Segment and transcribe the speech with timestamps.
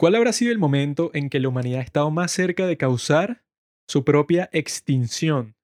[0.00, 3.44] ¿Cuál habrá sido el momento en que la humanidad ha estado más cerca de causar
[3.86, 5.56] su propia extinción?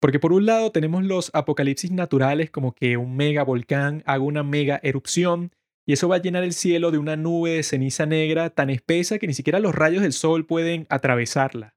[0.00, 4.42] Porque por un lado tenemos los apocalipsis naturales como que un mega volcán haga una
[4.42, 5.52] mega erupción
[5.86, 9.20] y eso va a llenar el cielo de una nube de ceniza negra tan espesa
[9.20, 11.76] que ni siquiera los rayos del sol pueden atravesarla.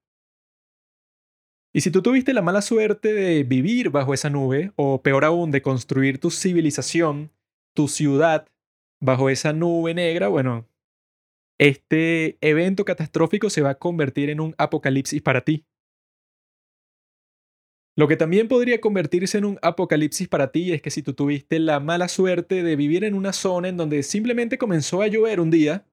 [1.72, 5.52] Y si tú tuviste la mala suerte de vivir bajo esa nube, o peor aún,
[5.52, 7.30] de construir tu civilización,
[7.74, 8.48] tu ciudad,
[9.00, 10.66] bajo esa nube negra, bueno,
[11.58, 15.66] este evento catastrófico se va a convertir en un apocalipsis para ti.
[17.96, 21.60] Lo que también podría convertirse en un apocalipsis para ti es que si tú tuviste
[21.60, 25.50] la mala suerte de vivir en una zona en donde simplemente comenzó a llover un
[25.50, 25.86] día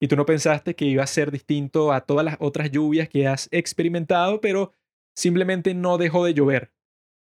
[0.00, 3.26] y tú no pensaste que iba a ser distinto a todas las otras lluvias que
[3.26, 4.72] has experimentado, pero
[5.14, 6.72] simplemente no dejó de llover.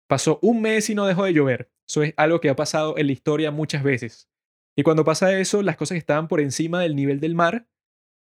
[0.08, 1.70] Pasó un mes y no dejó de llover.
[1.88, 4.28] Eso es algo que ha pasado en la historia muchas veces.
[4.76, 7.68] Y cuando pasa eso, las cosas que estaban por encima del nivel del mar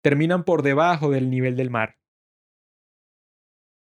[0.03, 1.99] terminan por debajo del nivel del mar.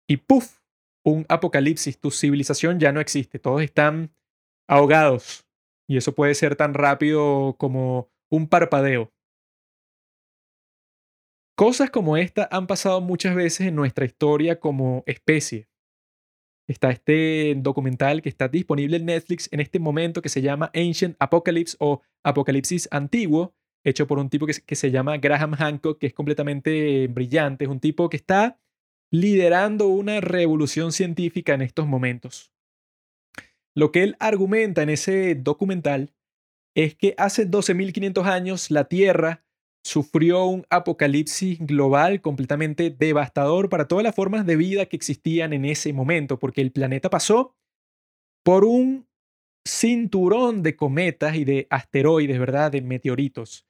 [0.09, 0.61] Y ¡puf!
[1.05, 4.13] Un apocalipsis, tu civilización ya no existe, todos están
[4.69, 5.47] ahogados.
[5.89, 9.13] Y eso puede ser tan rápido como un parpadeo.
[11.57, 15.69] Cosas como esta han pasado muchas veces en nuestra historia como especie.
[16.69, 21.17] Está este documental que está disponible en Netflix en este momento que se llama Ancient
[21.21, 26.09] Apocalypse o Apocalipsis Antiguo, hecho por un tipo que, que se llama Graham Hancock, que
[26.09, 28.59] es completamente brillante, es un tipo que está
[29.13, 32.53] liderando una revolución científica en estos momentos.
[33.75, 36.15] Lo que él argumenta en ese documental
[36.75, 39.46] es que hace 12.500 años la Tierra
[39.87, 45.65] sufrió un apocalipsis global completamente devastador para todas las formas de vida que existían en
[45.65, 47.55] ese momento, porque el planeta pasó
[48.45, 49.07] por un
[49.65, 52.73] cinturón de cometas y de asteroides, ¿verdad?
[52.73, 53.65] De meteoritos.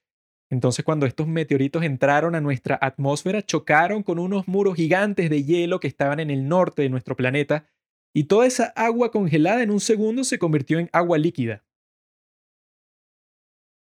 [0.51, 5.81] Entonces cuando estos meteoritos entraron a nuestra atmósfera, chocaron con unos muros gigantes de hielo
[5.81, 7.67] que estaban en el norte de nuestro planeta,
[8.15, 11.66] y toda esa agua congelada en un segundo se convirtió en agua líquida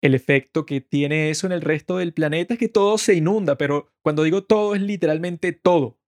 [0.07, 3.59] el efecto que tiene eso en el resto del planeta es que todo se inunda,
[3.59, 5.99] pero cuando digo todo es literalmente todo.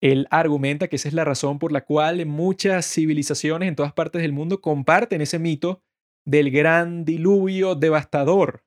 [0.00, 4.22] Él argumenta que esa es la razón por la cual muchas civilizaciones en todas partes
[4.22, 5.82] del mundo comparten ese mito
[6.24, 8.64] del gran diluvio devastador.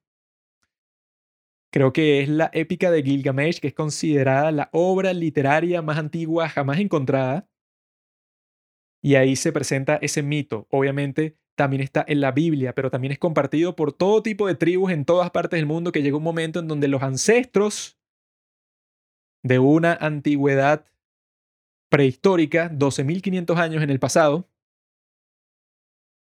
[1.71, 6.49] Creo que es la épica de Gilgamesh, que es considerada la obra literaria más antigua
[6.49, 7.47] jamás encontrada.
[9.01, 10.67] Y ahí se presenta ese mito.
[10.69, 14.91] Obviamente también está en la Biblia, pero también es compartido por todo tipo de tribus
[14.91, 17.97] en todas partes del mundo que llega un momento en donde los ancestros
[19.43, 20.85] de una antigüedad
[21.89, 24.47] prehistórica, 12.500 años en el pasado,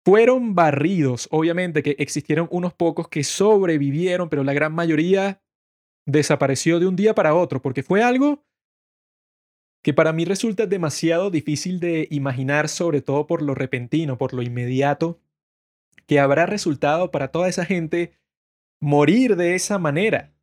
[0.04, 1.28] fueron barridos.
[1.30, 5.42] Obviamente que existieron unos pocos que sobrevivieron, pero la gran mayoría
[6.06, 8.47] desapareció de un día para otro, porque fue algo
[9.88, 14.42] que para mí resulta demasiado difícil de imaginar, sobre todo por lo repentino, por lo
[14.42, 15.18] inmediato
[16.06, 18.12] que habrá resultado para toda esa gente
[18.82, 20.34] morir de esa manera.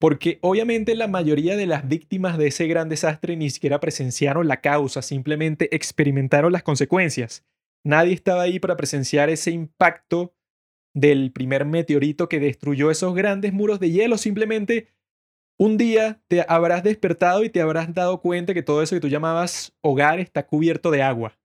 [0.00, 4.60] Porque obviamente la mayoría de las víctimas de ese gran desastre ni siquiera presenciaron la
[4.60, 7.46] causa, simplemente experimentaron las consecuencias.
[7.84, 10.34] Nadie estaba ahí para presenciar ese impacto
[10.94, 14.18] del primer meteorito que destruyó esos grandes muros de hielo.
[14.18, 14.88] Simplemente
[15.58, 19.08] un día te habrás despertado y te habrás dado cuenta que todo eso que tú
[19.08, 21.36] llamabas hogar está cubierto de agua.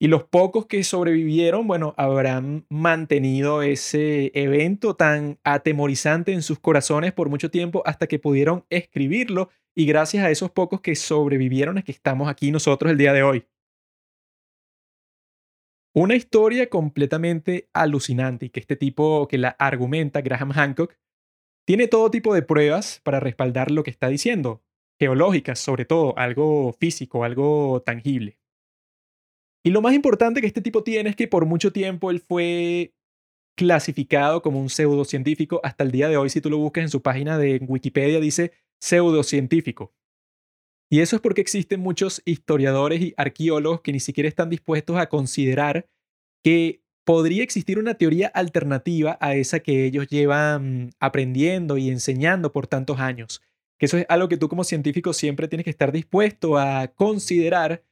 [0.00, 7.12] Y los pocos que sobrevivieron, bueno, habrán mantenido ese evento tan atemorizante en sus corazones
[7.12, 11.84] por mucho tiempo hasta que pudieron escribirlo y gracias a esos pocos que sobrevivieron es
[11.84, 13.46] que estamos aquí nosotros el día de hoy.
[15.94, 20.96] Una historia completamente alucinante y que este tipo que la argumenta, Graham Hancock,
[21.66, 24.62] tiene todo tipo de pruebas para respaldar lo que está diciendo,
[24.98, 28.38] geológicas sobre todo, algo físico, algo tangible.
[29.64, 32.94] Y lo más importante que este tipo tiene es que por mucho tiempo él fue
[33.56, 35.60] clasificado como un pseudocientífico.
[35.62, 38.52] Hasta el día de hoy, si tú lo buscas en su página de Wikipedia, dice
[38.80, 39.94] pseudocientífico.
[40.90, 45.08] Y eso es porque existen muchos historiadores y arqueólogos que ni siquiera están dispuestos a
[45.08, 45.88] considerar
[46.44, 52.66] que podría existir una teoría alternativa a esa que ellos llevan aprendiendo y enseñando por
[52.66, 53.42] tantos años.
[53.78, 57.82] Que eso es algo que tú como científico siempre tienes que estar dispuesto a considerar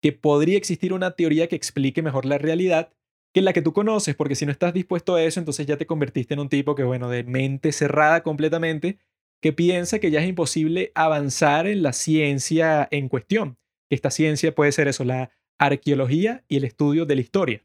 [0.00, 2.92] que podría existir una teoría que explique mejor la realidad
[3.32, 5.86] que la que tú conoces, porque si no estás dispuesto a eso, entonces ya te
[5.86, 8.98] convertiste en un tipo que, bueno, de mente cerrada completamente,
[9.40, 13.56] que piensa que ya es imposible avanzar en la ciencia en cuestión.
[13.90, 17.64] Esta ciencia puede ser eso, la arqueología y el estudio de la historia.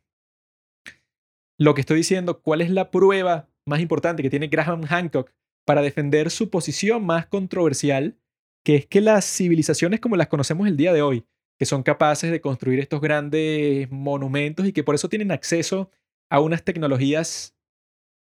[1.60, 5.32] Lo que estoy diciendo, ¿cuál es la prueba más importante que tiene Graham Hancock
[5.66, 8.18] para defender su posición más controversial,
[8.64, 11.26] que es que las civilizaciones como las conocemos el día de hoy,
[11.60, 15.92] que son capaces de construir estos grandes monumentos y que por eso tienen acceso
[16.30, 17.56] a unas tecnologías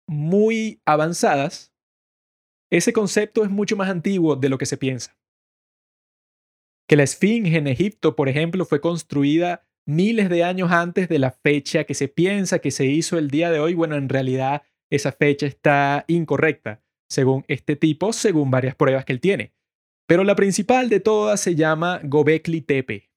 [0.08, 1.72] muy avanzadas,
[2.70, 5.16] ese concepto es mucho más antiguo de lo que se piensa.
[6.88, 11.30] Que la Esfinge en Egipto, por ejemplo, fue construida miles de años antes de la
[11.30, 15.12] fecha que se piensa que se hizo el día de hoy, bueno, en realidad esa
[15.12, 19.54] fecha está incorrecta, según este tipo, según varias pruebas que él tiene.
[20.06, 23.10] Pero la principal de todas se llama Gobekli Tepe.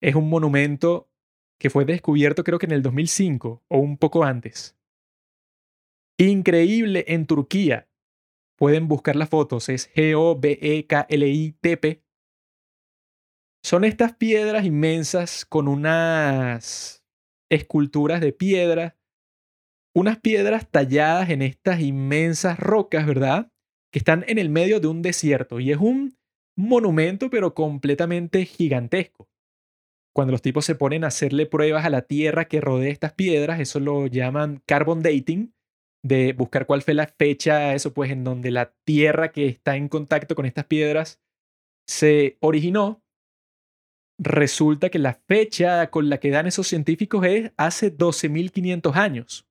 [0.00, 1.10] Es un monumento
[1.58, 4.76] que fue descubierto creo que en el 2005 o un poco antes.
[6.18, 7.88] Increíble en Turquía.
[8.56, 10.50] Pueden buscar las fotos, es G-O-B-E-K-L-I-T-P.
[13.62, 17.04] Son estas piedras inmensas con unas
[17.50, 18.96] esculturas de piedra,
[19.94, 23.52] unas piedras talladas en estas inmensas rocas, ¿verdad?
[23.92, 26.16] Que están en el medio de un desierto y es un
[26.56, 29.28] monumento pero completamente gigantesco.
[30.14, 33.60] Cuando los tipos se ponen a hacerle pruebas a la tierra que rodea estas piedras,
[33.60, 35.54] eso lo llaman carbon dating,
[36.02, 39.88] de buscar cuál fue la fecha, eso pues en donde la tierra que está en
[39.88, 41.20] contacto con estas piedras
[41.86, 43.02] se originó
[44.20, 49.46] resulta que la fecha con la que dan esos científicos es hace 12.500 años.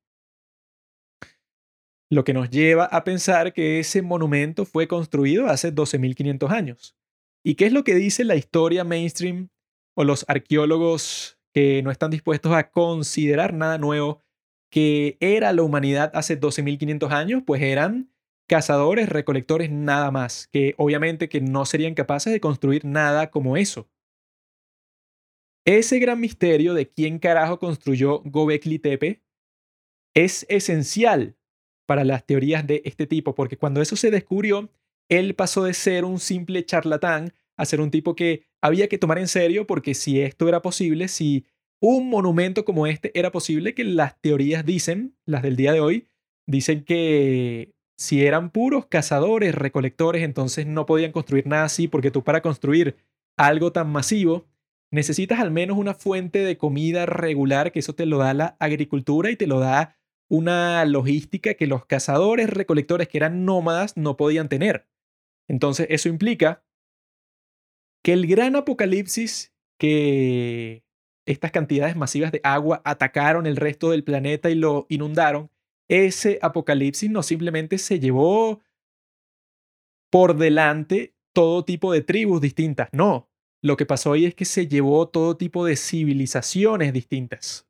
[2.11, 6.95] Lo que nos lleva a pensar que ese monumento fue construido hace 12.500 años.
[7.43, 9.49] ¿Y qué es lo que dice la historia mainstream
[9.95, 14.21] o los arqueólogos que no están dispuestos a considerar nada nuevo
[14.71, 17.43] que era la humanidad hace 12.500 años?
[17.45, 18.11] Pues eran
[18.47, 23.87] cazadores, recolectores, nada más, que obviamente que no serían capaces de construir nada como eso.
[25.69, 29.21] Ese gran misterio de quién carajo construyó Gobekli Tepe
[30.15, 31.37] es esencial
[31.85, 34.71] para las teorías de este tipo, porque cuando eso se descubrió,
[35.09, 39.19] él pasó de ser un simple charlatán a ser un tipo que había que tomar
[39.19, 41.45] en serio, porque si esto era posible, si
[41.79, 46.07] un monumento como este era posible, que las teorías dicen, las del día de hoy,
[46.47, 52.23] dicen que si eran puros cazadores, recolectores, entonces no podían construir nada así, porque tú
[52.23, 52.95] para construir
[53.37, 54.48] algo tan masivo,
[54.91, 59.29] necesitas al menos una fuente de comida regular, que eso te lo da la agricultura
[59.31, 59.97] y te lo da
[60.29, 64.87] una logística que los cazadores, recolectores que eran nómadas no podían tener.
[65.47, 66.63] Entonces eso implica
[68.03, 70.83] que el gran apocalipsis que
[71.25, 75.51] estas cantidades masivas de agua atacaron el resto del planeta y lo inundaron,
[75.87, 78.61] ese apocalipsis no simplemente se llevó
[80.11, 83.28] por delante todo tipo de tribus distintas, no,
[83.61, 87.67] lo que pasó ahí es que se llevó todo tipo de civilizaciones distintas.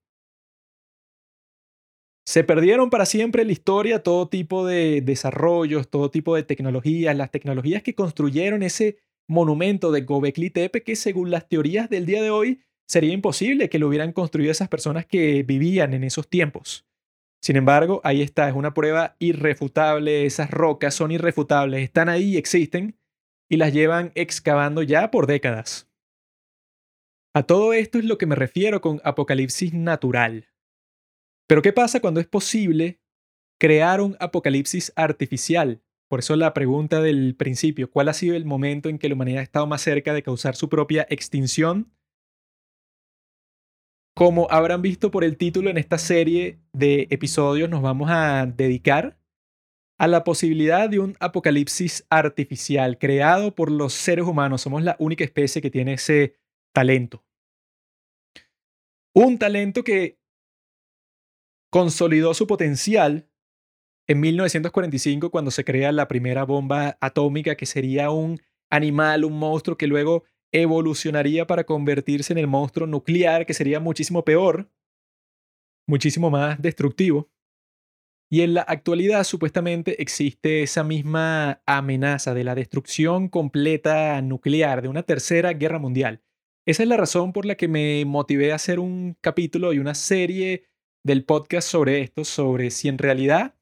[2.26, 7.16] Se perdieron para siempre en la historia todo tipo de desarrollos, todo tipo de tecnologías,
[7.16, 12.22] las tecnologías que construyeron ese monumento de Gobekli Tepe que según las teorías del día
[12.22, 16.86] de hoy sería imposible que lo hubieran construido esas personas que vivían en esos tiempos.
[17.42, 22.99] Sin embargo, ahí está, es una prueba irrefutable, esas rocas son irrefutables, están ahí existen,
[23.50, 25.90] y las llevan excavando ya por décadas.
[27.34, 30.48] A todo esto es lo que me refiero con apocalipsis natural.
[31.48, 33.02] Pero ¿qué pasa cuando es posible
[33.60, 35.84] crear un apocalipsis artificial?
[36.10, 39.42] Por eso la pregunta del principio, ¿cuál ha sido el momento en que la humanidad
[39.42, 41.92] ha estado más cerca de causar su propia extinción?
[44.16, 49.19] Como habrán visto por el título en esta serie de episodios, nos vamos a dedicar
[50.00, 54.62] a la posibilidad de un apocalipsis artificial creado por los seres humanos.
[54.62, 56.36] Somos la única especie que tiene ese
[56.74, 57.26] talento.
[59.14, 60.18] Un talento que
[61.70, 63.30] consolidó su potencial
[64.08, 68.40] en 1945 cuando se crea la primera bomba atómica que sería un
[68.72, 74.24] animal, un monstruo que luego evolucionaría para convertirse en el monstruo nuclear que sería muchísimo
[74.24, 74.72] peor,
[75.86, 77.30] muchísimo más destructivo.
[78.32, 84.88] Y en la actualidad supuestamente existe esa misma amenaza de la destrucción completa nuclear, de
[84.88, 86.22] una tercera guerra mundial.
[86.68, 89.96] Esa es la razón por la que me motivé a hacer un capítulo y una
[89.96, 90.68] serie
[91.04, 93.56] del podcast sobre esto, sobre si en realidad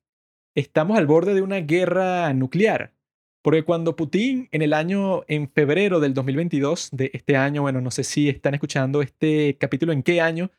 [0.54, 2.94] estamos al borde de una guerra nuclear.
[3.42, 7.92] Porque cuando Putin en el año, en febrero del 2022, de este año, bueno, no
[7.92, 10.52] sé si están escuchando este capítulo en qué año,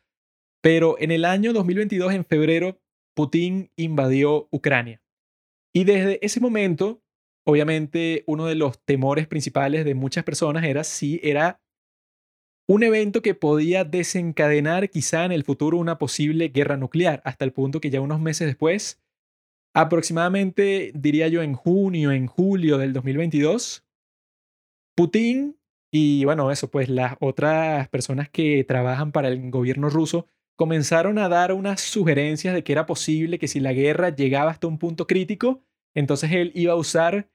[0.61, 2.79] pero en el año 2022, en febrero,
[3.19, 5.01] Putin invadió Ucrania.
[5.75, 7.03] Y desde ese momento,
[7.45, 11.61] obviamente, uno de los temores principales de muchas personas era si era
[12.65, 17.51] un evento que podía desencadenar quizá en el futuro una posible guerra nuclear, hasta el
[17.51, 19.01] punto que ya unos meses después
[19.75, 23.85] aproximadamente, diría yo, en junio, en julio del 2022,
[24.95, 25.59] Putin
[25.91, 30.25] y bueno, eso, pues las otras personas que trabajan para el gobierno ruso
[30.59, 34.67] comenzaron a dar unas sugerencias de que era posible que si la guerra llegaba hasta
[34.67, 35.63] un punto crítico,
[35.95, 37.29] entonces él iba a usar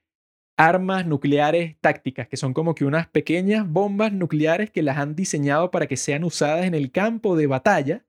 [0.57, 5.71] armas nucleares tácticas, que son como que unas pequeñas bombas nucleares que las han diseñado
[5.71, 8.05] para que sean usadas en el campo de batalla,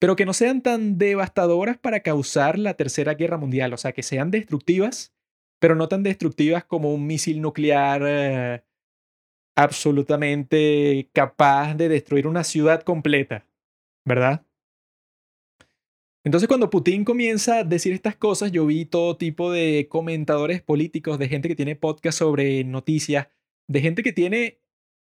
[0.00, 4.02] pero que no sean tan devastadoras para causar la Tercera Guerra Mundial, o sea, que
[4.02, 5.14] sean destructivas,
[5.60, 8.64] pero no tan destructivas como un misil nuclear eh,
[9.54, 13.44] absolutamente capaz de destruir una ciudad completa,
[14.06, 14.45] ¿verdad?
[16.26, 21.20] Entonces cuando Putin comienza a decir estas cosas, yo vi todo tipo de comentadores políticos,
[21.20, 23.28] de gente que tiene podcast sobre noticias,
[23.68, 24.58] de gente que tiene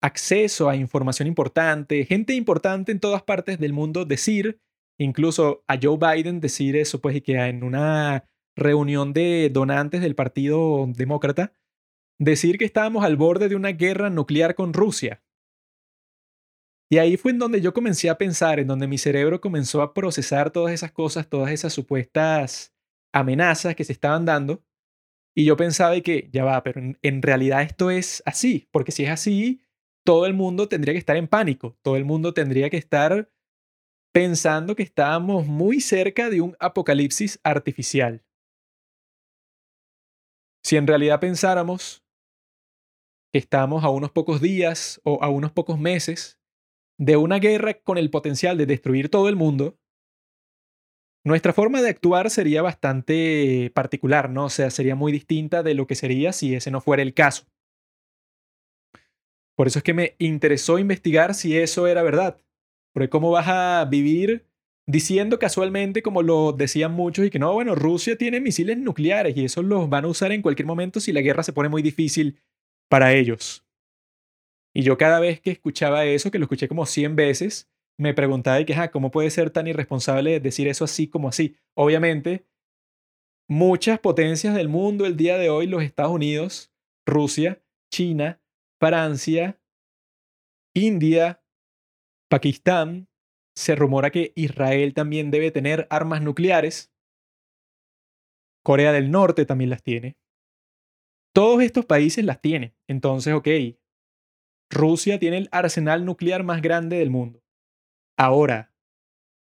[0.01, 4.59] acceso a información importante, gente importante en todas partes del mundo decir,
[4.99, 8.25] incluso a Joe Biden decir eso, pues y que en una
[8.57, 11.53] reunión de donantes del Partido Demócrata,
[12.19, 15.23] decir que estábamos al borde de una guerra nuclear con Rusia.
[16.89, 19.93] Y ahí fue en donde yo comencé a pensar, en donde mi cerebro comenzó a
[19.93, 22.73] procesar todas esas cosas, todas esas supuestas
[23.13, 24.63] amenazas que se estaban dando.
[25.35, 29.09] Y yo pensaba que, ya va, pero en, realidad esto es así, porque si es
[29.09, 29.61] así,
[30.05, 33.29] todo el mundo tendría que estar en pánico, todo el mundo tendría que estar
[34.13, 38.23] pensando que estábamos muy cerca de un apocalipsis artificial.
[40.63, 42.03] Si en realidad pensáramos
[43.31, 46.39] que estamos a unos pocos días o a unos pocos meses
[46.97, 49.77] de una guerra con el potencial de destruir todo el mundo,
[51.23, 54.45] nuestra forma de actuar sería bastante particular, ¿no?
[54.45, 57.45] O sea, sería muy distinta de lo que sería si ese no fuera el caso.
[59.55, 62.39] Por eso es que me interesó investigar si eso era verdad.
[62.93, 64.45] Porque cómo vas a vivir
[64.87, 69.43] diciendo casualmente, como lo decían muchos, y que no, bueno, Rusia tiene misiles nucleares y
[69.43, 72.39] esos los van a usar en cualquier momento si la guerra se pone muy difícil
[72.87, 73.66] para ellos.
[74.75, 77.69] Y yo cada vez que escuchaba eso, que lo escuché como 100 veces,
[77.99, 81.55] me preguntaba, que, ¿cómo puede ser tan irresponsable decir eso así como así?
[81.75, 82.45] Obviamente,
[83.49, 86.71] muchas potencias del mundo el día de hoy, los Estados Unidos,
[87.07, 88.41] Rusia, China,
[88.79, 89.59] Francia,
[90.75, 91.43] India,
[92.29, 93.09] Pakistán,
[93.55, 96.93] se rumora que Israel también debe tener armas nucleares.
[98.63, 100.17] Corea del Norte también las tiene.
[101.33, 102.75] Todos estos países las tienen.
[102.87, 103.47] Entonces, ok,
[104.69, 107.41] Rusia tiene el arsenal nuclear más grande del mundo.
[108.17, 108.73] Ahora,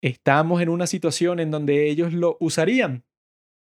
[0.01, 3.05] estamos en una situación en donde ellos lo usarían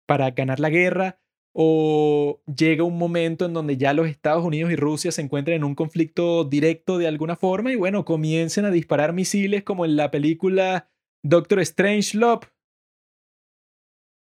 [0.07, 1.21] para ganar la guerra
[1.53, 5.65] o llega un momento en donde ya los Estados Unidos y Rusia se encuentran en
[5.65, 10.11] un conflicto directo de alguna forma y bueno, comiencen a disparar misiles como en la
[10.11, 10.89] película
[11.23, 12.47] Doctor Strange Love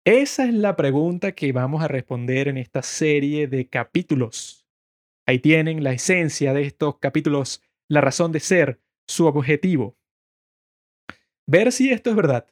[0.05, 4.62] esa es la pregunta que vamos a responder en esta serie de capítulos.
[5.33, 9.97] Ahí tienen la esencia de estos capítulos, la razón de ser, su objetivo.
[11.47, 12.47] Ver si esto es verdad.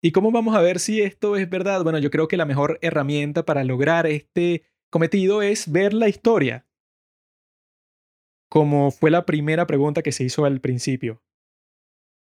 [0.00, 1.82] ¿Y cómo vamos a ver si esto es verdad?
[1.82, 6.68] Bueno, yo creo que la mejor herramienta para lograr este cometido es ver la historia.
[8.48, 11.20] Como fue la primera pregunta que se hizo al principio.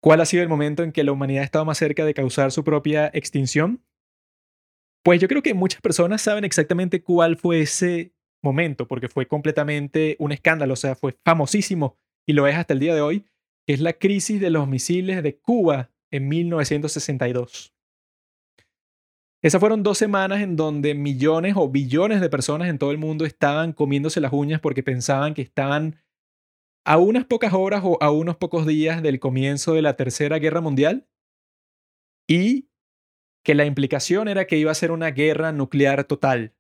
[0.01, 2.51] ¿Cuál ha sido el momento en que la humanidad ha estado más cerca de causar
[2.51, 3.85] su propia extinción?
[5.05, 10.17] Pues yo creo que muchas personas saben exactamente cuál fue ese momento, porque fue completamente
[10.19, 11.97] un escándalo, o sea, fue famosísimo
[12.27, 13.25] y lo es hasta el día de hoy,
[13.67, 17.75] que es la crisis de los misiles de Cuba en 1962.
[19.43, 23.25] Esas fueron dos semanas en donde millones o billones de personas en todo el mundo
[23.25, 26.01] estaban comiéndose las uñas porque pensaban que estaban
[26.85, 30.61] a unas pocas horas o a unos pocos días del comienzo de la Tercera Guerra
[30.61, 31.09] Mundial
[32.29, 32.69] y
[33.45, 36.55] que la implicación era que iba a ser una guerra nuclear total.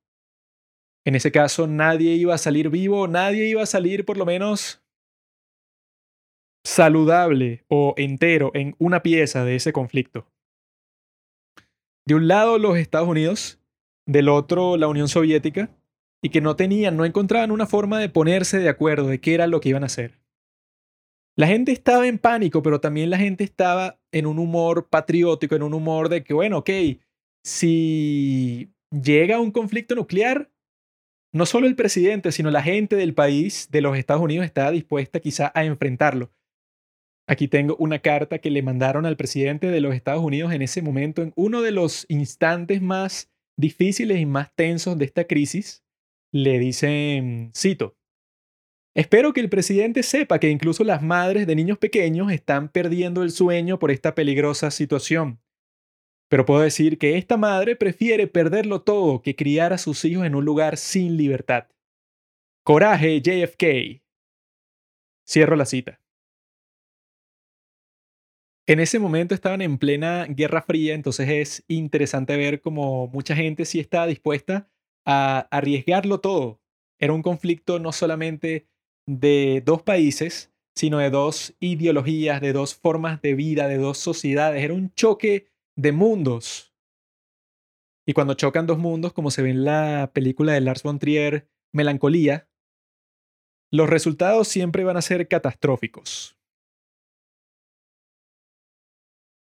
[1.05, 4.83] En ese caso, nadie iba a salir vivo, nadie iba a salir por lo menos
[6.65, 10.27] saludable o entero en una pieza de ese conflicto.
[12.07, 13.61] De un lado los Estados Unidos,
[14.07, 15.71] del otro la Unión Soviética,
[16.23, 19.49] y que no tenían, no encontraban una forma de ponerse de acuerdo de qué era
[19.49, 20.21] lo que iban a hacer.
[21.37, 25.63] La gente estaba en pánico, pero también la gente estaba en un humor patriótico, en
[25.63, 26.71] un humor de que, bueno, ok,
[27.43, 30.52] si llega un conflicto nuclear,
[31.33, 35.21] no solo el presidente, sino la gente del país, de los Estados Unidos, está dispuesta
[35.21, 36.31] quizá a enfrentarlo.
[37.27, 40.83] Aquí tengo una carta que le mandaron al presidente de los Estados Unidos en ese
[40.83, 45.85] momento, en uno de los instantes más difíciles y más tensos de esta crisis.
[46.33, 47.97] Le dicen, cito,
[48.95, 53.31] Espero que el presidente sepa que incluso las madres de niños pequeños están perdiendo el
[53.31, 55.42] sueño por esta peligrosa situación.
[56.33, 60.35] Pero puedo decir que esta madre prefiere perderlo todo que criar a sus hijos en
[60.35, 61.67] un lugar sin libertad.
[62.65, 64.03] Coraje, JFK.
[65.29, 66.01] Cierro la cita.
[68.67, 73.67] En ese momento estaban en plena Guerra Fría, entonces es interesante ver cómo mucha gente
[73.67, 74.71] sí está dispuesta
[75.05, 76.63] a arriesgarlo todo.
[76.99, 78.69] Era un conflicto no solamente
[79.07, 84.65] de dos países, sino de dos ideologías, de dos formas de vida, de dos sociedades.
[84.65, 85.52] Era un choque
[85.83, 86.73] de mundos.
[88.07, 91.49] Y cuando chocan dos mundos, como se ve en la película de Lars von Trier,
[91.73, 92.49] Melancolía,
[93.71, 96.39] los resultados siempre van a ser catastróficos.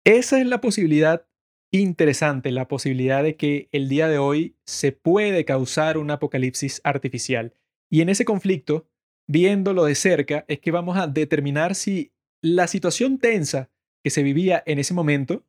[0.05, 1.27] Esa es la posibilidad
[1.73, 7.53] interesante, la posibilidad de que el día de hoy se puede causar un apocalipsis artificial.
[7.89, 8.87] Y en ese conflicto,
[9.27, 13.69] viéndolo de cerca, es que vamos a determinar si la situación tensa
[14.03, 15.45] que se vivía en ese momento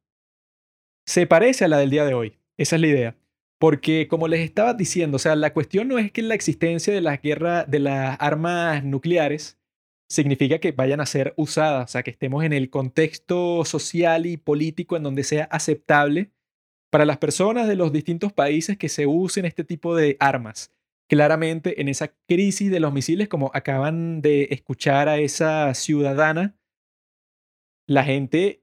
[1.07, 2.39] se parece a la del día de hoy.
[2.57, 3.17] Esa es la idea.
[3.59, 7.01] Porque como les estaba diciendo, o sea, la cuestión no es que la existencia de
[7.01, 9.59] las guerras, de las armas nucleares,
[10.09, 14.37] significa que vayan a ser usadas, o sea, que estemos en el contexto social y
[14.37, 16.33] político en donde sea aceptable
[16.91, 20.71] para las personas de los distintos países que se usen este tipo de armas.
[21.09, 26.55] Claramente en esa crisis de los misiles, como acaban de escuchar a esa ciudadana,
[27.87, 28.62] la gente,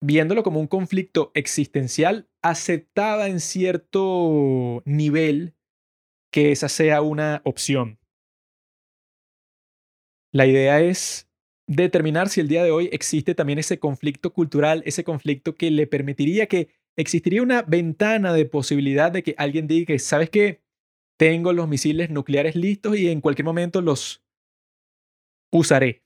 [0.00, 5.54] viéndolo como un conflicto existencial, aceptaba en cierto nivel
[6.32, 7.98] que esa sea una opción.
[10.32, 11.28] La idea es
[11.66, 15.86] determinar si el día de hoy existe también ese conflicto cultural, ese conflicto que le
[15.86, 20.62] permitiría que existiría una ventana de posibilidad de que alguien diga que, ¿sabes qué?
[21.16, 24.22] Tengo los misiles nucleares listos y en cualquier momento los
[25.50, 26.02] usaré.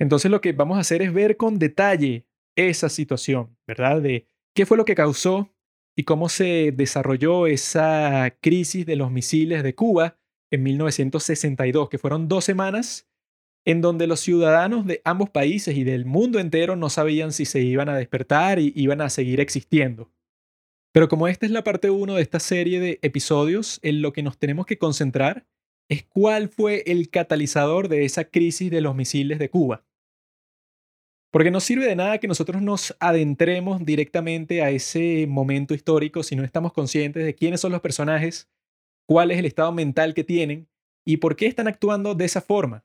[0.00, 2.26] Entonces lo que vamos a hacer es ver con detalle
[2.56, 4.00] esa situación, ¿verdad?
[4.00, 5.54] De qué fue lo que causó
[5.94, 10.18] y cómo se desarrolló esa crisis de los misiles de Cuba
[10.50, 13.08] en 1962, que fueron dos semanas
[13.66, 17.60] en donde los ciudadanos de ambos países y del mundo entero no sabían si se
[17.60, 20.10] iban a despertar y iban a seguir existiendo.
[20.92, 24.22] Pero como esta es la parte 1 de esta serie de episodios, en lo que
[24.22, 25.46] nos tenemos que concentrar
[25.90, 29.84] es cuál fue el catalizador de esa crisis de los misiles de Cuba.
[31.30, 36.34] Porque no sirve de nada que nosotros nos adentremos directamente a ese momento histórico si
[36.36, 38.48] no estamos conscientes de quiénes son los personajes
[39.10, 40.68] cuál es el estado mental que tienen
[41.04, 42.84] y por qué están actuando de esa forma.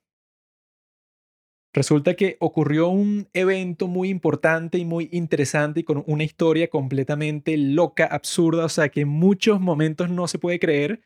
[1.71, 7.55] Resulta que ocurrió un evento muy importante y muy interesante y con una historia completamente
[7.57, 11.03] loca, absurda, o sea que en muchos momentos no se puede creer.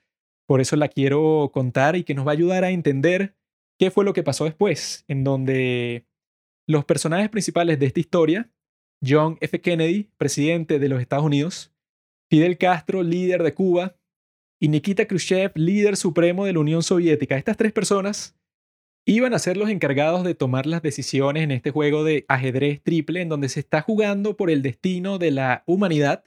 [0.47, 3.35] Por eso la quiero contar y que nos va a ayudar a entender
[3.77, 6.07] qué fue lo que pasó después, en donde
[6.69, 8.51] los personajes principales de esta historia,
[9.03, 9.59] John F.
[9.59, 11.73] Kennedy, presidente de los Estados Unidos,
[12.29, 13.95] Fidel Castro, líder de Cuba,
[14.61, 17.37] y Nikita Khrushchev, líder supremo de la Unión Soviética.
[17.37, 18.37] Estas tres personas
[19.07, 23.21] iban a ser los encargados de tomar las decisiones en este juego de ajedrez triple
[23.21, 26.23] en donde se está jugando por el destino de la humanidad.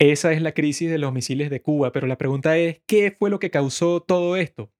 [0.00, 3.30] Esa es la crisis de los misiles de Cuba, pero la pregunta es, ¿qué fue
[3.30, 4.72] lo que causó todo esto?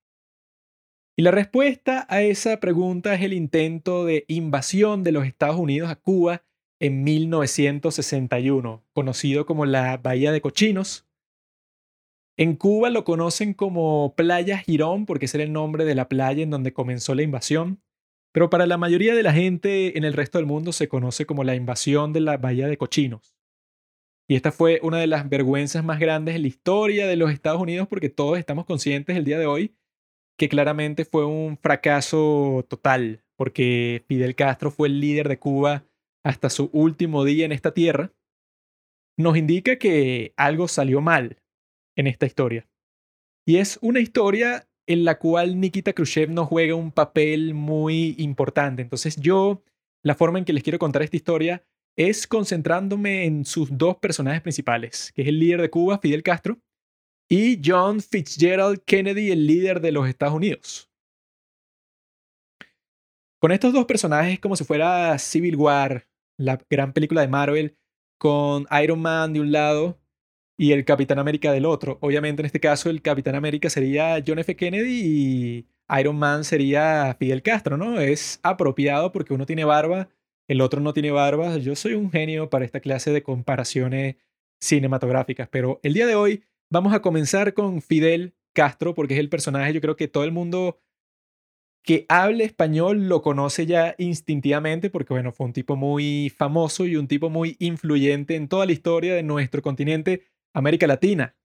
[1.20, 5.90] Y la respuesta a esa pregunta es el intento de invasión de los Estados Unidos
[5.90, 6.46] a Cuba
[6.80, 11.06] en 1961, conocido como la Bahía de Cochinos,
[12.38, 16.42] en Cuba lo conocen como Playa Girón porque ese era el nombre de la playa
[16.42, 17.82] en donde comenzó la invasión,
[18.32, 21.44] pero para la mayoría de la gente en el resto del mundo se conoce como
[21.44, 23.36] la invasión de la Bahía de Cochinos.
[24.26, 27.60] Y esta fue una de las vergüenzas más grandes en la historia de los Estados
[27.60, 29.74] Unidos porque todos estamos conscientes el día de hoy
[30.40, 35.84] que claramente fue un fracaso total, porque Fidel Castro fue el líder de Cuba
[36.24, 38.14] hasta su último día en esta tierra,
[39.18, 41.36] nos indica que algo salió mal,
[41.94, 42.66] en esta historia.
[43.46, 48.80] Y es una historia en la cual Nikita Khrushchev nos juega un papel muy importante.
[48.80, 49.62] Entonces yo,
[50.02, 51.66] la forma en que les quiero contar esta historia
[51.98, 56.58] es concentrándome en sus dos personajes principales, que es el líder de Cuba, Fidel Castro,
[57.30, 60.90] y John Fitzgerald Kennedy, el líder de los Estados Unidos.
[63.40, 67.78] Con estos dos personajes como si fuera Civil War, la gran película de Marvel,
[68.18, 69.98] con Iron Man de un lado
[70.58, 71.98] y el Capitán América del otro.
[72.02, 74.56] Obviamente en este caso el Capitán América sería John F.
[74.56, 75.66] Kennedy y
[76.00, 78.00] Iron Man sería Fidel Castro, ¿no?
[78.00, 80.08] Es apropiado porque uno tiene barba,
[80.48, 81.56] el otro no tiene barba.
[81.58, 84.16] Yo soy un genio para esta clase de comparaciones
[84.60, 89.28] cinematográficas, pero el día de hoy vamos a comenzar con Fidel Castro porque es el
[89.28, 90.80] personaje, yo creo que todo el mundo
[91.82, 96.96] que hable español lo conoce ya instintivamente porque, bueno, fue un tipo muy famoso y
[96.96, 101.36] un tipo muy influyente en toda la historia de nuestro continente, América Latina.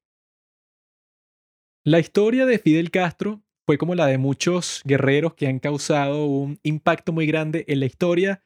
[1.86, 6.60] La historia de Fidel Castro fue como la de muchos guerreros que han causado un
[6.64, 8.44] impacto muy grande en la historia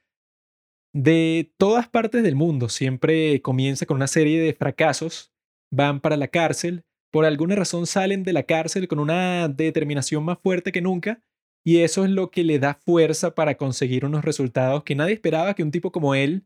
[0.93, 2.69] de todas partes del mundo.
[2.69, 5.33] Siempre comienza con una serie de fracasos,
[5.71, 10.39] van para la cárcel, por alguna razón salen de la cárcel con una determinación más
[10.39, 11.23] fuerte que nunca
[11.65, 15.53] y eso es lo que le da fuerza para conseguir unos resultados que nadie esperaba
[15.53, 16.45] que un tipo como él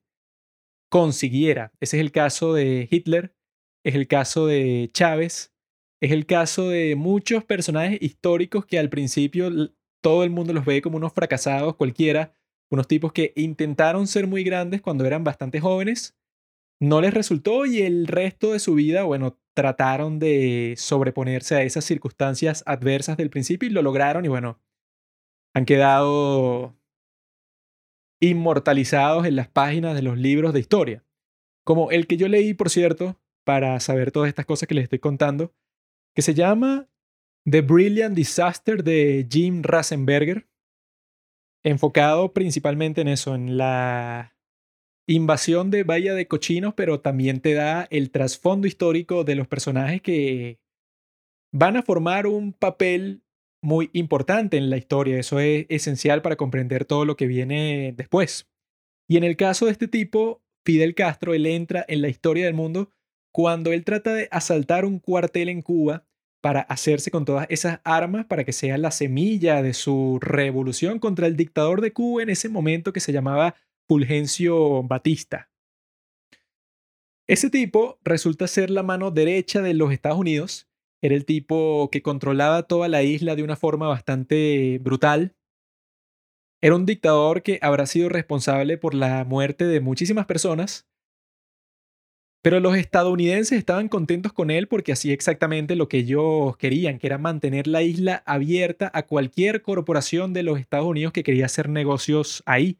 [0.90, 1.72] consiguiera.
[1.80, 3.36] Ese es el caso de Hitler,
[3.84, 5.54] es el caso de Chávez,
[6.02, 9.50] es el caso de muchos personajes históricos que al principio
[10.02, 12.34] todo el mundo los ve como unos fracasados cualquiera,
[12.70, 16.18] unos tipos que intentaron ser muy grandes cuando eran bastante jóvenes,
[16.80, 21.86] no les resultó y el resto de su vida, bueno, trataron de sobreponerse a esas
[21.86, 24.60] circunstancias adversas del principio y lo lograron y bueno,
[25.54, 26.76] han quedado
[28.20, 31.06] inmortalizados en las páginas de los libros de historia.
[31.66, 35.00] Como el que yo leí, por cierto, para saber todas estas cosas que les estoy
[35.00, 35.54] contando,
[36.16, 36.90] que se llama
[37.50, 40.48] The Brilliant Disaster de Jim Rasenberger,
[41.64, 44.36] enfocado principalmente en eso, en la
[45.08, 50.02] invasión de Bahía de Cochinos, pero también te da el trasfondo histórico de los personajes
[50.02, 50.60] que
[51.52, 53.24] van a formar un papel
[53.62, 55.20] muy importante en la historia.
[55.20, 58.50] Eso es esencial para comprender todo lo que viene después.
[59.08, 62.54] Y en el caso de este tipo, Fidel Castro, él entra en la historia del
[62.54, 62.90] mundo
[63.34, 66.06] cuando él trata de asaltar un cuartel en Cuba
[66.42, 71.26] para hacerse con todas esas armas para que sea la semilla de su revolución contra
[71.26, 73.56] el dictador de Cuba en ese momento que se llamaba
[73.88, 75.50] Fulgencio Batista.
[77.28, 80.68] Ese tipo resulta ser la mano derecha de los Estados Unidos
[81.04, 85.36] era el tipo que controlaba toda la isla de una forma bastante brutal.
[86.62, 90.88] Era un dictador que habrá sido responsable por la muerte de muchísimas personas.
[92.42, 97.08] Pero los estadounidenses estaban contentos con él porque hacía exactamente lo que ellos querían, que
[97.08, 101.68] era mantener la isla abierta a cualquier corporación de los Estados Unidos que quería hacer
[101.68, 102.80] negocios ahí.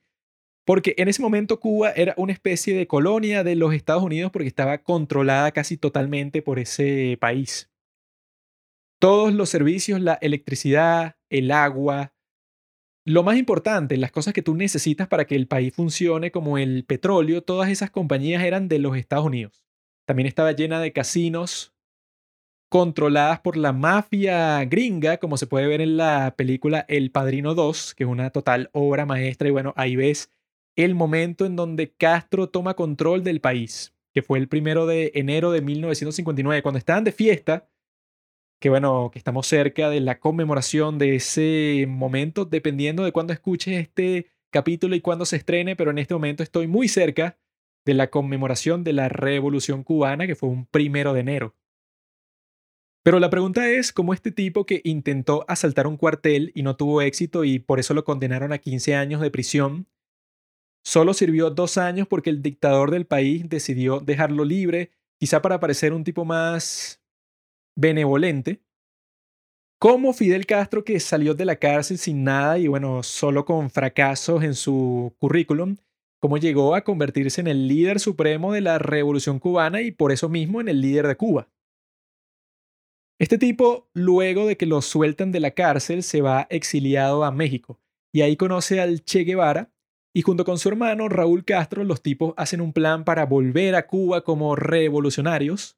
[0.66, 4.48] Porque en ese momento Cuba era una especie de colonia de los Estados Unidos porque
[4.48, 7.70] estaba controlada casi totalmente por ese país.
[9.00, 12.14] Todos los servicios, la electricidad, el agua,
[13.06, 16.86] lo más importante, las cosas que tú necesitas para que el país funcione, como el
[16.86, 19.66] petróleo, todas esas compañías eran de los Estados Unidos.
[20.06, 21.74] También estaba llena de casinos
[22.70, 27.94] controladas por la mafia gringa, como se puede ver en la película El Padrino 2,
[27.94, 29.50] que es una total obra maestra.
[29.50, 30.32] Y bueno, ahí ves
[30.76, 35.52] el momento en donde Castro toma control del país, que fue el primero de enero
[35.52, 37.70] de 1959, cuando estaban de fiesta
[38.64, 43.78] que bueno, que estamos cerca de la conmemoración de ese momento, dependiendo de cuándo escuches
[43.78, 47.38] este capítulo y cuándo se estrene, pero en este momento estoy muy cerca
[47.86, 51.58] de la conmemoración de la Revolución cubana, que fue un primero de enero.
[53.04, 57.02] Pero la pregunta es cómo este tipo que intentó asaltar un cuartel y no tuvo
[57.02, 59.88] éxito y por eso lo condenaron a 15 años de prisión,
[60.84, 65.94] solo sirvió dos años porque el dictador del país decidió dejarlo libre, quizá para parecer
[65.94, 67.02] un tipo más
[67.76, 68.62] benevolente,
[69.84, 74.42] como Fidel Castro que salió de la cárcel sin nada y bueno, solo con fracasos
[74.42, 75.76] en su currículum,
[76.22, 80.30] cómo llegó a convertirse en el líder supremo de la revolución cubana y por eso
[80.30, 81.50] mismo en el líder de Cuba.
[83.20, 87.78] Este tipo, luego de que lo sueltan de la cárcel, se va exiliado a México
[88.14, 89.73] y ahí conoce al Che Guevara
[90.14, 93.88] y junto con su hermano Raúl Castro los tipos hacen un plan para volver a
[93.88, 95.78] Cuba como revolucionarios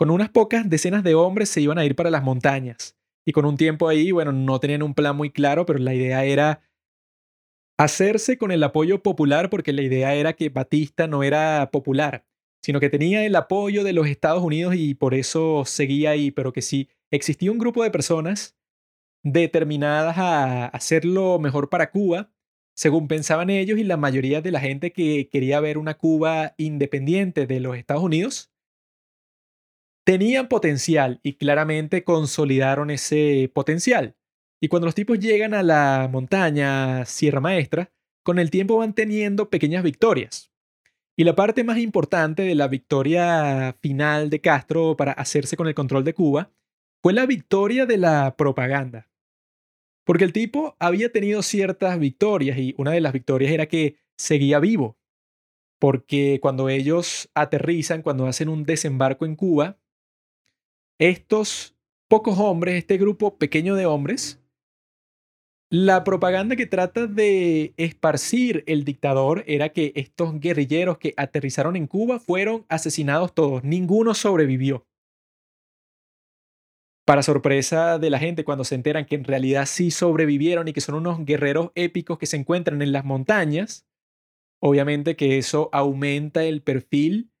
[0.00, 2.96] con unas pocas decenas de hombres se iban a ir para las montañas.
[3.26, 6.24] Y con un tiempo ahí, bueno, no tenían un plan muy claro, pero la idea
[6.24, 6.62] era
[7.78, 12.24] hacerse con el apoyo popular, porque la idea era que Batista no era popular,
[12.62, 16.54] sino que tenía el apoyo de los Estados Unidos y por eso seguía ahí, pero
[16.54, 18.56] que sí existía un grupo de personas
[19.22, 22.30] determinadas a hacer lo mejor para Cuba,
[22.80, 27.46] según pensaban ellos, y la mayoría de la gente que quería ver una Cuba independiente
[27.46, 28.50] de los Estados Unidos,
[30.02, 34.16] tenían potencial y claramente consolidaron ese potencial.
[34.62, 39.50] Y cuando los tipos llegan a la montaña Sierra Maestra, con el tiempo van teniendo
[39.50, 40.50] pequeñas victorias.
[41.18, 45.74] Y la parte más importante de la victoria final de Castro para hacerse con el
[45.74, 46.50] control de Cuba
[47.02, 49.09] fue la victoria de la propaganda.
[50.04, 54.58] Porque el tipo había tenido ciertas victorias y una de las victorias era que seguía
[54.58, 54.98] vivo.
[55.80, 59.78] Porque cuando ellos aterrizan, cuando hacen un desembarco en Cuba,
[61.00, 61.76] estos
[62.08, 64.40] pocos hombres, este grupo pequeño de hombres,
[65.72, 71.86] La propaganda que trata de esparcir el dictador era que estos guerrilleros que aterrizaron en
[71.86, 74.86] Cuba fueron asesinados todos, ninguno sobrevivió.
[77.10, 80.80] Para sorpresa de la gente cuando se enteran que en realidad sí sobrevivieron y que
[80.80, 83.84] son unos guerreros épicos que se encuentran en las montañas,
[84.62, 87.32] obviamente que eso aumenta el perfil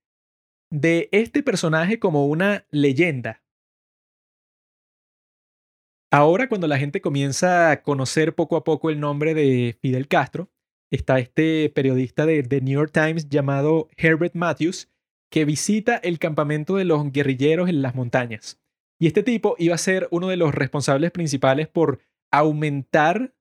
[0.72, 3.44] de este personaje como una leyenda.
[6.10, 10.50] Ahora cuando la gente comienza a conocer poco a poco el nombre de Fidel Castro,
[10.90, 14.90] está este periodista de The New York Times llamado Herbert Matthews
[15.30, 18.59] que visita el campamento de los guerrilleros en las montañas.
[19.00, 23.34] Y este tipo iba a ser uno de los responsables principales por aumentar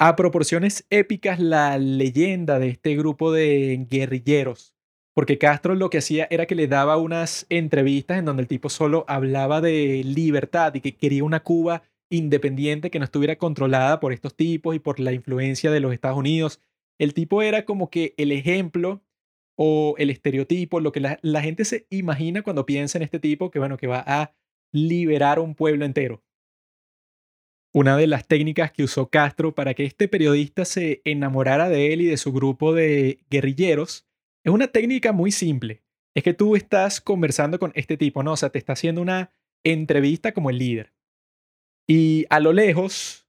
[0.00, 4.74] a proporciones épicas la leyenda de este grupo de guerrilleros.
[5.14, 8.68] Porque Castro lo que hacía era que le daba unas entrevistas en donde el tipo
[8.68, 14.12] solo hablaba de libertad y que quería una Cuba independiente que no estuviera controlada por
[14.12, 16.60] estos tipos y por la influencia de los Estados Unidos.
[16.98, 19.00] El tipo era como que el ejemplo
[19.56, 23.58] o el estereotipo, lo que la, gente se imagina cuando piensa en este tipo que,
[23.58, 24.34] bueno, que va a
[24.72, 26.22] liberar un pueblo entero.
[27.72, 32.00] Una de las técnicas que usó Castro para que este periodista se enamorara de él
[32.02, 34.06] y de su grupo de guerrilleros
[34.44, 35.82] es una técnica muy simple.
[36.14, 38.32] Es que tú estás conversando con este tipo, ¿no?
[38.32, 39.32] O sea, te está haciendo una
[39.64, 40.92] entrevista como el líder.
[41.88, 43.26] Y a lo lejos,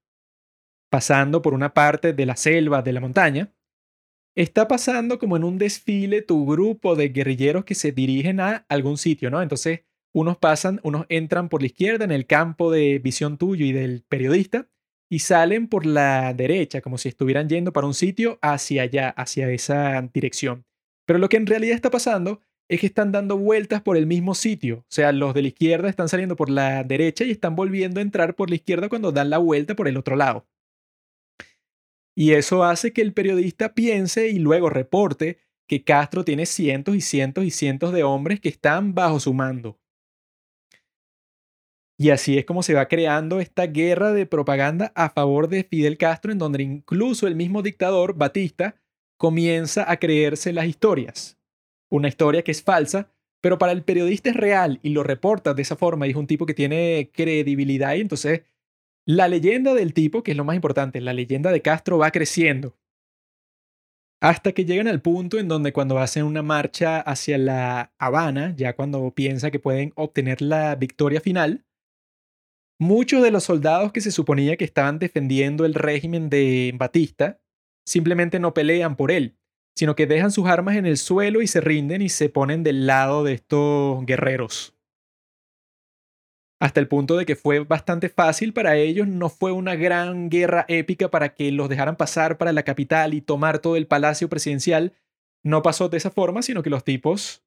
[0.89, 3.54] pasando por una parte de la selva, de la montaña,
[4.35, 8.97] está pasando como en un desfile tu grupo de guerrilleros que se dirigen a algún
[8.97, 9.41] sitio, ¿no?
[9.41, 9.81] Entonces,
[10.13, 14.03] unos pasan, unos entran por la izquierda en el campo de visión tuyo y del
[14.07, 14.69] periodista
[15.09, 19.49] y salen por la derecha, como si estuvieran yendo para un sitio hacia allá, hacia
[19.49, 20.65] esa dirección.
[21.05, 24.33] Pero lo que en realidad está pasando es que están dando vueltas por el mismo
[24.33, 24.79] sitio.
[24.79, 28.03] O sea, los de la izquierda están saliendo por la derecha y están volviendo a
[28.03, 30.47] entrar por la izquierda cuando dan la vuelta por el otro lado.
[32.15, 37.01] Y eso hace que el periodista piense y luego reporte que Castro tiene cientos y
[37.01, 39.79] cientos y cientos de hombres que están bajo su mando.
[41.97, 45.97] Y así es como se va creando esta guerra de propaganda a favor de Fidel
[45.97, 48.75] Castro, en donde incluso el mismo dictador, Batista,
[49.17, 51.39] comienza a creerse las historias.
[51.89, 55.61] Una historia que es falsa, pero para el periodista es real y lo reporta de
[55.61, 58.41] esa forma y es un tipo que tiene credibilidad y entonces
[59.05, 62.77] la leyenda del tipo, que es lo más importante, la leyenda de Castro va creciendo.
[64.21, 68.75] Hasta que llegan al punto en donde cuando hacen una marcha hacia la Habana, ya
[68.75, 71.65] cuando piensa que pueden obtener la victoria final,
[72.79, 77.39] muchos de los soldados que se suponía que estaban defendiendo el régimen de Batista
[77.85, 79.37] simplemente no pelean por él,
[79.75, 82.87] sino que dejan sus armas en el suelo y se rinden y se ponen del
[82.87, 84.74] lado de estos guerreros.
[86.65, 90.65] Hasta el punto de que fue bastante fácil para ellos, no fue una gran guerra
[90.67, 94.95] épica para que los dejaran pasar para la capital y tomar todo el palacio presidencial.
[95.43, 97.45] No pasó de esa forma, sino que los tipos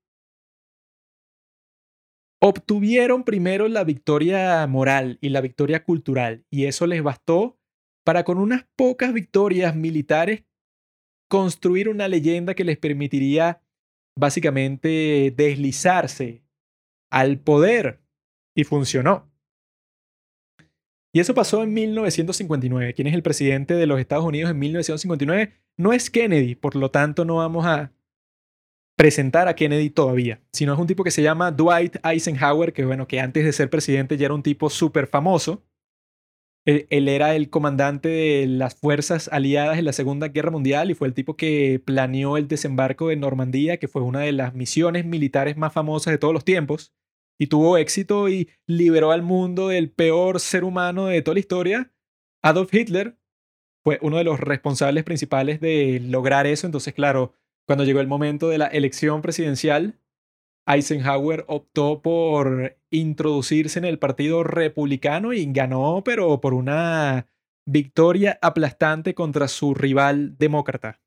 [2.40, 7.58] obtuvieron primero la victoria moral y la victoria cultural, y eso les bastó
[8.04, 10.44] para con unas pocas victorias militares
[11.28, 13.60] construir una leyenda que les permitiría
[14.16, 16.44] básicamente deslizarse
[17.10, 18.00] al poder.
[18.58, 19.30] Y funcionó.
[21.12, 22.92] Y eso pasó en 1959.
[22.92, 25.52] ¿Quién es el presidente de los Estados Unidos en 1959?
[25.76, 27.92] No es Kennedy, por lo tanto no vamos a
[28.96, 33.06] presentar a Kennedy todavía, sino es un tipo que se llama Dwight Eisenhower, que bueno,
[33.06, 35.62] que antes de ser presidente ya era un tipo súper famoso.
[36.64, 41.06] Él, era el comandante de las fuerzas aliadas en la Segunda Guerra Mundial y fue
[41.06, 45.56] el tipo que planeó el desembarco de Normandía, que fue una de las misiones militares
[45.56, 46.92] más famosas de todos los tiempos,
[47.38, 51.92] y tuvo éxito y liberó al mundo del peor ser humano de toda la historia.
[52.42, 53.16] Adolf Hitler
[53.84, 57.32] fue uno de los responsables principales de lograr eso, entonces claro,
[57.66, 59.98] cuando llegó el momento de la elección presidencial,
[60.66, 67.26] Eisenhower optó por introducirse en el Partido Republicano y ganó, pero por una
[67.66, 71.00] victoria aplastante contra su rival demócrata.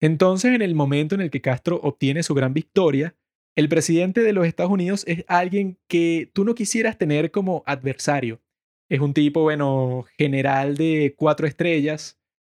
[0.00, 3.16] Entonces, en el momento en el que Castro obtiene su gran victoria,
[3.56, 8.40] el presidente de los Estados Unidos es alguien que tú no quisieras tener como adversario.
[8.88, 12.18] Es un tipo, bueno, general de cuatro estrellas,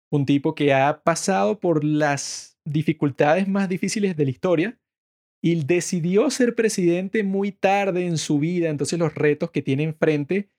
[0.10, 4.80] un tipo que ha pasado por las dificultades más difíciles de la historia,
[5.42, 10.50] y decidió ser presidente muy tarde en su vida, entonces los retos que tiene enfrente,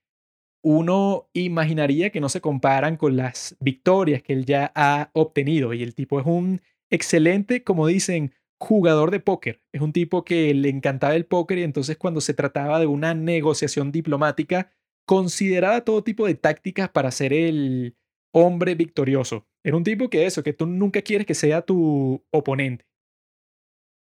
[0.63, 5.75] uno imaginaría que no se comparan con las victorias que él ya ha obtenido.
[5.75, 9.63] Y el tipo es un excelente, como dicen, jugador de póker.
[9.73, 13.15] Es un tipo que le encantaba el póker y entonces cuando se trataba de una
[13.15, 14.73] negociación diplomática,
[15.07, 17.97] consideraba todo tipo de tácticas para ser el
[18.33, 19.47] hombre victorioso.
[19.65, 22.87] Era un tipo que eso, que tú nunca quieres que sea tu oponente.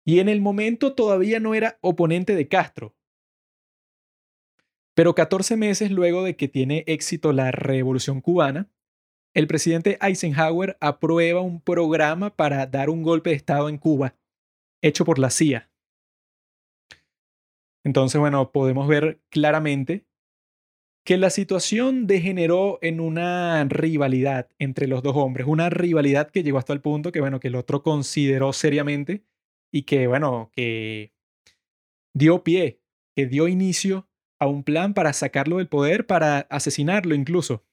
[0.06, 2.96] Y en el momento todavía no era oponente de Castro.
[4.96, 8.70] Pero 14 meses luego de que tiene éxito la revolución cubana,
[9.34, 14.16] el presidente Eisenhower aprueba un programa para dar un golpe de Estado en Cuba,
[14.84, 15.72] hecho por la CIA.
[17.84, 20.06] Entonces, bueno, podemos ver claramente
[21.06, 26.60] que la situación degeneró en una rivalidad entre los dos hombres, una rivalidad que llegó
[26.60, 29.26] hasta el punto que, bueno, que el otro consideró seriamente
[29.72, 31.14] y que, bueno, que
[32.14, 32.80] dio pie,
[33.16, 34.08] que dio inicio
[34.40, 37.66] a un plan para sacarlo del poder, para asesinarlo incluso.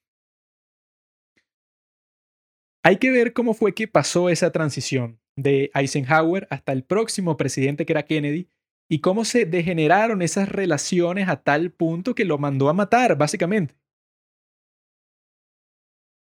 [2.83, 7.87] Hay que ver cómo fue que pasó esa transición de Eisenhower hasta el próximo presidente
[7.87, 8.49] que era Kennedy
[8.89, 13.75] y cómo se degeneraron esas relaciones a tal punto que lo mandó a matar, básicamente.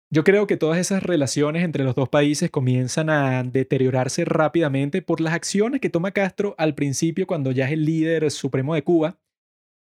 [0.10, 5.20] Yo creo que todas esas relaciones entre los dos países comienzan a deteriorarse rápidamente por
[5.20, 9.20] las acciones que toma Castro al principio cuando ya es el líder supremo de Cuba.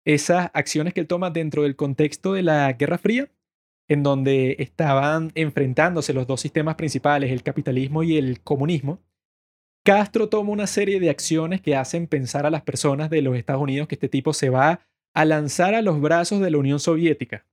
[0.06, 3.28] Esas acciones que él toma dentro del contexto de la Guerra Fría,
[3.88, 9.00] en donde estaban enfrentándose los dos sistemas principales, el capitalismo y el comunismo,
[9.84, 13.62] Castro toma una serie de acciones que hacen pensar a las personas de los Estados
[13.62, 14.80] Unidos que este tipo se va
[15.14, 17.46] a lanzar a los brazos de la Unión Soviética.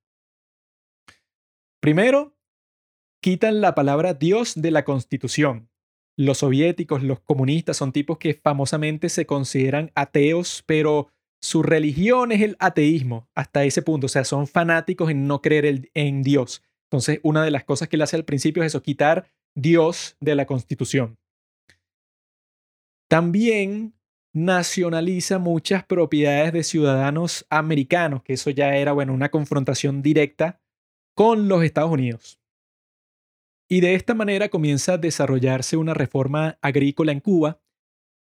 [1.80, 2.36] Primero,
[3.22, 5.70] quitan la palabra Dios de la Constitución.
[6.18, 11.10] Los soviéticos, los comunistas son tipos que famosamente se consideran ateos, pero
[11.44, 14.06] su religión es el ateísmo hasta ese punto.
[14.06, 16.64] O sea, son fanáticos en no creer en Dios.
[16.86, 20.36] Entonces, una de las cosas que él hace al principio es eso, quitar Dios de
[20.36, 21.18] la Constitución.
[23.10, 23.94] También
[24.34, 30.62] nacionaliza muchas propiedades de ciudadanos americanos, que eso ya era, bueno, una confrontación directa
[31.14, 32.40] con los Estados Unidos.
[33.70, 37.60] Y de esta manera comienza a desarrollarse una reforma agrícola en Cuba,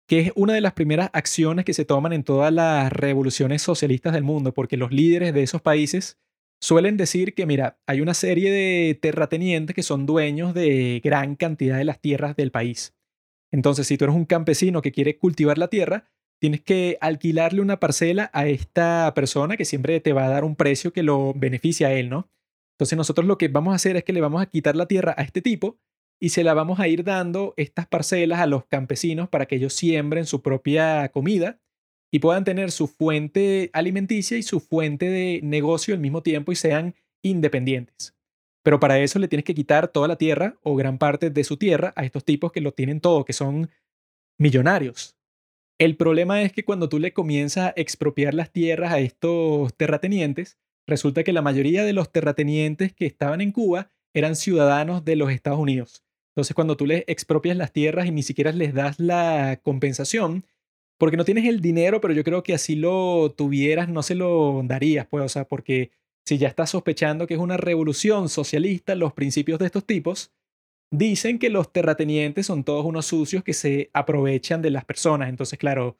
[0.07, 4.13] que es una de las primeras acciones que se toman en todas las revoluciones socialistas
[4.13, 6.17] del mundo, porque los líderes de esos países
[6.61, 11.77] suelen decir que, mira, hay una serie de terratenientes que son dueños de gran cantidad
[11.77, 12.95] de las tierras del país.
[13.51, 17.79] Entonces, si tú eres un campesino que quiere cultivar la tierra, tienes que alquilarle una
[17.79, 21.87] parcela a esta persona que siempre te va a dar un precio que lo beneficia
[21.87, 22.29] a él, ¿no?
[22.75, 25.15] Entonces nosotros lo que vamos a hacer es que le vamos a quitar la tierra
[25.17, 25.79] a este tipo
[26.19, 29.73] y se la vamos a ir dando estas parcelas a los campesinos para que ellos
[29.73, 31.59] siembren su propia comida
[32.11, 36.55] y puedan tener su fuente alimenticia y su fuente de negocio al mismo tiempo y
[36.55, 38.15] sean independientes.
[38.63, 41.57] Pero para eso le tienes que quitar toda la tierra o gran parte de su
[41.57, 43.69] tierra a estos tipos que lo tienen todo, que son
[44.37, 45.15] millonarios.
[45.79, 50.57] El problema es que cuando tú le comienzas a expropiar las tierras a estos terratenientes,
[50.87, 55.31] resulta que la mayoría de los terratenientes que estaban en Cuba eran ciudadanos de los
[55.31, 56.06] Estados Unidos.
[56.37, 60.45] Entonces, cuando tú les expropias las tierras y ni siquiera les das la compensación,
[60.99, 64.61] porque no tienes el dinero, pero yo creo que así lo tuvieras, no se lo
[64.63, 65.89] darías, pues, o sea, porque
[66.27, 70.31] si ya estás sospechando que es una revolución socialista, los principios de estos tipos
[70.91, 75.29] dicen que los terratenientes son todos unos sucios que se aprovechan de las personas.
[75.29, 75.97] Entonces, claro,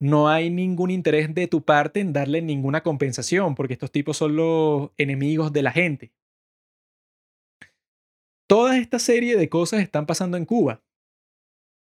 [0.00, 4.36] no hay ningún interés de tu parte en darle ninguna compensación, porque estos tipos son
[4.36, 6.12] los enemigos de la gente.
[8.48, 10.82] Toda esta serie de cosas están pasando en Cuba.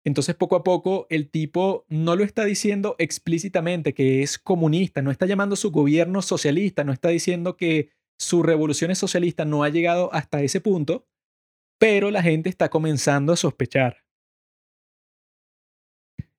[0.06, 5.10] Entonces, poco a poco, el tipo no lo está diciendo explícitamente que es comunista, no
[5.10, 9.70] está llamando su gobierno socialista, no está diciendo que su revolución es socialista, no ha
[9.70, 11.06] llegado hasta ese punto,
[11.78, 14.04] pero la gente está comenzando a sospechar.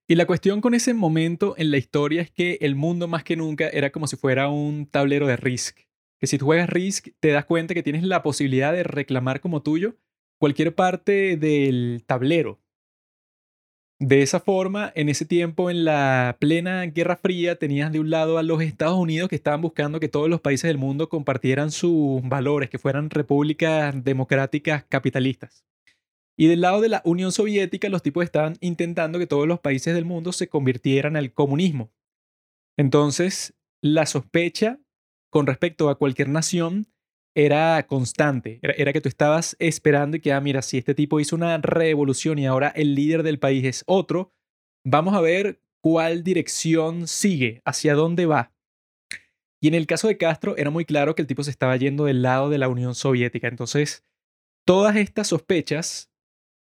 [0.07, 3.35] Y la cuestión con ese momento en la historia es que el mundo más que
[3.35, 5.79] nunca era como si fuera un tablero de Risk.
[6.19, 9.63] Que si tú juegas Risk te das cuenta que tienes la posibilidad de reclamar como
[9.63, 9.97] tuyo
[10.45, 12.59] cualquier parte del tablero.
[13.99, 18.37] De esa forma, en ese tiempo, en la plena Guerra Fría, tenías de un lado
[18.37, 22.21] a los Estados Unidos que estaban buscando que todos los países del mundo compartieran sus
[22.21, 25.65] valores, que fueran repúblicas democráticas capitalistas.
[26.37, 29.95] Y del lado de la Unión Soviética, los tipos estaban intentando que todos los países
[29.95, 31.89] del mundo se convirtieran al comunismo.
[32.77, 34.79] Entonces, la sospecha
[35.31, 36.85] con respecto a cualquier nación
[37.35, 38.59] era constante.
[38.61, 42.39] Era, que tú estabas esperando y que, ah, mira, si este tipo hizo una revolución
[42.39, 44.33] y ahora el líder del país es otro,
[44.85, 48.53] vamos a ver cuál dirección sigue, hacia dónde va.
[49.61, 52.05] Y en el caso de Castro era muy claro que el tipo se estaba yendo
[52.05, 53.47] del lado de la Unión Soviética.
[53.47, 54.03] Entonces,
[54.65, 56.09] todas estas sospechas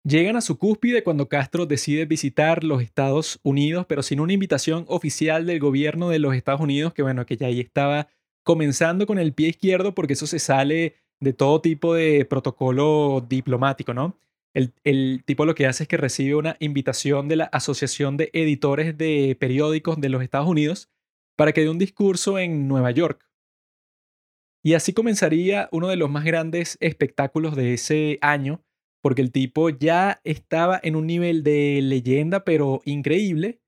[0.03, 4.85] llegan a su cúspide cuando Castro decide visitar los Estados Unidos, pero sin una invitación
[4.87, 8.07] oficial del gobierno de los Estados Unidos, que bueno, que ya ahí estaba
[8.47, 13.93] comenzando con el pie izquierdo porque eso se sale de todo tipo de protocolo diplomático,
[13.93, 14.17] ¿no?
[14.53, 18.29] El, el, tipo lo que hace es que recibe una invitación de la Asociación de
[18.31, 20.89] Editores de Periódicos de los Estados Unidos
[21.35, 23.29] para que dé un discurso en Nueva York.
[24.63, 28.63] Y así comenzaría uno de los más grandes espectáculos de ese año,
[29.01, 33.59] porque el tipo ya estaba en un nivel de leyenda, pero increíble.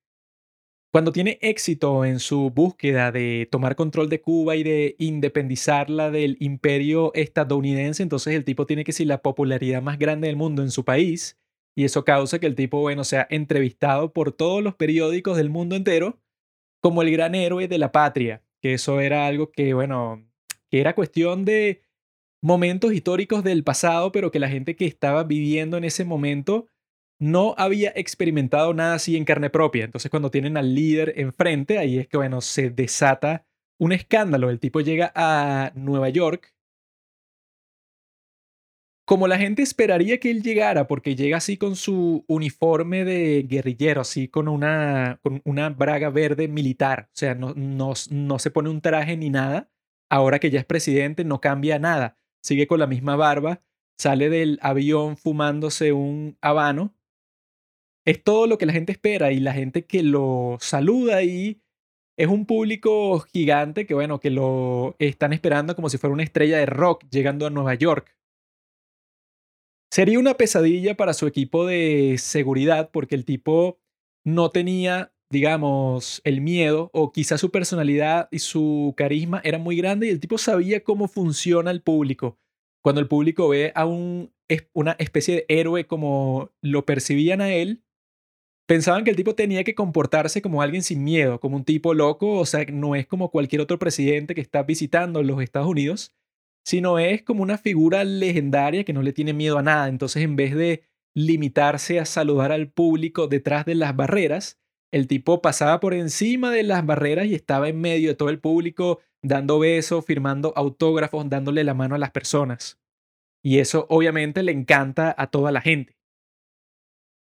[0.91, 6.35] Cuando tiene éxito en su búsqueda de tomar control de Cuba y de independizarla del
[6.39, 10.71] imperio estadounidense, entonces el tipo tiene que ser la popularidad más grande del mundo en
[10.71, 11.37] su país,
[11.75, 15.75] y eso causa que el tipo, bueno, sea entrevistado por todos los periódicos del mundo
[15.75, 16.19] entero
[16.81, 20.27] como el gran héroe de la patria, que eso era algo que, bueno,
[20.71, 21.83] que era cuestión de
[22.41, 26.65] momentos históricos del pasado, pero que la gente que estaba viviendo en ese momento
[27.19, 29.85] no había experimentado nada así en carne propia.
[29.85, 33.45] Entonces cuando tienen al líder enfrente, ahí es que, bueno, se desata
[33.77, 34.49] un escándalo.
[34.49, 36.53] El tipo llega a Nueva York
[39.09, 44.01] como la gente esperaría que él llegara, porque llega así con su uniforme de guerrillero,
[44.01, 47.07] así con una, con una braga verde militar.
[47.07, 49.71] O sea, no, no, no se pone un traje ni nada.
[50.11, 52.19] Ahora que ya es presidente, no cambia nada.
[52.43, 53.63] Sigue con la misma barba,
[53.97, 56.93] sale del avión fumándose un habano.
[58.09, 61.61] Es todo lo que la gente espera y la gente que lo saluda ahí
[62.17, 66.57] es un público gigante que, bueno, que lo están esperando como si fuera una estrella
[66.57, 68.17] de rock llegando a Nueva York.
[69.93, 73.77] Sería una pesadilla para su equipo de seguridad porque el tipo
[74.25, 80.07] no tenía, digamos, el miedo o quizás su personalidad y su carisma era muy grande
[80.07, 82.39] y el tipo sabía cómo funciona el público.
[82.83, 84.33] Cuando el público ve a un,
[84.73, 87.83] una especie de héroe como lo percibían a él,
[88.69, 92.33] pensaban que el tipo tenía que comportarse como alguien sin miedo, como un tipo loco,
[92.33, 96.13] o sea, no es como cualquier otro presidente que está visitando los Estados Unidos,
[96.63, 99.87] sino es como una figura legendaria que no le tiene miedo a nada.
[99.87, 100.83] Entonces, en vez de
[101.15, 104.59] limitarse a saludar al público detrás de las barreras,
[104.93, 108.39] el tipo pasaba por encima de las barreras y estaba en medio de todo el
[108.39, 112.79] público, dando besos, firmando autógrafos, dándole la mano a las personas.
[113.43, 115.97] Y eso obviamente le encanta a toda la gente.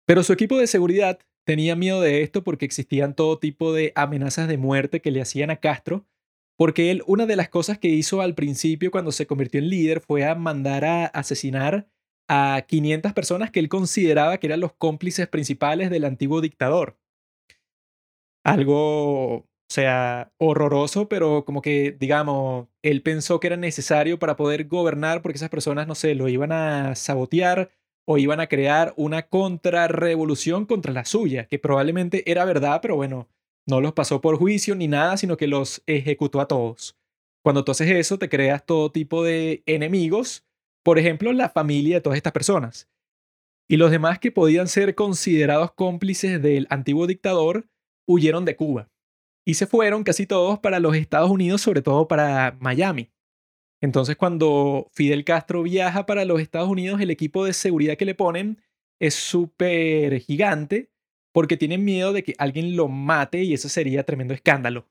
[0.05, 4.49] Pero su equipo de seguridad tenía miedo de esto porque existían todo tipo de amenazas
[4.49, 6.05] de muerte que le hacían a Castro
[6.59, 10.01] porque él, una de las cosas que hizo al principio cuando se convirtió en líder
[10.01, 11.89] fue a mandar a asesinar
[12.29, 16.99] a 500 personas que él consideraba que eran los cómplices principales del antiguo dictador.
[18.45, 24.67] Algo, o sea, horroroso, pero como que, digamos, él pensó que era necesario para poder
[24.67, 27.71] gobernar porque esas personas, no sé, lo iban a sabotear
[28.11, 33.29] o iban a crear una contrarrevolución contra la suya, que probablemente era verdad, pero bueno,
[33.67, 36.97] no los pasó por juicio ni nada, sino que los ejecutó a todos.
[37.45, 40.47] Cuando tú haces eso, te creas todo tipo de enemigos,
[40.83, 42.89] por ejemplo, la familia de todas estas personas.
[43.69, 47.69] Y los demás que podían ser considerados cómplices del antiguo dictador
[48.07, 48.89] huyeron de Cuba.
[49.45, 53.11] Y se fueron casi todos para los Estados Unidos, sobre todo para Miami.
[53.81, 58.15] Entonces, cuando Fidel Castro viaja para los Estados Unidos, el equipo de seguridad que le
[58.15, 58.61] ponen
[58.99, 60.91] es súper gigante
[61.33, 64.89] porque tienen miedo de que alguien lo mate y eso sería tremendo escándalo.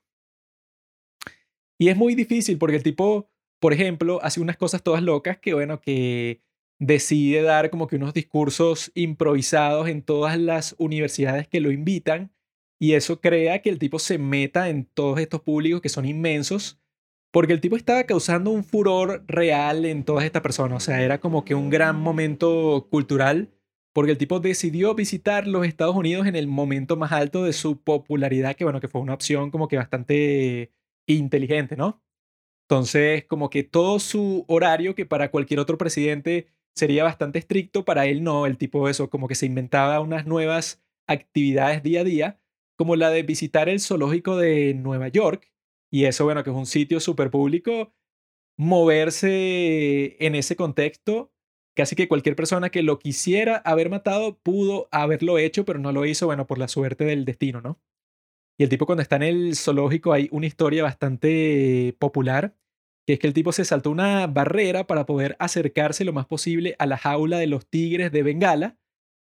[1.78, 3.30] Y es muy difícil porque el tipo,
[3.60, 6.40] por ejemplo, hace unas cosas todas locas que, bueno, que
[6.78, 12.32] decide dar como que unos discursos improvisados en todas las universidades que lo invitan
[12.80, 16.80] y eso crea que el tipo se meta en todos estos públicos que son inmensos
[17.30, 21.20] porque el tipo estaba causando un furor real en todas estas personas, o sea, era
[21.20, 23.50] como que un gran momento cultural
[23.98, 27.82] porque el tipo decidió visitar los Estados Unidos en el momento más alto de su
[27.82, 30.72] popularidad, que bueno, que fue una opción como que bastante
[31.06, 32.00] inteligente, ¿no?
[32.68, 38.06] Entonces, como que todo su horario, que para cualquier otro presidente sería bastante estricto, para
[38.06, 42.40] él no, el tipo eso, como que se inventaba unas nuevas actividades día a día,
[42.76, 45.50] como la de visitar el zoológico de Nueva York,
[45.90, 47.92] y eso, bueno, que es un sitio súper público,
[48.56, 51.32] moverse en ese contexto
[51.78, 56.06] Casi que cualquier persona que lo quisiera haber matado pudo haberlo hecho, pero no lo
[56.06, 57.78] hizo, bueno, por la suerte del destino, ¿no?
[58.58, 62.56] Y el tipo cuando está en el zoológico hay una historia bastante popular,
[63.06, 66.74] que es que el tipo se saltó una barrera para poder acercarse lo más posible
[66.80, 68.76] a la jaula de los tigres de Bengala,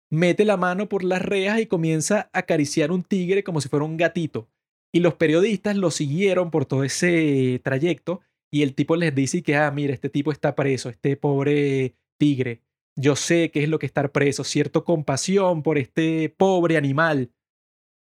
[0.10, 3.86] mete la mano por las rejas y comienza a acariciar un tigre como si fuera
[3.86, 4.50] un gatito.
[4.94, 8.22] Y los periodistas lo siguieron por todo ese trayecto
[8.52, 12.62] y el tipo les dice que, ah, mira, este tipo está preso, este pobre tigre.
[12.98, 17.32] Yo sé qué es lo que estar preso, cierto compasión por este pobre animal.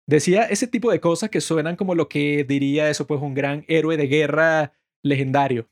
[0.07, 3.63] Decía ese tipo de cosas que suenan como lo que diría eso, pues un gran
[3.67, 4.73] héroe de guerra
[5.03, 5.69] legendario.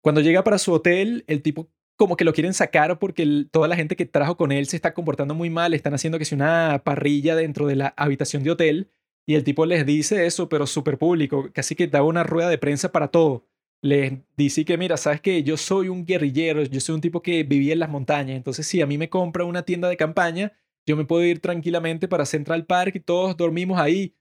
[0.00, 3.76] Cuando llega para su hotel, el tipo como que lo quieren sacar porque toda la
[3.76, 6.82] gente que trajo con él se está comportando muy mal, están haciendo que sea una
[6.84, 8.90] parrilla dentro de la habitación de hotel
[9.26, 12.58] y el tipo les dice eso, pero súper público, casi que da una rueda de
[12.58, 13.46] prensa para todo.
[13.82, 17.44] Les dice que, mira, sabes que yo soy un guerrillero, yo soy un tipo que
[17.44, 20.52] vivía en las montañas, entonces si a mí me compra una tienda de campaña,
[20.86, 24.16] yo me puedo ir tranquilamente para Central Park y todos dormimos ahí.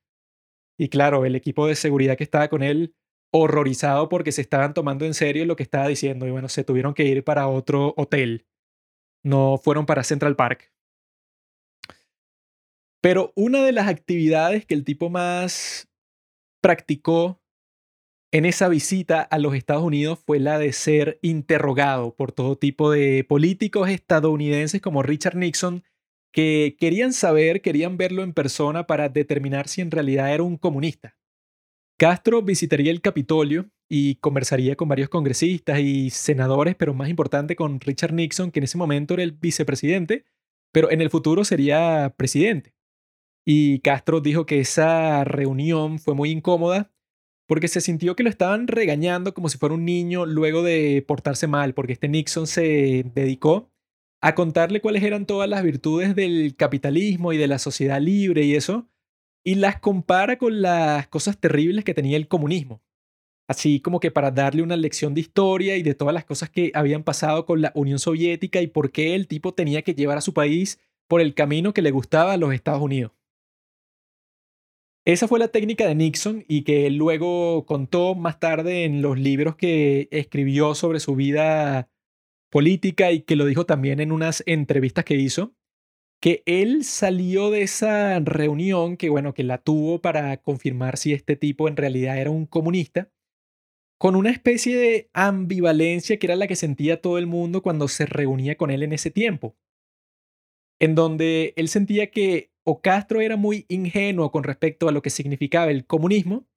[0.77, 2.95] Y claro, el equipo de seguridad que estaba con él
[3.31, 6.93] horrorizado porque se estaban tomando en serio lo que estaba diciendo y bueno, se tuvieron
[6.93, 8.45] que ir para otro hotel.
[9.23, 10.71] No fueron para Central Park.
[13.01, 15.87] Pero una de las actividades que el tipo más
[16.61, 17.41] practicó
[18.31, 22.91] en esa visita a los Estados Unidos fue la de ser interrogado por todo tipo
[22.91, 25.83] de políticos estadounidenses como Richard Nixon,
[26.31, 31.17] que querían saber, querían verlo en persona para determinar si en realidad era un comunista.
[31.97, 37.79] Castro visitaría el Capitolio y conversaría con varios congresistas y senadores, pero más importante con
[37.79, 40.25] Richard Nixon, que en ese momento era el vicepresidente,
[40.71, 42.75] pero en el futuro sería presidente.
[43.45, 46.91] Y Castro dijo que esa reunión fue muy incómoda
[47.49, 51.47] porque se sintió que lo estaban regañando como si fuera un niño luego de portarse
[51.47, 53.71] mal, porque este Nixon se dedicó
[54.21, 58.53] a contarle cuáles eran todas las virtudes del capitalismo y de la sociedad libre y
[58.53, 58.87] eso,
[59.43, 62.83] y las compara con las cosas terribles que tenía el comunismo.
[63.47, 66.71] Así como que para darle una lección de historia y de todas las cosas que
[66.75, 70.21] habían pasado con la Unión Soviética y por qué el tipo tenía que llevar a
[70.21, 73.11] su país por el camino que le gustaba a los Estados Unidos.
[75.09, 79.17] Esa fue la técnica de Nixon y que él luego contó más tarde en los
[79.17, 81.89] libros que escribió sobre su vida
[82.51, 85.55] política y que lo dijo también en unas entrevistas que hizo,
[86.21, 91.35] que él salió de esa reunión, que bueno, que la tuvo para confirmar si este
[91.35, 93.11] tipo en realidad era un comunista,
[93.97, 98.05] con una especie de ambivalencia que era la que sentía todo el mundo cuando se
[98.05, 99.57] reunía con él en ese tiempo,
[100.79, 105.09] en donde él sentía que o Castro era muy ingenuo con respecto a lo que
[105.09, 106.47] significaba el comunismo,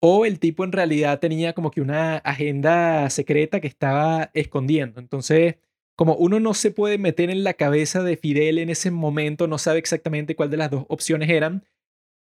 [0.00, 5.00] o el tipo en realidad tenía como que una agenda secreta que estaba escondiendo.
[5.00, 5.56] Entonces,
[5.96, 9.58] como uno no se puede meter en la cabeza de Fidel en ese momento, no
[9.58, 11.64] sabe exactamente cuál de las dos opciones eran,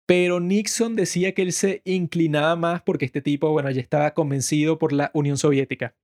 [0.07, 4.79] pero Nixon decía que él se inclinaba más porque este tipo, bueno, ya estaba convencido
[4.79, 5.95] por la Unión Soviética.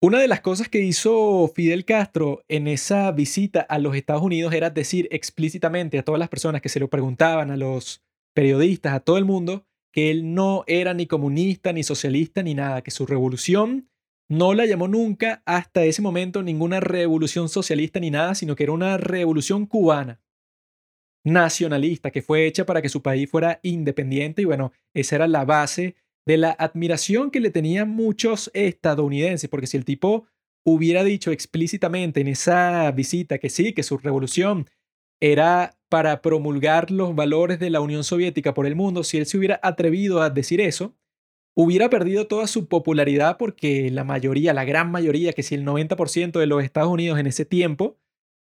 [0.00, 4.54] Una de las cosas que hizo Fidel Castro en esa visita a los Estados Unidos
[4.54, 9.00] era decir explícitamente a todas las personas que se lo preguntaban, a los periodistas, a
[9.00, 13.06] todo el mundo, que él no era ni comunista, ni socialista, ni nada, que su
[13.06, 13.90] revolución
[14.30, 18.72] no la llamó nunca hasta ese momento ninguna revolución socialista ni nada, sino que era
[18.72, 20.20] una revolución cubana,
[21.24, 25.44] nacionalista, que fue hecha para que su país fuera independiente y bueno, esa era la
[25.44, 25.96] base
[26.28, 30.26] de la admiración que le tenían muchos estadounidenses, porque si el tipo
[30.62, 34.68] hubiera dicho explícitamente en esa visita que sí, que su revolución
[35.20, 39.38] era para promulgar los valores de la Unión Soviética por el mundo, si él se
[39.38, 40.94] hubiera atrevido a decir eso,
[41.56, 46.38] hubiera perdido toda su popularidad porque la mayoría, la gran mayoría, que si el 90%
[46.38, 47.96] de los Estados Unidos en ese tiempo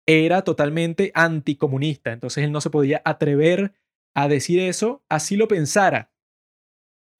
[0.06, 3.72] era totalmente anticomunista, entonces él no se podía atrever
[4.16, 6.12] a decir eso, así lo pensara.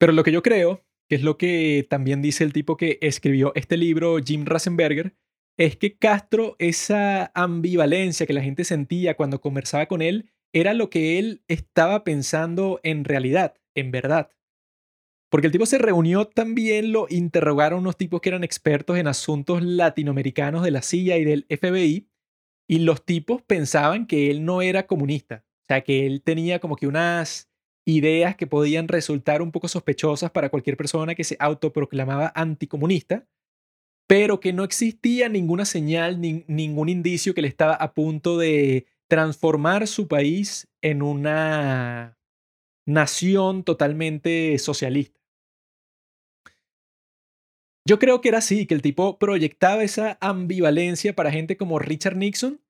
[0.00, 3.52] Pero lo que yo creo, que es lo que también dice el tipo que escribió
[3.54, 5.14] este libro, Jim Rasenberger,
[5.58, 10.88] es que Castro, esa ambivalencia que la gente sentía cuando conversaba con él, era lo
[10.88, 14.30] que él estaba pensando en realidad, en verdad.
[15.30, 19.62] Porque el tipo se reunió también, lo interrogaron unos tipos que eran expertos en asuntos
[19.62, 22.08] latinoamericanos de la CIA y del FBI,
[22.66, 26.76] y los tipos pensaban que él no era comunista, o sea, que él tenía como
[26.76, 27.49] que unas
[27.84, 33.26] ideas que podían resultar un poco sospechosas para cualquier persona que se autoproclamaba anticomunista,
[34.06, 38.86] pero que no existía ninguna señal, ni, ningún indicio que le estaba a punto de
[39.08, 42.18] transformar su país en una
[42.86, 45.20] nación totalmente socialista.
[47.86, 52.16] Yo creo que era así, que el tipo proyectaba esa ambivalencia para gente como Richard
[52.16, 52.60] Nixon,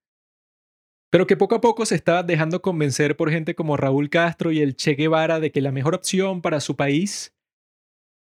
[1.11, 4.61] pero que poco a poco se estaba dejando convencer por gente como Raúl Castro y
[4.61, 7.35] el Che Guevara de que la mejor opción para su país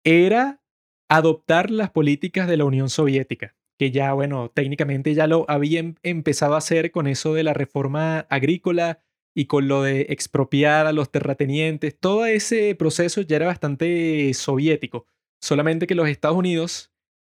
[0.03, 0.61] era
[1.09, 6.55] adoptar las políticas de la Unión Soviética, que ya, bueno, técnicamente ya lo habían empezado
[6.55, 8.99] a hacer con eso de la reforma agrícola
[9.36, 11.97] y con lo de expropiar a los terratenientes.
[11.99, 15.05] Todo ese proceso ya era bastante soviético,
[15.39, 16.91] solamente que los Estados Unidos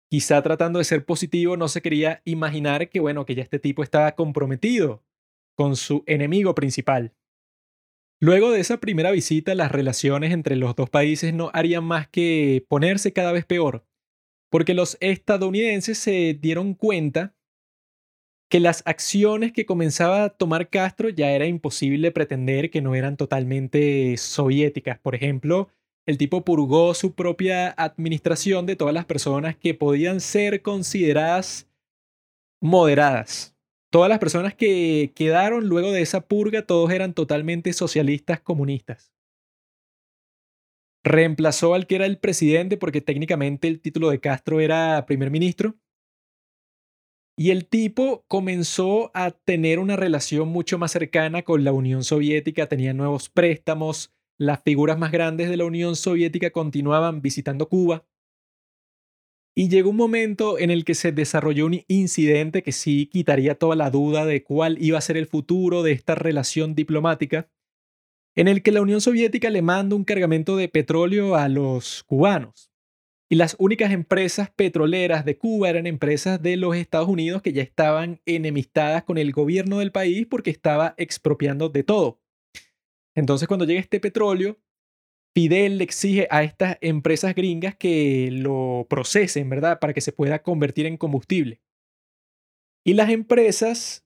[0.09, 3.81] quizá tratando de ser positivo, no se quería imaginar que, bueno, que ya este tipo
[3.81, 5.03] estaba comprometido
[5.55, 7.13] con su enemigo principal.
[8.19, 12.65] Luego de esa primera visita, las relaciones entre los dos países no harían más que
[12.69, 13.85] ponerse cada vez peor,
[14.49, 17.35] porque los estadounidenses se dieron cuenta
[18.49, 23.17] que las acciones que comenzaba a tomar Castro ya era imposible pretender que no eran
[23.17, 24.99] totalmente soviéticas.
[24.99, 25.69] Por ejemplo,
[26.05, 31.67] el tipo purgó su propia administración de todas las personas que podían ser consideradas
[32.61, 33.52] moderadas.
[33.93, 39.13] Todas las personas que quedaron luego de esa purga, todos eran totalmente socialistas comunistas.
[41.03, 45.75] Reemplazó al que era el presidente porque técnicamente el título de Castro era primer ministro.
[47.37, 52.65] Y el tipo comenzó a tener una relación mucho más cercana con la Unión Soviética,
[52.67, 58.07] tenía nuevos préstamos, las figuras más grandes de la Unión Soviética continuaban visitando Cuba.
[59.55, 63.75] Y llegó un momento en el que se desarrolló un incidente que sí quitaría toda
[63.75, 67.49] la duda de cuál iba a ser el futuro de esta relación diplomática,
[68.35, 72.71] en el que la Unión Soviética le manda un cargamento de petróleo a los cubanos.
[73.29, 77.61] Y las únicas empresas petroleras de Cuba eran empresas de los Estados Unidos que ya
[77.61, 82.19] estaban enemistadas con el gobierno del país porque estaba expropiando de todo.
[83.15, 84.57] Entonces cuando llega este petróleo,
[85.35, 89.79] Fidel le exige a estas empresas gringas que lo procesen, ¿verdad?
[89.79, 91.61] Para que se pueda convertir en combustible.
[92.85, 94.05] Y las empresas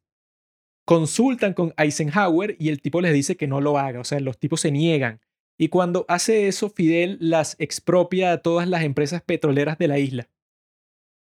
[0.85, 4.39] consultan con Eisenhower y el tipo les dice que no lo haga, o sea, los
[4.39, 5.19] tipos se niegan.
[5.59, 10.29] Y cuando hace eso, Fidel las expropia a todas las empresas petroleras de la isla.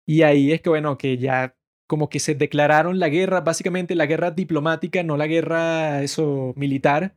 [0.06, 4.06] Y ahí es que, bueno, que ya como que se declararon la guerra, básicamente la
[4.06, 7.16] guerra diplomática, no la guerra eso militar,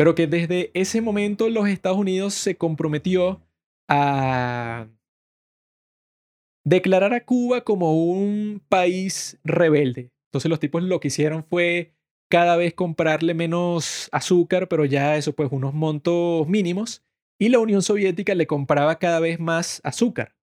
[0.00, 3.42] pero que desde ese momento los Estados Unidos se comprometió
[3.86, 4.88] a
[6.64, 10.10] declarar a Cuba como un país rebelde.
[10.30, 11.92] Entonces los tipos lo que hicieron fue
[12.30, 17.04] cada vez comprarle menos azúcar, pero ya eso pues unos montos mínimos,
[17.38, 20.34] y la Unión Soviética le compraba cada vez más azúcar.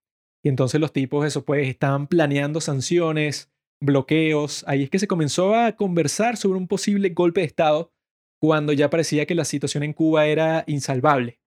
[0.43, 3.49] Y entonces los tipos eso pues estaban planeando sanciones,
[3.82, 7.91] bloqueos, ahí es que se comenzó a conversar sobre un posible golpe de Estado
[8.39, 11.39] cuando ya parecía que la situación en Cuba era insalvable.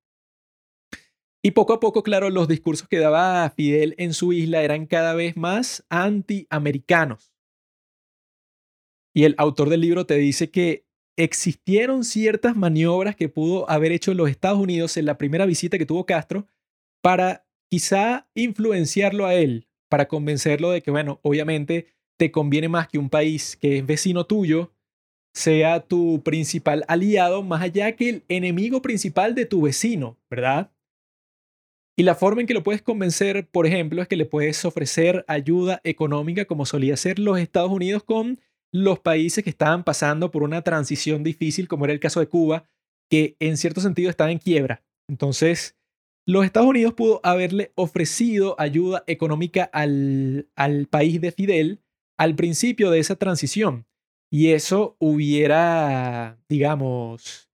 [1.43, 5.15] Y poco a poco, claro, los discursos que daba Fidel en su isla eran cada
[5.15, 7.35] vez más antiamericanos.
[9.15, 10.87] Y el autor del libro te dice que
[11.17, 15.87] existieron ciertas maniobras que pudo haber hecho los Estados Unidos en la primera visita que
[15.87, 16.47] tuvo Castro
[17.03, 21.87] para quizá influenciarlo a él, para convencerlo de que, bueno, obviamente
[22.19, 24.75] te conviene más que un país que es vecino tuyo
[25.33, 30.73] sea tu principal aliado más allá que el enemigo principal de tu vecino, ¿verdad?
[31.97, 35.25] Y la forma en que lo puedes convencer, por ejemplo, es que le puedes ofrecer
[35.29, 38.41] ayuda económica como solía hacer los Estados Unidos con
[38.73, 42.65] los países que estaban pasando por una transición difícil, como era el caso de Cuba,
[43.11, 44.83] que en cierto sentido estaba en quiebra.
[45.09, 45.77] Entonces,
[46.27, 51.83] los Estados Unidos pudo haberle ofrecido ayuda económica al, al país de Fidel
[52.17, 53.87] al principio de esa transición.
[54.31, 57.51] Y eso hubiera, digamos,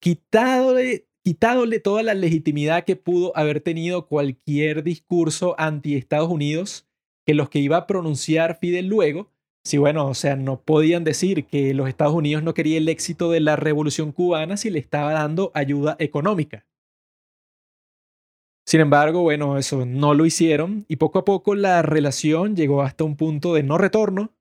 [0.00, 6.86] quitadole, quitadole toda la legitimidad que pudo haber tenido cualquier discurso anti Estados Unidos
[7.28, 9.30] que los que iba a pronunciar Fidel luego,
[9.62, 13.30] si bueno, o sea, no podían decir que los Estados Unidos no quería el éxito
[13.30, 16.66] de la revolución cubana si le estaba dando ayuda económica.
[18.66, 23.04] Sin embargo, bueno, eso no lo hicieron y poco a poco la relación llegó hasta
[23.04, 24.32] un punto de no retorno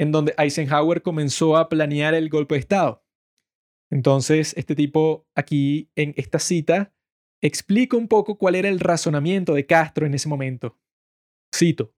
[0.00, 3.04] en donde Eisenhower comenzó a planear el golpe de Estado.
[3.90, 6.94] Entonces, este tipo aquí en esta cita
[7.42, 10.78] explica un poco cuál era el razonamiento de Castro en ese momento.
[11.54, 11.94] Cito,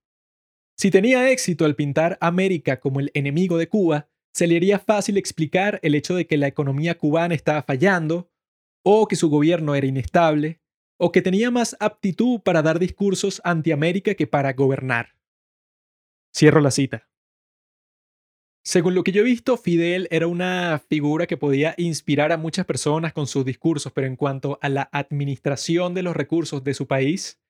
[0.77, 5.17] si tenía éxito al pintar América como el enemigo de Cuba, se le haría fácil
[5.17, 8.33] explicar el hecho de que la economía cubana estaba fallando,
[8.85, 10.61] o que su gobierno era inestable,
[10.99, 15.15] o que tenía más aptitud para dar discursos anti-América que para gobernar.
[16.35, 17.12] Cierro la cita.
[18.65, 22.65] Según lo que yo he visto, Fidel era una figura que podía inspirar a muchas
[22.65, 26.87] personas con sus discursos, pero en cuanto a la administración de los recursos de su
[26.87, 27.41] país,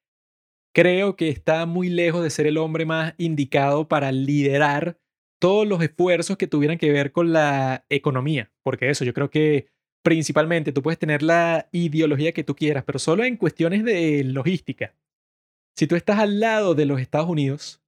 [0.74, 4.98] creo que está muy lejos de ser el hombre más indicado para liderar
[5.38, 8.50] todos los esfuerzos que tuvieran que ver con la economía.
[8.62, 9.66] Porque eso, yo creo que
[10.02, 14.94] principalmente tú puedes tener la ideología que tú quieras, pero solo en cuestiones de logística.
[15.76, 17.81] Si tú estás al lado de los Estados Unidos,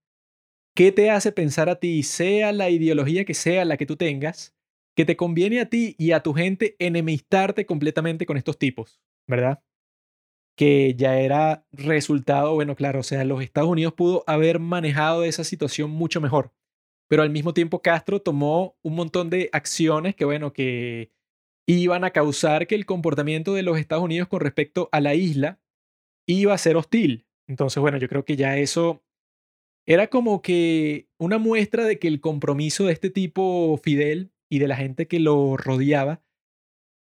[0.74, 4.56] ¿Qué te hace pensar a ti, sea la ideología que sea la que tú tengas,
[4.96, 9.62] que te conviene a ti y a tu gente enemistarte completamente con estos tipos, ¿verdad?
[10.56, 15.44] Que ya era resultado, bueno, claro, o sea, los Estados Unidos pudo haber manejado esa
[15.44, 16.52] situación mucho mejor,
[17.08, 21.12] pero al mismo tiempo Castro tomó un montón de acciones que, bueno, que
[21.66, 25.60] iban a causar que el comportamiento de los Estados Unidos con respecto a la isla
[26.26, 27.28] iba a ser hostil.
[27.46, 29.03] Entonces, bueno, yo creo que ya eso
[29.86, 34.68] era como que una muestra de que el compromiso de este tipo Fidel y de
[34.68, 36.22] la gente que lo rodeaba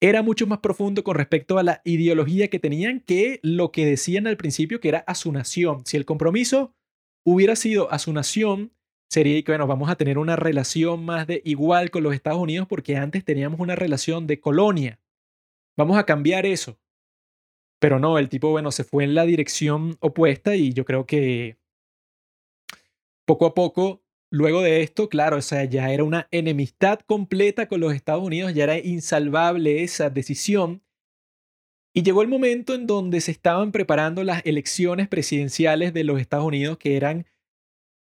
[0.01, 4.27] era mucho más profundo con respecto a la ideología que tenían que lo que decían
[4.27, 5.85] al principio que era a su nación.
[5.85, 6.75] Si el compromiso
[7.25, 8.73] hubiera sido a su nación,
[9.09, 12.67] sería que, bueno, vamos a tener una relación más de igual con los Estados Unidos
[12.67, 14.99] porque antes teníamos una relación de colonia.
[15.77, 16.77] Vamos a cambiar eso.
[17.79, 21.57] Pero no, el tipo, bueno, se fue en la dirección opuesta y yo creo que
[23.25, 27.93] poco a poco, luego de esto, claro, o ya era una enemistad completa con los
[27.93, 30.83] Estados Unidos, ya era insalvable esa decisión.
[31.93, 36.45] Y llegó el momento en donde se estaban preparando las elecciones presidenciales de los Estados
[36.45, 37.25] Unidos, que eran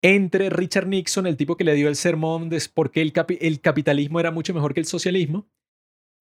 [0.03, 4.18] entre Richard Nixon, el tipo que le dio el sermón de por qué el capitalismo
[4.18, 5.47] era mucho mejor que el socialismo,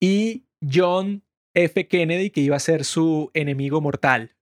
[0.00, 1.24] y John
[1.54, 1.88] F.
[1.88, 4.36] Kennedy, que iba a ser su enemigo mortal.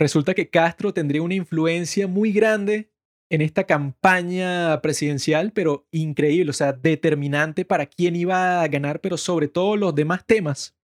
[0.00, 2.90] Resulta que Castro tendría una influencia muy grande
[3.28, 9.18] en esta campaña presidencial, pero increíble, o sea, determinante para quién iba a ganar, pero
[9.18, 10.74] sobre todo los demás temas.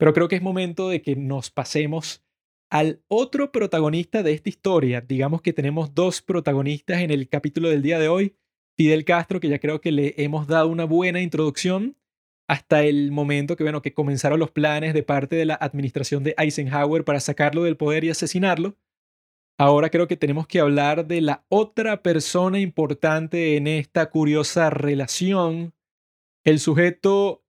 [0.00, 2.24] Pero creo que es momento de que nos pasemos
[2.70, 5.00] al otro protagonista de esta historia.
[5.00, 8.34] Digamos que tenemos dos protagonistas en el capítulo del día de hoy.
[8.76, 11.96] Fidel Castro, que ya creo que le hemos dado una buena introducción
[12.50, 16.34] hasta el momento que, bueno, que comenzaron los planes de parte de la administración de
[16.36, 18.76] Eisenhower para sacarlo del poder y asesinarlo.
[19.56, 25.74] Ahora creo que tenemos que hablar de la otra persona importante en esta curiosa relación,
[26.42, 27.44] el sujeto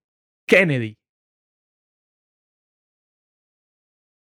[0.46, 0.98] Kennedy.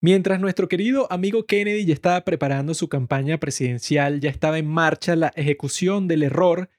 [0.01, 5.17] Mientras nuestro querido amigo Kennedy ya estaba preparando su campaña presidencial, ya estaba en marcha
[5.17, 6.71] la ejecución del error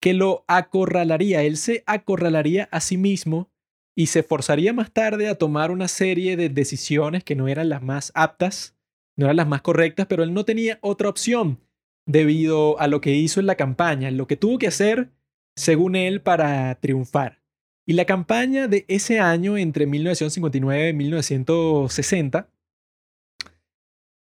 [0.00, 1.42] que lo acorralaría.
[1.42, 3.50] Él se acorralaría a sí mismo
[3.94, 7.82] y se forzaría más tarde a tomar una serie de decisiones que no eran las
[7.82, 8.74] más aptas,
[9.16, 11.60] no eran las más correctas, pero él no tenía otra opción
[12.06, 15.10] debido a lo que hizo en la campaña, lo que tuvo que hacer,
[15.54, 17.42] según él, para triunfar.
[17.86, 22.48] Y la campaña de ese año, entre 1959 y 1960,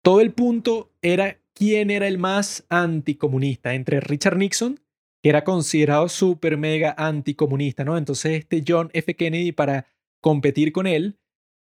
[0.02, 4.80] todo el punto era quién era el más anticomunista entre Richard Nixon,
[5.28, 7.96] era considerado súper mega anticomunista, ¿no?
[7.96, 9.14] Entonces este John F.
[9.16, 9.86] Kennedy para
[10.20, 11.18] competir con él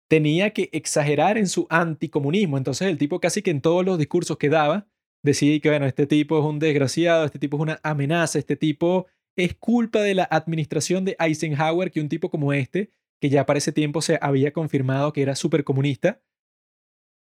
[0.09, 2.59] tenía que exagerar en su anticomunismo.
[2.59, 4.89] Entonces el tipo casi que en todos los discursos que daba
[5.23, 9.07] decía que, bueno, este tipo es un desgraciado, este tipo es una amenaza, este tipo
[9.37, 12.91] es culpa de la administración de Eisenhower que un tipo como este,
[13.21, 16.21] que ya para ese tiempo se había confirmado que era súper comunista,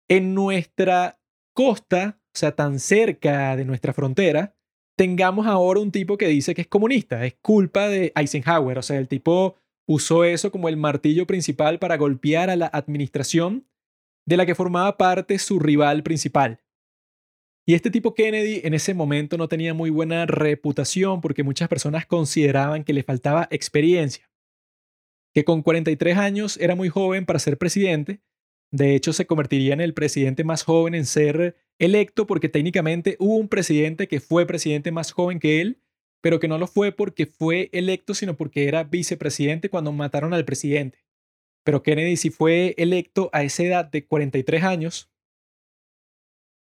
[0.07, 1.19] en nuestra
[1.53, 4.55] costa, o sea, tan cerca de nuestra frontera,
[4.97, 7.25] tengamos ahora un tipo que dice que es comunista.
[7.25, 8.77] Es culpa de Eisenhower.
[8.77, 9.55] O sea, el tipo
[9.87, 13.67] usó eso como el martillo principal para golpear a la administración
[14.25, 16.61] de la que formaba parte su rival principal.
[17.67, 22.05] Y este tipo Kennedy en ese momento no tenía muy buena reputación porque muchas personas
[22.05, 24.29] consideraban que le faltaba experiencia,
[25.33, 28.21] que con 43 años era muy joven para ser presidente
[28.75, 33.35] de hecho, se convertiría en el presidente más joven en ser electo porque técnicamente hubo
[33.35, 35.81] un presidente que fue presidente más joven que él,
[36.21, 40.45] pero que no lo fue porque fue electo, sino porque era vicepresidente cuando mataron al
[40.45, 41.05] presidente.
[41.63, 45.09] Pero Kennedy sí fue electo a esa edad de 43 años.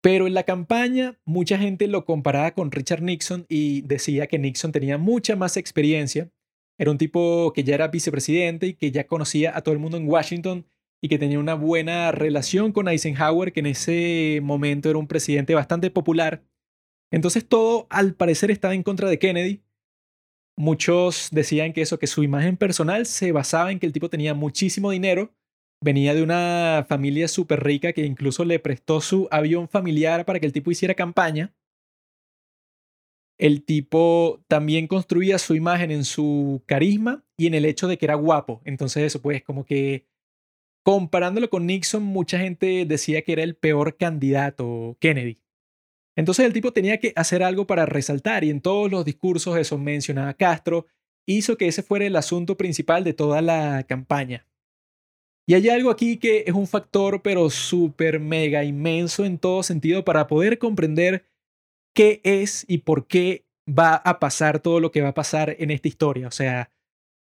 [0.02, 4.72] Pero en la campaña mucha gente lo comparaba con Richard Nixon y decía que Nixon
[4.72, 6.30] tenía mucha más experiencia.
[6.78, 9.98] Era un tipo que ya era vicepresidente y que ya conocía a todo el mundo
[9.98, 10.66] en Washington
[11.02, 15.54] y que tenía una buena relación con Eisenhower, que en ese momento era un presidente
[15.54, 16.44] bastante popular.
[17.12, 19.62] Entonces todo al parecer estaba en contra de Kennedy.
[20.58, 24.34] Muchos decían que eso, que su imagen personal se basaba en que el tipo tenía
[24.34, 25.34] muchísimo dinero,
[25.82, 30.46] venía de una familia súper rica que incluso le prestó su avión familiar para que
[30.46, 31.54] el tipo hiciera campaña.
[33.38, 38.06] El tipo también construía su imagen en su carisma y en el hecho de que
[38.06, 38.62] era guapo.
[38.64, 40.08] Entonces eso pues como que
[40.86, 45.40] Comparándolo con Nixon, mucha gente decía que era el peor candidato Kennedy.
[46.16, 49.80] Entonces el tipo tenía que hacer algo para resaltar y en todos los discursos eso
[49.80, 50.86] mencionaba Castro,
[51.26, 54.48] hizo que ese fuera el asunto principal de toda la campaña.
[55.48, 60.06] Y hay algo aquí que es un factor pero súper mega inmenso en todo sentido
[60.06, 61.26] para poder comprender
[61.96, 65.72] qué es y por qué va a pasar todo lo que va a pasar en
[65.72, 66.28] esta historia.
[66.28, 66.70] O sea,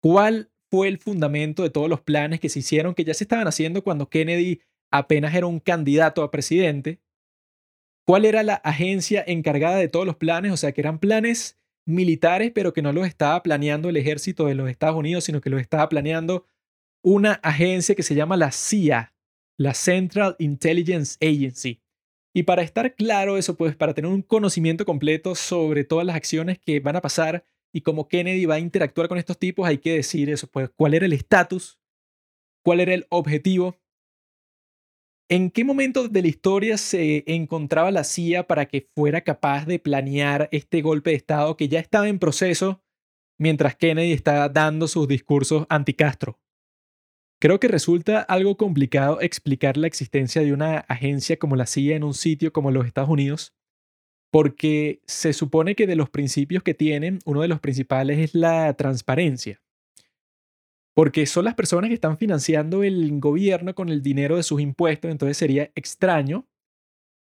[0.02, 3.48] cuál fue el fundamento de todos los planes que se hicieron, que ya se estaban
[3.48, 4.62] haciendo cuando Kennedy
[4.92, 7.00] apenas era un candidato a presidente.
[8.06, 10.52] ¿Cuál era la agencia encargada de todos los planes?
[10.52, 14.56] O sea, que eran planes militares, pero que no los estaba planeando el ejército de
[14.56, 16.46] los Estados Unidos, sino que los estaba planeando
[17.04, 19.14] una agencia que se llama la CIA,
[19.58, 21.82] la Central Intelligence Agency.
[22.34, 26.60] Y para estar claro eso, pues para tener un conocimiento completo sobre todas las acciones
[26.60, 29.94] que van a pasar y cómo Kennedy va a interactuar con estos tipos, hay que
[29.94, 31.80] decir eso, pues cuál era el estatus,
[32.64, 33.78] cuál era el objetivo
[35.30, 39.78] ¿En qué momento de la historia se encontraba la CIA para que fuera capaz de
[39.78, 42.82] planear este golpe de Estado que ya estaba en proceso
[43.38, 46.40] mientras Kennedy está dando sus discursos anti-Castro?
[47.42, 52.06] Creo que resulta algo complicado explicar la existencia de una agencia como la CIA en
[52.06, 53.54] un sitio como los Estados Unidos,
[54.32, 58.74] porque se supone que de los principios que tienen, uno de los principales es la
[58.74, 59.62] transparencia.
[60.94, 65.12] Porque son las personas que están financiando el gobierno con el dinero de sus impuestos,
[65.12, 66.48] entonces sería extraño,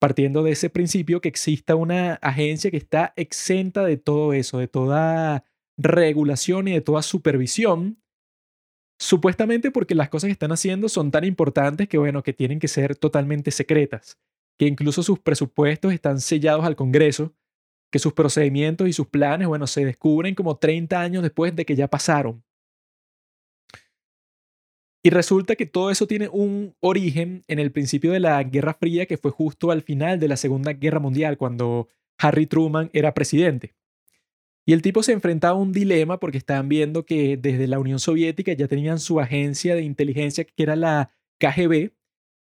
[0.01, 4.66] partiendo de ese principio, que exista una agencia que está exenta de todo eso, de
[4.66, 5.45] toda
[5.76, 8.03] regulación y de toda supervisión,
[8.99, 12.68] supuestamente porque las cosas que están haciendo son tan importantes que, bueno, que tienen que
[12.68, 14.18] ser totalmente secretas,
[14.61, 17.32] que incluso sus presupuestos están sellados al Congreso,
[17.90, 21.74] que sus procedimientos y sus planes, bueno, se descubren como 30 años después de que
[21.74, 22.44] ya pasaron.
[25.02, 29.06] Y resulta que todo eso tiene un origen en el principio de la Guerra Fría,
[29.06, 31.88] que fue justo al final de la Segunda Guerra Mundial, cuando
[32.18, 33.74] Harry Truman era presidente.
[34.66, 37.98] Y el tipo se enfrentaba a un dilema porque estaban viendo que desde la Unión
[37.98, 41.92] Soviética ya tenían su agencia de inteligencia, que era la KGB,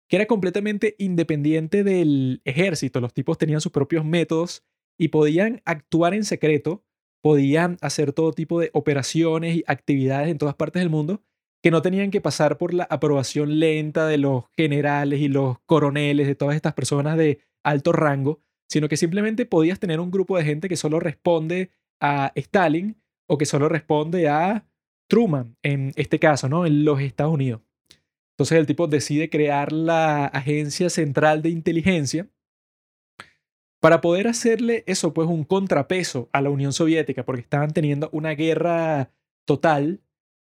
[0.09, 2.99] que era completamente independiente del ejército.
[2.99, 4.65] Los tipos tenían sus propios métodos
[4.97, 6.83] y podían actuar en secreto,
[7.21, 11.23] podían hacer todo tipo de operaciones y actividades en todas partes del mundo
[11.61, 16.27] que no tenían que pasar por la aprobación lenta de los generales y los coroneles,
[16.27, 20.45] de todas estas personas de alto rango, sino que simplemente podías tener un grupo de
[20.45, 24.65] gente que solo responde a Stalin o que solo responde a
[25.09, 26.65] Truman, en este caso, ¿no?
[26.65, 27.61] En los Estados Unidos.
[28.39, 32.29] Entonces el tipo decide crear la Agencia Central de Inteligencia
[33.81, 38.31] para poder hacerle eso, pues un contrapeso a la Unión Soviética, porque estaban teniendo una
[38.31, 39.11] guerra
[39.45, 40.01] total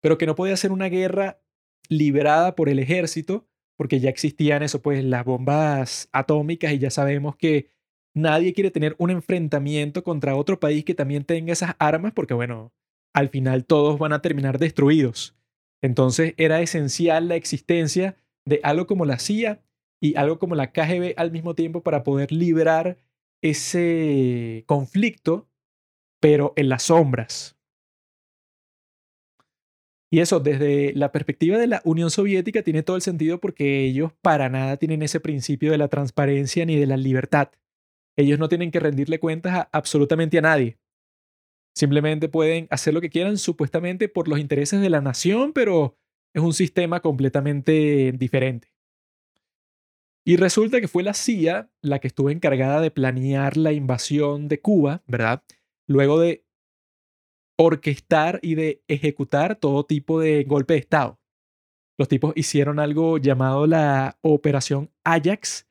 [0.00, 1.40] pero que no podía ser una guerra
[1.88, 7.36] liberada por el ejército, porque ya existían eso, pues las bombas atómicas y ya sabemos
[7.36, 7.70] que
[8.14, 12.72] nadie quiere tener un enfrentamiento contra otro país que también tenga esas armas, porque bueno,
[13.12, 15.37] al final todos van a terminar destruidos.
[15.82, 19.62] Entonces era esencial la existencia de algo como la CIA
[20.00, 22.98] y algo como la KGB al mismo tiempo para poder liberar
[23.42, 25.48] ese conflicto,
[26.20, 27.56] pero en las sombras.
[30.10, 34.12] Y eso, desde la perspectiva de la Unión Soviética, tiene todo el sentido porque ellos
[34.22, 37.50] para nada tienen ese principio de la transparencia ni de la libertad.
[38.16, 40.78] Ellos no tienen que rendirle cuentas absolutamente a nadie.
[41.78, 45.96] Simplemente pueden hacer lo que quieran supuestamente por los intereses de la nación, pero
[46.34, 48.74] es un sistema completamente diferente.
[50.26, 54.60] Y resulta que fue la CIA la que estuvo encargada de planear la invasión de
[54.60, 55.44] Cuba, ¿verdad?
[55.86, 56.44] Luego de
[57.56, 61.20] orquestar y de ejecutar todo tipo de golpe de Estado.
[61.96, 65.67] Los tipos hicieron algo llamado la Operación Ajax,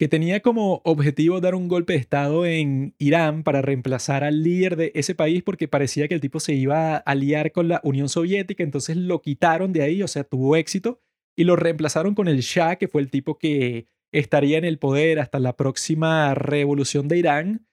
[0.00, 4.76] que tenía como objetivo dar un golpe de Estado en Irán para reemplazar al líder
[4.76, 8.08] de ese país porque parecía que el tipo se iba a aliar con la Unión
[8.08, 11.02] Soviética, entonces lo quitaron de ahí, o sea, tuvo éxito,
[11.36, 15.18] y lo reemplazaron con el Shah, que fue el tipo que estaría en el poder
[15.20, 17.66] hasta la próxima revolución de Irán,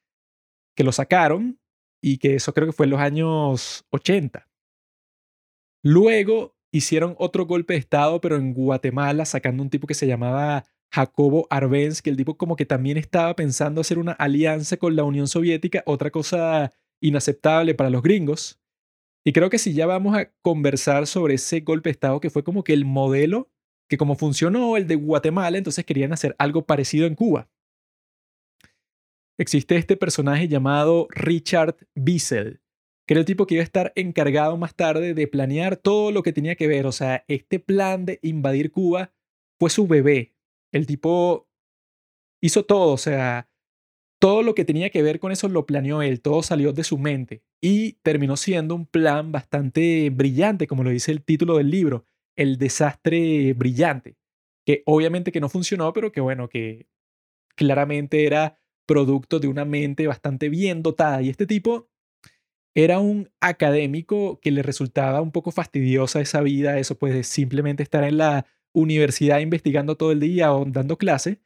[0.76, 1.62] que lo sacaron,
[2.04, 4.50] y que eso creo que fue en los años 80.
[5.82, 10.66] Luego hicieron otro golpe de Estado, pero en Guatemala, sacando un tipo que se llamaba
[10.92, 15.04] Jacobo Arbenz, que el tipo como que también estaba pensando hacer una alianza con la
[15.04, 18.60] Unión Soviética, otra cosa inaceptable para los gringos.
[19.26, 22.44] Y creo que si ya vamos a conversar sobre ese golpe de Estado, que fue
[22.44, 23.52] como que el modelo,
[23.90, 27.50] que como funcionó el de Guatemala, entonces querían hacer algo parecido en Cuba
[29.38, 32.62] existe este personaje llamado Richard Bissell,
[33.06, 36.24] que era el tipo que iba a estar encargado más tarde de planear todo lo
[36.24, 36.86] que tenía que ver.
[36.86, 39.14] O sea, este plan de invadir Cuba
[39.60, 40.34] fue su bebé.
[40.72, 41.48] El tipo
[42.42, 43.50] hizo todo, o sea,
[44.20, 46.98] todo lo que tenía que ver con eso lo planeó él, todo salió de su
[46.98, 52.06] mente y terminó siendo un plan bastante brillante, como lo dice el título del libro,
[52.36, 54.18] El desastre brillante,
[54.66, 56.88] que obviamente que no funcionó, pero que bueno, que
[57.56, 61.22] claramente era producto de una mente bastante bien dotada.
[61.22, 61.90] Y este tipo
[62.76, 68.04] era un académico que le resultaba un poco fastidiosa esa vida, eso pues simplemente estar
[68.04, 68.46] en la
[68.80, 71.40] universidad investigando todo el día o dando clase.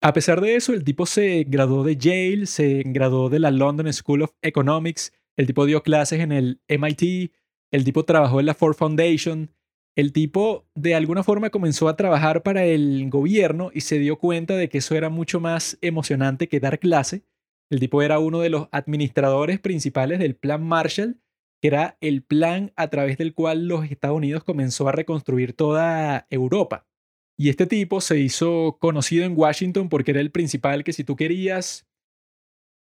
[0.00, 3.92] A pesar de eso, el tipo se graduó de Yale, se graduó de la London
[3.92, 7.32] School of Economics, el tipo dio clases en el MIT,
[7.72, 9.50] el tipo trabajó en la Ford Foundation,
[9.96, 14.54] el tipo de alguna forma comenzó a trabajar para el gobierno y se dio cuenta
[14.54, 17.24] de que eso era mucho más emocionante que dar clase.
[17.68, 21.20] El tipo era uno de los administradores principales del Plan Marshall,
[21.60, 26.26] que era el plan a través del cual los Estados Unidos comenzó a reconstruir toda
[26.30, 26.86] Europa.
[27.36, 31.16] Y este tipo se hizo conocido en Washington porque era el principal que si tú
[31.16, 31.86] querías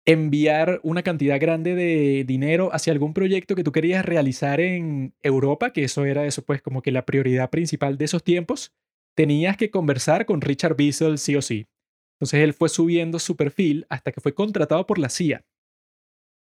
[0.06, 5.74] enviar una cantidad grande de dinero hacia algún proyecto que tú querías realizar en Europa,
[5.74, 8.74] que eso era eso pues como que la prioridad principal de esos tiempos,
[9.16, 11.68] tenías que conversar con Richard Bissell sí o sí.
[12.16, 15.46] Entonces él fue subiendo su perfil hasta que fue contratado por la CIA.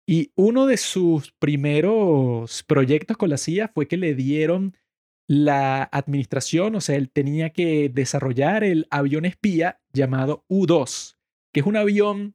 [0.07, 4.77] Y uno de sus primeros proyectos con la CIA fue que le dieron
[5.29, 11.17] la administración, o sea, él tenía que desarrollar el avión espía llamado U-2,
[11.53, 12.35] que es un avión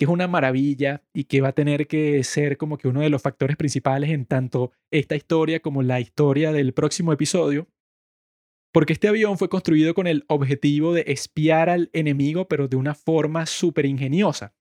[0.00, 3.10] que es una maravilla y que va a tener que ser como que uno de
[3.10, 7.68] los factores principales en tanto esta historia como la historia del próximo episodio,
[8.72, 12.94] porque este avión fue construido con el objetivo de espiar al enemigo, pero de una
[12.94, 14.54] forma súper ingeniosa.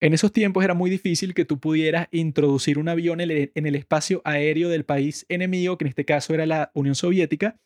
[0.00, 4.22] En esos tiempos era muy difícil que tú pudieras introducir un avión en el espacio
[4.24, 7.60] aéreo del país enemigo, que en este caso era la Unión Soviética,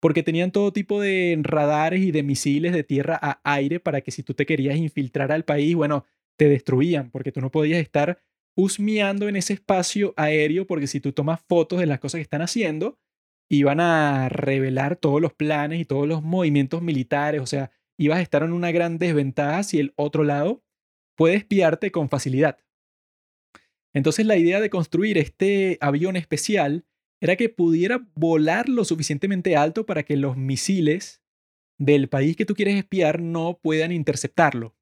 [0.00, 4.12] porque tenían todo tipo de radares y de misiles de tierra a aire para que
[4.12, 6.04] si tú te querías infiltrar al país, bueno,
[6.36, 8.20] te destruían porque tú no podías estar
[8.56, 12.42] husmeando en ese espacio aéreo porque si tú tomas fotos de las cosas que están
[12.42, 12.98] haciendo,
[13.48, 18.22] iban a revelar todos los planes y todos los movimientos militares, o sea, ibas a
[18.22, 20.62] estar en una gran desventaja si el otro lado
[21.16, 22.58] puede espiarte con facilidad.
[23.94, 26.86] Entonces la idea de construir este avión especial
[27.20, 31.22] era que pudiera volar lo suficientemente alto para que los misiles
[31.78, 34.76] del país que tú quieres espiar no puedan interceptarlo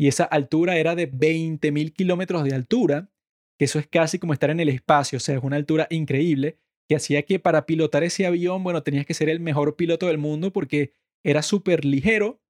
[0.00, 3.10] y esa altura era de 20.000 kilómetros de altura,
[3.58, 6.56] que eso es casi como estar en el espacio, o sea, es una altura increíble,
[6.88, 10.16] que hacía que para pilotar ese avión, bueno, tenías que ser el mejor piloto del
[10.16, 12.40] mundo porque era súper ligero,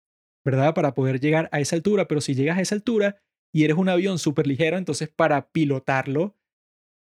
[0.45, 0.75] ¿verdad?
[0.75, 3.23] Para poder llegar a esa altura, pero si llegas a esa altura
[3.53, 6.37] y eres un avión súper ligero, entonces para pilotarlo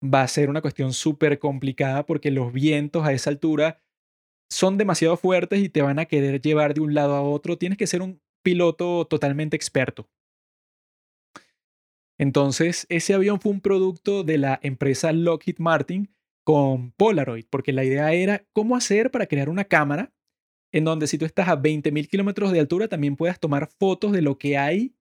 [0.03, 3.83] va a ser una cuestión súper complicada porque los vientos a esa altura
[4.51, 7.59] son demasiado fuertes y te van a querer llevar de un lado a otro.
[7.59, 10.09] Tienes que ser un piloto totalmente experto.
[12.19, 16.15] Entonces, ese avión fue un producto de la empresa Lockheed Martin
[16.45, 20.15] con Polaroid, porque la idea era cómo hacer para crear una cámara
[20.77, 24.23] en donde si tú estás a 20.000 kilómetros de altura también puedas tomar fotos de
[24.23, 24.95] lo que hay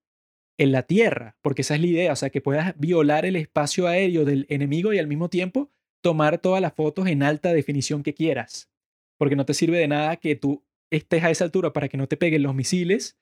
[0.57, 3.87] en la Tierra, porque esa es la idea, o sea, que puedas violar el espacio
[3.87, 5.69] aéreo del enemigo y al mismo tiempo
[6.01, 8.69] tomar todas las fotos en alta definición que quieras,
[9.17, 12.07] porque no te sirve de nada que tú estés a esa altura para que no
[12.07, 13.17] te peguen los misiles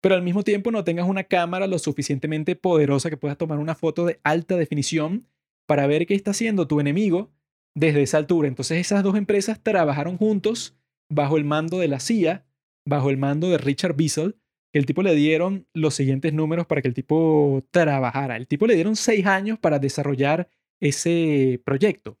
[0.00, 3.74] pero al mismo tiempo no tengas una cámara lo suficientemente poderosa que puedas tomar una
[3.74, 5.26] foto de alta definición
[5.66, 7.32] para ver qué está haciendo tu enemigo
[7.74, 8.46] desde esa altura.
[8.46, 10.76] Entonces esas dos empresas trabajaron juntos
[11.08, 12.46] bajo el mando de la CIA,
[12.84, 14.36] bajo el mando de Richard Bissell.
[14.72, 18.36] El tipo le dieron los siguientes números para que el tipo trabajara.
[18.36, 20.50] El tipo le dieron seis años para desarrollar
[20.80, 22.18] ese proyecto.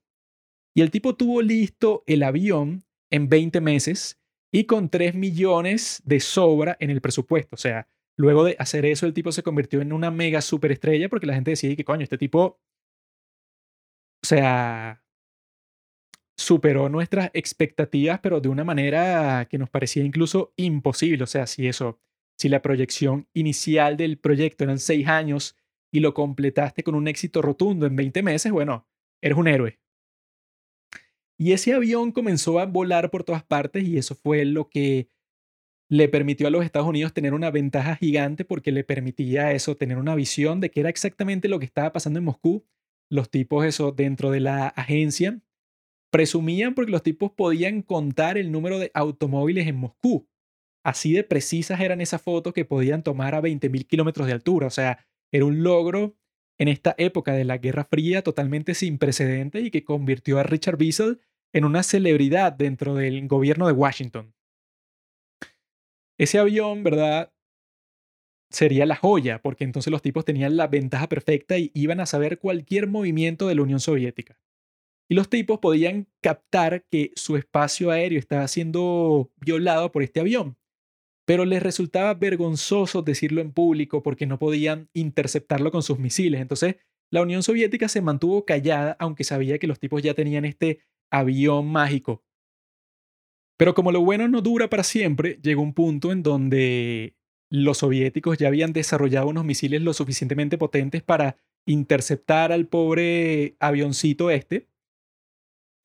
[0.74, 4.20] Y el tipo tuvo listo el avión en 20 meses
[4.52, 7.56] y con 3 millones de sobra en el presupuesto.
[7.56, 11.26] O sea, luego de hacer eso, el tipo se convirtió en una mega superestrella porque
[11.26, 12.60] la gente decía que, coño, este tipo,
[14.22, 15.02] o sea,
[16.36, 21.24] superó nuestras expectativas, pero de una manera que nos parecía incluso imposible.
[21.24, 21.98] O sea, si eso,
[22.38, 25.56] si la proyección inicial del proyecto eran 6 años
[25.90, 28.86] y lo completaste con un éxito rotundo en 20 meses, bueno,
[29.22, 29.80] eres un héroe.
[31.38, 35.10] Y ese avión comenzó a volar por todas partes y eso fue lo que
[35.88, 39.98] le permitió a los Estados Unidos tener una ventaja gigante porque le permitía eso, tener
[39.98, 42.64] una visión de qué era exactamente lo que estaba pasando en Moscú.
[43.08, 45.40] Los tipos, eso, dentro de la agencia,
[46.16, 50.26] presumían porque los tipos podían contar el número de automóviles en Moscú.
[50.82, 54.66] Así de precisas eran esas fotos que podían tomar a 20.000 kilómetros de altura.
[54.66, 56.16] O sea, era un logro
[56.56, 60.78] en esta época de la Guerra Fría totalmente sin precedentes y que convirtió a Richard
[60.78, 61.20] Bissell
[61.52, 64.32] en una celebridad dentro del gobierno de Washington.
[66.16, 67.30] Ese avión, ¿verdad?
[68.50, 72.38] Sería la joya, porque entonces los tipos tenían la ventaja perfecta y iban a saber
[72.38, 74.38] cualquier movimiento de la Unión Soviética.
[75.08, 80.56] Y los tipos podían captar que su espacio aéreo estaba siendo violado por este avión
[81.26, 86.40] pero les resultaba vergonzoso decirlo en público porque no podían interceptarlo con sus misiles.
[86.40, 86.76] Entonces,
[87.10, 90.80] la Unión Soviética se mantuvo callada, aunque sabía que los tipos ya tenían este
[91.10, 92.22] avión mágico.
[93.58, 97.16] Pero como lo bueno no dura para siempre, llegó un punto en donde
[97.50, 101.36] los soviéticos ya habían desarrollado unos misiles lo suficientemente potentes para
[101.66, 104.68] interceptar al pobre avioncito este.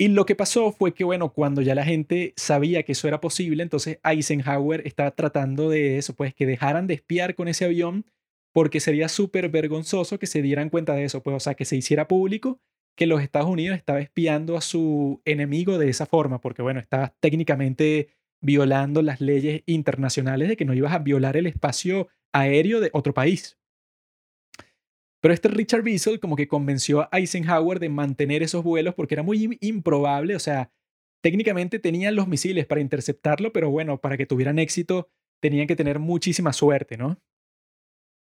[0.02, 3.22] Y lo que pasó fue que, bueno, cuando ya la gente sabía que eso era
[3.22, 8.08] posible, entonces Eisenhower estaba tratando de eso, pues que dejaran de espiar con ese avión,
[8.52, 11.76] porque sería súper vergonzoso que se dieran cuenta de eso, pues, o sea, que se
[11.76, 12.60] hiciera público
[12.98, 17.14] que los Estados Unidos estaba espiando a su enemigo de esa forma, porque, bueno, estaba
[17.20, 18.10] técnicamente
[18.42, 23.14] violando las leyes internacionales de que no ibas a violar el espacio aéreo de otro
[23.14, 23.61] país.
[25.22, 29.24] Pero este Richard Wiesel como que convenció a Eisenhower de mantener esos vuelos porque era
[29.24, 30.72] muy improbable, o sea,
[31.24, 35.10] técnicamente tenían los misiles para interceptarlo, pero bueno, para que tuvieran éxito
[35.40, 37.22] tenían que tener muchísima suerte, ¿no?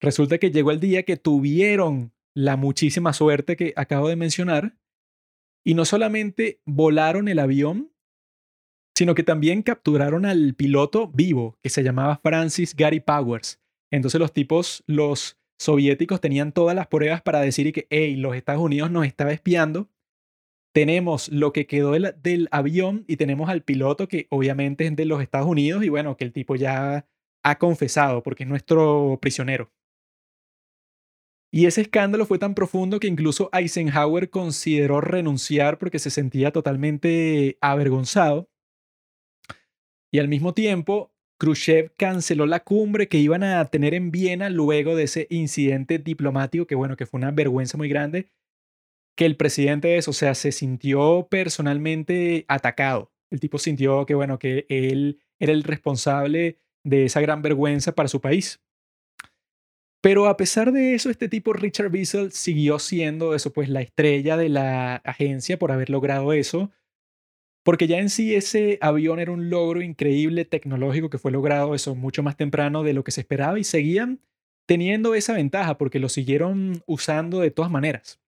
[0.00, 4.76] Resulta que llegó el día que tuvieron la muchísima suerte que acabo de mencionar
[5.64, 7.92] y no solamente volaron el avión,
[8.96, 13.60] sino que también capturaron al piloto vivo que se llamaba Francis Gary Powers.
[13.92, 18.62] Entonces los tipos, los soviéticos tenían todas las pruebas para decir que, hey, los Estados
[18.62, 19.88] Unidos nos estaba espiando.
[20.74, 25.04] Tenemos lo que quedó del, del, avión y tenemos al piloto que obviamente es de
[25.04, 27.06] los Estados Unidos y bueno, que el tipo ya
[27.42, 29.70] ha confesado porque es nuestro prisionero.
[31.54, 37.58] Y ese escándalo fue tan profundo que incluso Eisenhower consideró renunciar porque se sentía totalmente
[37.60, 38.48] avergonzado.
[40.10, 41.11] Y al mismo tiempo,
[41.42, 46.68] Khrushchev canceló la cumbre que iban a tener en Viena luego de ese incidente diplomático,
[46.68, 48.30] que bueno, que fue una vergüenza muy grande,
[49.16, 53.10] que el presidente eso, o se sintió personalmente atacado.
[53.28, 58.08] El tipo sintió que bueno, que él era el responsable de esa gran vergüenza para
[58.08, 58.60] su país.
[60.00, 64.36] Pero a pesar de eso, este tipo Richard Wiesel siguió siendo eso, pues la estrella
[64.36, 66.70] de la agencia por haber logrado eso,
[67.62, 71.94] porque ya en sí ese avión era un logro increíble tecnológico que fue logrado eso
[71.94, 74.20] mucho más temprano de lo que se esperaba y seguían
[74.66, 78.20] teniendo esa ventaja porque lo siguieron usando de todas maneras.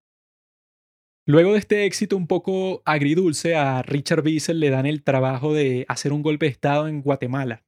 [1.27, 5.87] Luego de este éxito un poco agridulce, a Richard Wiesel le dan el trabajo de
[5.89, 7.65] hacer un golpe de Estado en Guatemala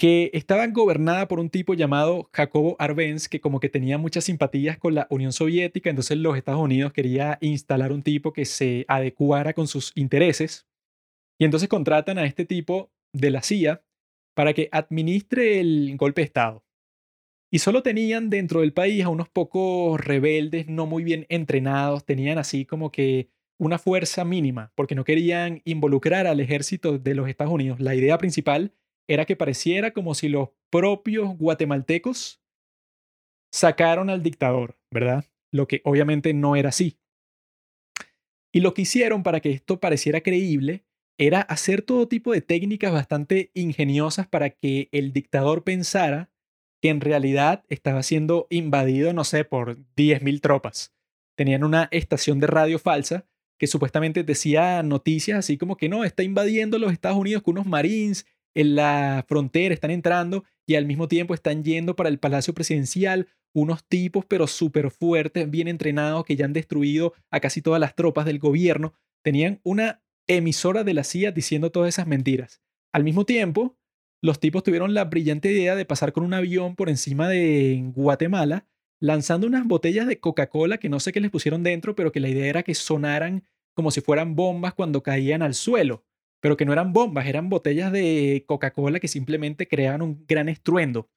[0.00, 4.78] que estaba gobernada por un tipo llamado Jacobo Arbenz, que como que tenía muchas simpatías
[4.78, 9.52] con la Unión Soviética, entonces los Estados Unidos quería instalar un tipo que se adecuara
[9.52, 10.66] con sus intereses,
[11.38, 13.84] y entonces contratan a este tipo de la CIA
[14.34, 16.64] para que administre el golpe de Estado.
[17.52, 22.38] Y solo tenían dentro del país a unos pocos rebeldes no muy bien entrenados, tenían
[22.38, 23.28] así como que
[23.58, 27.80] una fuerza mínima, porque no querían involucrar al ejército de los Estados Unidos.
[27.80, 28.72] La idea principal
[29.10, 32.40] era que pareciera como si los propios guatemaltecos
[33.52, 35.24] sacaron al dictador, ¿verdad?
[35.52, 36.96] Lo que obviamente no era así.
[38.54, 40.84] Y lo que hicieron para que esto pareciera creíble
[41.18, 46.30] era hacer todo tipo de técnicas bastante ingeniosas para que el dictador pensara
[46.80, 50.94] que en realidad estaba siendo invadido, no sé, por 10.000 tropas.
[51.36, 53.26] Tenían una estación de radio falsa
[53.58, 57.66] que supuestamente decía noticias así como que no, está invadiendo los Estados Unidos con unos
[57.66, 58.24] marines
[58.54, 63.28] en la frontera, están entrando y al mismo tiempo están yendo para el Palacio Presidencial
[63.52, 67.94] unos tipos pero súper fuertes, bien entrenados, que ya han destruido a casi todas las
[67.94, 68.94] tropas del gobierno.
[69.22, 72.62] Tenían una emisora de la CIA diciendo todas esas mentiras.
[72.92, 73.76] Al mismo tiempo,
[74.22, 78.66] los tipos tuvieron la brillante idea de pasar con un avión por encima de Guatemala,
[79.00, 82.28] lanzando unas botellas de Coca-Cola que no sé qué les pusieron dentro, pero que la
[82.28, 86.04] idea era que sonaran como si fueran bombas cuando caían al suelo
[86.40, 91.08] pero que no eran bombas, eran botellas de Coca-Cola que simplemente creaban un gran estruendo.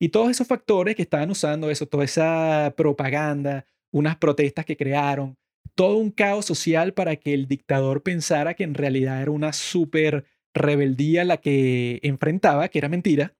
[0.00, 5.36] Y todos esos factores que estaban usando eso, toda esa propaganda, unas protestas que crearon,
[5.74, 10.24] todo un caos social para que el dictador pensara que en realidad era una súper
[10.54, 13.34] rebeldía la que enfrentaba, que era mentira,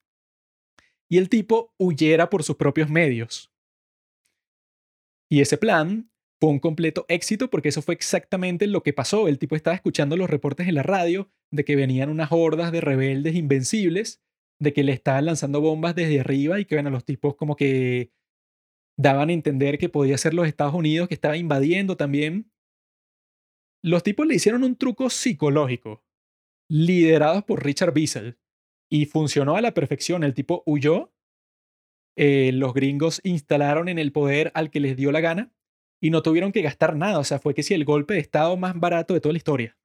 [1.09, 3.53] y el tipo huyera por sus propios medios.
[5.31, 6.11] Y ese plan
[6.45, 9.29] fue un completo éxito porque eso fue exactamente lo que pasó.
[9.29, 12.83] El tipo estaba escuchando los reportes en la radio de que venían unas hordas de
[12.83, 14.23] rebeldes invencibles,
[14.61, 18.13] de que le estaban lanzando bombas desde arriba y que, bueno, los tipos como que
[18.99, 22.53] daban a entender que podía ser los Estados Unidos que estaba invadiendo también.
[23.83, 26.05] Los tipos le hicieron un truco psicológico,
[26.69, 28.39] liderados por Richard Bissell,
[28.93, 30.23] y funcionó a la perfección.
[30.23, 31.11] El tipo huyó,
[32.19, 35.51] eh, los gringos instalaron en el poder al que les dio la gana,
[36.01, 37.19] y no tuvieron que gastar nada.
[37.19, 39.77] O sea, fue que si el golpe de Estado más barato de toda la historia.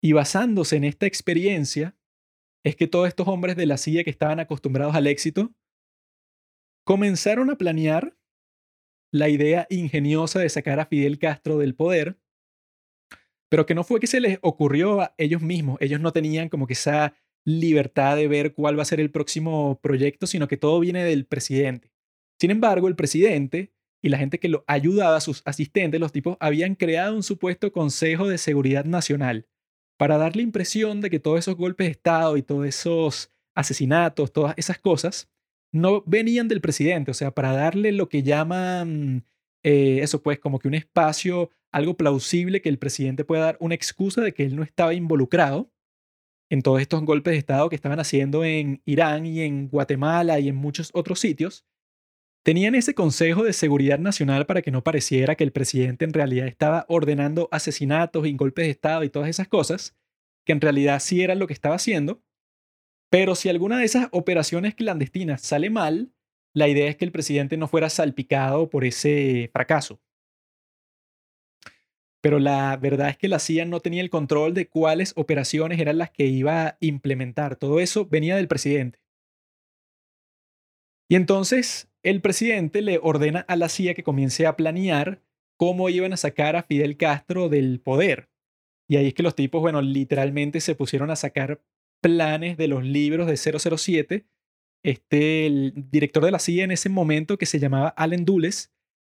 [0.00, 1.96] Y basándose en esta experiencia,
[2.64, 5.52] es que todos estos hombres de la CIA que estaban acostumbrados al éxito,
[6.84, 8.16] comenzaron a planear
[9.10, 12.18] la idea ingeniosa de sacar a Fidel Castro del poder,
[13.48, 15.78] pero que no fue que se les ocurrió a ellos mismos.
[15.80, 17.14] Ellos no tenían como que esa
[17.44, 21.24] libertad de ver cuál va a ser el próximo proyecto, sino que todo viene del
[21.24, 21.90] presidente.
[22.38, 23.72] Sin embargo, el presidente
[24.02, 28.28] y la gente que lo ayudaba, sus asistentes, los tipos, habían creado un supuesto Consejo
[28.28, 29.46] de Seguridad Nacional
[29.98, 34.32] para dar la impresión de que todos esos golpes de Estado y todos esos asesinatos,
[34.32, 35.28] todas esas cosas,
[35.72, 39.24] no venían del presidente, o sea, para darle lo que llaman
[39.62, 43.74] eh, eso, pues como que un espacio, algo plausible que el presidente pueda dar una
[43.74, 45.70] excusa de que él no estaba involucrado
[46.50, 50.48] en todos estos golpes de Estado que estaban haciendo en Irán y en Guatemala y
[50.48, 51.66] en muchos otros sitios,
[52.48, 56.46] tenían ese Consejo de Seguridad Nacional para que no pareciera que el presidente en realidad
[56.46, 59.94] estaba ordenando asesinatos y golpes de Estado y todas esas cosas,
[60.46, 62.22] que en realidad sí era lo que estaba haciendo.
[63.10, 66.10] Pero si alguna de esas operaciones clandestinas sale mal,
[66.54, 70.00] la idea es que el presidente no fuera salpicado por ese fracaso.
[72.22, 75.98] Pero la verdad es que la CIA no tenía el control de cuáles operaciones eran
[75.98, 77.56] las que iba a implementar.
[77.56, 79.00] Todo eso venía del presidente.
[81.10, 85.22] Y entonces el presidente le ordena a la CIA que comience a planear
[85.56, 88.30] cómo iban a sacar a Fidel Castro del poder.
[88.88, 91.60] Y ahí es que los tipos, bueno, literalmente se pusieron a sacar
[92.00, 94.26] planes de los libros de 007.
[94.84, 98.72] Este, el director de la CIA en ese momento, que se llamaba Allen Dulles,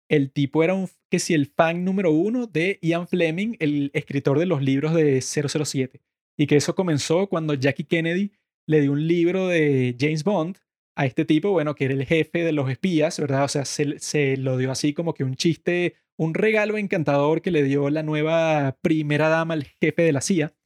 [0.09, 4.39] el tipo era un, que si el fan número uno de Ian Fleming, el escritor
[4.39, 6.01] de los libros de 007.
[6.39, 8.33] Y que eso comenzó cuando Jackie Kennedy
[8.67, 10.59] le dio un libro de James Bond
[10.99, 13.45] a este tipo, bueno, que era el jefe de los espías, ¿verdad?
[13.45, 17.53] O sea, se, se, lo dio así como que un chiste, un regalo encantador que
[17.53, 20.57] le dio la nueva primera dama al jefe de la CIA,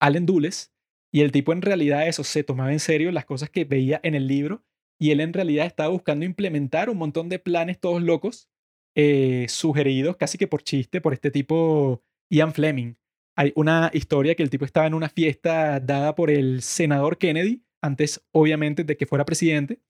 [0.00, 0.72] Allen Dulles.
[1.12, 4.14] Y el tipo en realidad eso se tomaba en serio las cosas que veía en
[4.14, 4.64] el libro
[4.98, 8.48] y él en realidad estaba buscando implementar un montón de planes todos locos
[8.94, 12.94] eh, sugeridos casi que por chiste por este tipo Ian Fleming.
[13.36, 17.62] Hay una historia que el tipo estaba en una fiesta dada por el senador Kennedy
[17.82, 19.80] antes obviamente de que fuera presidente.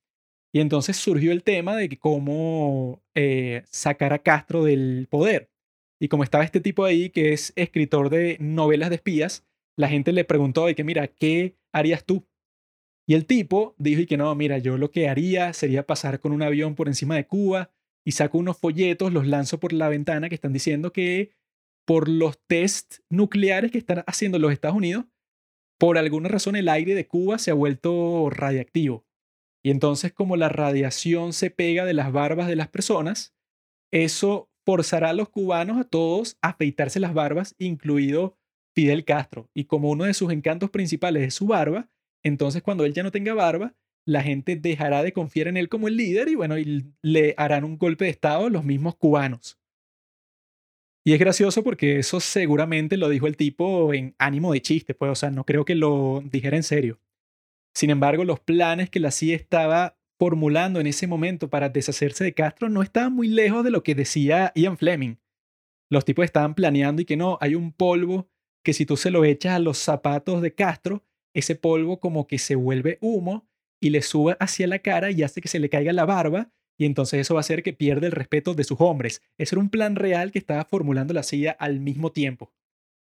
[0.55, 5.51] Y entonces surgió el tema de cómo eh, sacar a Castro del poder.
[6.01, 9.47] Y como estaba este tipo ahí, que es escritor de novelas de espías,
[9.77, 12.27] la gente le preguntó y que, mira, ¿qué harías tú?
[13.06, 16.32] Y el tipo dijo y que no, mira, yo lo que haría sería pasar con
[16.32, 17.70] un avión por encima de Cuba
[18.05, 21.32] y saco unos folletos, los lanzo por la ventana que están diciendo que
[21.85, 25.06] por los test nucleares que están haciendo los Estados Unidos,
[25.83, 29.05] por alguna razón el aire de Cuba se ha vuelto radiactivo.
[29.65, 33.35] Y entonces como la radiación se pega de las barbas de las personas,
[33.93, 38.39] eso forzará a los cubanos a todos a afeitarse las barbas, incluido
[38.77, 39.51] Fidel Castro.
[39.55, 41.91] Y como uno de sus encantos principales es su barba,
[42.23, 43.75] entonces cuando él ya no tenga barba,
[44.07, 46.55] la gente dejará de confiar en él como el líder y bueno,
[47.03, 49.59] le harán un golpe de Estado los mismos cubanos.
[51.05, 55.11] Y es gracioso porque eso seguramente lo dijo el tipo en ánimo de chiste, pues,
[55.11, 57.01] o sea, no creo que lo dijera en serio.
[57.74, 62.35] Sin embargo, los planes que la CIA estaba formulando en ese momento para deshacerse de
[62.35, 65.16] Castro no estaban muy lejos de lo que decía Ian Fleming.
[65.91, 68.29] Los tipos estaban planeando y que no, hay un polvo
[68.65, 71.05] que si tú se lo echas a los zapatos de Castro,
[71.35, 73.49] ese polvo como que se vuelve humo
[73.81, 76.53] y le sube hacia la cara y hace que se le caiga la barba
[76.83, 79.23] y entonces eso va a hacer que pierda el respeto de sus hombres.
[79.39, 82.53] Ese era un plan real que estaba formulando la CIA al mismo tiempo.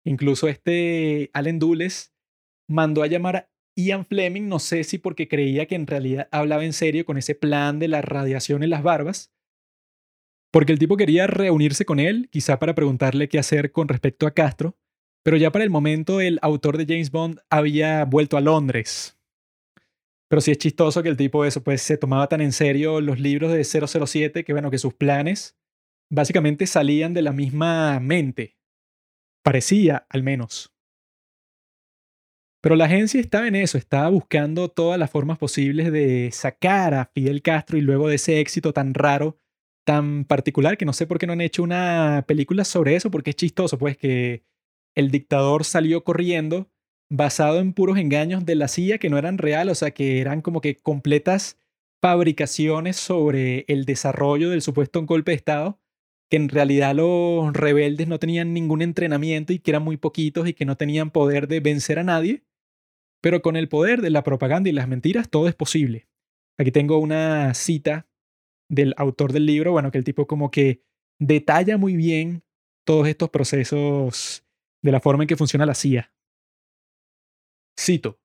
[0.04, 2.12] Incluso este Allen Dulles
[2.68, 6.66] mandó a llamar a Ian Fleming, no sé si porque creía que en realidad hablaba
[6.66, 9.32] en serio con ese plan de la radiación en las barbas,
[10.52, 14.32] porque el tipo quería reunirse con él, quizá para preguntarle qué hacer con respecto a
[14.32, 14.76] Castro,
[15.22, 19.16] pero ya para el momento el autor de James Bond había vuelto a Londres.
[20.32, 23.20] Pero sí es chistoso que el tipo eso, pues se tomaba tan en serio los
[23.20, 25.58] libros de 007 que bueno, que sus planes
[26.10, 28.56] básicamente salían de la misma mente.
[29.44, 30.72] Parecía, al menos.
[32.62, 37.04] Pero la agencia estaba en eso, estaba buscando todas las formas posibles de sacar a
[37.04, 39.36] Fidel Castro y luego de ese éxito tan raro,
[39.84, 43.28] tan particular, que no sé por qué no han hecho una película sobre eso, porque
[43.28, 44.46] es chistoso, pues que
[44.96, 46.71] el dictador salió corriendo
[47.14, 50.40] basado en puros engaños de la CIA que no eran reales, o sea, que eran
[50.40, 51.58] como que completas
[52.00, 55.78] fabricaciones sobre el desarrollo del supuesto golpe de Estado,
[56.30, 60.54] que en realidad los rebeldes no tenían ningún entrenamiento y que eran muy poquitos y
[60.54, 62.44] que no tenían poder de vencer a nadie.
[63.20, 66.08] Pero con el poder de la propaganda y las mentiras todo es posible.
[66.56, 68.08] Aquí tengo una cita
[68.70, 70.82] del autor del libro, bueno, que el tipo como que
[71.18, 72.42] detalla muy bien
[72.84, 74.46] todos estos procesos
[74.80, 76.10] de la forma en que funciona la CIA.
[77.78, 78.20] Cito.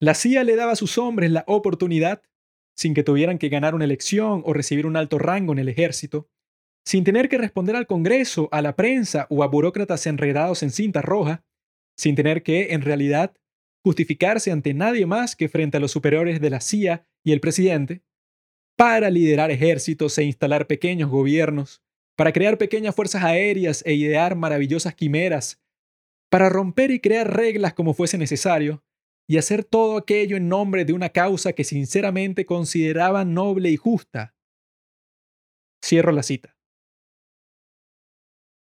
[0.00, 2.22] La CIA le daba a sus hombres la oportunidad,
[2.76, 6.28] sin que tuvieran que ganar una elección o recibir un alto rango en el ejército,
[6.84, 11.00] sin tener que responder al Congreso, a la prensa o a burócratas enredados en cinta
[11.00, 11.44] roja,
[11.96, 13.34] sin tener que, en realidad,
[13.82, 18.02] justificarse ante nadie más que frente a los superiores de la CIA y el presidente,
[18.76, 21.82] para liderar ejércitos e instalar pequeños gobiernos,
[22.16, 25.63] para crear pequeñas fuerzas aéreas e idear maravillosas quimeras,
[26.34, 28.82] para romper y crear reglas como fuese necesario,
[29.28, 34.34] y hacer todo aquello en nombre de una causa que sinceramente consideraba noble y justa.
[35.80, 36.56] Cierro la cita.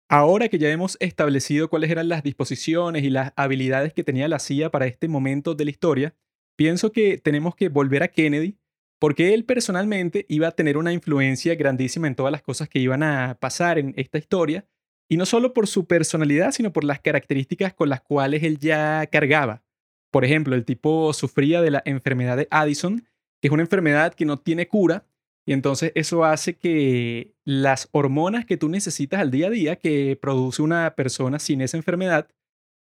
[0.10, 4.40] Ahora que ya hemos establecido cuáles eran las disposiciones y las habilidades que tenía la
[4.40, 6.16] CIA para este momento de la historia,
[6.58, 8.58] pienso que tenemos que volver a Kennedy
[9.00, 13.04] porque él personalmente iba a tener una influencia grandísima en todas las cosas que iban
[13.04, 14.68] a pasar en esta historia,
[15.10, 19.06] y no solo por su personalidad, sino por las características con las cuales él ya
[19.08, 19.64] cargaba.
[20.12, 23.06] Por ejemplo, el tipo sufría de la enfermedad de Addison,
[23.42, 25.06] que es una enfermedad que no tiene cura,
[25.46, 30.16] y entonces eso hace que las hormonas que tú necesitas al día a día que
[30.22, 32.28] produce una persona sin esa enfermedad,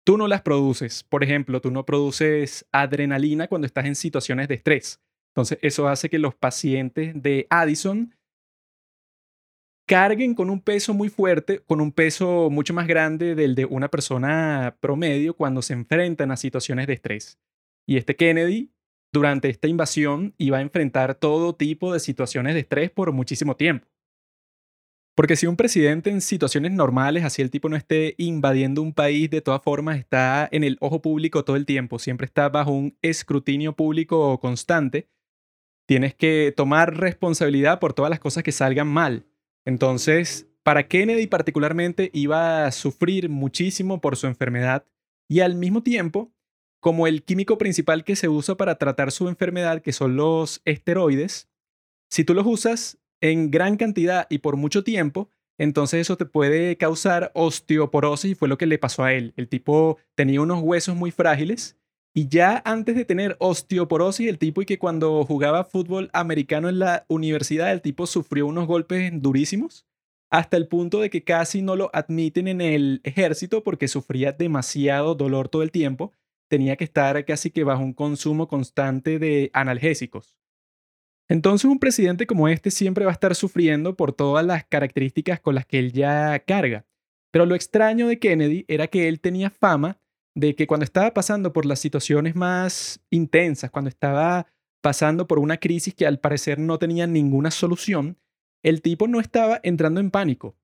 [0.05, 1.03] tú no las produces.
[1.03, 5.01] Por ejemplo, tú no produces adrenalina cuando estás en situaciones de estrés.
[5.31, 8.14] Entonces eso hace que los pacientes de Addison
[9.85, 13.89] carguen con un peso muy fuerte, con un peso mucho más grande del de una
[13.89, 17.39] persona promedio cuando se enfrentan a situaciones de estrés.
[17.87, 18.71] Y este Kennedy
[19.13, 23.87] durante esta invasión iba a enfrentar todo tipo de situaciones de estrés por muchísimo tiempo.
[25.15, 29.29] Porque si un presidente en situaciones normales, así el tipo no esté invadiendo un país,
[29.29, 32.97] de todas formas está en el ojo público todo el tiempo, siempre está bajo un
[33.01, 35.07] escrutinio público constante,
[35.87, 39.25] tienes que tomar responsabilidad por todas las cosas que salgan mal.
[39.65, 44.85] Entonces, para Kennedy particularmente iba a sufrir muchísimo por su enfermedad
[45.27, 46.31] y al mismo tiempo
[46.79, 51.49] como el químico principal que se usa para tratar su enfermedad, que son los esteroides,
[52.09, 56.77] si tú los usas en gran cantidad y por mucho tiempo, entonces eso te puede
[56.77, 59.33] causar osteoporosis y fue lo que le pasó a él.
[59.35, 61.77] El tipo tenía unos huesos muy frágiles
[62.17, 66.79] y ya antes de tener osteoporosis, el tipo y que cuando jugaba fútbol americano en
[66.79, 69.85] la universidad, el tipo sufrió unos golpes durísimos
[70.31, 75.13] hasta el punto de que casi no lo admiten en el ejército porque sufría demasiado
[75.13, 76.13] dolor todo el tiempo
[76.47, 80.37] tenía que estar casi que bajo un consumo constante de analgésicos.
[81.27, 85.55] Entonces un presidente como este siempre va a estar sufriendo por todas las características con
[85.55, 86.85] las que él ya carga.
[87.31, 89.99] Pero lo extraño de Kennedy era que él tenía fama
[90.35, 94.47] de que cuando estaba pasando por las situaciones más intensas, cuando estaba
[94.81, 98.19] pasando por una crisis que al parecer no tenía ninguna solución,
[98.63, 100.57] el tipo no estaba entrando en pánico.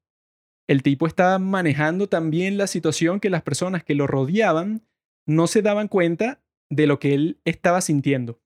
[0.68, 4.86] El tipo estaba manejando también la situación que las personas que lo rodeaban
[5.26, 8.40] no se daban cuenta de lo que él estaba sintiendo.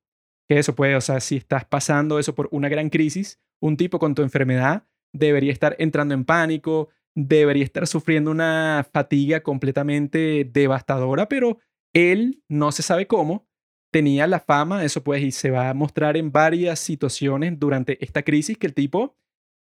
[0.47, 3.99] Que eso puede, o sea, si estás pasando eso por una gran crisis, un tipo
[3.99, 11.27] con tu enfermedad debería estar entrando en pánico, debería estar sufriendo una fatiga completamente devastadora,
[11.27, 11.59] pero
[11.93, 13.47] él no se sabe cómo,
[13.91, 18.23] tenía la fama, eso pues, y se va a mostrar en varias situaciones durante esta
[18.23, 19.15] crisis que el tipo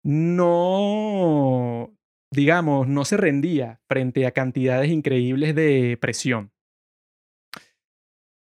[0.04, 1.94] no,
[2.32, 6.52] digamos, no se rendía frente a cantidades increíbles de presión.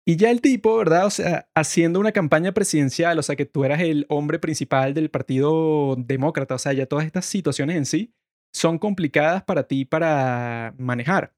[0.07, 1.07] Y ya el tipo, ¿verdad?
[1.07, 5.11] O sea, haciendo una campaña presidencial, o sea, que tú eras el hombre principal del
[5.11, 8.15] Partido Demócrata, o sea, ya todas estas situaciones en sí
[8.55, 11.35] son complicadas para ti para manejar.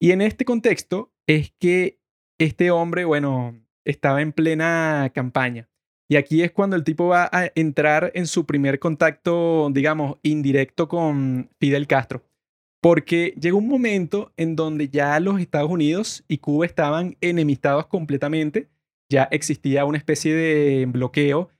[0.00, 1.98] Y en este contexto es que
[2.38, 5.68] este hombre, bueno, estaba en plena campaña.
[6.08, 10.88] Y aquí es cuando el tipo va a entrar en su primer contacto, digamos, indirecto
[10.88, 12.24] con Fidel Castro.
[12.80, 18.68] Porque llegó un momento en donde ya los Estados Unidos y Cuba estaban enemistados completamente,
[19.08, 21.50] ya existía una especie de bloqueo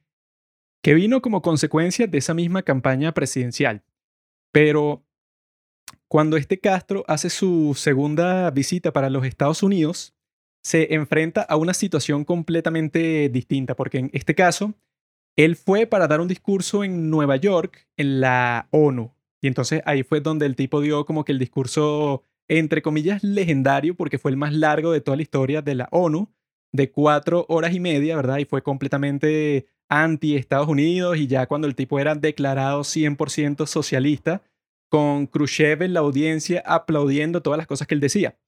[0.82, 3.82] que vino como consecuencia de esa misma campaña presidencial.
[4.52, 5.04] Pero
[6.08, 10.14] cuando este Castro hace su segunda visita para los Estados Unidos,
[10.62, 14.74] se enfrenta a una situación completamente distinta, porque en este caso,
[15.36, 19.12] él fue para dar un discurso en Nueva York, en la ONU,
[19.42, 23.96] y entonces ahí fue donde el tipo dio como que el discurso, entre comillas, legendario,
[23.96, 26.30] porque fue el más largo de toda la historia de la ONU,
[26.72, 28.38] de cuatro horas y media, ¿verdad?
[28.38, 34.42] Y fue completamente anti Estados Unidos y ya cuando el tipo era declarado 100% socialista,
[34.90, 38.38] con Khrushchev en la audiencia aplaudiendo todas las cosas que él decía.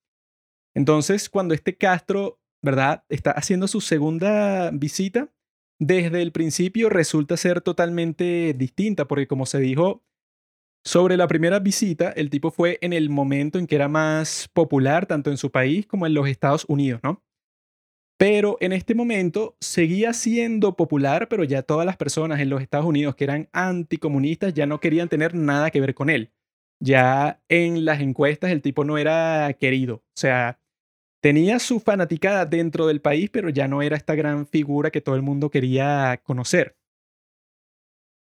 [0.75, 3.05] Entonces, cuando este Castro, ¿verdad?
[3.09, 5.33] Está haciendo su segunda visita,
[5.79, 10.03] desde el principio resulta ser totalmente distinta, porque como se dijo,
[10.85, 15.07] sobre la primera visita, el tipo fue en el momento en que era más popular
[15.07, 17.23] tanto en su país como en los Estados Unidos, ¿no?
[18.17, 22.87] Pero en este momento seguía siendo popular, pero ya todas las personas en los Estados
[22.87, 26.33] Unidos que eran anticomunistas ya no querían tener nada que ver con él.
[26.81, 29.97] Ya en las encuestas el tipo no era querido.
[29.97, 30.61] O sea,
[31.21, 35.17] tenía su fanaticada dentro del país, pero ya no era esta gran figura que todo
[35.17, 36.77] el mundo quería conocer.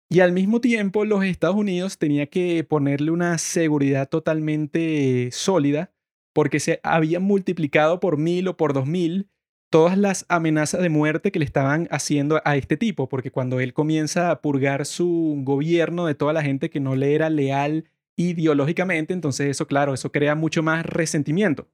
[0.08, 5.92] Y al mismo tiempo, los Estados Unidos tenía que ponerle una seguridad totalmente sólida
[6.34, 9.30] porque se habían multiplicado por mil o por dos mil
[9.72, 13.72] todas las amenazas de muerte que le estaban haciendo a este tipo, porque cuando él
[13.72, 19.14] comienza a purgar su gobierno de toda la gente que no le era leal ideológicamente,
[19.14, 21.68] entonces eso, claro, eso crea mucho más resentimiento.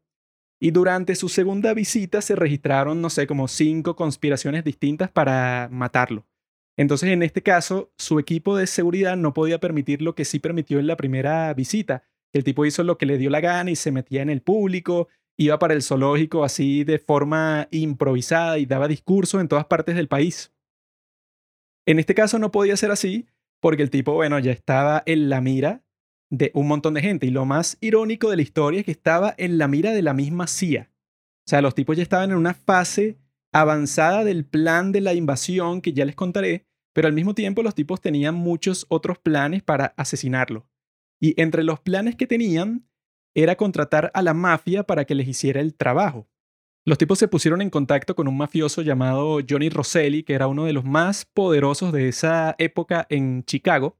[0.60, 6.24] Y durante su segunda visita se registraron, no sé, como cinco conspiraciones distintas para matarlo.
[6.76, 10.78] Entonces, en este caso, su equipo de seguridad no podía permitir lo que sí permitió
[10.78, 12.04] en la primera visita.
[12.32, 15.08] El tipo hizo lo que le dio la gana y se metía en el público,
[15.39, 20.09] iba para el zoológico así de forma improvisada y daba discursos en todas partes del
[20.09, 20.52] país.
[21.86, 23.27] En este caso no podía ser así
[23.60, 25.85] porque el tipo, bueno, ya estaba en la mira
[26.31, 27.27] de un montón de gente.
[27.27, 30.12] Y lo más irónico de la historia es que estaba en la mira de la
[30.12, 30.90] misma CIA.
[31.47, 33.16] O sea, los tipos ya estaban en una fase
[33.52, 37.74] avanzada del plan de la invasión que ya les contaré, pero al mismo tiempo los
[37.74, 40.69] tipos tenían muchos otros planes para asesinarlo.
[41.20, 42.86] Y entre los planes que tenían
[43.43, 46.28] era contratar a la mafia para que les hiciera el trabajo.
[46.85, 50.65] Los tipos se pusieron en contacto con un mafioso llamado Johnny Rosselli, que era uno
[50.65, 53.98] de los más poderosos de esa época en Chicago,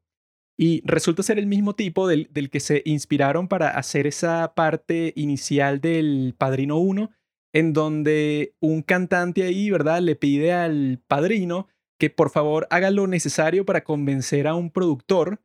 [0.57, 5.13] y resulta ser el mismo tipo del, del que se inspiraron para hacer esa parte
[5.15, 7.11] inicial del Padrino 1,
[7.53, 13.07] en donde un cantante ahí, ¿verdad?, le pide al padrino que por favor haga lo
[13.07, 15.43] necesario para convencer a un productor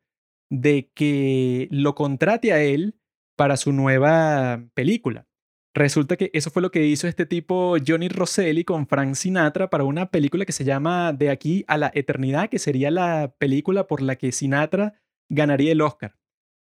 [0.50, 2.96] de que lo contrate a él
[3.36, 5.28] para su nueva película.
[5.76, 9.84] Resulta que eso fue lo que hizo este tipo Johnny Rosselli con Frank Sinatra para
[9.84, 14.02] una película que se llama De aquí a la eternidad, que sería la película por
[14.02, 16.16] la que Sinatra ganaría el Oscar.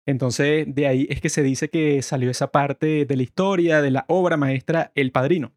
[0.07, 3.91] Entonces, de ahí es que se dice que salió esa parte de la historia, de
[3.91, 5.55] la obra maestra El Padrino.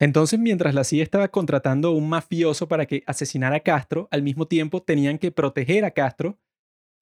[0.00, 4.22] Entonces, mientras la CIA estaba contratando a un mafioso para que asesinara a Castro, al
[4.22, 6.38] mismo tiempo tenían que proteger a Castro,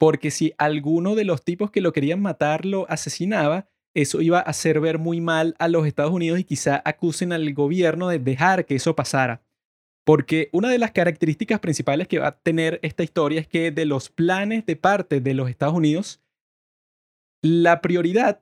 [0.02, 4.42] porque si alguno de los tipos que lo querían matar lo asesinaba, eso iba a
[4.42, 8.66] hacer ver muy mal a los Estados Unidos y quizá acusen al gobierno de dejar
[8.66, 9.44] que eso pasara.
[10.04, 13.86] Porque una de las características principales que va a tener esta historia es que de
[13.86, 16.20] los planes de parte de los Estados Unidos,
[17.40, 18.40] la prioridad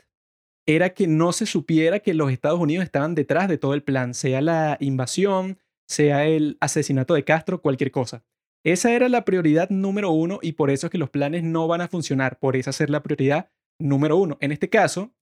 [0.67, 4.15] era que no se supiera que los Estados Unidos estaban detrás de todo el plan,
[4.15, 8.25] sea la invasión, sea el asesinato de Castro, cualquier cosa.
[8.65, 11.81] Esa era la prioridad número uno y por eso es que los planes no van
[11.81, 14.37] a funcionar, por esa ser la prioridad número uno.
[14.41, 15.13] En este caso,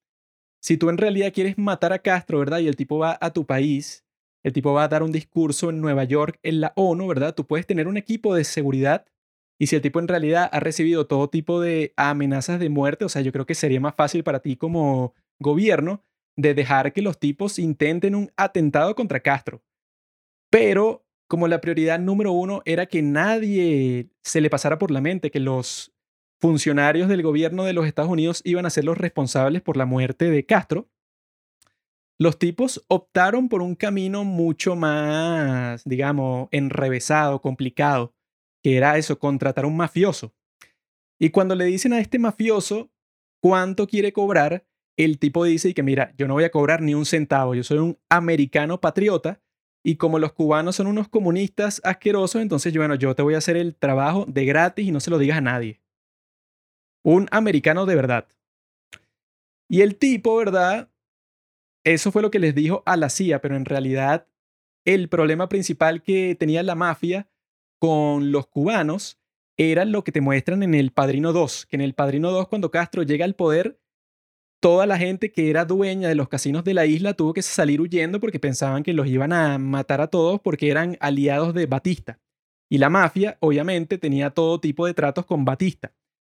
[0.60, 2.58] si tú en realidad quieres matar a Castro, ¿verdad?
[2.58, 4.04] Y el tipo va a tu país,
[4.42, 7.34] el tipo va a dar un discurso en Nueva York, en la ONU, ¿verdad?
[7.34, 9.06] Tú puedes tener un equipo de seguridad
[9.60, 13.08] y si el tipo en realidad ha recibido todo tipo de amenazas de muerte, o
[13.08, 16.04] sea, yo creo que sería más fácil para ti como gobierno
[16.36, 19.62] de dejar que los tipos intenten un atentado contra Castro.
[20.50, 25.30] Pero como la prioridad número uno era que nadie se le pasara por la mente
[25.30, 25.92] que los
[26.40, 30.30] funcionarios del gobierno de los Estados Unidos iban a ser los responsables por la muerte
[30.30, 30.88] de Castro,
[32.18, 38.14] los tipos optaron por un camino mucho más, digamos, enrevesado, complicado
[38.62, 40.34] que era eso, contratar a un mafioso.
[41.20, 42.90] Y cuando le dicen a este mafioso
[43.40, 46.94] cuánto quiere cobrar, el tipo dice y que mira, yo no voy a cobrar ni
[46.94, 49.40] un centavo, yo soy un americano patriota
[49.88, 53.38] y como los cubanos son unos comunistas asquerosos, entonces yo, bueno, yo te voy a
[53.38, 55.80] hacer el trabajo de gratis y no se lo digas a nadie.
[57.02, 58.28] Un americano de verdad.
[59.66, 60.90] Y el tipo, ¿verdad?
[61.84, 64.26] Eso fue lo que les dijo a la CIA, pero en realidad
[64.84, 67.26] el problema principal que tenía la mafia
[67.78, 69.18] con los cubanos
[69.56, 72.70] era lo que te muestran en El Padrino 2, que en El Padrino 2 cuando
[72.70, 73.80] Castro llega al poder,
[74.60, 77.80] toda la gente que era dueña de los casinos de la isla tuvo que salir
[77.80, 82.18] huyendo porque pensaban que los iban a matar a todos porque eran aliados de Batista.
[82.70, 85.92] Y la mafia, obviamente, tenía todo tipo de tratos con Batista.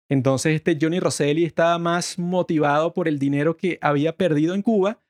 [0.10, 5.02] Entonces este Johnny Rosselli estaba más motivado por el dinero que había perdido en Cuba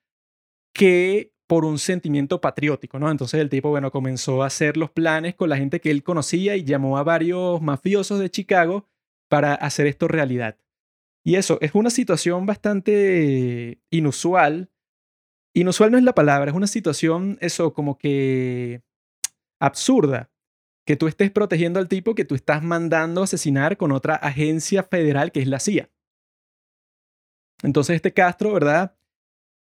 [0.73, 3.11] que por un sentimiento patriótico, ¿no?
[3.11, 6.55] Entonces el tipo, bueno, comenzó a hacer los planes con la gente que él conocía
[6.55, 8.87] y llamó a varios mafiosos de Chicago
[9.29, 10.57] para hacer esto realidad.
[11.23, 14.69] Y eso, es una situación bastante inusual.
[15.53, 18.81] Inusual no es la palabra, es una situación, eso, como que
[19.59, 20.29] absurda.
[20.85, 24.83] Que tú estés protegiendo al tipo que tú estás mandando a asesinar con otra agencia
[24.83, 25.89] federal que es la CIA.
[27.63, 28.97] Entonces este Castro, ¿verdad?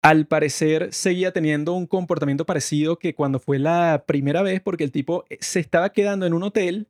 [0.02, 4.92] al parecer seguía teniendo un comportamiento parecido que cuando fue la primera vez, porque el
[4.92, 6.90] tipo eh, se estaba quedando en un hotel,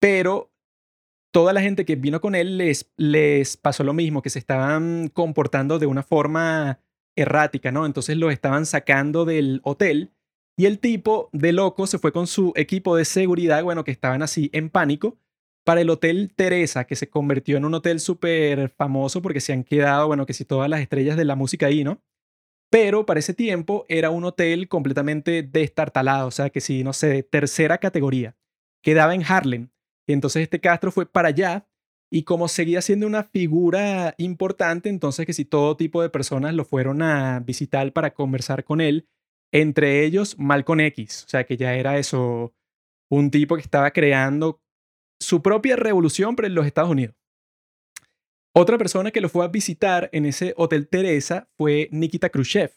[0.00, 0.52] pero
[1.36, 5.08] toda la gente que vino con él les, les pasó lo mismo, que se estaban
[5.08, 6.80] comportando de una forma
[7.14, 7.84] errática, ¿no?
[7.84, 10.14] Entonces los estaban sacando del hotel
[10.56, 14.22] y el tipo de loco se fue con su equipo de seguridad, bueno, que estaban
[14.22, 15.18] así en pánico,
[15.62, 19.62] para el Hotel Teresa, que se convirtió en un hotel súper famoso porque se han
[19.62, 22.00] quedado, bueno, que si todas las estrellas de la música ahí, ¿no?
[22.70, 27.24] Pero para ese tiempo era un hotel completamente destartalado, o sea, que si, no sé,
[27.24, 28.38] tercera categoría.
[28.82, 29.68] Quedaba en Harlem.
[30.06, 31.66] Y entonces este Castro fue para allá
[32.10, 36.64] y como seguía siendo una figura importante, entonces que si todo tipo de personas lo
[36.64, 39.08] fueron a visitar para conversar con él,
[39.52, 42.54] entre ellos Malcolm X, o sea que ya era eso,
[43.10, 44.60] un tipo que estaba creando
[45.20, 47.16] su propia revolución pero los Estados Unidos.
[48.54, 52.72] Otra persona que lo fue a visitar en ese Hotel Teresa fue Nikita Khrushchev,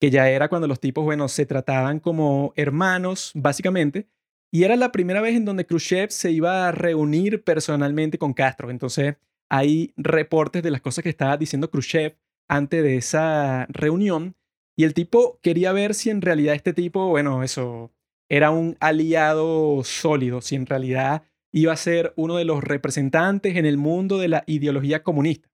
[0.00, 4.08] que ya era cuando los tipos, bueno, se trataban como hermanos, básicamente,
[4.50, 8.70] y era la primera vez en donde Khrushchev se iba a reunir personalmente con Castro.
[8.70, 9.16] Entonces,
[9.50, 12.16] hay reportes de las cosas que estaba diciendo Khrushchev
[12.48, 14.34] antes de esa reunión,
[14.76, 17.92] y el tipo quería ver si en realidad este tipo, bueno, eso,
[18.30, 23.66] era un aliado sólido, si en realidad iba a ser uno de los representantes en
[23.66, 25.48] el mundo de la ideología comunista.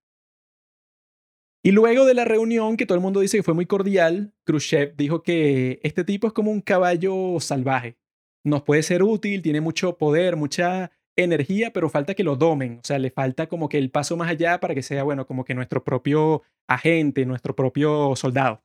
[1.63, 4.95] Y luego de la reunión, que todo el mundo dice que fue muy cordial, Khrushchev
[4.97, 7.97] dijo que este tipo es como un caballo salvaje.
[8.45, 12.79] Nos puede ser útil, tiene mucho poder, mucha energía, pero falta que lo domen.
[12.79, 15.45] O sea, le falta como que el paso más allá para que sea, bueno, como
[15.45, 18.63] que nuestro propio agente, nuestro propio soldado.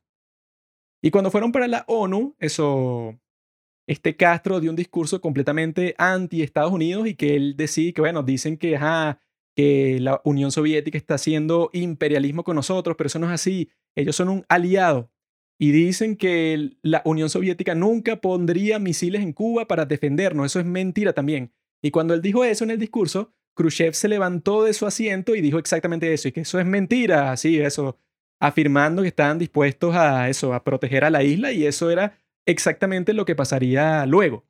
[1.02, 3.18] Y cuando fueron para la ONU, eso
[3.86, 8.56] este Castro dio un discurso completamente anti-Estados Unidos y que él decía que, bueno, dicen
[8.56, 8.78] que,
[9.56, 13.70] que la Unión Soviética está haciendo imperialismo con nosotros, pero eso no es así.
[13.96, 15.10] Ellos son un aliado.
[15.62, 20.46] Y dicen que la Unión Soviética nunca pondría misiles en Cuba para defendernos.
[20.46, 21.52] Eso es mentira también.
[21.82, 25.42] Y cuando él dijo eso en el discurso, Khrushchev se levantó de su asiento y
[25.42, 27.98] dijo exactamente eso, y que eso es mentira, así, eso,
[28.38, 33.12] afirmando que estaban dispuestos a eso, a proteger a la isla, y eso era exactamente
[33.12, 34.46] lo que pasaría luego.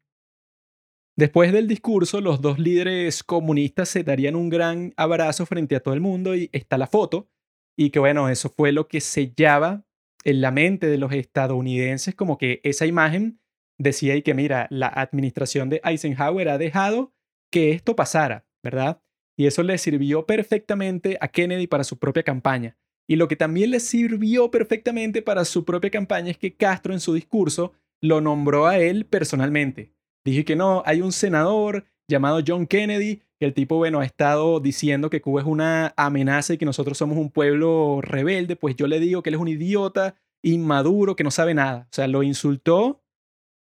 [1.16, 5.92] Después del discurso, los dos líderes comunistas se darían un gran abrazo frente a todo
[5.92, 7.28] el mundo y está la foto.
[7.76, 9.84] Y que bueno, eso fue lo que sellaba
[10.24, 13.40] en la mente de los estadounidenses como que esa imagen
[13.78, 17.12] decía y que mira, la administración de Eisenhower ha dejado
[17.50, 19.02] que esto pasara, ¿verdad?
[19.36, 22.76] Y eso le sirvió perfectamente a Kennedy para su propia campaña.
[23.08, 27.00] Y lo que también le sirvió perfectamente para su propia campaña es que Castro en
[27.00, 29.94] su discurso lo nombró a él personalmente.
[30.24, 34.60] Dije que no, hay un senador llamado John Kennedy, que el tipo, bueno, ha estado
[34.60, 38.86] diciendo que Cuba es una amenaza y que nosotros somos un pueblo rebelde, pues yo
[38.86, 41.86] le digo que él es un idiota, inmaduro, que no sabe nada.
[41.90, 43.02] O sea, lo insultó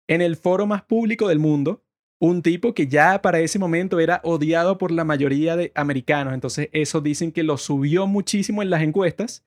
[0.07, 1.83] en el foro más público del mundo,
[2.19, 6.33] un tipo que ya para ese momento era odiado por la mayoría de americanos.
[6.33, 9.43] Entonces, eso dicen que lo subió muchísimo en las encuestas,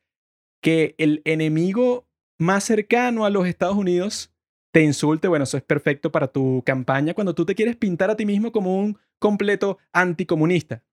[0.60, 2.06] que el enemigo
[2.38, 4.32] más cercano a los Estados Unidos
[4.78, 8.16] te insulte, bueno, eso es perfecto para tu campaña cuando tú te quieres pintar a
[8.16, 10.84] ti mismo como un completo anticomunista.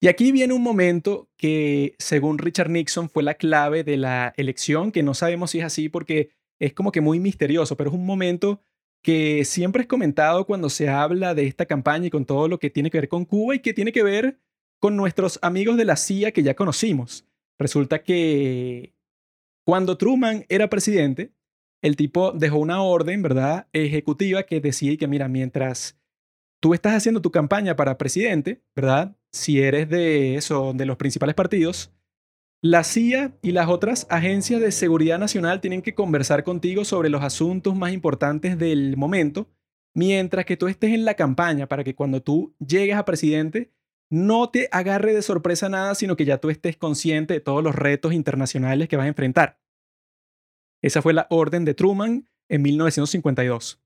[0.00, 4.90] Y aquí viene un momento que, según Richard Nixon, fue la clave de la elección,
[4.90, 8.04] que no sabemos si es así porque es como que muy misterioso, pero es un
[8.04, 8.60] momento
[9.04, 12.70] que siempre es comentado cuando se habla de esta campaña y con todo lo que
[12.70, 14.40] tiene que ver con Cuba y que tiene que ver
[14.80, 17.24] con nuestros amigos de la CIA que ya conocimos.
[17.56, 18.96] Resulta que
[19.64, 21.35] cuando Truman era presidente,
[21.86, 23.68] el tipo dejó una orden, ¿verdad?
[23.72, 25.96] Ejecutiva que decía que, mira, mientras
[26.60, 29.16] tú estás haciendo tu campaña para presidente, ¿verdad?
[29.30, 31.92] Si eres de eso, de los principales partidos,
[32.60, 37.22] la CIA y las otras agencias de seguridad nacional tienen que conversar contigo sobre los
[37.22, 39.48] asuntos más importantes del momento,
[39.94, 43.70] mientras que tú estés en la campaña para que cuando tú llegues a presidente
[44.10, 47.76] no te agarre de sorpresa nada, sino que ya tú estés consciente de todos los
[47.76, 49.60] retos internacionales que vas a enfrentar.
[50.82, 53.80] Esa fue la orden de Truman en 1952.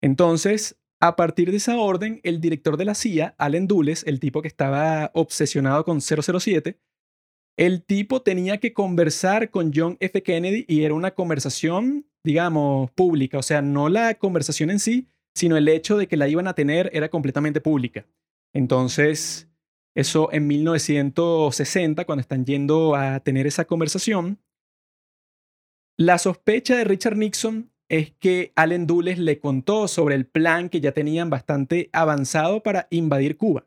[0.00, 4.42] Entonces, a partir de esa orden, el director de la CIA, Allen Dulles, el tipo
[4.42, 6.80] que estaba obsesionado con 007,
[7.56, 10.22] el tipo tenía que conversar con John F.
[10.22, 13.38] Kennedy y era una conversación, digamos, pública.
[13.38, 16.54] O sea, no la conversación en sí, sino el hecho de que la iban a
[16.54, 18.06] tener era completamente pública.
[18.52, 19.48] Entonces,
[19.94, 24.38] eso en 1960, cuando están yendo a tener esa conversación,
[25.98, 30.80] la sospecha de Richard Nixon es que Allen Dulles le contó sobre el plan que
[30.80, 33.66] ya tenían bastante avanzado para invadir Cuba.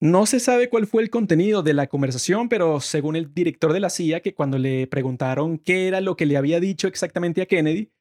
[0.00, 3.80] No se sabe cuál fue el contenido de la conversación, pero según el director de
[3.80, 7.46] la CIA, que cuando le preguntaron qué era lo que le había dicho exactamente a
[7.46, 7.92] Kennedy,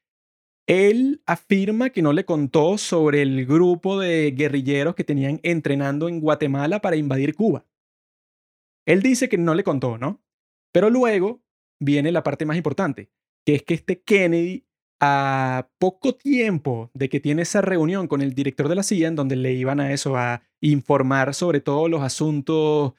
[0.65, 6.21] él afirma que no le contó sobre el grupo de guerrilleros que tenían entrenando en
[6.21, 7.65] Guatemala para invadir Cuba.
[8.87, 10.23] Él dice que no le contó, ¿no?
[10.71, 11.43] Pero luego
[11.79, 13.09] viene la parte más importante,
[13.45, 14.65] que es que este Kennedy,
[15.01, 19.15] a poco tiempo de que tiene esa reunión con el director de la CIA, en
[19.15, 22.93] donde le iban a eso, a informar sobre todos los asuntos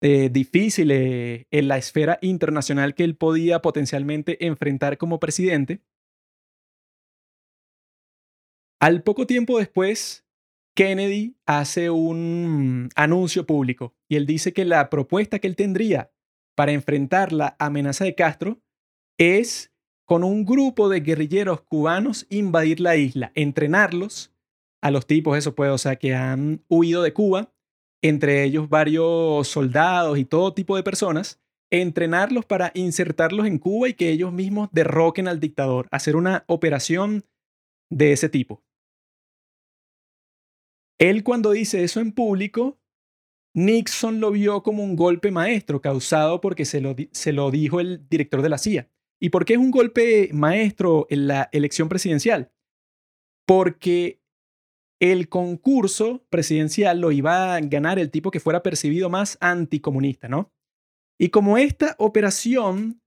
[0.00, 5.82] eh, difíciles en la esfera internacional que él podía potencialmente enfrentar como presidente,
[8.80, 10.24] al poco tiempo después,
[10.76, 16.12] Kennedy hace un anuncio público y él dice que la propuesta que él tendría
[16.58, 18.60] para enfrentar la amenaza de Castro
[19.16, 19.72] es
[20.04, 24.34] con un grupo de guerrilleros cubanos invadir la isla, entrenarlos
[24.82, 27.54] a los tipos, eso o sea, que han huido de Cuba,
[28.02, 31.40] entre ellos varios soldados y todo tipo de personas,
[31.70, 37.24] entrenarlos para insertarlos en Cuba y que ellos mismos derroquen al dictador, hacer una operación
[37.88, 38.64] de ese tipo.
[40.98, 42.80] Él cuando dice eso en público,
[43.54, 48.08] Nixon lo vio como un golpe maestro causado porque se lo, se lo dijo el
[48.08, 48.88] director de la CIA.
[49.20, 52.52] ¿Y por qué es un golpe maestro en la elección presidencial?
[53.46, 54.20] Porque
[55.00, 60.52] el concurso presidencial lo iba a ganar el tipo que fuera percibido más anticomunista, ¿no?
[61.18, 63.00] Y como esta operación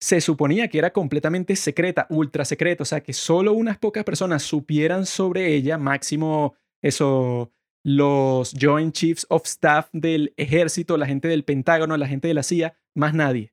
[0.00, 4.42] se suponía que era completamente secreta, ultra secreta, o sea, que solo unas pocas personas
[4.42, 7.52] supieran sobre ella, máximo eso,
[7.82, 12.42] los Joint Chiefs of Staff del ejército, la gente del Pentágono, la gente de la
[12.42, 13.52] CIA, más nadie.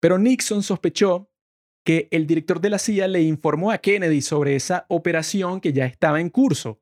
[0.00, 1.30] Pero Nixon sospechó
[1.84, 5.86] que el director de la CIA le informó a Kennedy sobre esa operación que ya
[5.86, 6.80] estaba en curso.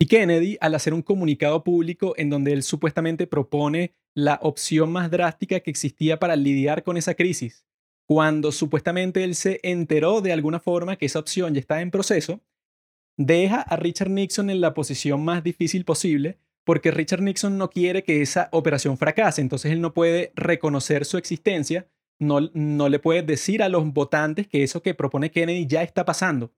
[0.00, 5.10] Y Kennedy, al hacer un comunicado público en donde él supuestamente propone la opción más
[5.10, 7.64] drástica que existía para lidiar con esa crisis,
[8.06, 12.40] cuando supuestamente él se enteró de alguna forma que esa opción ya estaba en proceso,
[13.18, 18.04] deja a Richard Nixon en la posición más difícil posible porque Richard Nixon no quiere
[18.04, 21.88] que esa operación fracase, entonces él no puede reconocer su existencia,
[22.18, 26.04] no, no le puede decir a los votantes que eso que propone Kennedy ya está
[26.04, 26.52] pasando.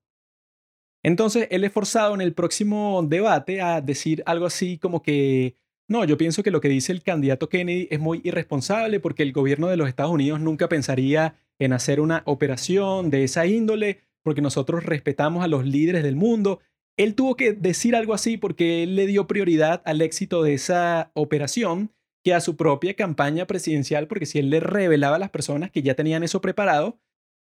[1.05, 5.55] Entonces él es forzado en el próximo debate a decir algo así como que,
[5.87, 9.33] no, yo pienso que lo que dice el candidato Kennedy es muy irresponsable porque el
[9.33, 14.43] gobierno de los Estados Unidos nunca pensaría en hacer una operación de esa índole porque
[14.43, 16.61] nosotros respetamos a los líderes del mundo.
[16.97, 21.11] Él tuvo que decir algo así porque él le dio prioridad al éxito de esa
[21.15, 21.93] operación
[22.23, 25.83] que a su propia campaña presidencial, porque si él le revelaba a las personas que
[25.83, 27.01] ya tenían eso preparado,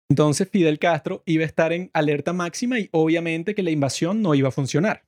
[0.09, 4.35] entonces Fidel Castro iba a estar en alerta máxima y obviamente que la invasión no
[4.35, 5.07] iba a funcionar.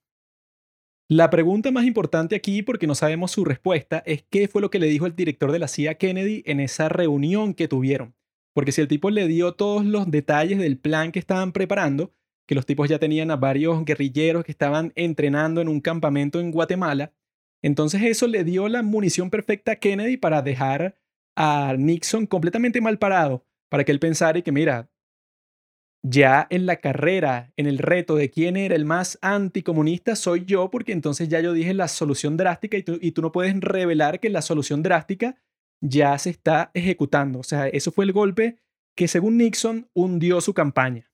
[1.11, 4.77] La pregunta más importante aquí, porque no sabemos su respuesta, es qué fue lo que
[4.77, 8.15] le dijo el director de la CIA Kennedy en esa reunión que tuvieron.
[8.53, 12.13] Porque si el tipo le dio todos los detalles del plan que estaban preparando,
[12.47, 16.51] que los tipos ya tenían a varios guerrilleros que estaban entrenando en un campamento en
[16.51, 17.13] Guatemala,
[17.61, 20.97] entonces eso le dio la munición perfecta a Kennedy para dejar
[21.35, 24.89] a Nixon completamente mal parado, para que él pensara que mira,
[26.01, 30.71] ya en la carrera, en el reto de quién era el más anticomunista, soy yo,
[30.71, 34.41] porque entonces ya yo dije la solución drástica y tú no puedes revelar que la
[34.41, 35.37] solución drástica
[35.81, 37.39] ya se está ejecutando.
[37.39, 38.57] O sea, eso fue el golpe
[38.95, 41.09] que según Nixon hundió su campaña.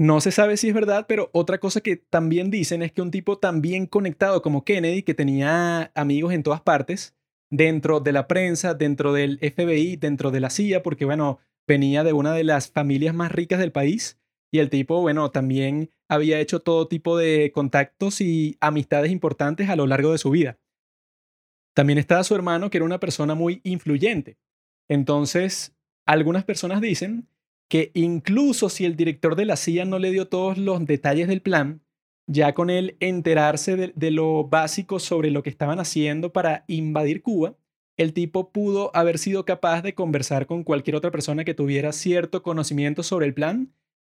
[0.00, 3.10] No se sabe si es verdad, pero otra cosa que también dicen es que un
[3.10, 7.16] tipo tan bien conectado como Kennedy, que tenía amigos en todas partes,
[7.50, 12.12] dentro de la prensa, dentro del FBI, dentro de la CIA, porque bueno, venía de
[12.12, 14.20] una de las familias más ricas del país
[14.52, 19.76] y el tipo, bueno, también había hecho todo tipo de contactos y amistades importantes a
[19.76, 20.58] lo largo de su vida.
[21.74, 24.38] También estaba su hermano, que era una persona muy influyente.
[24.88, 25.76] Entonces,
[26.06, 27.28] algunas personas dicen
[27.68, 31.42] que incluso si el director de la CIA no le dio todos los detalles del
[31.42, 31.82] plan,
[32.26, 37.56] ya con él enterarse de, lo básico sobre lo que estaban haciendo para invadir Cuba,
[37.96, 42.42] el tipo pudo haber sido capaz de conversar con cualquier otra persona que tuviera cierto
[42.42, 43.72] conocimiento sobre el plan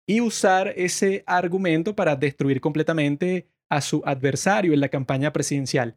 [0.06, 5.96] y usar ese argumento para destruir completamente a su adversario en la campaña presidencial.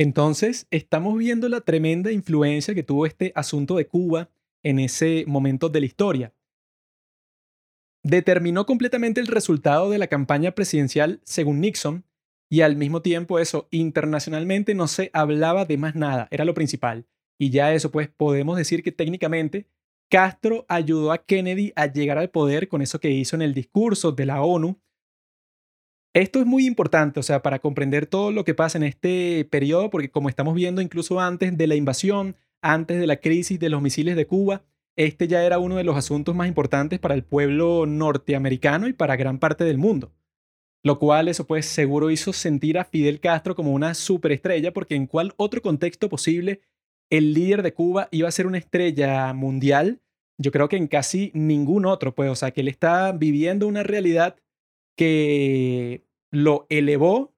[0.00, 4.30] Entonces, estamos viendo la tremenda influencia que tuvo este asunto de Cuba
[4.62, 6.32] en ese momento de la historia.
[8.02, 12.06] Determinó completamente el resultado de la campaña presidencial según Nixon
[12.48, 17.06] y al mismo tiempo eso, internacionalmente no se hablaba de más nada, era lo principal.
[17.38, 19.68] Y ya eso, pues podemos decir que técnicamente
[20.08, 24.12] Castro ayudó a Kennedy a llegar al poder con eso que hizo en el discurso
[24.12, 24.80] de la ONU
[26.14, 29.90] esto es muy importante, o sea, para comprender todo lo que pasa en este periodo,
[29.90, 33.80] porque como estamos viendo incluso antes de la invasión, antes de la crisis de los
[33.80, 34.62] misiles de Cuba,
[34.96, 39.16] este ya era uno de los asuntos más importantes para el pueblo norteamericano y para
[39.16, 40.12] gran parte del mundo.
[40.82, 45.06] Lo cual eso pues seguro hizo sentir a Fidel Castro como una superestrella porque en
[45.06, 46.60] cuál otro contexto posible
[47.10, 50.00] el líder de Cuba iba a ser una estrella mundial,
[50.38, 53.82] yo creo que en casi ningún otro, pues, o sea, que él está viviendo una
[53.82, 54.36] realidad
[55.00, 57.34] que lo elevó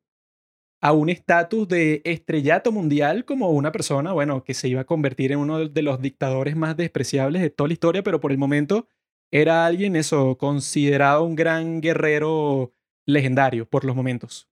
[0.80, 5.30] a un estatus de estrellato mundial como una persona, bueno, que se iba a convertir
[5.30, 8.88] en uno de los dictadores más despreciables de toda la historia, pero por el momento
[9.30, 12.72] era alguien, eso, considerado un gran guerrero
[13.06, 14.50] legendario por los momentos.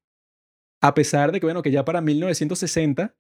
[0.80, 3.16] A pesar de que, bueno, que ya para 1960,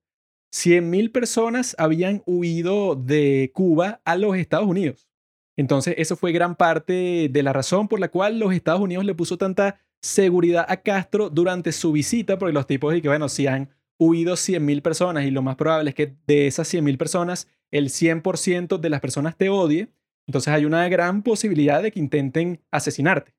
[0.52, 5.09] 100.000 personas habían huido de Cuba a los Estados Unidos.
[5.56, 9.14] Entonces, eso fue gran parte de la razón por la cual los Estados Unidos le
[9.14, 13.46] puso tanta seguridad a Castro durante su visita, porque los tipos de que, bueno, si
[13.46, 17.90] han huido 100.000 personas y lo más probable es que de esas 100.000 personas, el
[17.90, 19.92] 100% de las personas te odie,
[20.26, 23.34] entonces hay una gran posibilidad de que intenten asesinarte.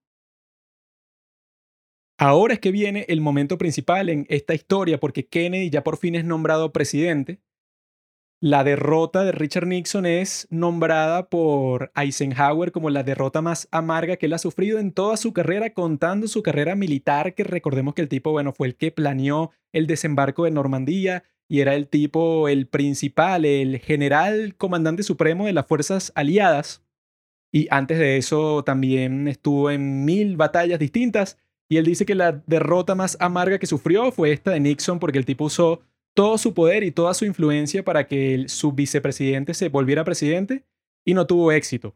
[2.19, 6.13] Ahora es que viene el momento principal en esta historia, porque Kennedy ya por fin
[6.13, 7.41] es nombrado presidente
[8.43, 14.26] la derrota de Richard Nixon es nombrada por Eisenhower como la derrota más amarga que
[14.26, 18.09] él ha sufrido en toda su carrera, contando su carrera militar, que recordemos que el
[18.09, 22.65] tipo, bueno, fue el que planeó el desembarco de Normandía y era el tipo, el
[22.65, 26.84] principal, el general comandante supremo de las fuerzas aliadas.
[27.51, 31.38] Y antes de eso también estuvo en mil batallas distintas.
[31.69, 35.19] Y él dice que la derrota más amarga que sufrió fue esta de Nixon porque
[35.19, 35.81] el tipo usó
[36.13, 40.65] todo su poder y toda su influencia para que su vicepresidente se volviera presidente
[41.05, 41.95] y no tuvo éxito.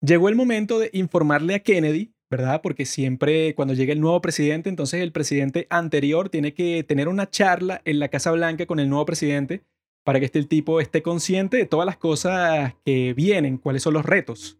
[0.00, 2.60] Llegó el momento de informarle a Kennedy, ¿verdad?
[2.62, 7.30] Porque siempre cuando llega el nuevo presidente, entonces el presidente anterior tiene que tener una
[7.30, 9.64] charla en la Casa Blanca con el nuevo presidente
[10.04, 14.04] para que este tipo esté consciente de todas las cosas que vienen, cuáles son los
[14.04, 14.58] retos.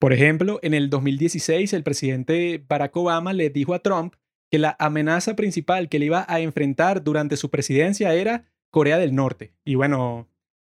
[0.00, 4.16] Por ejemplo, en el 2016 el presidente Barack Obama le dijo a Trump
[4.52, 9.14] que la amenaza principal que le iba a enfrentar durante su presidencia era Corea del
[9.14, 9.54] Norte.
[9.64, 10.28] Y bueno,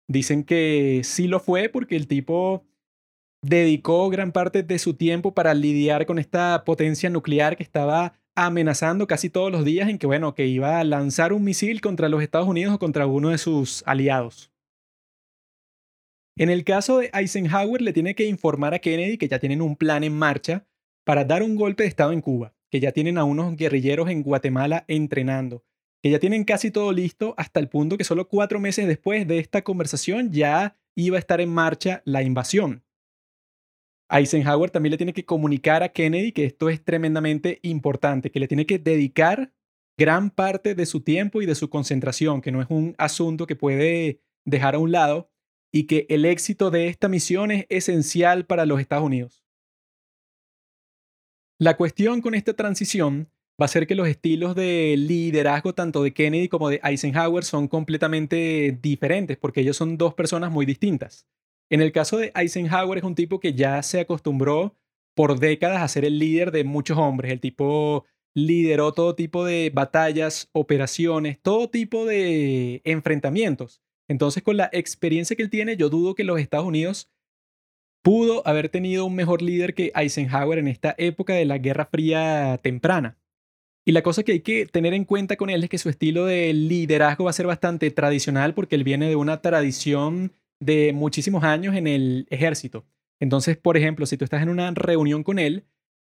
[0.10, 2.65] dicen que sí lo fue porque el tipo
[3.41, 9.07] dedicó gran parte de su tiempo para lidiar con esta potencia nuclear que estaba amenazando
[9.07, 12.22] casi todos los días en que, bueno, que iba a lanzar un misil contra los
[12.22, 14.51] Estados Unidos o contra uno de sus aliados.
[16.38, 19.77] En el caso de Eisenhower, le tiene que informar a Kennedy que ya tienen un
[19.77, 20.68] plan en marcha
[21.06, 24.24] para dar un golpe de Estado en Cuba que ya tienen a unos guerrilleros en
[24.24, 25.64] Guatemala entrenando,
[26.02, 29.40] que ya tienen casi todo listo hasta el punto que solo cuatro meses después de
[29.40, 32.84] esta conversación ya iba a estar en marcha la invasión.
[34.10, 38.48] Eisenhower también le tiene que comunicar a Kennedy que esto es tremendamente importante, que le
[38.48, 39.54] tiene que dedicar
[39.98, 43.56] gran parte de su tiempo y de su concentración, que no es un asunto que
[43.56, 45.30] puede dejar a un lado
[45.72, 49.44] y que el éxito de esta misión es esencial para los Estados Unidos.
[51.61, 53.30] La cuestión con esta transición
[53.61, 57.68] va a ser que los estilos de liderazgo tanto de Kennedy como de Eisenhower son
[57.68, 61.27] completamente diferentes porque ellos son dos personas muy distintas.
[61.69, 64.77] En el caso de Eisenhower es un tipo que ya se acostumbró
[65.14, 67.30] por décadas a ser el líder de muchos hombres.
[67.30, 73.81] El tipo lideró todo tipo de batallas, operaciones, todo tipo de enfrentamientos.
[74.07, 77.10] Entonces con la experiencia que él tiene, yo dudo que los Estados Unidos
[78.01, 82.59] pudo haber tenido un mejor líder que Eisenhower en esta época de la Guerra Fría
[82.61, 83.17] temprana.
[83.85, 86.26] Y la cosa que hay que tener en cuenta con él es que su estilo
[86.26, 91.43] de liderazgo va a ser bastante tradicional porque él viene de una tradición de muchísimos
[91.43, 92.85] años en el ejército.
[93.19, 95.65] Entonces, por ejemplo, si tú estás en una reunión con él,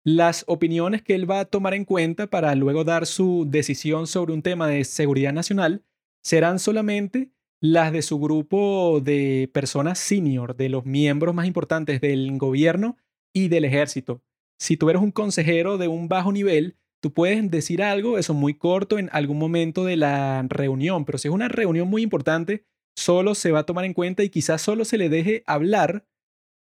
[0.04, 4.32] las opiniones que él va a tomar en cuenta para luego dar su decisión sobre
[4.32, 5.84] un tema de seguridad nacional
[6.22, 7.30] serán solamente
[7.60, 12.96] las de su grupo de personas senior, de los miembros más importantes del gobierno
[13.34, 14.22] y del ejército.
[14.58, 18.54] Si tú eres un consejero de un bajo nivel, tú puedes decir algo, eso muy
[18.54, 22.64] corto en algún momento de la reunión, pero si es una reunión muy importante,
[22.96, 26.06] solo se va a tomar en cuenta y quizás solo se le deje hablar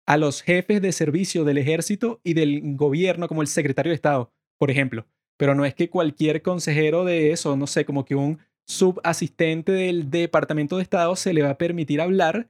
[0.08, 4.32] a los jefes de servicio del ejército y del gobierno, como el secretario de Estado,
[4.58, 5.06] por ejemplo.
[5.38, 10.12] Pero no es que cualquier consejero de eso, no sé, como que un subasistente del
[10.12, 12.50] Departamento de Estado se le va a permitir hablar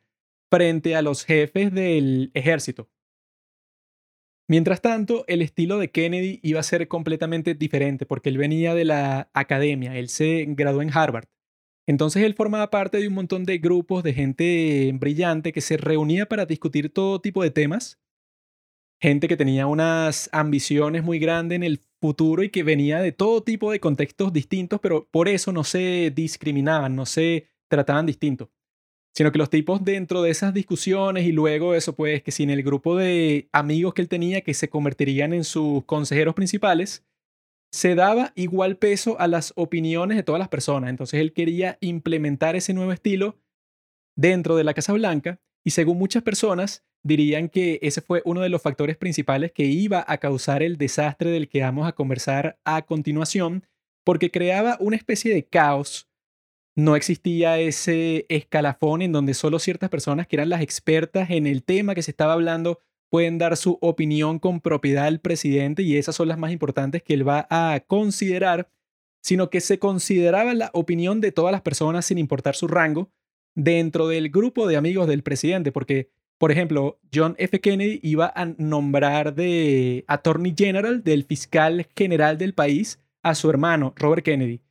[0.50, 2.90] frente a los jefes del ejército.
[4.50, 8.86] Mientras tanto, el estilo de Kennedy iba a ser completamente diferente porque él venía de
[8.86, 11.28] la academia, él se graduó en Harvard.
[11.86, 16.28] Entonces él formaba parte de un montón de grupos de gente brillante que se reunía
[16.28, 18.00] para discutir todo tipo de temas.
[19.02, 23.42] Gente que tenía unas ambiciones muy grandes en el futuro y que venía de todo
[23.42, 28.52] tipo de contextos distintos, pero por eso no se discriminaban, no se trataban distinto.
[29.16, 32.62] Sino que los tipos dentro de esas discusiones y luego eso, pues que sin el
[32.62, 37.04] grupo de amigos que él tenía que se convertirían en sus consejeros principales,
[37.72, 40.90] se daba igual peso a las opiniones de todas las personas.
[40.90, 43.40] Entonces él quería implementar ese nuevo estilo
[44.16, 48.50] dentro de la Casa Blanca y según muchas personas dirían que ese fue uno de
[48.50, 52.82] los factores principales que iba a causar el desastre del que vamos a conversar a
[52.82, 53.64] continuación,
[54.04, 56.10] porque creaba una especie de caos.
[56.76, 61.64] No existía ese escalafón en donde solo ciertas personas que eran las expertas en el
[61.64, 62.80] tema que se estaba hablando
[63.10, 67.14] pueden dar su opinión con propiedad al presidente y esas son las más importantes que
[67.14, 68.70] él va a considerar,
[69.22, 73.10] sino que se consideraba la opinión de todas las personas sin importar su rango
[73.56, 77.60] dentro del grupo de amigos del presidente, porque, por ejemplo, John F.
[77.60, 83.94] Kennedy iba a nombrar de Attorney General, del fiscal general del país, a su hermano,
[83.96, 84.62] Robert Kennedy.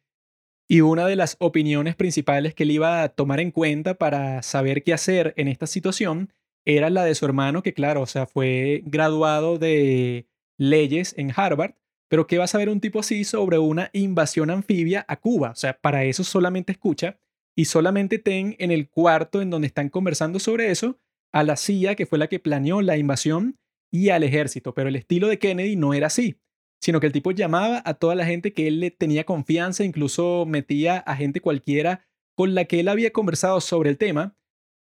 [0.69, 4.83] Y una de las opiniones principales que él iba a tomar en cuenta para saber
[4.83, 6.33] qué hacer en esta situación
[6.65, 10.27] era la de su hermano, que claro, o sea, fue graduado de
[10.59, 11.75] leyes en Harvard,
[12.09, 15.51] pero ¿qué va a saber un tipo así sobre una invasión anfibia a Cuba?
[15.51, 17.19] O sea, para eso solamente escucha
[17.57, 20.99] y solamente ten en el cuarto en donde están conversando sobre eso
[21.37, 23.59] a la CIA, que fue la que planeó la invasión,
[23.93, 24.75] y al ejército.
[24.75, 26.41] Pero el estilo de Kennedy no era así,
[26.81, 30.47] sino que el tipo llamaba a toda la gente que él le tenía confianza, incluso
[30.47, 34.37] metía a gente cualquiera con la que él había conversado sobre el tema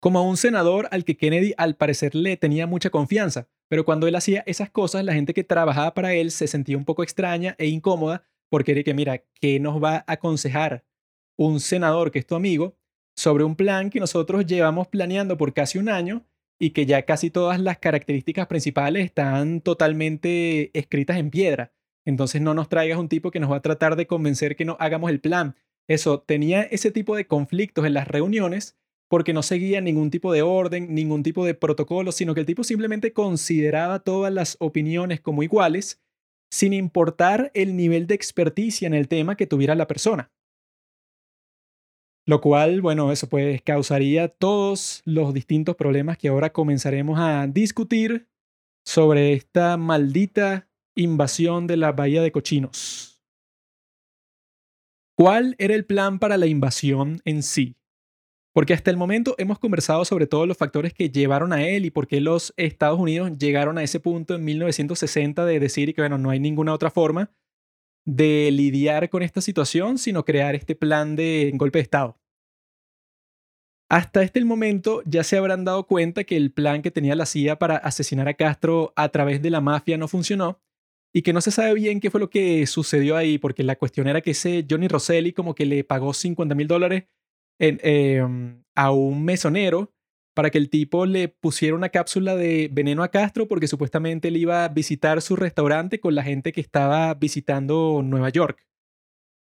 [0.01, 4.07] como a un senador al que Kennedy al parecer le tenía mucha confianza, pero cuando
[4.07, 7.55] él hacía esas cosas, la gente que trabajaba para él se sentía un poco extraña
[7.59, 10.83] e incómoda porque era que, mira, ¿qué nos va a aconsejar
[11.37, 12.75] un senador que es tu amigo
[13.15, 16.25] sobre un plan que nosotros llevamos planeando por casi un año
[16.61, 21.73] y que ya casi todas las características principales están totalmente escritas en piedra?
[22.05, 24.77] Entonces no nos traigas un tipo que nos va a tratar de convencer que no
[24.79, 25.55] hagamos el plan.
[25.87, 28.77] Eso, tenía ese tipo de conflictos en las reuniones
[29.09, 32.63] porque no seguía ningún tipo de orden, ningún tipo de protocolo, sino que el tipo
[32.63, 35.99] simplemente consideraba todas las opiniones como iguales,
[36.51, 40.31] sin importar el nivel de experticia en el tema que tuviera la persona.
[42.27, 48.27] Lo cual, bueno, eso pues causaría todos los distintos problemas que ahora comenzaremos a discutir
[48.85, 53.23] sobre esta maldita invasión de la Bahía de Cochinos.
[55.17, 57.75] ¿Cuál era el plan para la invasión en sí?
[58.53, 61.91] Porque hasta el momento hemos conversado sobre todos los factores que llevaron a él y
[61.91, 66.17] por qué los Estados Unidos llegaron a ese punto en 1960 de decir que, bueno,
[66.17, 67.31] no hay ninguna otra forma
[68.05, 72.17] de lidiar con esta situación, sino crear este plan de golpe de Estado.
[73.89, 77.59] Hasta este momento ya se habrán dado cuenta que el plan que tenía la CIA
[77.59, 80.61] para asesinar a Castro a través de la mafia no funcionó
[81.13, 84.07] y que no se sabe bien qué fue lo que sucedió ahí, porque la cuestión
[84.07, 87.03] era que ese Johnny Rosselli como que le pagó 50 mil dólares
[87.63, 89.93] Em, a un mesonero
[90.33, 94.37] para que el tipo le pusiera una cápsula de veneno a Castro porque supuestamente él
[94.37, 98.65] iba a visitar su restaurante con la gente que estaba visitando Nueva York.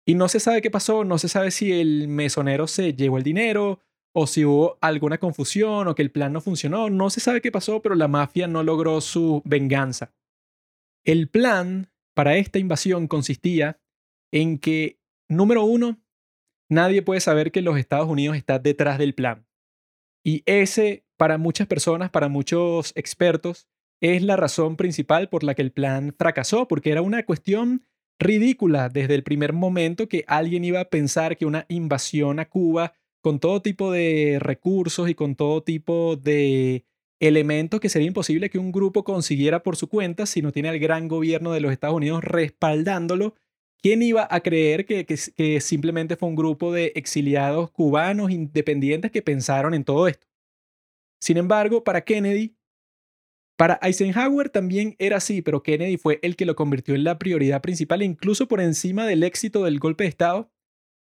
[0.05, 3.23] Y no se sabe qué pasó, no se sabe si el mesonero se llevó el
[3.23, 3.79] dinero
[4.13, 7.51] o si hubo alguna confusión o que el plan no funcionó, no se sabe qué
[7.51, 10.13] pasó, pero la mafia no logró su venganza.
[11.05, 13.79] El plan para esta invasión consistía
[14.31, 14.99] en que,
[15.29, 16.01] número uno,
[16.69, 19.45] nadie puede saber que los Estados Unidos está detrás del plan.
[20.23, 23.67] Y ese, para muchas personas, para muchos expertos,
[24.01, 27.85] es la razón principal por la que el plan fracasó, porque era una cuestión
[28.19, 32.93] ridícula desde el primer momento que alguien iba a pensar que una invasión a Cuba
[33.21, 36.85] con todo tipo de recursos y con todo tipo de
[37.19, 40.79] elementos que sería imposible que un grupo consiguiera por su cuenta si no tiene al
[40.79, 43.35] gran gobierno de los Estados Unidos respaldándolo
[43.83, 49.73] ¿Quién iba a creer que, simplemente fue un grupo de exiliados cubanos independientes que pensaron
[49.73, 50.25] en todo esto?
[51.19, 52.55] Sin embargo, para Kennedy,
[53.57, 57.61] para Eisenhower también era así, pero Kennedy fue el que lo convirtió en la prioridad
[57.61, 60.49] principal incluso por encima del éxito del golpe de Estado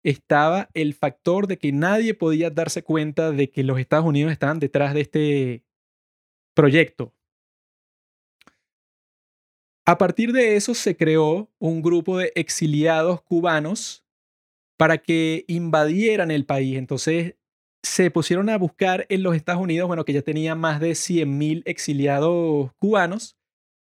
[0.02, 4.58] estaba el factor de que nadie podía darse cuenta de que los Estados Unidos estaban
[4.58, 5.64] detrás de este
[6.54, 7.14] proyecto.
[9.86, 14.02] A partir de eso se creó un grupo de exiliados cubanos
[14.78, 16.78] para que invadieran el país.
[16.78, 17.34] Entonces
[17.82, 21.62] se pusieron a buscar en los Estados Unidos, bueno, que ya tenía más de 100.000
[21.66, 23.36] exiliados cubanos.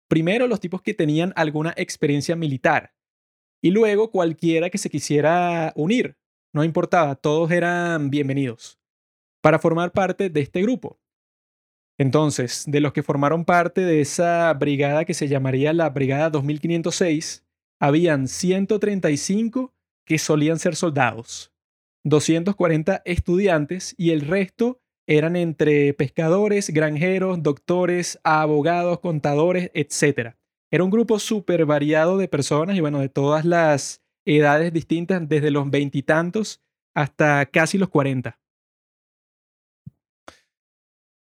[0.07, 2.95] Primero los tipos que tenían alguna experiencia militar
[3.61, 6.17] y luego cualquiera que se quisiera unir.
[6.51, 8.79] No importaba, todos eran bienvenidos
[9.39, 10.99] para formar parte de este grupo.
[11.97, 17.45] Entonces, de los que formaron parte de esa brigada que se llamaría la Brigada 2506,
[17.79, 19.73] habían 135
[20.05, 21.53] que solían ser soldados,
[22.03, 30.35] 240 estudiantes y el resto eran entre pescadores, granjeros, doctores, abogados, contadores, etc.
[30.71, 35.51] Era un grupo súper variado de personas y bueno, de todas las edades distintas, desde
[35.51, 36.61] los veintitantos
[36.95, 38.39] hasta casi los cuarenta.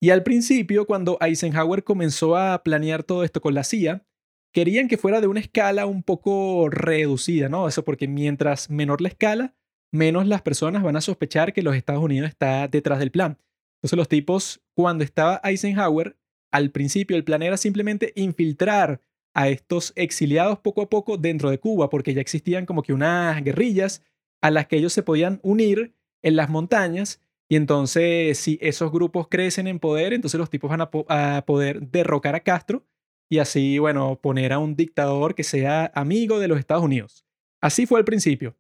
[0.02, 4.06] Y al principio, cuando Eisenhower comenzó a planear todo esto con la CIA,
[4.54, 7.68] querían que fuera de una escala un poco reducida, ¿no?
[7.68, 9.56] Eso porque mientras menor la escala,
[9.92, 13.38] menos las personas van a sospechar que los Estados Unidos está detrás del plan.
[13.78, 16.18] Entonces los tipos, cuando estaba Eisenhower,
[16.52, 19.02] al principio el plan era simplemente infiltrar
[19.34, 23.42] a estos exiliados poco a poco dentro de Cuba, porque ya existían como que unas
[23.44, 24.04] guerrillas
[24.42, 27.22] a las que ellos se podían unir en las montañas.
[27.52, 32.36] Y entonces, si esos grupos crecen en poder, entonces los tipos van a, poder derrocar
[32.36, 32.86] a Castro
[33.28, 37.26] y así, bueno, poner a un dictador que sea amigo de los Estados Unidos.
[37.60, 38.56] Así fue al principio.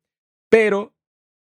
[0.49, 0.95] Pero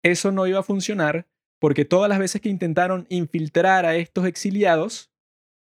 [0.04, 1.28] eso no iba a funcionar
[1.60, 5.12] porque todas las veces que intentaron infiltrar a estos exiliados,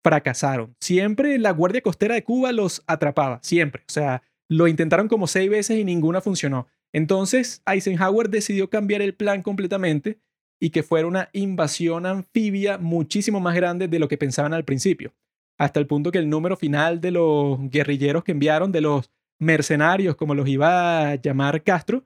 [0.04, 0.76] fracasaron.
[0.80, 3.82] Siempre la Guardia Costera de Cuba los atrapaba, siempre.
[3.88, 6.66] O sea, lo intentaron como seis veces y ninguna funcionó.
[6.92, 10.20] Entonces, Eisenhower decidió cambiar el plan completamente
[10.62, 15.12] y que fuera una invasión anfibia muchísimo más grande de lo que pensaban al principio.
[15.58, 19.10] Hasta el punto que el número final de los guerrilleros que enviaron, de los
[19.40, 22.04] mercenarios, como los iba a llamar Castro,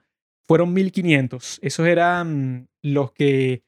[0.49, 1.59] fueron 1500.
[1.61, 3.62] Esos eran los que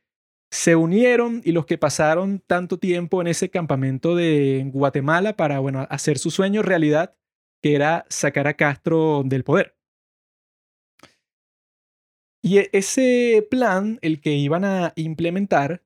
[0.51, 5.87] se unieron y los que pasaron tanto tiempo en ese campamento de Guatemala para, bueno,
[5.91, 7.15] hacer su sueño realidad,
[7.63, 9.78] que era sacar a Castro del poder.
[12.43, 15.83] Y e, ese plan, el que iban a implementar,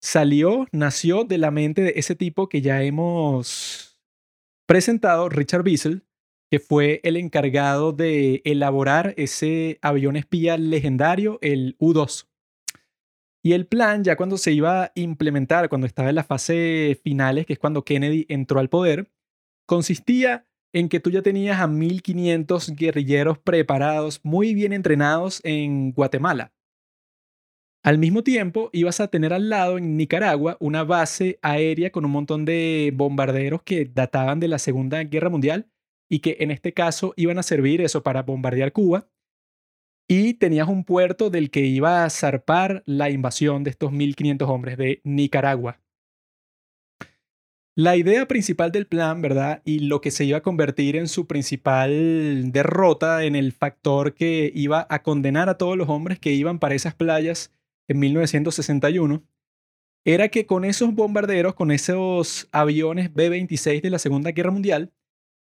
[0.00, 3.98] salió, nació de la mente de ese tipo que ya hemos
[4.66, 6.04] presentado, Richard Bissell,
[6.50, 12.28] que fue el encargado de elaborar ese avión espía legendario, el U-2.
[13.42, 17.44] Y el plan, ya cuando se iba a implementar, cuando estaba en la fase finales,
[17.46, 19.10] que es cuando Kennedy entró al poder,
[19.66, 26.52] consistía en que tú ya tenías a 1500 guerrilleros preparados, muy bien entrenados en Guatemala.
[27.84, 32.10] Al mismo tiempo, ibas a tener al lado en Nicaragua una base aérea con un
[32.10, 35.70] montón de bombarderos que databan de la Segunda Guerra Mundial
[36.10, 39.08] y que en este caso iban a servir eso para bombardear Cuba
[40.08, 44.76] y tenías un puerto del que iba a zarpar la invasión de estos 1.500 hombres
[44.76, 45.83] de Nicaragua.
[47.76, 49.60] La idea principal del plan, ¿verdad?
[49.64, 54.52] Y lo que se iba a convertir en su principal derrota, en el factor que
[54.54, 57.52] iba a condenar a todos los hombres que iban para esas playas
[57.88, 59.24] en 1961,
[60.04, 64.92] era que con esos bombarderos, con esos aviones B-26 de la Segunda Guerra Mundial,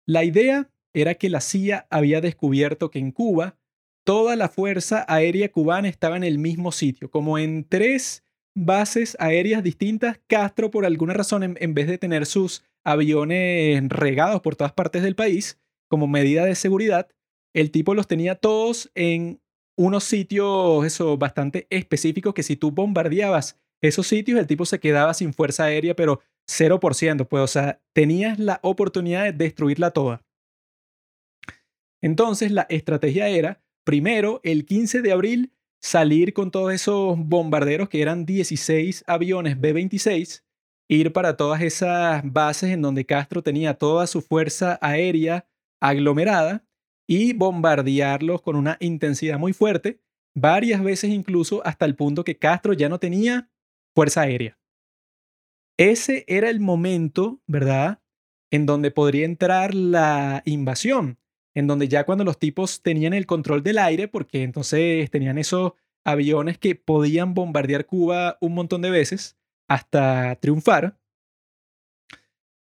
[0.05, 3.57] la idea era que la CIA había descubierto que en Cuba
[4.03, 8.23] toda la Fuerza Aérea Cubana estaba en el mismo sitio, como en tres
[8.65, 10.19] bases aéreas distintas.
[10.27, 15.15] Castro, por alguna razón, en, vez de tener sus aviones regados por todas partes del
[15.15, 15.59] país,
[15.89, 17.07] como medida de seguridad,
[17.53, 19.41] el tipo los tenía todos en
[19.77, 25.13] unos sitios eso, bastante específicos que si tú bombardeabas esos sitios, el tipo se quedaba
[25.13, 30.25] sin fuerza aérea, pero 0%, pues, o sea, tenías la oportunidad de destruirla toda.
[32.01, 38.01] Entonces, la estrategia era Primero, el 15 de abril, salir con todos esos bombarderos que
[38.01, 40.43] eran 16 aviones B-26,
[40.89, 45.47] ir para todas esas bases en donde Castro tenía toda su fuerza aérea
[45.79, 46.65] aglomerada
[47.07, 50.01] y bombardearlos con una intensidad muy fuerte,
[50.35, 53.49] varias veces incluso hasta el punto que Castro ya no tenía
[53.95, 54.57] fuerza aérea.
[55.77, 58.01] Ese era el momento, ¿verdad?,
[58.51, 61.19] en donde podría entrar la invasión
[61.53, 65.73] en donde ya cuando los tipos tenían el control del aire, porque entonces tenían esos
[66.03, 70.97] aviones que podían bombardear Cuba un montón de veces hasta triunfar,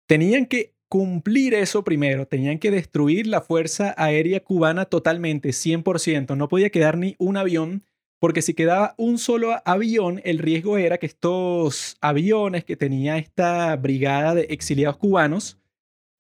[0.08, 6.50] tenían que cumplir eso primero, tenían que destruir la Fuerza Aérea Cubana totalmente, 100%, no
[6.50, 7.86] podía quedar ni un avión,
[8.20, 13.74] porque si quedaba un solo avión, el riesgo era que estos aviones que tenía esta
[13.78, 15.61] brigada de exiliados cubanos,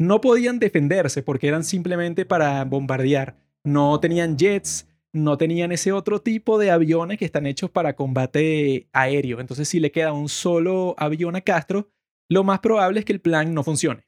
[0.02, 3.38] no podían defenderse porque eran simplemente para bombardear.
[3.64, 8.90] No tenían jets, no tenían ese otro tipo de aviones que están hechos para combate
[8.94, 9.40] aéreo.
[9.40, 11.92] Entonces, si le queda un solo avión a Castro,
[12.30, 14.08] lo más probable es que el plan no funcione.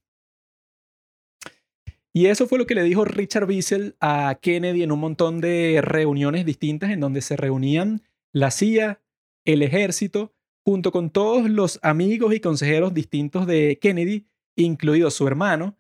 [2.11, 5.80] Y eso fue lo que le dijo Richard Bissell a Kennedy en un montón de
[5.84, 8.02] reuniones distintas en donde se reunían
[8.32, 9.02] la CIA,
[9.45, 10.34] el ejército,
[10.64, 15.78] junto con todos los amigos y consejeros distintos de Kennedy, incluido su hermano,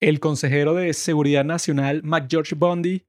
[0.00, 3.06] el consejero de Seguridad Nacional, McGeorge Bundy,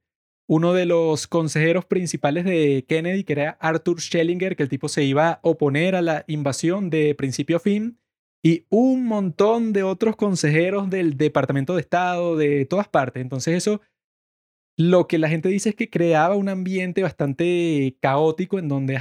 [0.48, 5.04] uno de los consejeros principales de Kennedy, que era Arthur Schellinger, que el tipo se
[5.04, 7.98] iba a oponer a la invasión de principio a fin,
[8.42, 13.20] y un montón de otros consejeros del Departamento de Estado, de todas partes.
[13.20, 13.82] Entonces eso,
[14.76, 18.98] lo que la gente dice es que creaba un ambiente bastante caótico en donde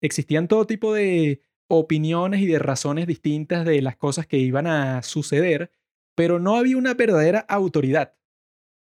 [0.00, 5.02] existían todo tipo de opiniones y de razones distintas de las cosas que iban a
[5.02, 5.72] suceder,
[6.14, 8.14] pero no había una verdadera autoridad.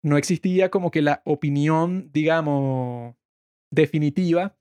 [0.02, 3.14] No existía como que la opinión, digamos,
[3.70, 4.56] definitiva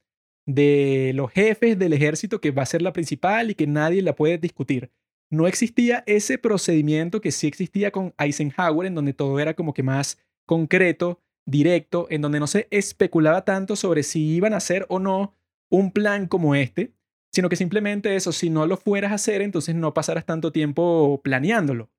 [0.46, 4.16] de los jefes del ejército que va a ser la principal y que nadie la
[4.16, 4.92] puede discutir.
[5.30, 9.84] No existía ese procedimiento que sí existía con Eisenhower, en donde todo era como que
[9.84, 15.00] más concreto, directo, en donde no se especulaba tanto sobre si iban a hacer o
[15.00, 15.34] no
[15.70, 16.94] un plan como este,
[17.32, 21.20] sino que simplemente eso, si no lo fueras a hacer, entonces no pasarás tanto tiempo
[21.24, 21.90] planeándolo.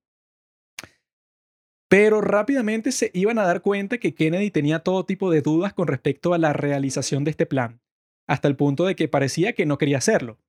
[1.95, 5.87] Pero rápidamente se iban a dar cuenta que Kennedy tenía todo tipo de dudas con
[5.87, 7.81] respecto a la realización de este plan,
[8.27, 10.41] hasta el punto de que parecía que no quería hacerlo.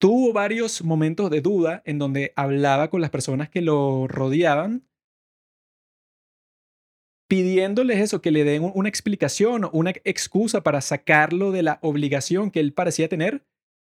[0.00, 4.88] Tuvo varios momentos de duda en donde hablaba con las personas que lo rodeaban,
[7.28, 12.50] pidiéndoles eso, que le den una explicación o una excusa para sacarlo de la obligación
[12.50, 13.44] que él parecía tener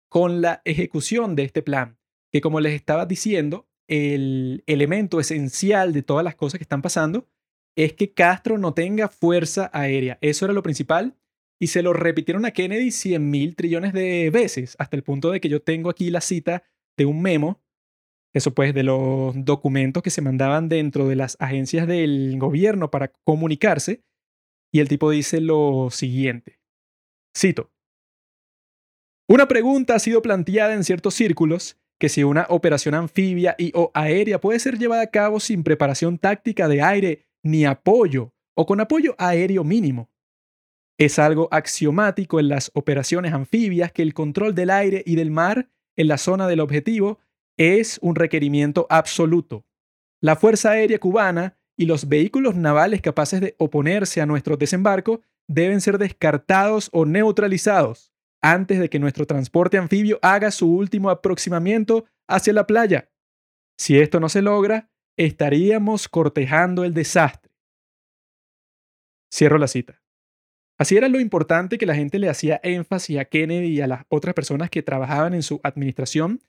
[0.09, 1.99] con la ejecución de este plan,
[2.31, 7.27] que como les estaba diciendo, el elemento esencial de todas las cosas que están pasando
[7.77, 10.19] es que Castro no tenga fuerza aérea.
[10.21, 11.17] Eso era lo principal
[11.61, 15.41] y se lo repitieron a Kennedy 100 mil trillones de veces, hasta el punto de
[15.41, 16.63] que yo tengo aquí la cita
[16.97, 17.61] de un memo,
[18.33, 23.09] eso pues de los documentos que se mandaban dentro de las agencias del gobierno para
[23.25, 24.03] comunicarse,
[24.73, 26.61] y el tipo dice lo siguiente.
[27.37, 27.73] Cito.
[29.29, 33.91] Una pregunta ha sido planteada en ciertos círculos que si una operación anfibia y o
[33.95, 38.81] aérea puede ser llevada a cabo sin preparación táctica de aire ni apoyo o con
[38.81, 40.11] apoyo aéreo mínimo.
[40.97, 45.69] Es algo axiomático en las operaciones anfibias que el control del aire y del mar
[45.97, 47.19] en la zona del objetivo
[47.57, 49.65] es un requerimiento absoluto.
[50.21, 55.81] La Fuerza Aérea Cubana y los vehículos navales capaces de oponerse a nuestro desembarco deben
[55.81, 58.13] ser descartados o neutralizados
[58.43, 63.11] antes de que nuestro transporte anfibio haga su último aproximamiento hacia la playa.
[63.77, 67.53] Si esto no se logra, estaríamos cortejando el desastre.
[69.33, 70.01] Cierro la cita.
[70.79, 74.05] Así era lo importante que la gente le hacía énfasis a Kennedy y a las
[74.09, 76.41] otras personas que trabajaban en su administración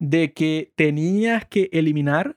[0.00, 2.36] de que tenías que eliminar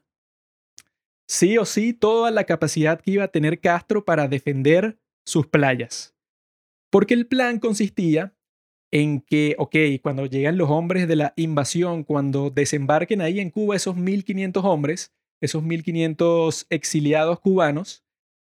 [1.27, 6.15] sí o sí toda la capacidad que iba a tener Castro para defender sus playas.
[6.91, 8.35] Porque el plan consistía
[8.91, 13.76] en que, ok, cuando llegan los hombres de la invasión, cuando desembarquen ahí en Cuba
[13.76, 18.03] esos 1.500 hombres, esos 1.500 exiliados cubanos,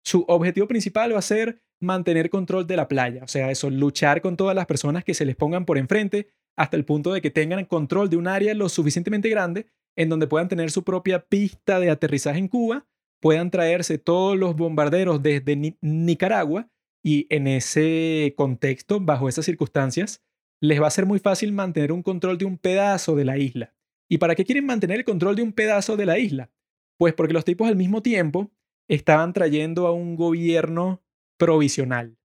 [0.03, 3.23] su objetivo principal va a ser mantener control de la playa.
[3.23, 6.75] O sea, eso, luchar con todas las personas que se les pongan por enfrente hasta
[6.75, 10.47] el punto de que tengan control de un área lo suficientemente grande en donde puedan
[10.47, 12.87] tener su propia pista de aterrizaje en Cuba,
[13.19, 16.69] puedan traerse todos los bombarderos desde Nicaragua
[17.03, 20.21] y en ese contexto, bajo esas circunstancias,
[20.61, 23.73] les va a ser muy fácil mantener un control de un pedazo de la isla.
[24.07, 26.51] ¿Y para qué quieren mantener el control de un pedazo de la isla?
[26.97, 28.51] Pues porque los tipos al mismo tiempo
[28.87, 31.01] estaban trayendo a un gobierno
[31.37, 32.17] provisional.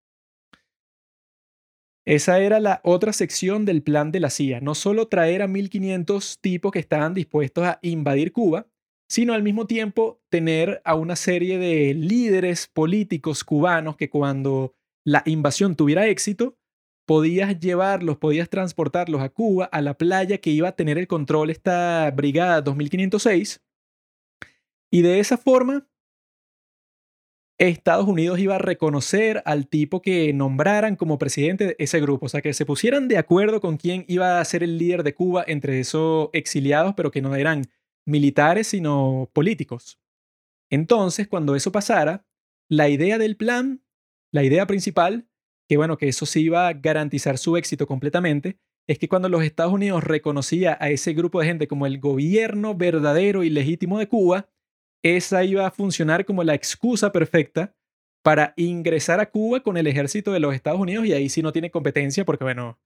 [2.04, 6.38] Esa era la otra sección del plan de la CIA, no solo traer a 1.500
[6.40, 8.68] tipos que estaban dispuestos a invadir Cuba,
[9.08, 15.22] sino al mismo tiempo tener a una serie de líderes políticos cubanos que cuando la
[15.26, 16.58] invasión tuviera éxito,
[17.06, 21.50] podías llevarlos, podías transportarlos a Cuba, a la playa que iba a tener el control
[21.50, 23.62] esta brigada 2506,
[24.90, 25.88] y de esa forma
[27.58, 32.28] Estados Unidos iba a reconocer al tipo que nombraran como presidente de ese grupo, o
[32.28, 35.42] sea, que se pusieran de acuerdo con quién iba a ser el líder de Cuba
[35.46, 37.62] entre esos exiliados, pero que no eran
[38.04, 39.98] militares, sino políticos.
[40.70, 42.26] Entonces, cuando eso pasara,
[42.68, 43.82] la idea del plan,
[44.32, 45.26] la idea principal,
[45.68, 49.42] que bueno, que eso sí iba a garantizar su éxito completamente, es que cuando los
[49.42, 54.08] Estados Unidos reconocía a ese grupo de gente como el gobierno verdadero y legítimo de
[54.08, 54.48] Cuba,
[55.02, 57.74] esa iba a funcionar como la excusa perfecta
[58.22, 61.52] para ingresar a Cuba con el ejército de los Estados Unidos y ahí sí no
[61.52, 62.78] tiene competencia porque, bueno,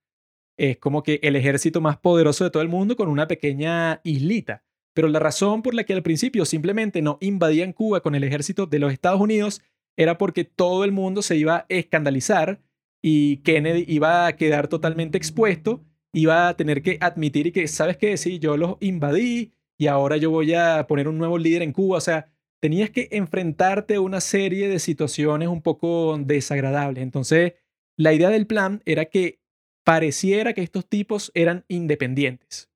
[0.58, 4.64] es como que el ejército más poderoso de todo el mundo con una pequeña islita.
[4.94, 8.66] Pero la razón por la que al principio simplemente no invadían Cuba con el ejército
[8.66, 9.62] de los Estados Unidos
[9.96, 12.60] era porque todo el mundo se iba a escandalizar
[13.02, 17.96] y Kennedy iba a quedar totalmente expuesto, iba a tener que admitir y que, ¿sabes
[17.96, 18.16] qué?
[18.16, 21.96] Sí, yo los invadí, y ahora yo voy a poner un nuevo líder en Cuba.
[21.96, 27.02] O sea, tenías que enfrentarte a una serie de situaciones un poco desagradables.
[27.02, 27.54] Entonces,
[27.96, 29.40] la idea del plan era que
[29.84, 32.68] pareciera que estos tipos eran independientes.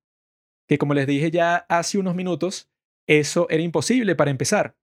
[0.67, 2.69] que como les dije ya hace unos minutos,
[3.07, 4.75] eso era imposible para empezar.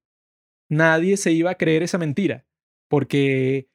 [0.68, 2.46] Nadie se iba a creer esa mentira,
[2.88, 3.68] porque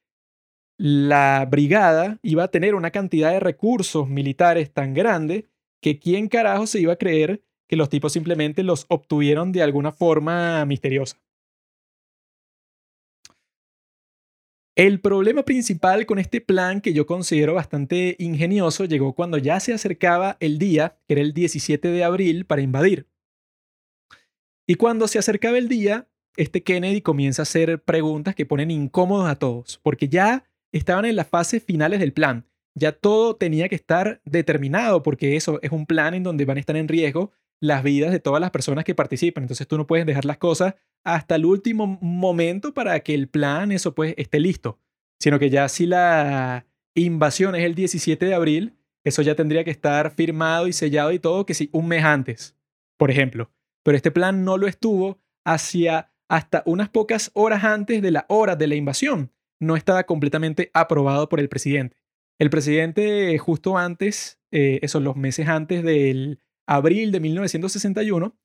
[0.78, 5.48] la brigada iba a tener una cantidad de recursos militares tan grande
[5.82, 9.92] que quién carajo se iba a creer que los tipos simplemente los obtuvieron de alguna
[9.92, 11.20] forma misteriosa.
[14.76, 19.74] El problema principal con este plan, que yo considero bastante ingenioso, llegó cuando ya se
[19.74, 23.08] acercaba el día, que era el 17 de abril, para invadir.
[24.68, 26.06] Y cuando se acercaba el día,
[26.36, 31.16] este Kennedy comienza a hacer preguntas que ponen incómodos a todos, porque ya estaban en
[31.16, 32.46] las fases finales del plan.
[32.74, 36.60] Ya todo tenía que estar determinado, porque eso es un plan en donde van a
[36.60, 39.44] estar en riesgo las vidas de todas las personas que participan.
[39.44, 40.74] Entonces tú no puedes dejar las cosas
[41.04, 44.78] hasta el último momento para que el plan, eso pues, esté listo.
[45.20, 49.70] Sino que ya si la invasión es el 17 de abril, eso ya tendría que
[49.70, 52.56] estar firmado y sellado y todo, que sí, un mes antes,
[52.96, 53.50] por ejemplo.
[53.82, 58.54] Pero este plan no lo estuvo hacia hasta unas pocas horas antes de la hora
[58.54, 59.32] de la invasión.
[59.60, 61.96] No estaba completamente aprobado por el presidente.
[62.38, 68.38] El presidente justo antes, eh, esos los meses antes del abril de 1961,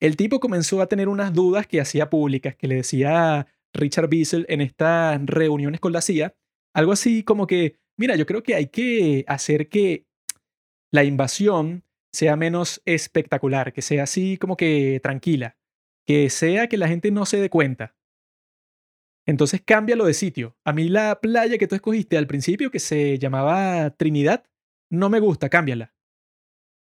[0.00, 4.46] el tipo comenzó a tener unas dudas que hacía públicas, que le decía Richard Bissell
[4.48, 6.34] en estas reuniones con la CIA,
[6.74, 10.06] algo así como que, mira, yo creo que hay que hacer que
[10.92, 15.56] la invasión sea menos espectacular, que sea así como que tranquila,
[16.06, 17.95] que sea que la gente no se dé cuenta.
[19.26, 20.56] Entonces cámbialo de sitio.
[20.64, 24.44] A mí la playa que tú escogiste al principio, que se llamaba Trinidad,
[24.90, 25.94] no me gusta, cámbiala.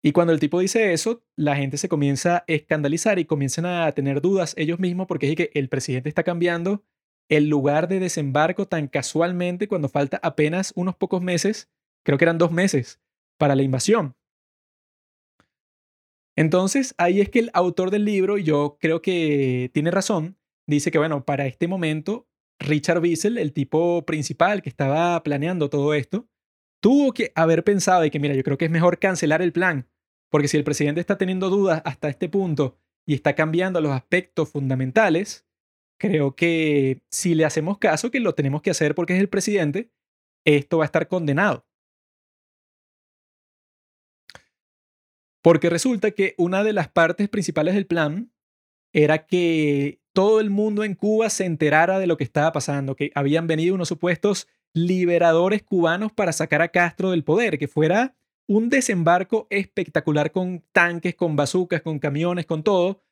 [0.04, 3.92] Y cuando el tipo dice eso, la gente se comienza a escandalizar y comienzan a
[3.92, 6.82] tener dudas ellos mismos porque es que el presidente está cambiando
[7.28, 11.70] el lugar de desembarco tan casualmente cuando falta apenas unos pocos meses,
[12.04, 13.00] creo que eran dos meses,
[13.38, 14.16] para la invasión.
[16.36, 20.36] Entonces, ahí es que el autor del libro, yo creo que tiene razón,
[20.66, 22.28] dice que, bueno, para este momento,
[22.58, 26.28] Richard Wiesel, el tipo principal que estaba planeando todo esto,
[26.80, 29.88] tuvo que haber pensado y que, mira, yo creo que es mejor cancelar el plan,
[30.30, 34.50] porque si el presidente está teniendo dudas hasta este punto y está cambiando los aspectos
[34.50, 35.46] fundamentales,
[35.98, 39.90] creo que si le hacemos caso, que lo tenemos que hacer porque es el presidente,
[40.44, 41.64] esto va a estar condenado.
[45.42, 48.32] Porque resulta que una de las partes principales del plan
[48.92, 53.10] era que todo el mundo en Cuba se enterara de lo que estaba pasando, que
[53.14, 58.14] habían venido unos supuestos liberadores cubanos para sacar a Castro del poder, que fuera
[58.46, 63.02] un desembarco espectacular con tanques, con bazucas, con camiones, con todo,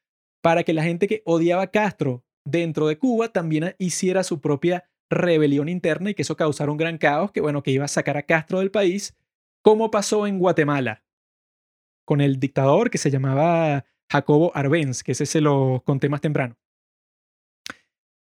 [0.43, 4.85] para que la gente que odiaba a Castro dentro de Cuba también hiciera su propia
[5.11, 8.17] rebelión interna y que eso causara un gran caos, que bueno, que iba a sacar
[8.17, 9.17] a Castro del país,
[9.63, 11.05] como pasó en Guatemala
[12.05, 16.57] con el dictador que se llamaba Jacobo Arbenz, que ese se lo conté más temprano.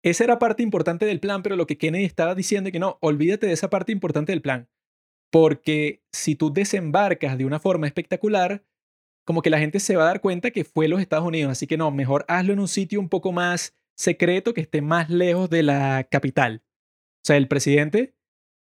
[0.06, 2.96] Esa era parte importante del plan, pero lo que Kennedy estaba diciendo es que no,
[3.00, 4.68] olvídate de esa parte importante del plan,
[5.32, 8.64] porque si tú desembarcas de una forma espectacular,
[9.24, 11.66] como que la gente se va a dar cuenta que fue los Estados Unidos, así
[11.66, 15.50] que no, mejor hazlo en un sitio un poco más secreto que esté más lejos
[15.50, 16.62] de la capital.
[16.64, 18.14] O sea, el presidente,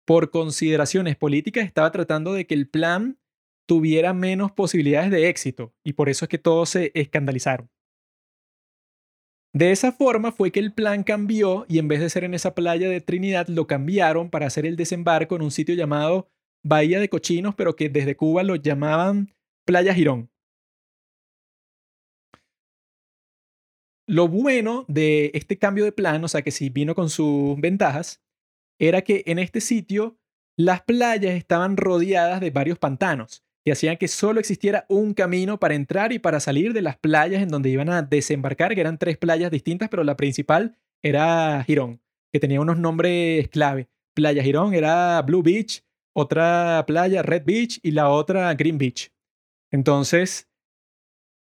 [0.07, 3.19] por consideraciones políticas, estaba tratando de que el plan
[3.69, 7.69] tuviera menos posibilidades de éxito y por eso es que todos se escandalizaron.
[9.55, 12.57] De esa forma fue que el plan cambió y en vez de ser en esa
[12.57, 16.29] playa de Trinidad lo cambiaron para hacer el desembarco en un sitio llamado
[16.65, 19.33] Bahía de Cochinos, pero que desde Cuba lo llamaban
[19.65, 20.29] Playa Girón.
[24.09, 28.25] Lo bueno de este cambio de plan, o sea que sí vino con sus ventajas,
[28.81, 30.19] era que en este sitio
[30.59, 35.75] las playas estaban rodeadas de varios pantanos y hacían que solo existiera un camino para
[35.75, 39.17] entrar y para salir de las playas en donde iban a desembarcar, que eran tres
[39.17, 42.01] playas distintas, pero la principal era Girón,
[42.33, 43.89] que tenía unos nombres clave.
[44.15, 45.83] Playa Girón era Blue Beach,
[46.15, 49.11] otra playa Red Beach y la otra Green Beach.
[49.73, 50.49] Entonces,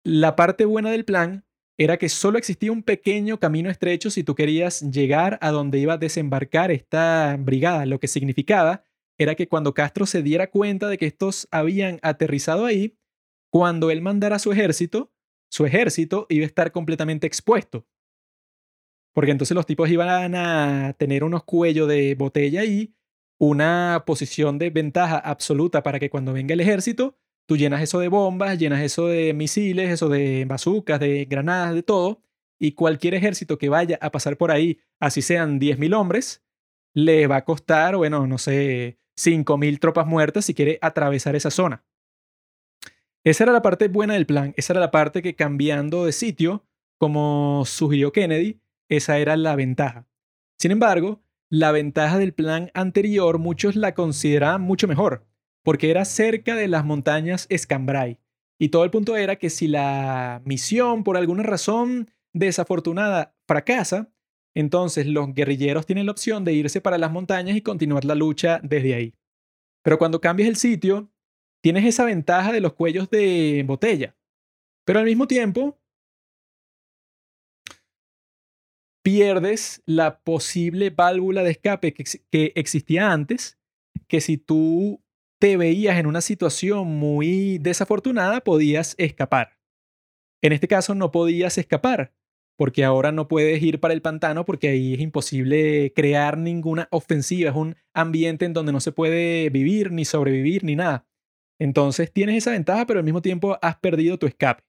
[0.05, 1.45] la parte buena del plan
[1.77, 5.93] era que solo existía un pequeño camino estrecho si tú querías llegar a donde iba
[5.93, 8.83] a desembarcar esta brigada, lo que significaba
[9.17, 12.97] era que cuando Castro se diera cuenta de que estos habían aterrizado ahí,
[13.51, 15.11] cuando él mandara su ejército,
[15.51, 17.85] su ejército iba a estar completamente expuesto.
[19.13, 22.95] Porque entonces los tipos iban a tener unos cuellos de botella ahí,
[23.39, 27.15] una posición de ventaja absoluta para que cuando venga el ejército,
[27.45, 31.83] tú llenas eso de bombas, llenas eso de misiles, eso de bazucas, de granadas, de
[31.83, 32.23] todo,
[32.59, 36.43] y cualquier ejército que vaya a pasar por ahí, así sean 10.000 hombres,
[36.95, 41.83] le va a costar, bueno, no sé, 5.000 tropas muertas si quiere atravesar esa zona.
[43.23, 46.65] Esa era la parte buena del plan, esa era la parte que cambiando de sitio,
[46.97, 48.59] como sugirió Kennedy,
[48.89, 50.05] esa era la ventaja.
[50.59, 55.25] Sin embargo, la ventaja del plan anterior muchos la consideraban mucho mejor,
[55.63, 58.19] porque era cerca de las montañas Escambray.
[58.59, 64.12] Y todo el punto era que si la misión, por alguna razón desafortunada, fracasa,
[64.55, 68.59] entonces los guerrilleros tienen la opción de irse para las montañas y continuar la lucha
[68.63, 69.15] desde ahí.
[69.83, 71.11] Pero cuando cambias el sitio,
[71.61, 74.15] tienes esa ventaja de los cuellos de botella.
[74.85, 75.79] Pero al mismo tiempo,
[79.03, 83.59] pierdes la posible válvula de escape que, existía antes,
[84.07, 85.03] que si tú
[85.39, 89.59] te veías en una situación muy desafortunada, podías escapar.
[90.41, 92.13] En este caso no podías escapar,
[92.57, 97.49] porque ahora no puedes ir para el pantano porque ahí es imposible crear ninguna ofensiva,
[97.49, 101.07] es un ambiente en donde no se puede vivir, ni sobrevivir, ni nada.
[101.59, 104.63] Entonces tienes esa ventaja, pero al mismo tiempo has perdido tu escape.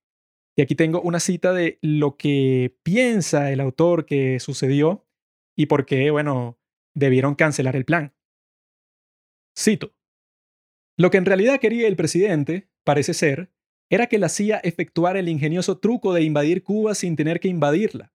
[0.57, 5.05] Y aquí tengo una cita de lo que piensa el autor que sucedió
[5.57, 6.59] y por qué, bueno,
[6.95, 8.15] debieron cancelar el plan.
[9.59, 9.95] Cito.
[10.97, 13.51] Lo que en realidad quería el presidente, parece ser,
[13.91, 18.13] era que la CIA efectuara el ingenioso truco de invadir Cuba sin tener que invadirla.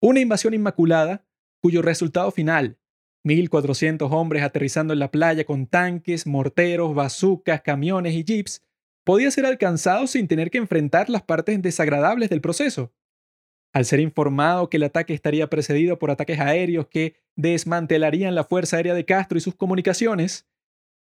[0.00, 1.26] Una invasión inmaculada
[1.60, 2.78] cuyo resultado final,
[3.24, 8.64] 1.400 hombres aterrizando en la playa con tanques, morteros, bazucas, camiones y jeeps,
[9.04, 12.92] podía ser alcanzado sin tener que enfrentar las partes desagradables del proceso.
[13.72, 18.76] Al ser informado que el ataque estaría precedido por ataques aéreos que desmantelarían la Fuerza
[18.76, 20.46] Aérea de Castro y sus comunicaciones,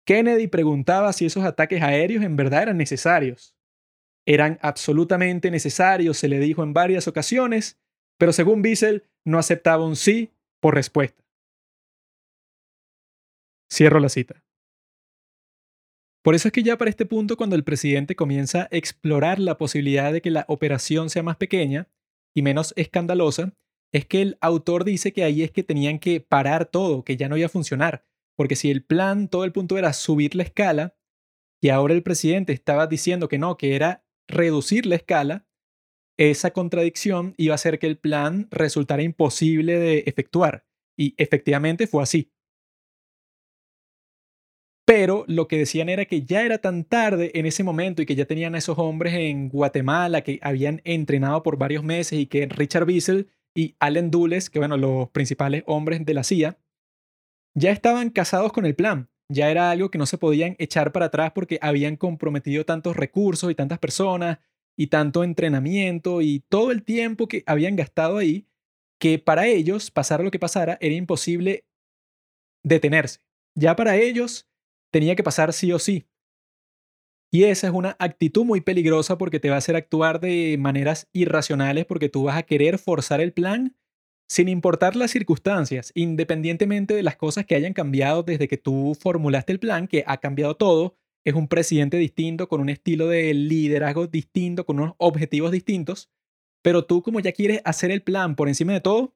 [0.07, 3.56] Kennedy preguntaba si esos ataques aéreos en verdad eran necesarios.
[4.27, 7.79] Eran absolutamente necesarios, se le dijo en varias ocasiones,
[8.19, 11.25] pero según Bissell no aceptaba un sí por respuesta.
[13.73, 14.43] Cierro la cita.
[16.23, 19.59] Por eso es que ya para este punto, cuando el presidente comienza a explorar la
[19.59, 21.89] posibilidad de que la operación sea más pequeña
[22.35, 23.55] y menos escandalosa,
[23.93, 27.29] es que el autor dice que ahí es que tenían que parar todo, que ya
[27.29, 28.05] no iba a funcionar,
[28.37, 30.97] porque si el plan, todo el punto era subir la escala,
[31.63, 35.47] y ahora el presidente estaba diciendo que no, que era reducir la escala,
[36.19, 40.65] esa contradicción iba a hacer que el plan resultara imposible de efectuar.
[40.97, 42.33] Y efectivamente fue así.
[44.87, 48.15] Pero lo que decían era que ya era tan tarde en ese momento y que
[48.15, 52.47] ya tenían a esos hombres en Guatemala que habían entrenado por varios meses y que
[52.47, 56.59] Richard Bissell y Allen Dulles, que bueno, los principales hombres de la CIA,
[57.55, 59.11] ya estaban casados con el plan.
[59.29, 63.51] Ya era algo que no se podían echar para atrás porque habían comprometido tantos recursos
[63.51, 64.39] y tantas personas
[64.77, 68.47] y tanto entrenamiento y todo el tiempo que habían gastado ahí,
[69.01, 71.65] que para ellos, pasara lo que pasara, era imposible
[72.63, 73.21] detenerse.
[73.55, 74.49] Ya para ellos
[74.93, 76.07] tenía que pasar sí o sí.
[77.33, 81.09] Y esa es una actitud muy peligrosa porque te va a hacer actuar de maneras
[81.13, 83.75] irracionales porque tú vas a querer forzar el plan
[84.29, 89.53] sin importar las circunstancias, independientemente de las cosas que hayan cambiado desde que tú formulaste
[89.53, 94.07] el plan, que ha cambiado todo, es un presidente distinto, con un estilo de liderazgo
[94.07, 96.11] distinto, con unos objetivos distintos,
[96.63, 99.15] pero tú como ya quieres hacer el plan por encima de todo,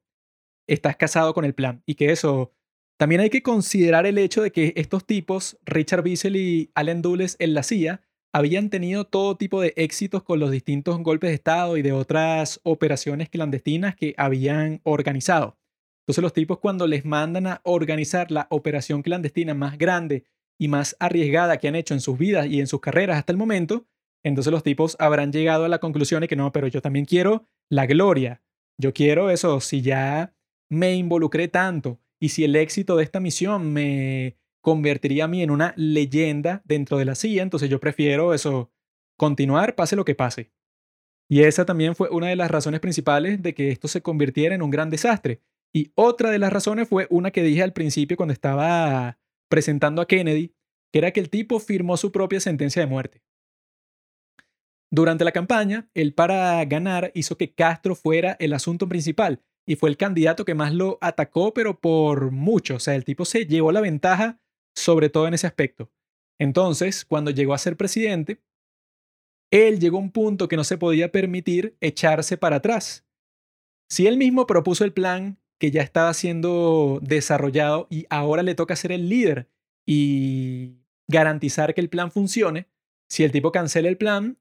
[0.68, 1.82] estás casado con el plan.
[1.86, 2.52] Y que eso
[2.96, 7.36] también hay que considerar el hecho de que estos tipos, Richard Bissell y Allen Dulles
[7.38, 11.76] en la CIA, habían tenido todo tipo de éxitos con los distintos golpes de Estado
[11.76, 15.58] y de otras operaciones clandestinas que habían organizado.
[16.02, 20.24] Entonces los tipos cuando les mandan a organizar la operación clandestina más grande
[20.58, 23.38] y más arriesgada que han hecho en sus vidas y en sus carreras hasta el
[23.38, 23.86] momento,
[24.22, 27.46] entonces los tipos habrán llegado a la conclusión de que no, pero yo también quiero
[27.68, 28.42] la gloria.
[28.78, 30.34] Yo quiero eso, si ya
[30.68, 35.50] me involucré tanto y si el éxito de esta misión me convertiría a mí en
[35.50, 38.70] una leyenda dentro de la CIA, entonces yo prefiero eso,
[39.16, 40.50] continuar pase lo que pase.
[41.28, 44.62] Y esa también fue una de las razones principales de que esto se convirtiera en
[44.62, 45.40] un gran desastre.
[45.72, 49.18] Y otra de las razones fue una que dije al principio cuando estaba
[49.48, 50.54] presentando a Kennedy,
[50.92, 53.22] que era que el tipo firmó su propia sentencia de muerte.
[54.90, 59.88] Durante la campaña, él para ganar hizo que Castro fuera el asunto principal y fue
[59.88, 62.74] el candidato que más lo atacó, pero por mucho.
[62.74, 64.40] O sea, el tipo se llevó la ventaja
[64.74, 65.90] sobre todo en ese aspecto.
[66.38, 68.40] Entonces, cuando llegó a ser presidente,
[69.50, 73.04] él llegó a un punto que no se podía permitir echarse para atrás.
[73.88, 78.76] Si él mismo propuso el plan que ya estaba siendo desarrollado y ahora le toca
[78.76, 79.50] ser el líder
[79.84, 80.76] y
[81.08, 82.68] garantizar que el plan funcione,
[83.08, 84.38] si el tipo cancela el plan,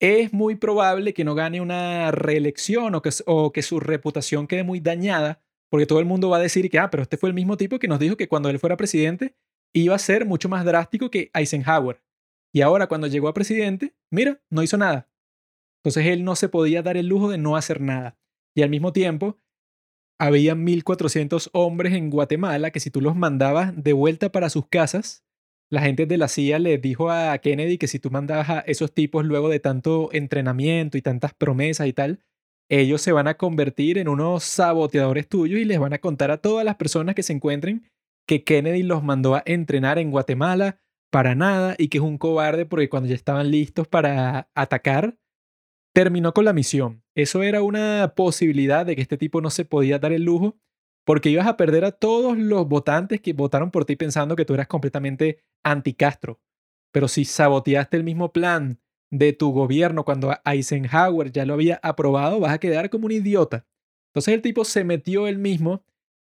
[0.00, 4.64] es muy probable que no gane una reelección o que, o que su reputación quede
[4.64, 5.40] muy dañada,
[5.72, 7.78] porque todo el mundo va a decir que, ah, pero este fue el mismo tipo
[7.78, 9.36] que nos dijo que cuando él fuera presidente
[9.72, 12.02] iba a ser mucho más drástico que Eisenhower.
[12.52, 15.08] Y ahora cuando llegó a presidente, mira, no hizo nada.
[15.78, 18.18] Entonces él no se podía dar el lujo de no hacer nada.
[18.54, 19.38] Y al mismo tiempo,
[20.20, 25.24] había 1.400 hombres en Guatemala que si tú los mandabas de vuelta para sus casas,
[25.70, 28.92] la gente de la CIA le dijo a Kennedy que si tú mandabas a esos
[28.92, 32.20] tipos luego de tanto entrenamiento y tantas promesas y tal,
[32.80, 36.38] ellos se van a convertir en unos saboteadores tuyos y les van a contar a
[36.38, 37.84] todas las personas que se encuentren
[38.26, 40.80] que Kennedy los mandó a entrenar en Guatemala
[41.10, 45.18] para nada y que es un cobarde porque cuando ya estaban listos para atacar,
[45.92, 47.04] terminó con la misión.
[47.14, 50.56] Eso era una posibilidad de que este tipo no se podía dar el lujo
[51.04, 54.54] porque ibas a perder a todos los votantes que votaron por ti pensando que tú
[54.54, 56.40] eras completamente anti-Castro.
[56.90, 58.80] Pero si saboteaste el mismo plan
[59.12, 63.66] de tu gobierno cuando Eisenhower ya lo había aprobado, vas a quedar como un idiota.
[64.10, 65.84] Entonces el tipo se metió él mismo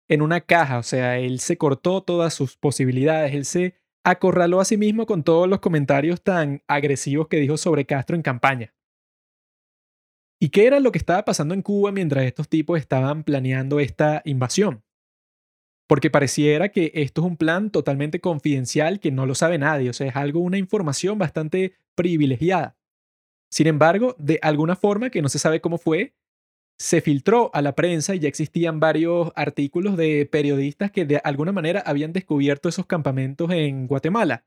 [0.08, 4.64] en una caja, o sea, él se cortó todas sus posibilidades, él se acorraló a
[4.64, 8.72] sí mismo con todos los comentarios tan agresivos que dijo sobre Castro en campaña.
[10.40, 14.22] ¿Y qué era lo que estaba pasando en Cuba mientras estos tipos estaban planeando esta
[14.24, 14.84] invasión?
[15.88, 19.92] Porque pareciera que esto es un plan totalmente confidencial que no lo sabe nadie, o
[19.92, 22.75] sea, es algo, una información bastante privilegiada.
[23.56, 26.14] Sin embargo, de alguna forma que no se sabe cómo fue,
[26.78, 31.52] se filtró a la prensa y ya existían varios artículos de periodistas que de alguna
[31.52, 34.44] manera habían descubierto esos campamentos en Guatemala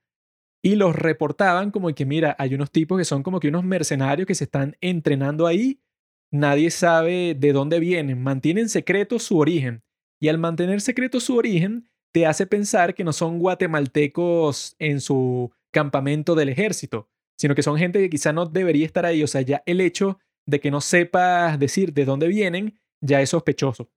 [0.62, 4.28] y los reportaban como que, mira, hay unos tipos que son como que unos mercenarios
[4.28, 5.82] que se están entrenando ahí,
[6.30, 9.82] nadie sabe de dónde vienen, mantienen secreto su origen.
[10.22, 15.52] Y al mantener secreto su origen, te hace pensar que no son guatemaltecos en su
[15.72, 17.10] campamento del ejército,
[17.40, 19.24] sino que son gente que quizá no debería estar ahí.
[19.24, 23.30] O sea, ya el hecho de que no sepas decir de dónde vienen ya es
[23.30, 23.90] sospechoso.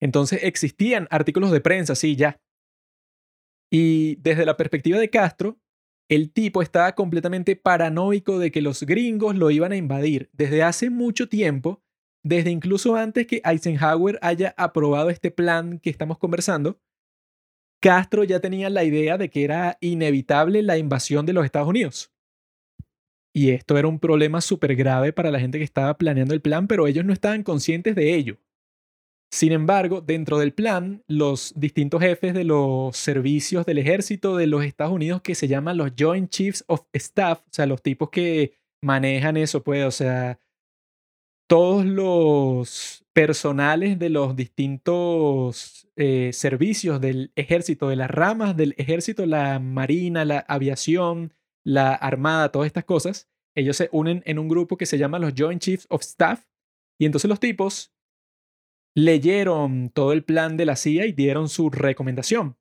[0.00, 2.40] Entonces existían artículos de prensa, sí, ya,
[3.70, 5.58] y desde la perspectiva de Castro,
[6.08, 10.90] el tipo estaba completamente paranoico de que los gringos lo iban a invadir desde hace
[10.90, 11.80] mucho tiempo,
[12.24, 16.80] desde incluso antes que Eisenhower haya aprobado este plan que estamos conversando.
[17.80, 22.12] Castro ya tenía la idea de que era inevitable la invasión de los Estados Unidos.
[23.34, 26.66] Y esto era un problema súper grave para la gente que estaba planeando el plan,
[26.66, 28.38] pero ellos no estaban conscientes de ello.
[29.32, 34.64] Sin embargo, dentro del plan, los distintos jefes de los servicios del ejército de los
[34.64, 38.54] Estados Unidos que se llaman los Joint Chiefs of Staff, o sea, los tipos que
[38.82, 40.40] manejan eso, pues, o sea,
[41.48, 49.26] todos los personales de los distintos eh, servicios del ejército, de las ramas del ejército,
[49.26, 51.34] la marina, la aviación,
[51.64, 55.34] la armada, todas estas cosas, ellos se unen en un grupo que se llama los
[55.36, 56.46] Joint Chiefs of Staff.
[56.98, 57.92] Y entonces los tipos
[58.94, 62.56] leyeron todo el plan de la CIA y dieron su recomendación.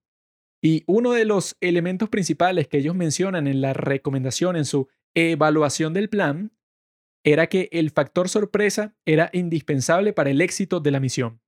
[0.61, 5.93] Y uno de los elementos principales que ellos mencionan en la recomendación, en su evaluación
[5.93, 6.51] del plan,
[7.23, 11.41] era que el factor sorpresa era indispensable para el éxito de la misión.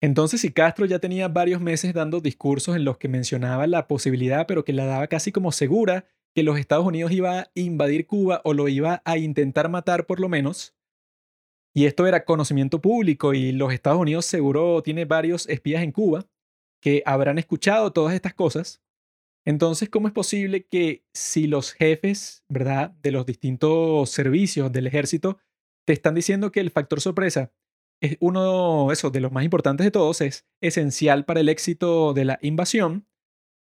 [0.00, 4.46] Entonces, si Castro ya tenía varios meses dando discursos en los que mencionaba la posibilidad,
[4.46, 8.40] pero que la daba casi como segura, que los Estados Unidos iba a invadir Cuba
[8.44, 10.74] o lo iba a intentar matar por lo menos,
[11.74, 16.26] y esto era conocimiento público y los Estados Unidos seguro tiene varios espías en Cuba
[16.82, 18.82] que habrán escuchado todas estas cosas.
[19.44, 25.38] Entonces, ¿cómo es posible que si los jefes, ¿verdad?, de los distintos servicios del ejército
[25.84, 27.52] te están diciendo que el factor sorpresa
[28.00, 32.38] es uno de los más importantes de todos, es esencial para el éxito de la
[32.42, 33.06] invasión?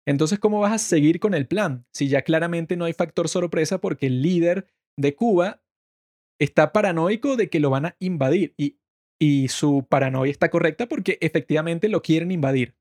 [0.07, 3.79] Entonces, ¿cómo vas a seguir con el plan si ya claramente no hay factor sorpresa
[3.79, 4.67] porque el líder
[4.99, 5.63] de Cuba
[6.39, 8.79] está paranoico de que lo van a invadir y,
[9.19, 12.77] y su paranoia está correcta porque efectivamente lo quieren invadir.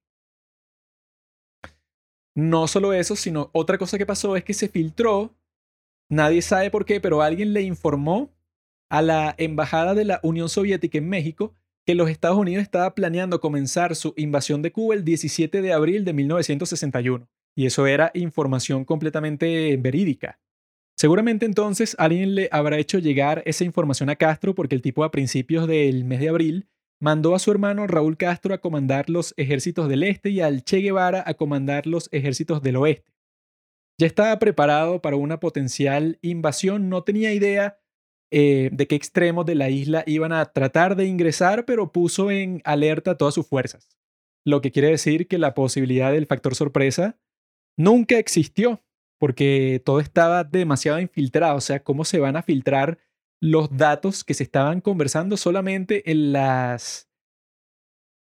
[2.38, 5.36] No solo eso, sino otra cosa que pasó es que se filtró,
[6.08, 8.32] nadie sabe por qué, pero alguien le informó
[8.92, 13.42] a la embajada de la Unión Soviética en México que los Estados Unidos estaba planeando
[13.42, 17.28] comenzar su invasión de Cuba el 17 de abril de 1961.
[17.56, 20.40] Y eso era información completamente verídica.
[20.96, 25.10] Seguramente entonces alguien le habrá hecho llegar esa información a Castro porque el tipo a
[25.10, 26.68] principios del mes de abril
[27.00, 30.78] mandó a su hermano Raúl Castro a comandar los ejércitos del este y al Che
[30.78, 33.14] Guevara a comandar los ejércitos del oeste.
[34.00, 37.80] Ya estaba preparado para una potencial invasión, no tenía idea
[38.32, 42.62] eh, de qué extremos de la isla iban a tratar de ingresar, pero puso en
[42.64, 43.98] alerta todas sus fuerzas.
[44.46, 47.20] Lo que quiere decir que la posibilidad del factor sorpresa
[47.78, 48.84] nunca existió
[49.20, 51.58] porque todo estaba demasiado infiltrado.
[51.58, 53.00] O sea, ¿cómo se van a filtrar
[53.42, 57.08] los datos que se estaban conversando solamente en las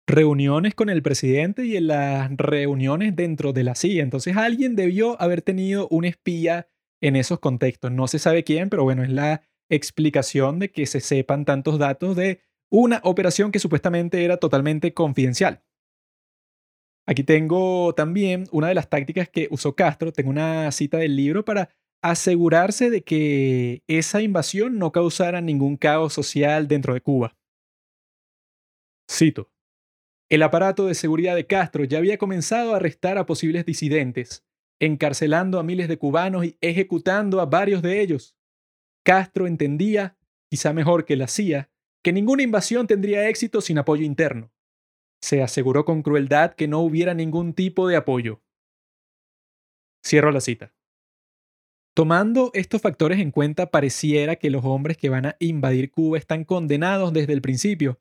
[0.07, 4.03] reuniones con el presidente y en las reuniones dentro de la CIA.
[4.03, 6.67] Entonces alguien debió haber tenido un espía
[7.01, 7.91] en esos contextos.
[7.91, 12.15] No se sabe quién, pero bueno, es la explicación de que se sepan tantos datos
[12.15, 15.63] de una operación que supuestamente era totalmente confidencial.
[17.05, 21.43] Aquí tengo también una de las tácticas que usó Castro, tengo una cita del libro
[21.43, 21.69] para
[22.03, 27.35] asegurarse de que esa invasión no causara ningún caos social dentro de Cuba.
[29.09, 29.49] Cito.
[30.29, 34.43] El aparato de seguridad de Castro ya había comenzado a arrestar a posibles disidentes,
[34.81, 38.35] encarcelando a miles de cubanos y ejecutando a varios de ellos.
[39.05, 40.17] Castro entendía,
[40.49, 41.69] quizá mejor que la CIA,
[42.03, 44.51] que ninguna invasión tendría éxito sin apoyo interno.
[45.21, 48.41] Se aseguró con crueldad que no hubiera ningún tipo de apoyo.
[50.05, 50.73] Cierro la cita.
[51.95, 56.43] Tomando estos factores en cuenta, pareciera que los hombres que van a invadir Cuba están
[56.43, 57.99] condenados desde el principio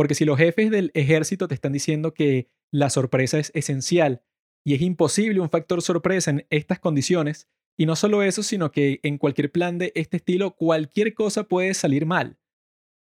[0.00, 4.22] porque si los jefes del ejército te están diciendo que la sorpresa es esencial
[4.64, 7.48] y es imposible un factor sorpresa en estas condiciones,
[7.78, 11.74] y no solo eso, sino que en cualquier plan de este estilo cualquier cosa puede
[11.74, 12.38] salir mal.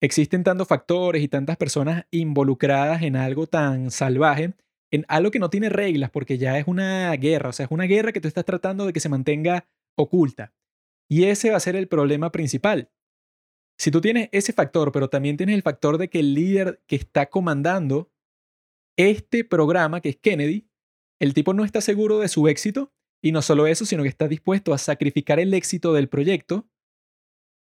[0.00, 4.54] Existen tantos factores y tantas personas involucradas en algo tan salvaje,
[4.90, 7.84] en algo que no tiene reglas, porque ya es una guerra, o sea, es una
[7.84, 10.54] guerra que tú estás tratando de que se mantenga oculta.
[11.08, 12.90] Y ese va a ser el problema principal.
[13.78, 16.96] Si tú tienes ese factor, pero también tienes el factor de que el líder que
[16.96, 18.12] está comandando
[18.96, 20.68] este programa, que es Kennedy,
[21.18, 22.92] el tipo no está seguro de su éxito
[23.22, 26.68] y no solo eso, sino que está dispuesto a sacrificar el éxito del proyecto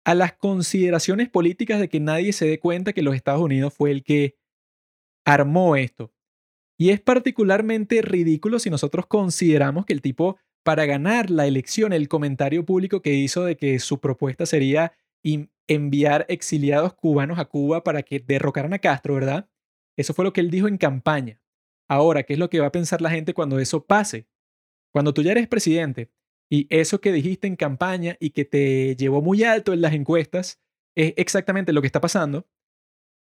[0.05, 3.91] a las consideraciones políticas de que nadie se dé cuenta que los Estados Unidos fue
[3.91, 4.37] el que
[5.25, 6.13] armó esto.
[6.77, 12.09] Y es particularmente ridículo si nosotros consideramos que el tipo, para ganar la elección, el
[12.09, 14.93] comentario público que hizo de que su propuesta sería
[15.67, 19.47] enviar exiliados cubanos a Cuba para que derrocaran a Castro, ¿verdad?
[19.95, 21.39] Eso fue lo que él dijo en campaña.
[21.87, 24.27] Ahora, ¿qué es lo que va a pensar la gente cuando eso pase?
[24.91, 26.09] Cuando tú ya eres presidente
[26.49, 30.59] y eso que dijiste en campaña y que te llevó muy alto en las encuestas
[30.95, 32.47] es exactamente lo que está pasando,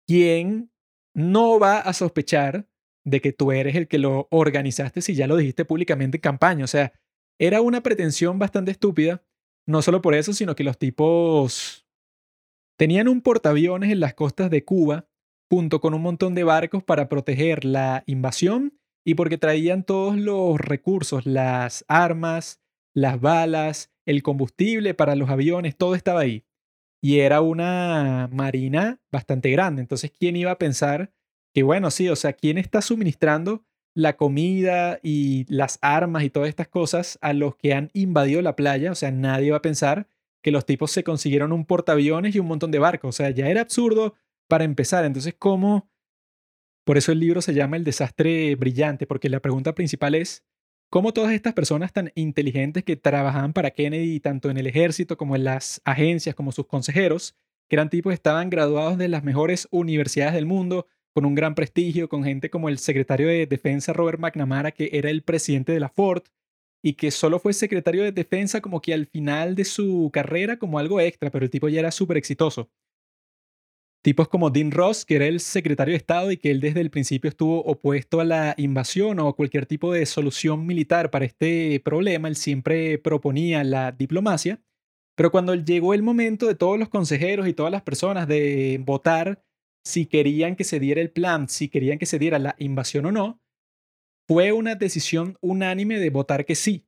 [0.06, 0.70] ¿quién
[1.12, 2.68] no va a sospechar
[3.04, 6.64] de que tú eres el que lo organizaste si ya lo dijiste públicamente en campaña?
[6.64, 6.92] O sea,
[7.38, 9.22] era una pretensión bastante estúpida,
[9.66, 11.82] no solo por eso, sino que los tipos
[12.82, 15.06] Tenían un portaaviones en las costas de Cuba,
[15.48, 20.58] junto con un montón de barcos para proteger la invasión y porque traían todos los
[20.58, 22.60] recursos, las armas,
[22.92, 26.44] las balas, el combustible para los aviones, todo estaba ahí.
[27.00, 29.82] Y era una marina bastante grande.
[29.82, 31.12] Entonces, ¿quién iba a pensar
[31.54, 36.48] que, bueno, sí, o sea, ¿quién está suministrando la comida y las armas y todas
[36.48, 38.92] estas cosas a los que han invadido la playa?
[38.92, 40.06] O sea, nadie va a pensar
[40.42, 43.08] que los tipos se consiguieron un portaaviones y un montón de barcos.
[43.10, 44.14] O sea, ya era absurdo
[44.48, 45.04] para empezar.
[45.04, 45.88] Entonces, ¿cómo?
[46.84, 50.44] Por eso el libro se llama El desastre brillante, porque la pregunta principal es,
[50.90, 55.36] ¿cómo todas estas personas tan inteligentes que trabajaban para Kennedy, tanto en el ejército como
[55.36, 57.36] en las agencias, como sus consejeros,
[57.68, 62.08] que eran tipos, estaban graduados de las mejores universidades del mundo, con un gran prestigio,
[62.08, 65.88] con gente como el secretario de Defensa Robert McNamara, que era el presidente de la
[65.88, 66.22] Ford,
[66.82, 70.78] y que solo fue secretario de defensa como que al final de su carrera como
[70.78, 72.70] algo extra, pero el tipo ya era súper exitoso.
[74.02, 76.90] Tipos como Dean Ross, que era el secretario de Estado y que él desde el
[76.90, 82.26] principio estuvo opuesto a la invasión o cualquier tipo de solución militar para este problema,
[82.26, 84.60] él siempre proponía la diplomacia,
[85.14, 89.44] pero cuando llegó el momento de todos los consejeros y todas las personas de votar
[89.84, 93.12] si querían que se diera el plan, si querían que se diera la invasión o
[93.12, 93.40] no,
[94.28, 96.86] fue una decisión unánime de votar que sí.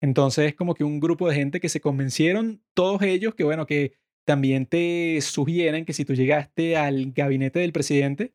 [0.00, 3.66] Entonces es como que un grupo de gente que se convencieron, todos ellos, que bueno,
[3.66, 3.94] que
[4.26, 8.34] también te sugieren que si tú llegaste al gabinete del presidente,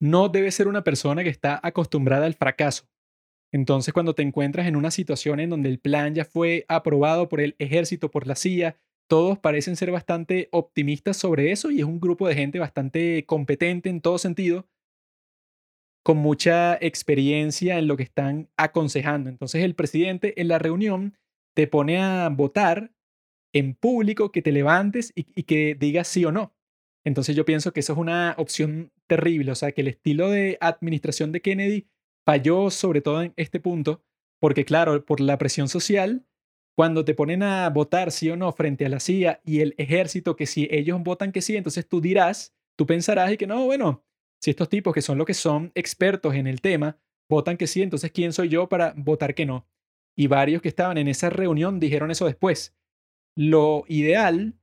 [0.00, 2.88] no debes ser una persona que está acostumbrada al fracaso.
[3.52, 7.40] Entonces cuando te encuentras en una situación en donde el plan ya fue aprobado por
[7.40, 8.76] el ejército, por la CIA,
[9.08, 13.88] todos parecen ser bastante optimistas sobre eso y es un grupo de gente bastante competente
[13.88, 14.66] en todo sentido
[16.06, 19.28] con mucha experiencia en lo que están aconsejando.
[19.28, 21.18] Entonces el presidente en la reunión
[21.52, 22.92] te pone a votar
[23.52, 26.54] en público, que te levantes y, que digas sí o no.
[27.04, 30.58] Entonces yo pienso que eso es una opción terrible, o sea, que el estilo de
[30.60, 31.88] administración de Kennedy
[32.24, 34.04] falló sobre todo en este punto,
[34.40, 36.24] porque claro, por la presión social,
[36.76, 40.36] cuando te ponen a votar sí o no frente a la CIA y el ejército,
[40.36, 44.04] que si ellos votan que sí, entonces tú dirás, tú pensarás y que no, bueno,
[44.42, 46.98] si estos tipos que son los que son expertos en el tema
[47.30, 49.66] votan que sí, entonces ¿quién soy yo para votar que no?
[50.14, 52.76] Y varios que estaban en esa reunión dijeron eso después.
[53.34, 54.54] Lo ideal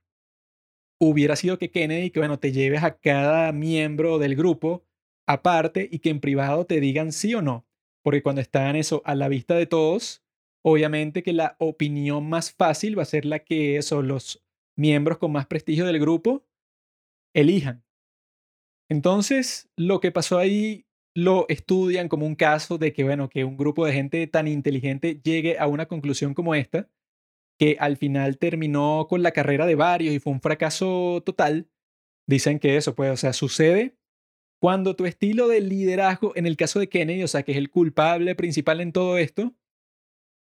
[0.99, 4.85] hubiera sido que Kennedy, que bueno, te lleves a cada miembro del grupo
[5.27, 7.65] aparte y que en privado te digan sí o no.
[8.03, 10.22] Porque cuando están eso a la vista de todos,
[10.64, 14.44] obviamente que la opinión más fácil va a ser la que son los
[14.76, 16.45] miembros con más prestigio del grupo
[17.35, 17.84] elijan.
[18.90, 20.85] Entonces, lo que pasó ahí
[21.15, 25.19] lo estudian como un caso de que, bueno, que un grupo de gente tan inteligente
[25.23, 26.90] llegue a una conclusión como esta,
[27.60, 31.69] que al final terminó con la carrera de varios y fue un fracaso total.
[32.27, 33.98] Dicen que eso, pues, o sea, sucede
[34.60, 37.69] cuando tu estilo de liderazgo, en el caso de Kennedy, o sea, que es el
[37.69, 39.53] culpable principal en todo esto,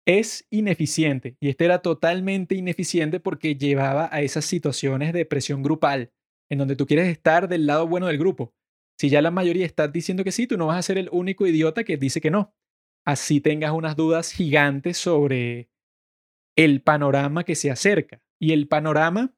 [0.07, 1.37] es ineficiente.
[1.41, 6.13] Y este era totalmente ineficiente porque llevaba a esas situaciones de presión grupal,
[6.51, 8.55] en donde tú quieres estar del lado bueno del grupo.
[8.99, 11.47] Si ya la mayoría está diciendo que sí, tú no vas a ser el único
[11.47, 12.55] idiota que dice que no.
[13.05, 15.69] Así tengas unas dudas gigantes sobre
[16.57, 18.23] el panorama que se acerca.
[18.39, 19.35] Y el panorama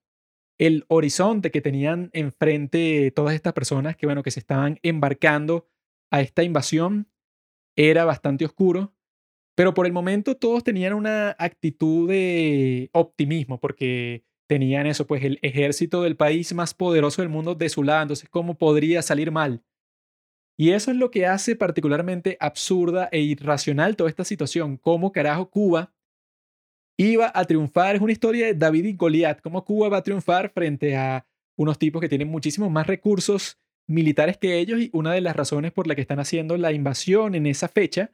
[0.59, 5.69] el horizonte que tenían enfrente todas estas personas que, bueno, que se estaban embarcando
[6.11, 7.11] a esta invasión
[7.77, 8.95] era bastante oscuro,
[9.57, 15.39] pero por el momento todos tenían una actitud de optimismo porque tenían eso, pues el
[15.43, 19.65] ejército del país más poderoso del mundo de su entonces, ¿cómo podría salir mal?
[20.59, 25.51] Y eso es lo que hace particularmente absurda e irracional toda esta situación, cómo carajo
[25.51, 25.95] Cuba
[26.99, 27.97] iba a triunfar.
[27.97, 31.27] Es una historia de David y Goliat, cómo Cuba va a triunfar frente a
[31.59, 33.59] unos tipos que tienen muchísimos más recursos
[33.89, 37.35] militares que ellos y una de las razones por la que están haciendo la invasión
[37.35, 38.13] en esa fecha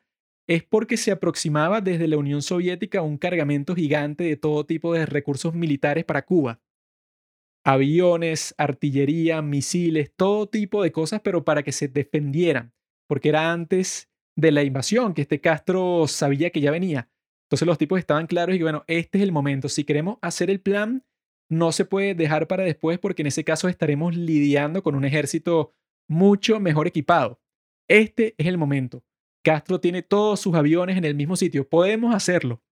[0.54, 5.06] es porque se aproximaba desde la Unión Soviética un cargamento gigante de todo tipo de
[5.06, 6.60] recursos militares para Cuba.
[7.64, 12.74] Aviones, artillería, misiles, todo tipo de cosas, pero para que se defendieran,
[13.08, 17.08] porque era antes de la invasión que este Castro sabía que ya venía.
[17.46, 19.70] Entonces los tipos estaban claros y bueno, este es el momento.
[19.70, 21.02] Si queremos hacer el plan,
[21.48, 25.74] no se puede dejar para después porque en ese caso estaremos lidiando con un ejército
[26.08, 27.40] mucho mejor equipado.
[27.88, 29.02] Este es el momento.
[29.42, 31.68] Castro tiene todos sus aviones en el mismo sitio.
[31.68, 32.62] Podemos hacerlo.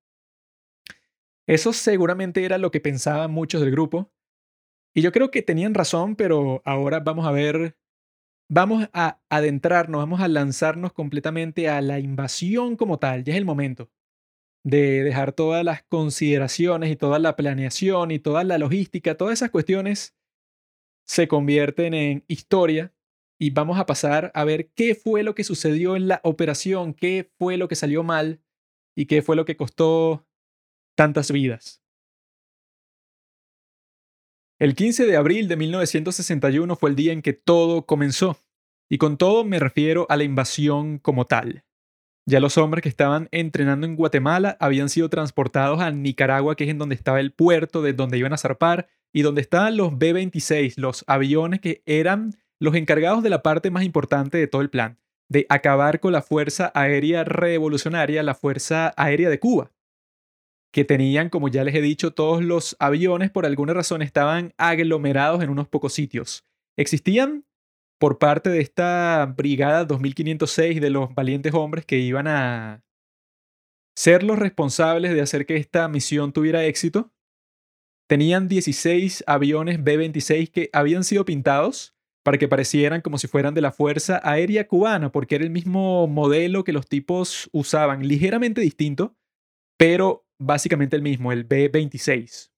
[1.46, 4.12] Eso seguramente era lo que pensaban muchos del grupo.
[4.94, 7.76] Y yo creo que tenían razón, pero ahora vamos a ver,
[8.48, 13.24] vamos a adentrarnos, vamos a lanzarnos completamente a la invasión como tal.
[13.24, 13.90] Ya es el momento
[14.64, 19.50] de dejar todas las consideraciones y toda la planeación y toda la logística, todas esas
[19.50, 20.14] cuestiones
[21.06, 22.92] se convierten en historia
[23.42, 27.32] y vamos a pasar a ver qué fue lo que sucedió en la operación, qué
[27.38, 28.42] fue lo que salió mal
[28.94, 30.26] y qué fue lo que costó
[30.94, 31.82] tantas vidas.
[34.58, 38.36] El 15 de abril de 1961 fue el día en que todo comenzó,
[38.90, 41.64] y con todo me refiero a la invasión como tal.
[42.26, 46.70] Ya los hombres que estaban entrenando en Guatemala habían sido transportados a Nicaragua, que es
[46.70, 50.76] en donde estaba el puerto, de donde iban a zarpar, y donde estaban los B-26,
[50.76, 54.98] los aviones que eran los encargados de la parte más importante de todo el plan,
[55.28, 59.72] de acabar con la Fuerza Aérea Revolucionaria, la Fuerza Aérea de Cuba,
[60.72, 65.42] que tenían, como ya les he dicho, todos los aviones por alguna razón estaban aglomerados
[65.42, 66.44] en unos pocos sitios.
[66.76, 67.44] Existían
[67.98, 72.82] por parte de esta brigada 2506 de los valientes hombres que iban a
[73.96, 77.12] ser los responsables de hacer que esta misión tuviera éxito.
[78.06, 83.60] Tenían 16 aviones B-26 que habían sido pintados para que parecieran como si fueran de
[83.60, 89.16] la Fuerza Aérea Cubana, porque era el mismo modelo que los tipos usaban, ligeramente distinto,
[89.78, 92.50] pero básicamente el mismo, el B-26.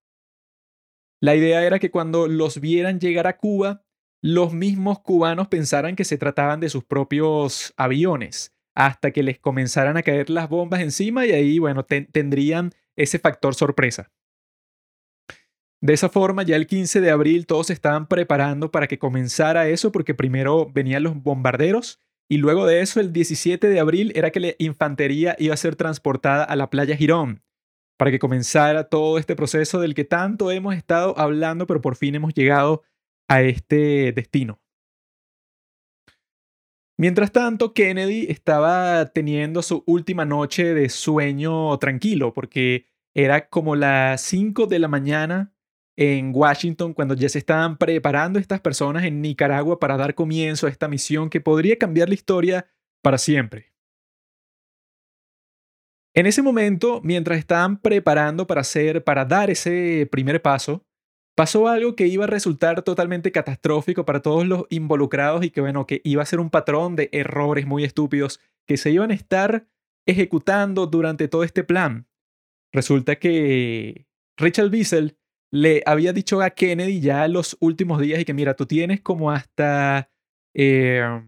[1.21, 3.85] La idea era que cuando los vieran llegar a Cuba,
[4.21, 9.97] los mismos cubanos pensaran que se trataban de sus propios aviones, hasta que les comenzaran
[9.97, 14.11] a caer las bombas encima y ahí, bueno, tendrían ese factor sorpresa.
[15.83, 19.69] De esa forma, ya el 15 de abril todos se estaban preparando para que comenzara
[19.69, 21.99] eso, porque primero venían los bombarderos
[22.33, 25.77] y luego de eso, el 17 de abril, era que la infantería iba a ser
[25.77, 27.43] transportada a la playa Girón,
[27.99, 32.15] para que comenzara todo este proceso del que tanto hemos estado hablando, pero por fin
[32.15, 32.85] hemos llegado
[33.29, 34.63] a este destino.
[36.97, 44.23] Mientras tanto, Kennedy estaba teniendo su última noche de sueño tranquilo, porque era como las
[44.23, 45.52] 5 de la mañana
[45.97, 50.71] en Washington cuando ya se estaban preparando estas personas en Nicaragua para dar comienzo a
[50.71, 52.67] esta misión que podría cambiar la historia
[53.03, 53.73] para siempre.
[56.15, 60.85] En ese momento, mientras estaban preparando para hacer para dar ese primer paso,
[61.35, 65.87] pasó algo que iba a resultar totalmente catastrófico para todos los involucrados y que, bueno,
[65.87, 69.67] que iba a ser un patrón de errores muy estúpidos que se iban a estar
[70.07, 72.07] ejecutando durante todo este plan.
[72.73, 74.07] Resulta que
[74.37, 75.19] Richard Wiesel
[75.53, 79.31] le había dicho a Kennedy ya los últimos días y que, mira, tú tienes como
[79.31, 80.11] hasta
[80.55, 81.23] eh,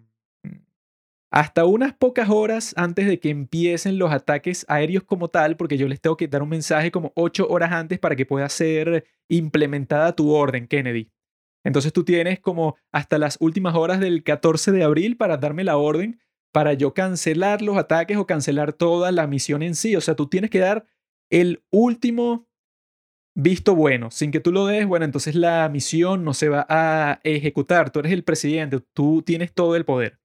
[1.31, 5.89] hasta unas pocas horas antes de que empiecen los ataques aéreos como tal, porque yo
[5.89, 10.15] les tengo que dar un mensaje como ocho horas antes para que pueda ser implementada
[10.15, 11.11] tu orden, Kennedy.
[11.65, 15.77] Entonces tú tienes como hasta las últimas horas del 14 de abril para darme la
[15.77, 16.20] orden
[16.53, 19.97] para yo cancelar los ataques o cancelar toda la misión en sí.
[19.97, 20.86] O sea, tú tienes que dar
[21.31, 22.47] el último
[23.35, 24.11] visto bueno.
[24.11, 27.91] Sin que tú lo des, bueno, entonces la misión no se va a ejecutar.
[27.91, 30.21] Tú eres el presidente, tú tienes todo el poder.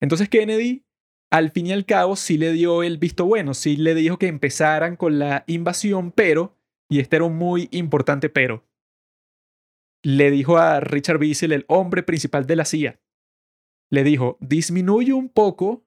[0.00, 0.84] Entonces Kennedy,
[1.30, 4.26] al fin y al cabo, sí le dio el visto bueno, sí le dijo que
[4.26, 6.56] empezaran con la invasión, pero,
[6.88, 8.64] y este era un muy importante pero,
[10.02, 13.00] le dijo a Richard Bissell, el hombre principal de la CIA,
[13.90, 15.86] le dijo, disminuye un poco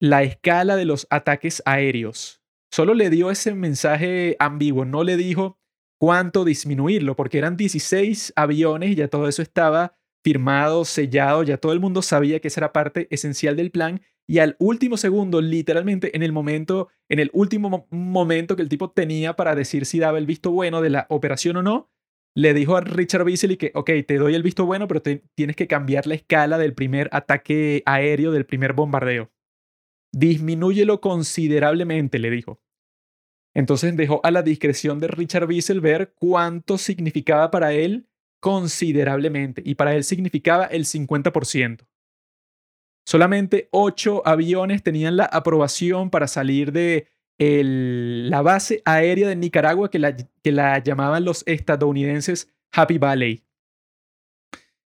[0.00, 2.41] la escala de los ataques aéreos.
[2.72, 5.58] Solo le dio ese mensaje ambiguo, no le dijo
[6.00, 9.94] cuánto disminuirlo, porque eran 16 aviones y ya todo eso estaba
[10.24, 14.38] firmado, sellado, ya todo el mundo sabía que esa era parte esencial del plan y
[14.38, 19.36] al último segundo, literalmente en el momento, en el último momento que el tipo tenía
[19.36, 21.90] para decir si daba el visto bueno de la operación o no,
[22.34, 25.66] le dijo a Richard Beasley que, ok, te doy el visto bueno, pero tienes que
[25.66, 29.30] cambiar la escala del primer ataque aéreo, del primer bombardeo.
[30.12, 32.60] Disminúyelo considerablemente, le dijo.
[33.54, 38.08] Entonces dejó a la discreción de Richard Beasley ver cuánto significaba para él
[38.40, 41.86] considerablemente y para él significaba el 50%.
[43.04, 47.08] Solamente ocho aviones tenían la aprobación para salir de
[47.38, 53.44] la base aérea de Nicaragua que la, que la llamaban los estadounidenses Happy Valley.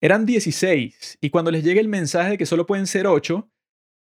[0.02, 3.48] Eran 16 y cuando les llega el mensaje de que solo pueden ser 8,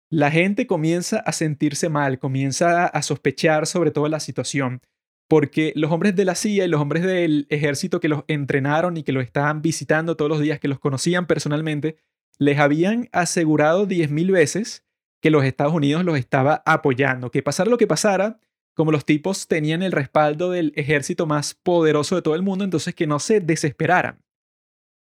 [0.10, 4.82] la gente comienza a sentirse mal, comienza a sospechar sobre toda la situación
[5.30, 9.04] porque los hombres de la CIA y los hombres del ejército que los entrenaron y
[9.04, 11.98] que los estaban visitando todos los días, que los conocían personalmente,
[12.40, 14.86] les habían asegurado 10.000 veces
[15.22, 18.40] que los Estados Unidos los estaba apoyando, que pasara lo que pasara,
[18.74, 22.96] como los tipos tenían el respaldo del ejército más poderoso de todo el mundo, entonces
[22.96, 24.24] que no se desesperaran.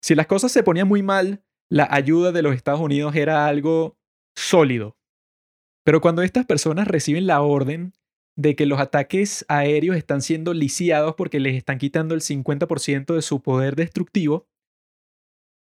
[0.02, 3.98] Si las cosas se ponían muy mal, la ayuda de los Estados Unidos era algo
[4.36, 4.97] sólido.
[5.88, 7.93] Pero cuando estas personas reciben la orden
[8.35, 13.22] de que los ataques aéreos están siendo lisiados porque les están quitando el 50% de
[13.22, 14.49] su poder destructivo,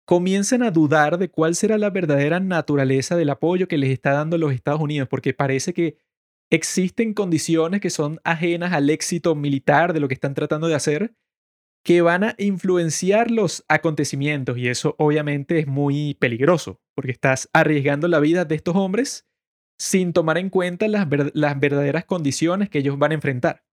[0.06, 4.38] comienzan a dudar de cuál será la verdadera naturaleza del apoyo que les está dando
[4.38, 5.96] los Estados Unidos, porque parece que
[6.52, 11.14] existen condiciones que son ajenas al éxito militar de lo que están tratando de hacer,
[11.82, 18.10] que van a influenciar los acontecimientos y eso obviamente es muy peligroso, porque estás arriesgando
[18.10, 19.29] la vida de estos hombres
[19.80, 23.64] sin tomar en cuenta las, verdaderas condiciones que ellos van a enfrentar.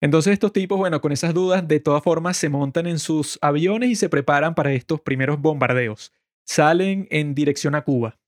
[0.00, 3.88] Entonces estos tipos, bueno, con esas dudas, de todas formas se montan en sus aviones
[3.90, 6.12] y se preparan para estos primeros bombardeos.
[6.44, 8.18] Salen en dirección a Cuba.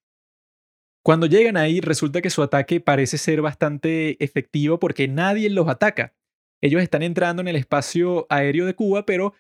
[1.03, 6.15] Cuando llegan ahí, resulta que su ataque parece ser bastante efectivo porque nadie los ataca.
[6.63, 9.35] Ellos están entrando en el espacio aéreo de Cuba, pero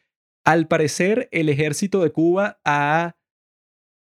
[0.44, 3.14] al parecer el ejército de Cuba ha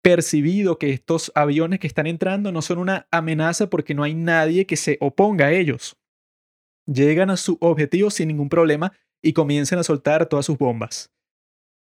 [0.02, 4.66] percibido que estos aviones que están entrando no son una amenaza porque no hay nadie
[4.66, 5.96] que se oponga a ellos.
[6.86, 11.12] Llegan a su objetivo sin ningún problema y comienzan a soltar todas sus bombas.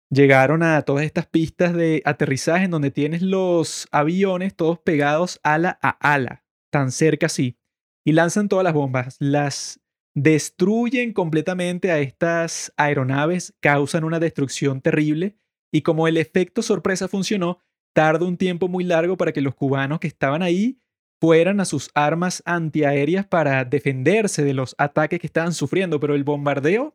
[0.10, 5.78] Llegaron a todas estas pistas de aterrizaje en donde tienes los aviones todos pegados ala
[5.82, 7.58] a ala, tan cerca así,
[8.06, 9.82] y lanzan todas las bombas, las
[10.16, 15.36] destruyen completamente a estas aeronaves, causan una destrucción terrible
[15.74, 17.60] y como el efecto sorpresa funcionó,
[17.96, 20.78] tarda un tiempo muy largo para que los cubanos que estaban ahí
[21.22, 26.26] fueran a sus armas antiaéreas para defenderse de los ataques que estaban sufriendo, pero el
[26.26, 26.94] bombardeo,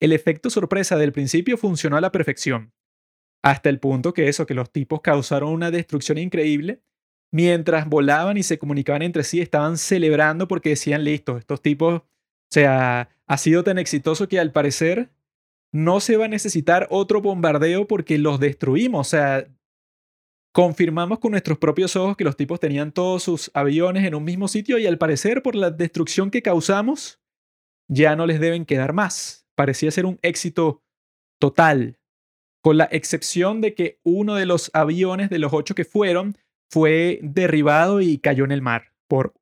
[0.00, 2.72] el efecto sorpresa del principio funcionó a la perfección,
[3.40, 6.82] hasta el punto que eso, que los tipos causaron una destrucción increíble,
[7.30, 12.04] mientras volaban y se comunicaban entre sí, estaban celebrando porque decían, listo, estos tipos, o
[12.50, 15.08] sea, ha sido tan exitoso que al parecer
[15.70, 19.46] no se va a necesitar otro bombardeo porque los destruimos, o sea,
[20.52, 24.48] Confirmamos con nuestros propios ojos que los tipos tenían todos sus aviones en un mismo
[24.48, 27.20] sitio y al parecer por la destrucción que causamos
[27.88, 29.46] ya no les deben quedar más.
[29.54, 30.82] Parecía ser un éxito
[31.38, 31.98] total,
[32.62, 36.36] con la excepción de que uno de los aviones de los ocho que fueron
[36.70, 38.92] fue derribado y cayó en el mar.
[39.08, 39.34] Por,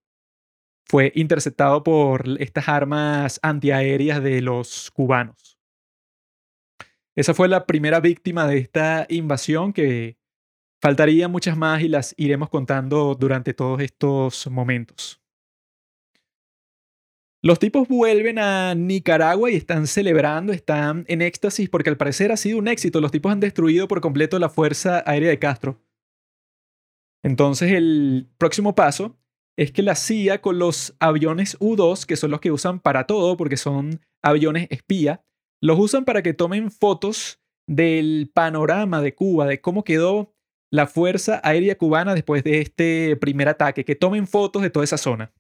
[0.89, 5.59] fue interceptado por estas armas antiaéreas de los cubanos.
[7.17, 10.20] Esa fue la primera víctima de esta invasión que
[10.83, 15.21] Faltarían muchas más y las iremos contando durante todos estos momentos.
[17.43, 22.37] Los tipos vuelven a Nicaragua y están celebrando, están en éxtasis porque al parecer ha
[22.37, 23.01] sido un éxito.
[23.01, 25.83] Los tipos han destruido por completo la Fuerza Aérea de Castro.
[27.23, 29.19] Entonces el próximo paso
[29.59, 33.37] es que la CIA con los aviones U-2, que son los que usan para todo,
[33.37, 35.23] porque son aviones espía,
[35.63, 40.35] los usan para que tomen fotos del panorama de Cuba, de cómo quedó
[40.71, 44.99] la Fuerza Aérea Cubana después de este primer ataque, que tomen fotos de toda esa
[44.99, 45.33] zona.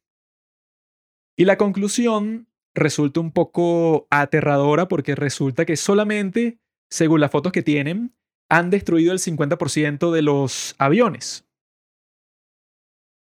[1.36, 6.58] Y la conclusión resulta un poco aterradora porque resulta que solamente,
[6.90, 8.14] según las fotos que tienen,
[8.48, 11.46] han destruido el 50% de los aviones.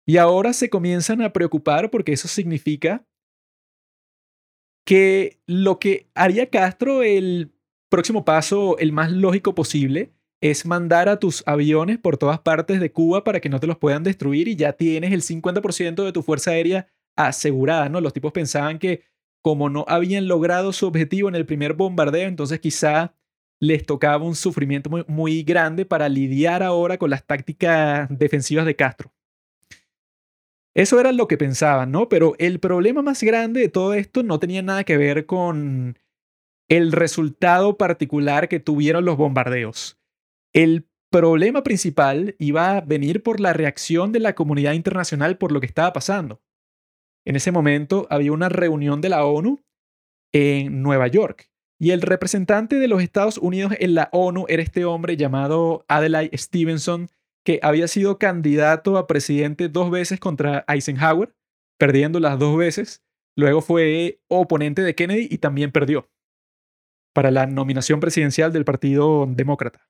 [0.06, 3.06] Y ahora se comienzan a preocupar porque eso significa
[4.86, 7.52] que lo que haría Castro, el
[7.90, 12.92] próximo paso, el más lógico posible, es mandar a tus aviones por todas partes de
[12.92, 16.22] Cuba para que no te los puedan destruir y ya tienes el 50% de tu
[16.22, 18.02] fuerza aérea asegurada, ¿no?
[18.02, 19.04] Los tipos pensaban que
[19.42, 23.14] como no habían logrado su objetivo en el primer bombardeo, entonces quizá
[23.60, 28.76] les tocaba un sufrimiento muy, muy grande para lidiar ahora con las tácticas defensivas de
[28.76, 29.12] Castro.
[30.76, 32.08] Eso era lo que pensaban, ¿no?
[32.08, 35.98] Pero el problema más grande de todo esto no tenía nada que ver con
[36.70, 39.97] el resultado particular que tuvieron los bombardeos.
[40.58, 45.60] El problema principal iba a venir por la reacción de la comunidad internacional por lo
[45.60, 46.42] que estaba pasando.
[47.28, 49.62] En ese momento había una reunión de la ONU
[50.34, 54.84] en Nueva York y el representante de los Estados Unidos en la ONU era este
[54.84, 57.08] hombre llamado Adlai Stevenson,
[57.46, 61.36] que había sido candidato a presidente dos veces contra Eisenhower,
[61.78, 63.04] perdiendo las dos veces.
[63.36, 66.10] Luego fue oponente de Kennedy y también perdió
[67.14, 69.88] para la nominación presidencial del Partido Demócrata.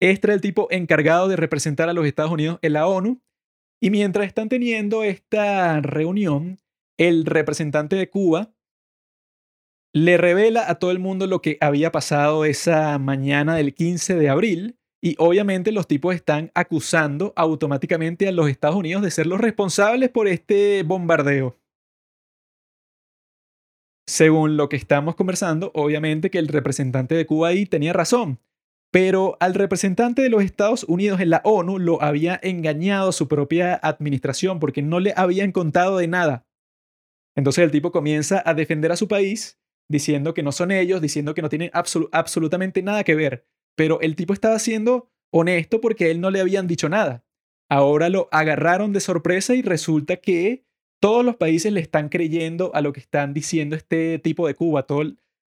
[0.00, 3.20] Este era el tipo encargado de representar a los Estados Unidos en la ONU.
[3.80, 6.58] Y mientras están teniendo esta reunión,
[6.98, 8.52] el representante de Cuba
[9.94, 14.28] le revela a todo el mundo lo que había pasado esa mañana del 15 de
[14.28, 19.40] abril y obviamente los tipos están acusando automáticamente a los Estados Unidos de ser los
[19.40, 21.58] responsables por este bombardeo.
[24.06, 28.38] Según lo que estamos conversando, obviamente que el representante de Cuba ahí tenía razón,
[28.90, 33.74] pero al representante de los Estados Unidos en la ONU lo había engañado su propia
[33.74, 36.46] administración porque no le habían contado de nada.
[37.36, 41.34] Entonces el tipo comienza a defender a su país diciendo que no son ellos, diciendo
[41.34, 43.46] que no tienen absolutamente nada que ver.
[43.76, 47.24] Pero el tipo estaba siendo honesto porque a él no le habían dicho nada.
[47.68, 50.64] Ahora lo agarraron de sorpresa y resulta que
[51.00, 54.86] todos los países le están creyendo a lo que están diciendo este tipo de Cuba.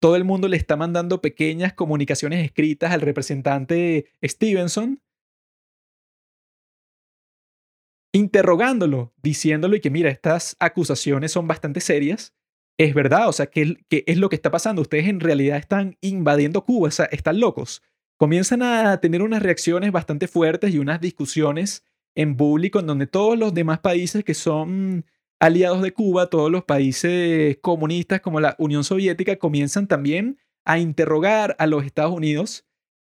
[0.01, 5.01] Todo el mundo le está mandando pequeñas comunicaciones escritas al representante Stevenson,
[8.13, 12.35] interrogándolo, diciéndole que mira, estas acusaciones son bastante serias.
[12.79, 14.83] Es verdad, o sea, ¿qué, es lo que está pasando?
[14.83, 17.83] Ustedes en realidad están invadiendo Cuba, o sea, están locos
[18.17, 23.39] comienzan a tener unas reacciones bastante fuertes y unas discusiones en público en donde todos
[23.39, 25.05] los demás países que son
[25.41, 31.57] aliados de Cuba, todos los países comunistas como la Unión Soviética, comienzan también a interrogar
[31.59, 32.67] a los Estados Unidos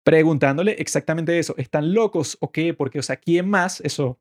[0.03, 2.73] preguntándole exactamente eso, ¿están locos o qué?
[2.73, 3.81] Porque, o sea, ¿quién más?
[3.81, 4.17] Eso.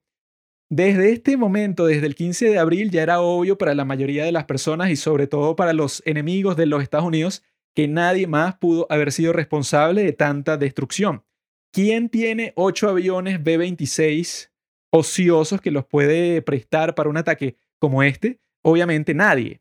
[0.68, 4.33] Desde este momento, desde el 15 de abril, ya era obvio para la mayoría de
[4.33, 8.57] las personas y sobre todo para los enemigos de los Estados Unidos que nadie más
[8.57, 11.25] pudo haber sido responsable de tanta destrucción.
[11.73, 14.50] ¿Quién tiene ocho aviones B-26
[14.91, 18.40] ociosos que los puede prestar para un ataque como este?
[18.62, 19.60] Obviamente nadie.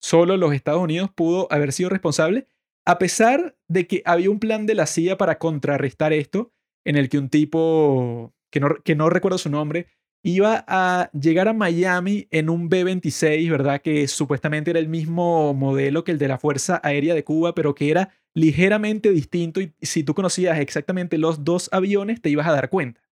[0.00, 2.46] Solo los Estados Unidos pudo haber sido responsable,
[2.84, 6.52] a pesar de que había un plan de la CIA para contrarrestar esto,
[6.84, 9.86] en el que un tipo, que no, que no recuerdo su nombre,
[10.24, 13.80] iba a llegar a Miami en un B-26, ¿verdad?
[13.80, 17.74] Que supuestamente era el mismo modelo que el de la Fuerza Aérea de Cuba, pero
[17.74, 22.52] que era ligeramente distinto y si tú conocías exactamente los dos aviones te ibas a
[22.52, 23.02] dar cuenta.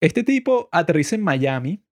[0.00, 1.82] Este tipo aterriza en Miami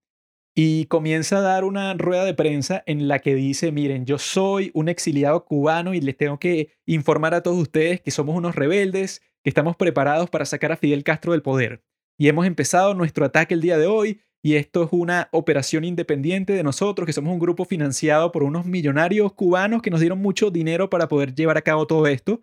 [0.55, 4.71] y comienza a dar una rueda de prensa en la que dice, miren, yo soy
[4.73, 9.21] un exiliado cubano y les tengo que informar a todos ustedes que somos unos rebeldes,
[9.43, 11.83] que estamos preparados para sacar a Fidel Castro del poder
[12.19, 16.53] y hemos empezado nuestro ataque el día de hoy y esto es una operación independiente
[16.53, 20.51] de nosotros, que somos un grupo financiado por unos millonarios cubanos que nos dieron mucho
[20.51, 22.41] dinero para poder llevar a cabo todo esto.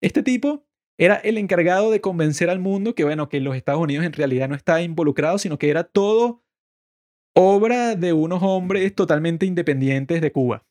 [0.00, 0.64] Este tipo
[0.98, 4.48] era el encargado de convencer al mundo que, bueno, que los Estados Unidos en realidad
[4.48, 6.42] no estaba involucrado, sino que era todo
[7.40, 10.66] obra de unos hombres totalmente independientes de Cuba.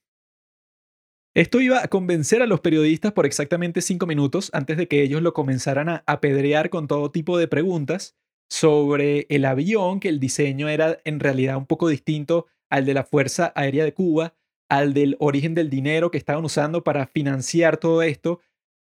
[1.33, 5.21] Esto iba a convencer a los periodistas por exactamente cinco minutos antes de que ellos
[5.21, 8.17] lo comenzaran a apedrear con todo tipo de preguntas
[8.49, 13.05] sobre el avión, que el diseño era en realidad un poco distinto al de la
[13.05, 14.35] Fuerza Aérea de Cuba,
[14.67, 18.41] al del origen del dinero que estaban usando para financiar todo esto,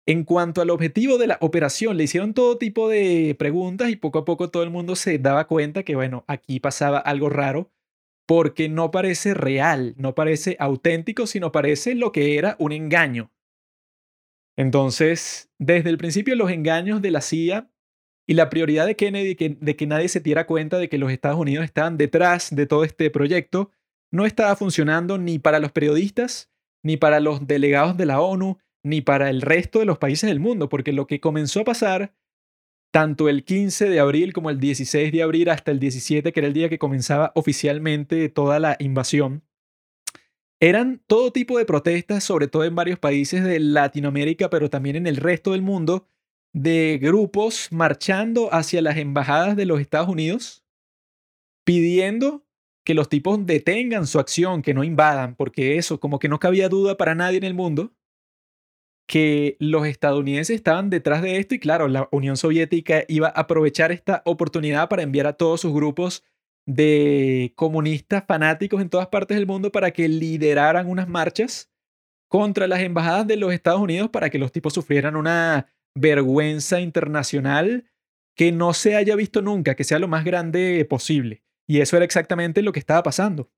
[0.07, 4.19] En cuanto al objetivo de la operación, le hicieron todo tipo de preguntas y poco
[4.19, 7.71] a poco todo el mundo se daba cuenta que, bueno, aquí pasaba algo raro
[8.27, 13.31] porque no parece real, no parece auténtico, sino parece lo que era un engaño.
[14.57, 17.71] Entonces, desde el principio los engaños de la CIA
[18.27, 21.39] y la prioridad de Kennedy de que nadie se diera cuenta de que los Estados
[21.39, 23.71] Unidos estaban detrás de todo este proyecto
[24.11, 26.51] no estaba funcionando ni para los periodistas,
[26.83, 30.39] ni para los delegados de la ONU, ni para el resto de los países del
[30.39, 32.13] mundo, porque lo que comenzó a pasar
[32.91, 36.47] tanto el 15 de abril como el 16 de abril hasta el 17, que era
[36.47, 39.43] el día que comenzaba oficialmente toda la invasión,
[40.59, 45.07] eran todo tipo de protestas, sobre todo en varios países de Latinoamérica, pero también en
[45.07, 46.05] el resto del mundo,
[46.53, 50.63] de grupos marchando hacia las embajadas de los Estados Unidos,
[51.65, 52.45] pidiendo
[52.83, 56.69] que los tipos detengan su acción, que no invadan, porque eso, como que no cabía
[56.69, 57.93] duda para nadie en el mundo,
[59.11, 63.91] que los estadounidenses estaban detrás de esto y claro, la Unión Soviética iba a aprovechar
[63.91, 66.23] esta oportunidad para enviar a todos sus grupos
[66.65, 71.69] de comunistas fanáticos en todas partes del mundo para que lideraran unas marchas
[72.29, 77.91] contra las embajadas de los Estados Unidos para que los tipos sufrieran una vergüenza internacional
[78.37, 81.43] que no se haya visto nunca, que sea lo más grande posible.
[81.67, 83.51] Y eso era exactamente lo que estaba pasando.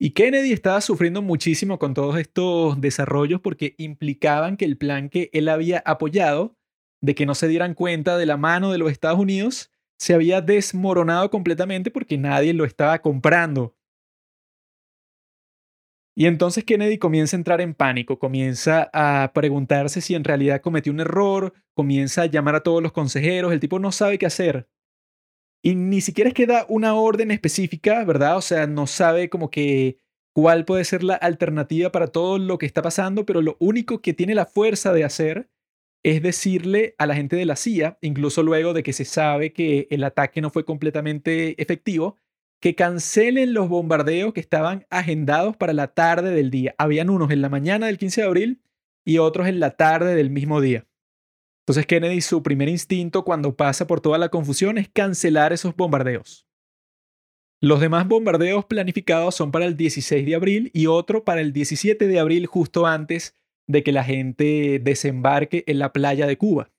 [0.00, 5.28] Y Kennedy estaba sufriendo muchísimo con todos estos desarrollos porque implicaban que el plan que
[5.32, 6.56] él había apoyado,
[7.00, 10.40] de que no se dieran cuenta de la mano de los Estados Unidos, se había
[10.40, 13.74] desmoronado completamente porque nadie lo estaba comprando.
[16.16, 20.92] Y entonces Kennedy comienza a entrar en pánico, comienza a preguntarse si en realidad cometió
[20.92, 24.68] un error, comienza a llamar a todos los consejeros, el tipo no sabe qué hacer.
[25.62, 28.36] Y ni siquiera es que da una orden específica, ¿verdad?
[28.36, 29.98] O sea, no sabe como que
[30.32, 34.14] cuál puede ser la alternativa para todo lo que está pasando, pero lo único que
[34.14, 35.50] tiene la fuerza de hacer
[36.04, 39.88] es decirle a la gente de la CIA, incluso luego de que se sabe que
[39.90, 42.16] el ataque no fue completamente efectivo,
[42.60, 46.74] que cancelen los bombardeos que estaban agendados para la tarde del día.
[46.78, 48.62] Habían unos en la mañana del 15 de abril
[49.04, 50.87] y otros en la tarde del mismo día.
[51.68, 56.46] Entonces Kennedy, su primer instinto cuando pasa por toda la confusión es cancelar esos bombardeos.
[57.60, 62.08] Los demás bombardeos planificados son para el 16 de abril y otro para el 17
[62.08, 66.70] de abril justo antes de que la gente desembarque en la playa de Cuba.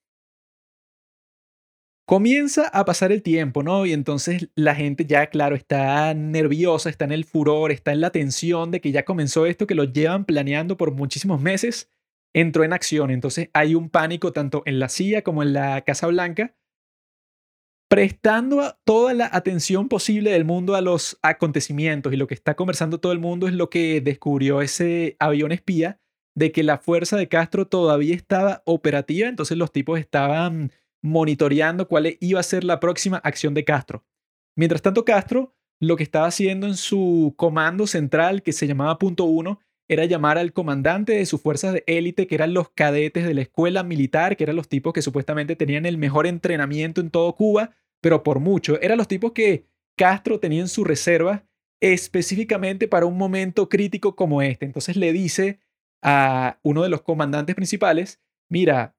[2.08, 3.86] Comienza a pasar el tiempo, ¿no?
[3.86, 8.10] Y entonces la gente ya, claro, está nerviosa, está en el furor, está en la
[8.10, 11.92] tensión de que ya comenzó esto, que lo llevan planeando por muchísimos meses
[12.34, 13.12] entró en acción.
[13.12, 16.56] Entonces hay un pánico tanto en la CIA como en la Casa Blanca,
[17.90, 22.14] prestando toda la atención posible del mundo a los acontecimientos.
[22.14, 26.00] Y lo que está conversando todo el mundo es lo que descubrió ese avión espía
[26.36, 29.28] de que la fuerza de Castro todavía estaba operativa.
[29.28, 34.06] Entonces los tipos estaban monitoreando cuál iba a ser la próxima acción de Castro.
[34.56, 39.24] Mientras tanto, Castro lo que estaba haciendo en su comando central, que se llamaba Punto
[39.24, 43.34] Uno, era llamar al comandante de sus fuerzas de élite, que eran los cadetes de
[43.34, 47.36] la escuela militar, que eran los tipos que supuestamente tenían el mejor entrenamiento en todo
[47.36, 49.66] Cuba, pero por mucho, eran los tipos que
[49.98, 51.44] Castro tenía en su reserva
[51.82, 54.66] específicamente para un momento crítico como este.
[54.66, 55.60] Entonces le dice
[56.04, 58.96] a uno de los comandantes principales, mira,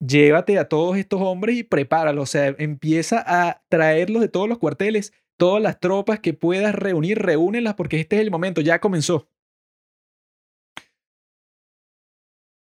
[0.00, 4.58] llévate a todos estos hombres y prepáralos, o sea, empieza a traerlos de todos los
[4.58, 9.28] cuarteles, todas las tropas que puedas reunir, reúnelas porque este es el momento, ya comenzó.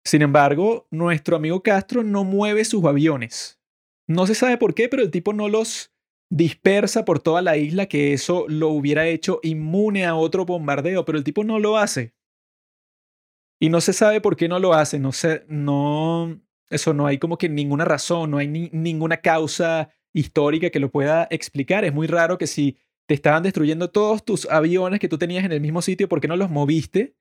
[0.06, 3.60] Sin embargo, nuestro amigo Castro no mueve sus aviones.
[4.08, 5.92] No se sabe por qué, pero el tipo no los
[6.30, 11.18] dispersa por toda la isla, que eso lo hubiera hecho inmune a otro bombardeo, pero
[11.18, 12.14] el tipo no lo hace.
[13.60, 17.18] Y no se sabe por qué no lo hace, no sé, no, eso no hay
[17.18, 21.84] como que ninguna razón, no hay ninguna causa histórica que lo pueda explicar.
[21.84, 22.78] Es muy raro que si
[23.08, 26.28] te estaban destruyendo todos tus aviones que tú tenías en el mismo sitio, ¿por qué
[26.28, 27.16] no los moviste?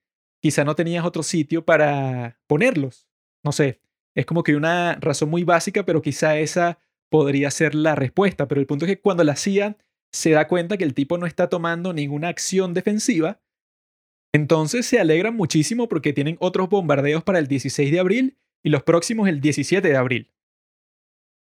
[0.44, 3.08] Quizá no tenías otro sitio para ponerlos.
[3.42, 3.80] No sé,
[4.14, 8.46] es como que una razón muy básica, pero quizá esa podría ser la respuesta.
[8.46, 9.78] Pero el punto es que cuando la CIA
[10.12, 13.40] se da cuenta que el tipo no está tomando ninguna acción defensiva,
[14.34, 18.82] entonces se alegran muchísimo porque tienen otros bombardeos para el 16 de abril y los
[18.82, 20.30] próximos el 17 de abril.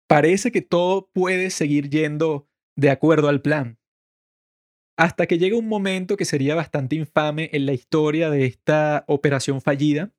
[0.08, 3.80] Parece que todo puede seguir yendo de acuerdo al plan
[4.98, 9.62] hasta que llega un momento que sería bastante infame en la historia de esta operación
[9.62, 10.14] fallida.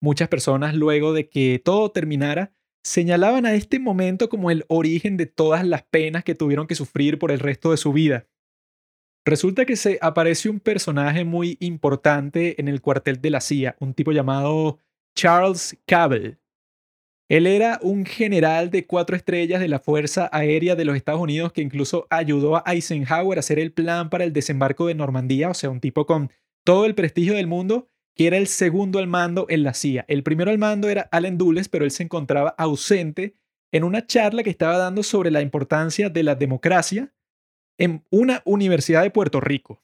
[0.00, 2.52] Muchas personas luego de que todo terminara
[2.84, 7.18] señalaban a este momento como el origen de todas las penas que tuvieron que sufrir
[7.18, 8.26] por el resto de su vida.
[9.24, 13.94] Resulta que se aparece un personaje muy importante en el cuartel de la CIA, un
[13.94, 14.78] tipo llamado
[15.14, 16.41] Charles Cabell.
[17.32, 21.50] Él era un general de cuatro estrellas de la Fuerza Aérea de los Estados Unidos
[21.54, 25.54] que incluso ayudó a Eisenhower a hacer el plan para el desembarco de Normandía, o
[25.54, 26.30] sea, un tipo con
[26.62, 30.04] todo el prestigio del mundo, que era el segundo al mando en la CIA.
[30.08, 33.34] El primero al mando era Allen Dulles, pero él se encontraba ausente
[33.72, 37.14] en una charla que estaba dando sobre la importancia de la democracia
[37.78, 39.82] en una universidad de Puerto Rico.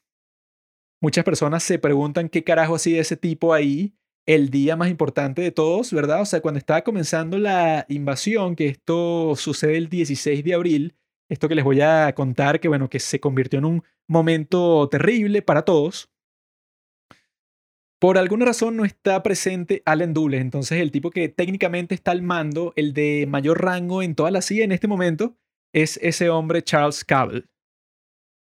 [1.00, 3.94] Muchas personas se preguntan qué carajo hacía ese tipo ahí
[4.28, 6.20] el día más importante de todos, ¿verdad?
[6.20, 10.96] O sea, cuando estaba comenzando la invasión, que esto sucede el 16 de abril,
[11.30, 15.40] esto que les voy a contar, que bueno, que se convirtió en un momento terrible
[15.40, 16.10] para todos.
[17.98, 22.20] Por alguna razón no está presente Allen Dulles, entonces el tipo que técnicamente está al
[22.20, 25.38] mando, el de mayor rango en toda la CIA en este momento,
[25.72, 27.46] es ese hombre Charles Cable.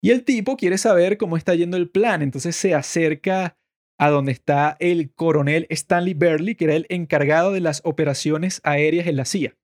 [0.02, 3.58] Y el tipo quiere saber cómo está yendo el plan, entonces se acerca
[3.98, 9.07] a donde está el coronel Stanley Burley, que era el encargado de las operaciones aéreas
[9.07, 9.57] en la CIA.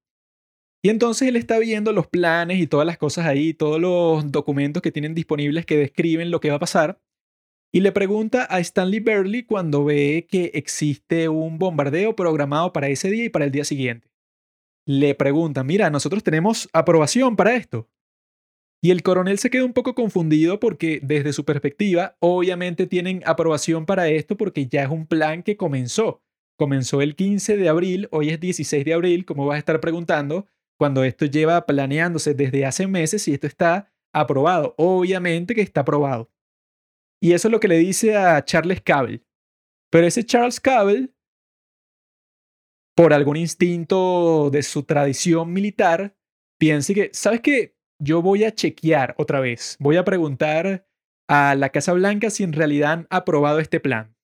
[0.83, 4.81] Y entonces él está viendo los planes y todas las cosas ahí, todos los documentos
[4.81, 6.99] que tienen disponibles que describen lo que va a pasar.
[7.71, 13.09] Y le pregunta a Stanley Burley cuando ve que existe un bombardeo programado para ese
[13.09, 14.09] día y para el día siguiente.
[14.85, 17.87] Le pregunta, mira, nosotros tenemos aprobación para esto.
[18.83, 23.85] Y el coronel se queda un poco confundido porque desde su perspectiva, obviamente tienen aprobación
[23.85, 26.23] para esto porque ya es un plan que comenzó.
[26.57, 30.47] Comenzó el 15 de abril, hoy es 16 de abril, como vas a estar preguntando,
[30.79, 34.73] cuando esto lleva planeándose desde hace meses y esto está aprobado.
[34.77, 36.31] Obviamente que está aprobado.
[37.21, 39.23] Y eso es lo que le dice a Charles Cable.
[39.91, 41.13] Pero ese Charles Cable,
[42.95, 46.15] por algún instinto de su tradición militar,
[46.57, 47.75] piensa que, ¿sabes qué?
[48.01, 50.87] Yo voy a chequear otra vez, voy a preguntar
[51.27, 54.15] a la Casa Blanca si en realidad han aprobado este plan.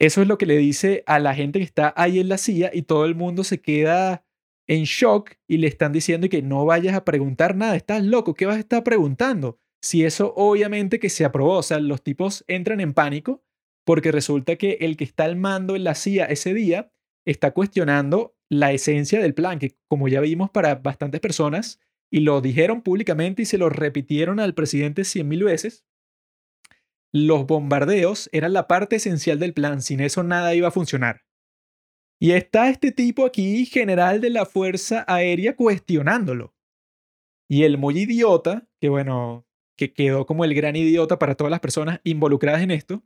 [0.00, 2.72] Eso es lo que le dice a la gente que está ahí en la CIA
[2.74, 4.26] y todo el mundo se queda
[4.66, 8.46] en shock y le están diciendo que no vayas a preguntar nada, estás loco, ¿qué
[8.46, 9.60] vas a estar preguntando?
[9.80, 13.44] Si eso obviamente que se aprobó, o sea, los tipos entran en pánico
[13.84, 16.90] porque resulta que el que está al mando en la CIA ese día
[17.24, 22.40] está cuestionando la esencia del plan, que como ya vimos para bastantes personas, y lo
[22.40, 25.84] dijeron públicamente y se lo repitieron al presidente cien mil veces,
[27.12, 31.22] los bombardeos eran la parte esencial del plan, sin eso nada iba a funcionar.
[32.20, 36.54] Y está este tipo aquí, general de la Fuerza Aérea, cuestionándolo.
[37.48, 41.60] Y el muy idiota, que bueno, que quedó como el gran idiota para todas las
[41.60, 43.04] personas involucradas en esto,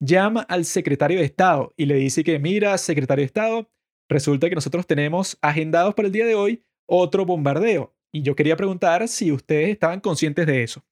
[0.00, 3.70] llama al secretario de Estado y le dice que, mira, secretario de Estado,
[4.08, 7.95] resulta que nosotros tenemos agendados para el día de hoy otro bombardeo.
[8.16, 10.82] Y yo quería preguntar si ustedes estaban conscientes de eso.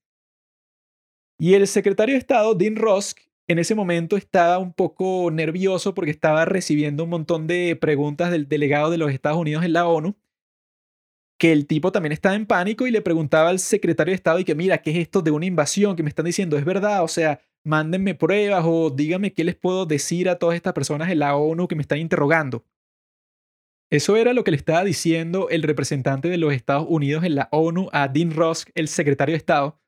[1.38, 6.10] Y el secretario de Estado, Dean Rusk, en ese momento estaba un poco nervioso porque
[6.10, 10.16] estaba recibiendo un montón de preguntas del delegado de los Estados Unidos en la ONU,
[11.38, 14.44] que el tipo también estaba en pánico y le preguntaba al secretario de Estado y
[14.44, 16.58] que mira, ¿qué es esto de una invasión que me están diciendo?
[16.58, 17.02] ¿Es verdad?
[17.04, 21.20] O sea, mándenme pruebas o díganme qué les puedo decir a todas estas personas en
[21.20, 22.66] la ONU que me están interrogando.
[23.94, 27.48] Eso era lo que le estaba diciendo el representante de los Estados Unidos en la
[27.52, 29.80] ONU a Dean Rusk, el secretario de Estado.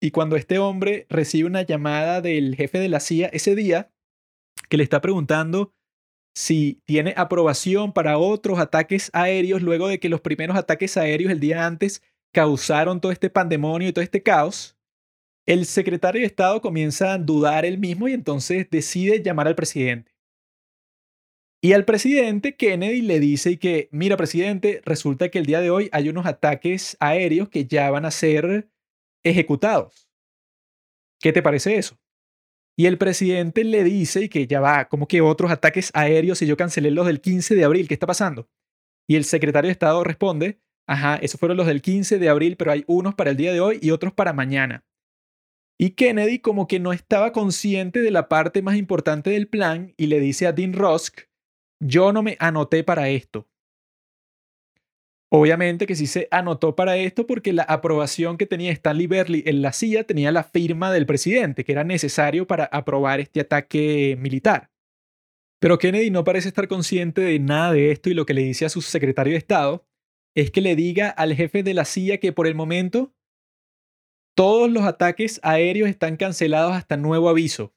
[0.00, 3.92] Y cuando este hombre recibe una llamada del jefe de la CIA ese día,
[4.70, 5.74] que le está preguntando
[6.34, 11.40] si tiene aprobación para otros ataques aéreos luego de que los primeros ataques aéreos el
[11.40, 12.02] día antes
[12.32, 14.78] causaron todo este pandemonio y todo este caos,
[15.46, 20.09] el secretario de Estado comienza a dudar él mismo y entonces decide llamar al presidente.
[21.62, 25.90] Y al presidente Kennedy le dice que, mira presidente, resulta que el día de hoy
[25.92, 28.70] hay unos ataques aéreos que ya van a ser
[29.22, 30.08] ejecutados.
[31.20, 31.98] ¿Qué te parece eso?
[32.78, 36.56] Y el presidente le dice que ya va, como que otros ataques aéreos y yo
[36.56, 38.48] cancelé los del 15 de abril, ¿qué está pasando?
[39.06, 42.72] Y el secretario de Estado responde, ajá, esos fueron los del 15 de abril, pero
[42.72, 44.86] hay unos para el día de hoy y otros para mañana.
[45.78, 50.06] Y Kennedy como que no estaba consciente de la parte más importante del plan y
[50.06, 51.29] le dice a Dean Rusk,
[51.80, 53.48] yo no me anoté para esto.
[55.32, 59.62] Obviamente que sí se anotó para esto porque la aprobación que tenía Stanley Berley en
[59.62, 64.70] la CIA tenía la firma del presidente, que era necesario para aprobar este ataque militar.
[65.60, 68.64] Pero Kennedy no parece estar consciente de nada de esto y lo que le dice
[68.64, 69.86] a su secretario de Estado
[70.34, 73.14] es que le diga al jefe de la CIA que por el momento
[74.34, 77.74] todos los ataques aéreos están cancelados hasta nuevo aviso.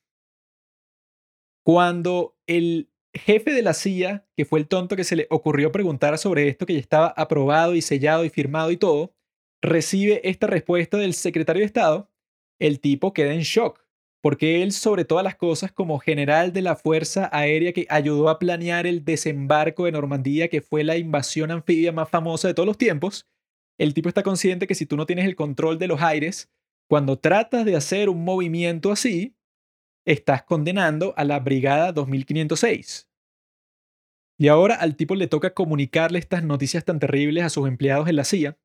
[1.63, 6.17] Cuando el jefe de la CIA, que fue el tonto que se le ocurrió preguntar
[6.17, 9.13] sobre esto que ya estaba aprobado y sellado y firmado y todo,
[9.61, 12.11] recibe esta respuesta del secretario de Estado,
[12.59, 13.81] el tipo queda en shock.
[14.21, 18.39] porque él, sobre todas las cosas, como general de la Fuerza Aérea que ayudó a
[18.39, 22.77] planear el desembarco de Normandía, que fue la invasión anfibia más famosa de todos los
[22.77, 23.27] tiempos,
[23.77, 26.49] el tipo está consciente que si tú no tienes el control de los aires,
[26.89, 29.35] cuando tratas de hacer un movimiento así,
[30.05, 33.09] estás condenando a la Brigada 2506.
[34.37, 38.15] Y ahora al tipo le toca comunicarle estas noticias tan terribles a sus empleados en
[38.15, 38.57] la CIA,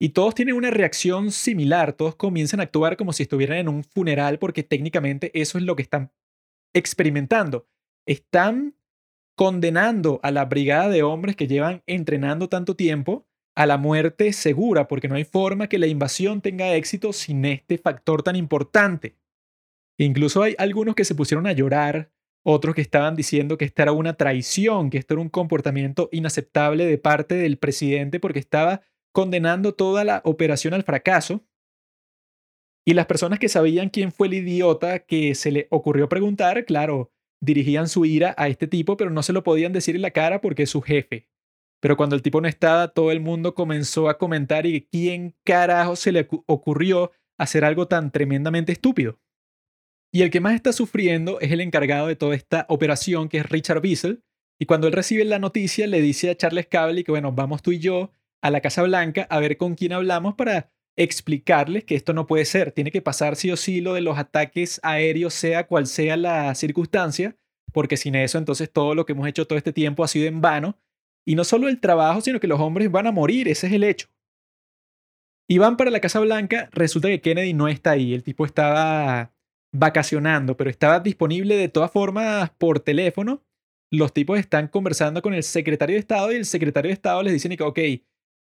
[0.00, 3.82] y todos tienen una reacción similar, todos comienzan a actuar como si estuvieran en un
[3.82, 6.12] funeral porque técnicamente eso es lo que están
[6.72, 7.66] experimentando.
[8.06, 8.76] Están
[9.36, 14.86] condenando a la brigada de hombres que llevan entrenando tanto tiempo a la muerte segura
[14.86, 19.16] porque no hay forma que la invasión tenga éxito sin este factor tan importante.
[19.98, 22.12] Incluso hay algunos que se pusieron a llorar,
[22.44, 26.86] otros que estaban diciendo que esta era una traición, que esto era un comportamiento inaceptable
[26.86, 31.44] de parte del presidente porque estaba condenando toda la operación al fracaso.
[32.86, 37.12] Y las personas que sabían quién fue el idiota que se le ocurrió preguntar, claro,
[37.40, 40.40] dirigían su ira a este tipo, pero no se lo podían decir en la cara
[40.40, 41.28] porque es su jefe.
[41.80, 45.96] Pero cuando el tipo no estaba, todo el mundo comenzó a comentar y quién carajo
[45.96, 49.20] se le ocurrió hacer algo tan tremendamente estúpido.
[50.12, 53.46] Y el que más está sufriendo es el encargado de toda esta operación, que es
[53.48, 54.22] Richard Bissell.
[54.58, 57.72] Y cuando él recibe la noticia, le dice a Charles Cable que, bueno, vamos tú
[57.72, 62.12] y yo a la Casa Blanca a ver con quién hablamos para explicarles que esto
[62.12, 62.72] no puede ser.
[62.72, 66.54] Tiene que pasar sí o sí lo de los ataques aéreos, sea cual sea la
[66.54, 67.36] circunstancia,
[67.72, 70.40] porque sin eso entonces todo lo que hemos hecho todo este tiempo ha sido en
[70.40, 70.78] vano.
[71.24, 73.84] Y no solo el trabajo, sino que los hombres van a morir, ese es el
[73.84, 74.08] hecho.
[75.46, 79.32] Y van para la Casa Blanca, resulta que Kennedy no está ahí, el tipo estaba
[79.72, 83.42] vacacionando, pero estaba disponible de todas formas por teléfono.
[83.90, 87.32] Los tipos están conversando con el secretario de Estado y el secretario de Estado les
[87.32, 87.78] dice ok,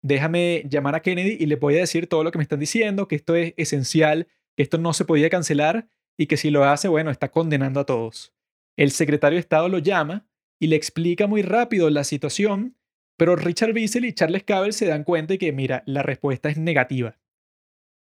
[0.01, 3.07] déjame llamar a Kennedy y le voy a decir todo lo que me están diciendo,
[3.07, 5.87] que esto es esencial, que esto no se podía cancelar
[6.17, 8.33] y que si lo hace, bueno, está condenando a todos.
[8.77, 10.27] El secretario de Estado lo llama
[10.59, 12.77] y le explica muy rápido la situación,
[13.17, 16.57] pero Richard Bissell y Charles Cable se dan cuenta de que, mira, la respuesta es
[16.57, 17.17] negativa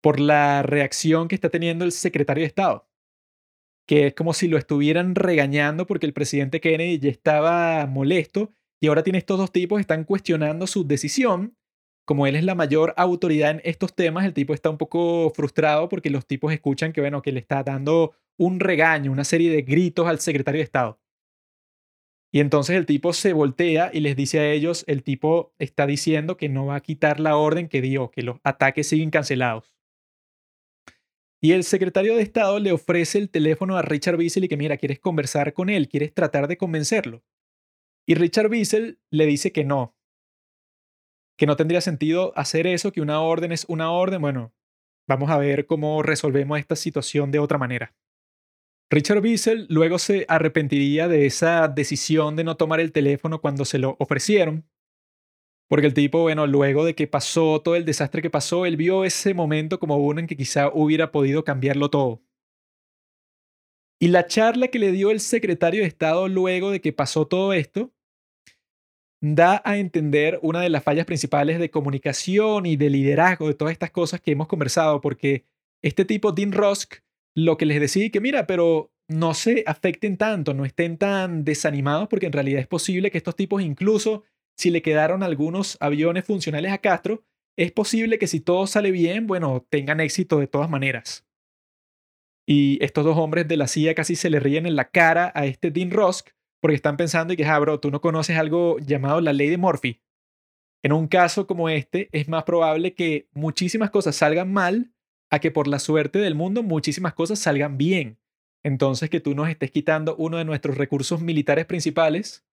[0.04, 2.86] por la reacción que está teniendo el secretario de Estado,
[3.86, 8.88] que es como si lo estuvieran regañando porque el presidente Kennedy ya estaba molesto y
[8.88, 11.56] ahora tiene estos dos tipos, están cuestionando su decisión
[12.04, 15.88] como él es la mayor autoridad en estos temas, el tipo está un poco frustrado
[15.88, 19.62] porque los tipos escuchan que, bueno, que le está dando un regaño, una serie de
[19.62, 21.00] gritos al secretario de Estado.
[22.30, 26.36] Y entonces el tipo se voltea y les dice a ellos, el tipo está diciendo
[26.36, 29.73] que no va a quitar la orden que dio, que los ataques siguen cancelados.
[31.44, 34.78] Y el secretario de Estado le ofrece el teléfono a Richard Bissell y que mira,
[34.78, 37.22] quieres conversar con él, quieres tratar de convencerlo.
[38.06, 39.94] Y Richard Bissell le dice que no,
[41.36, 44.22] que no tendría sentido hacer eso, que una orden es una orden.
[44.22, 44.54] Bueno,
[45.06, 47.94] vamos a ver cómo resolvemos esta situación de otra manera.
[48.88, 53.78] Richard Bissell luego se arrepentiría de esa decisión de no tomar el teléfono cuando se
[53.78, 54.66] lo ofrecieron,
[55.74, 59.04] porque el tipo, bueno, luego de que pasó todo el desastre que pasó, él vio
[59.04, 62.22] ese momento como uno en que quizá hubiera podido cambiarlo todo.
[64.00, 67.52] Y la charla que le dio el secretario de Estado luego de que pasó todo
[67.52, 67.92] esto
[69.20, 73.72] da a entender una de las fallas principales de comunicación y de liderazgo de todas
[73.72, 75.44] estas cosas que hemos conversado, porque
[75.82, 76.98] este tipo, Dean Rusk,
[77.34, 82.06] lo que les decía que mira, pero no se afecten tanto, no estén tan desanimados,
[82.06, 84.22] porque en realidad es posible que estos tipos, incluso
[84.56, 87.24] si le quedaron algunos aviones funcionales a Castro,
[87.56, 91.24] es posible que si todo sale bien, bueno, tengan éxito de todas maneras.
[92.46, 95.46] Y estos dos hombres de la CIA casi se le ríen en la cara a
[95.46, 99.20] este Dean Rusk, porque están pensando y que, ah, bro, tú no conoces algo llamado
[99.20, 100.00] la ley de Murphy.
[100.82, 104.92] En un caso como este, es más probable que muchísimas cosas salgan mal
[105.30, 108.18] a que por la suerte del mundo muchísimas cosas salgan bien.
[108.62, 112.44] Entonces, que tú nos estés quitando uno de nuestros recursos militares principales,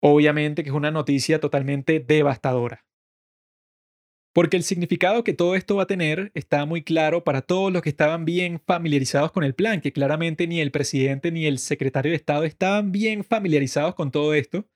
[0.00, 2.84] obviamente que es una noticia totalmente devastadora.
[4.32, 7.82] Porque el significado que todo esto va a tener está muy claro para todos los
[7.82, 12.10] que estaban bien familiarizados con el plan, que claramente ni el presidente ni el secretario
[12.10, 14.68] de Estado estaban bien familiarizados con todo esto.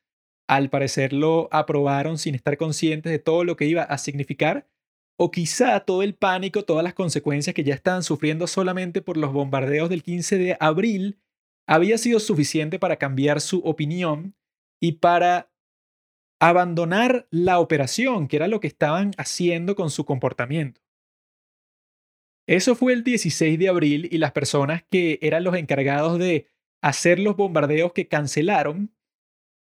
[0.49, 4.69] Al parecer lo aprobaron sin estar conscientes de todo lo que iba a significar,
[5.17, 9.33] o quizá todo el pánico, todas las consecuencias que ya estaban sufriendo solamente por los
[9.33, 11.21] bombardeos del 15 de abril,
[11.69, 14.35] había sido suficiente para cambiar su opinión
[14.85, 15.51] y para
[16.39, 20.83] abandonar la operación, que era lo que estaban haciendo con su comportamiento.
[22.47, 26.49] Eso fue el 16 de abril y las personas que eran los encargados de
[26.83, 28.95] hacer los bombardeos que cancelaron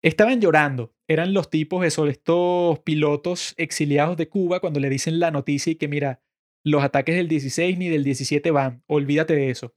[0.02, 0.96] estaban llorando.
[1.08, 5.76] Eran los tipos, esos, estos pilotos exiliados de Cuba cuando le dicen la noticia y
[5.76, 6.24] que mira,
[6.64, 8.84] los ataques del 16 ni del 17 van.
[8.88, 9.76] Olvídate de eso.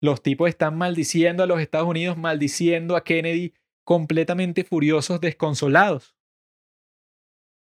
[0.00, 3.54] Los tipos están maldiciendo a los Estados Unidos, maldiciendo a Kennedy,
[3.84, 6.16] completamente furiosos, desconsolados.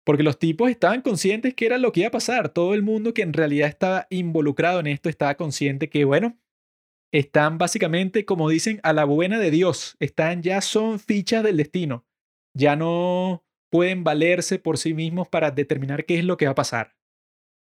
[0.05, 2.49] Porque los tipos estaban conscientes que era lo que iba a pasar.
[2.49, 6.39] Todo el mundo que en realidad estaba involucrado en esto estaba consciente que, bueno,
[7.11, 9.97] están básicamente, como dicen, a la buena de Dios.
[9.99, 12.05] Están ya son fichas del destino.
[12.55, 16.55] Ya no pueden valerse por sí mismos para determinar qué es lo que va a
[16.55, 16.98] pasar.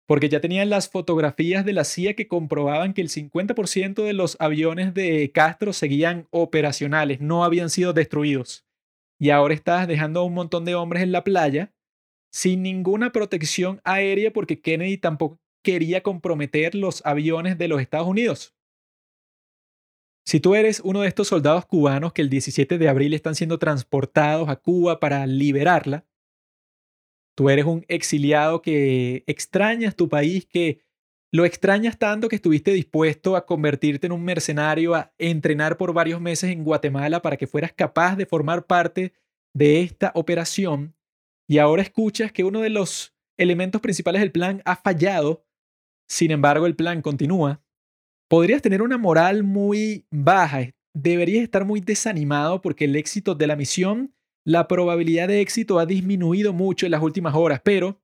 [0.06, 4.36] Porque ya tenían las fotografías de la CIA que comprobaban que el 50% de los
[4.38, 8.66] aviones de Castro seguían operacionales, no habían sido destruidos.
[9.18, 11.72] Y ahora estás dejando a un montón de hombres en la playa
[12.30, 18.54] sin ninguna protección aérea porque Kennedy tampoco quería comprometer los aviones de los Estados Unidos.
[20.26, 23.58] Si tú eres uno de estos soldados cubanos que el 17 de abril están siendo
[23.58, 26.06] transportados a Cuba para liberarla,
[27.34, 30.80] tú eres un exiliado que extrañas tu país, que
[31.32, 36.20] lo extrañas tanto que estuviste dispuesto a convertirte en un mercenario, a entrenar por varios
[36.20, 39.12] meses en Guatemala para que fueras capaz de formar parte
[39.52, 40.94] de esta operación
[41.48, 45.44] y ahora escuchas que uno de los elementos principales del plan ha fallado,
[46.08, 47.60] sin embargo el plan continúa
[48.28, 53.56] podrías tener una moral muy baja, deberías estar muy desanimado porque el éxito de la
[53.56, 54.13] misión,
[54.44, 58.00] la probabilidad de éxito ha disminuido mucho en las últimas horas, pero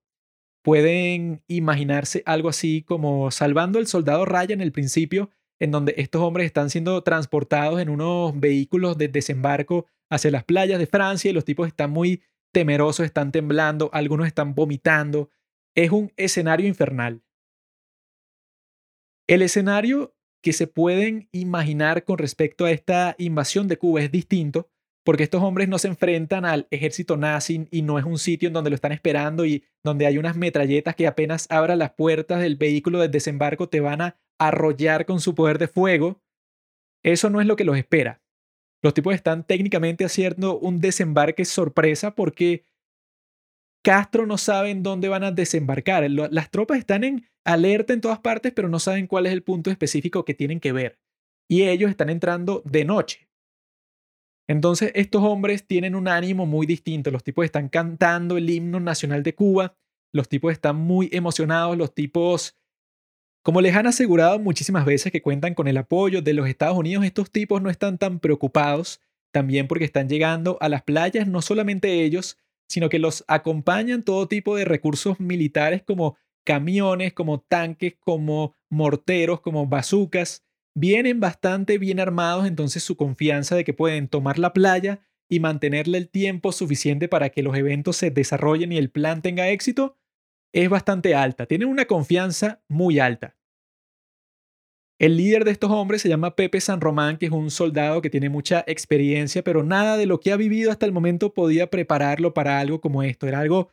[0.63, 6.23] pueden imaginarse algo así como salvando el soldado Ryan en el principio, en donde estos
[6.23, 11.35] hombres están siendo transportados en unos vehículos de desembarco hacia las playas de Francia y
[11.35, 15.31] los tipos están muy temerosos, están temblando, algunos están vomitando.
[15.75, 17.23] Es un escenario infernal.
[19.29, 24.71] El escenario que se pueden imaginar con respecto a esta invasión de Cuba es distinto,
[25.05, 28.53] porque estos hombres no se enfrentan al ejército nazi y no es un sitio en
[28.53, 32.57] donde lo están esperando y donde hay unas metralletas que apenas abran las puertas del
[32.57, 36.23] vehículo de desembarco te van a arrollar con su poder de fuego.
[37.03, 38.23] Eso no es lo que los espera.
[38.83, 42.65] Los tipos están técnicamente haciendo un desembarque sorpresa porque
[43.83, 46.11] Castro no sabe en dónde van a desembarcar.
[46.11, 49.71] Las tropas están en alerta en todas partes, pero no saben cuál es el punto
[49.71, 50.99] específico que tienen que ver.
[51.49, 53.30] Y ellos están entrando de noche.
[54.51, 57.13] Entonces, estos hombres tienen un ánimo muy distinto.
[57.13, 59.77] Los tipos están cantando el himno nacional de Cuba.
[60.13, 61.79] Los tipos están muy emocionados.
[61.79, 62.59] Los tipos,
[63.45, 67.05] como les han asegurado muchísimas veces que cuentan con el apoyo de los Estados Unidos,
[67.05, 69.01] estos tipos no están tan preocupados
[69.33, 72.37] también porque están llegando a las playas, no solamente ellos,
[72.69, 79.43] sino que los acompañan todo tipo de recursos militares como camiones, como tanques, como morteros,
[79.43, 80.43] como bazucas.
[80.75, 85.99] Vienen bastante bien armados, entonces su confianza de que pueden tomar la playa y mantenerle
[85.99, 89.97] el tiempo suficiente para que los eventos se desarrollen y el plan tenga éxito
[90.53, 91.47] es bastante alta.
[91.47, 93.37] Tienen una confianza muy alta.
[94.99, 98.11] El líder de estos hombres se llama Pepe San Román, que es un soldado que
[98.11, 102.35] tiene mucha experiencia, pero nada de lo que ha vivido hasta el momento podía prepararlo
[102.35, 103.27] para algo como esto.
[103.27, 103.71] Era algo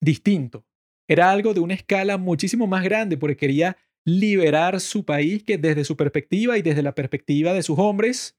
[0.00, 0.64] distinto.
[1.06, 5.84] Era algo de una escala muchísimo más grande porque quería liberar su país que desde
[5.84, 8.38] su perspectiva y desde la perspectiva de sus hombres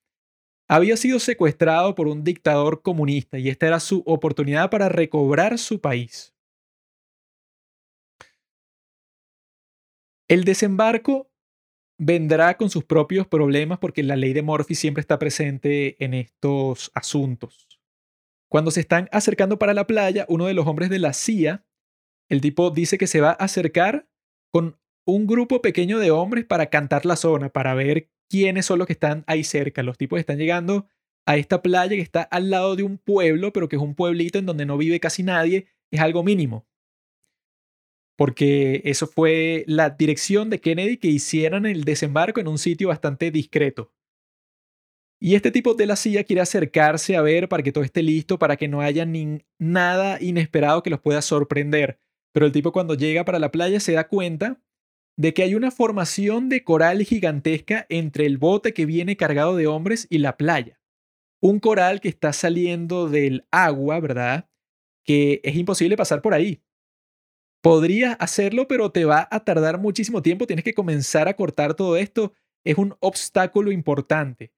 [0.68, 5.82] había sido secuestrado por un dictador comunista y esta era su oportunidad para recobrar su
[5.82, 6.34] país.
[10.30, 11.30] El desembarco
[12.00, 16.90] vendrá con sus propios problemas porque la ley de Murphy siempre está presente en estos
[16.96, 17.68] asuntos.
[18.50, 21.66] Cuando se están acercando para la playa, uno de los hombres de la CIA,
[22.30, 24.10] el tipo dice que se va a acercar
[24.52, 28.88] con un grupo pequeño de hombres para cantar la zona, para ver quiénes son los
[28.88, 29.84] que están ahí cerca.
[29.84, 30.88] Los tipos están llegando
[31.26, 34.40] a esta playa que está al lado de un pueblo, pero que es un pueblito
[34.40, 36.66] en donde no vive casi nadie, es algo mínimo
[38.22, 43.32] porque eso fue la dirección de Kennedy que hicieran el desembarco en un sitio bastante
[43.32, 43.92] discreto.
[45.20, 48.38] Y este tipo de la CIA quiere acercarse a ver para que todo esté listo,
[48.38, 52.00] para que no haya ni nada inesperado que los pueda sorprender.
[52.32, 54.62] Pero el tipo cuando llega para la playa se da cuenta
[55.18, 59.68] de que hay una formación de coral gigantesca entre el bote que viene cargado de
[59.68, 60.80] hombres y la playa.
[61.42, 64.50] Un coral que está saliendo del agua, ¿verdad?
[65.04, 66.62] Que es imposible pasar por ahí.
[67.62, 70.48] Podrías hacerlo, pero te va a tardar muchísimo tiempo.
[70.48, 72.34] Tienes que comenzar a cortar todo esto.
[72.64, 74.52] Es un obstáculo importante.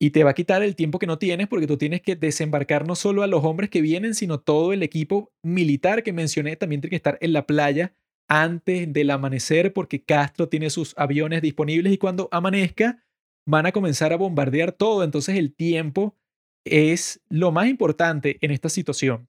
[0.00, 2.86] Y te va a quitar el tiempo que no tienes porque tú tienes que desembarcar
[2.86, 6.80] no solo a los hombres que vienen, sino todo el equipo militar que mencioné también
[6.80, 7.94] tiene que estar en la playa
[8.30, 13.04] antes del amanecer porque Castro tiene sus aviones disponibles y cuando amanezca
[13.44, 15.02] van a comenzar a bombardear todo.
[15.02, 16.16] Entonces el tiempo
[16.64, 19.28] es lo más importante en esta situación.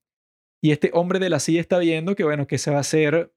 [0.63, 3.33] Y este hombre de la CIA está viendo que, bueno, que se va a hacer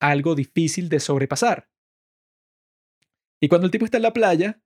[0.00, 1.70] algo difícil de sobrepasar.
[3.40, 4.60] Y cuando el tipo está en la playa,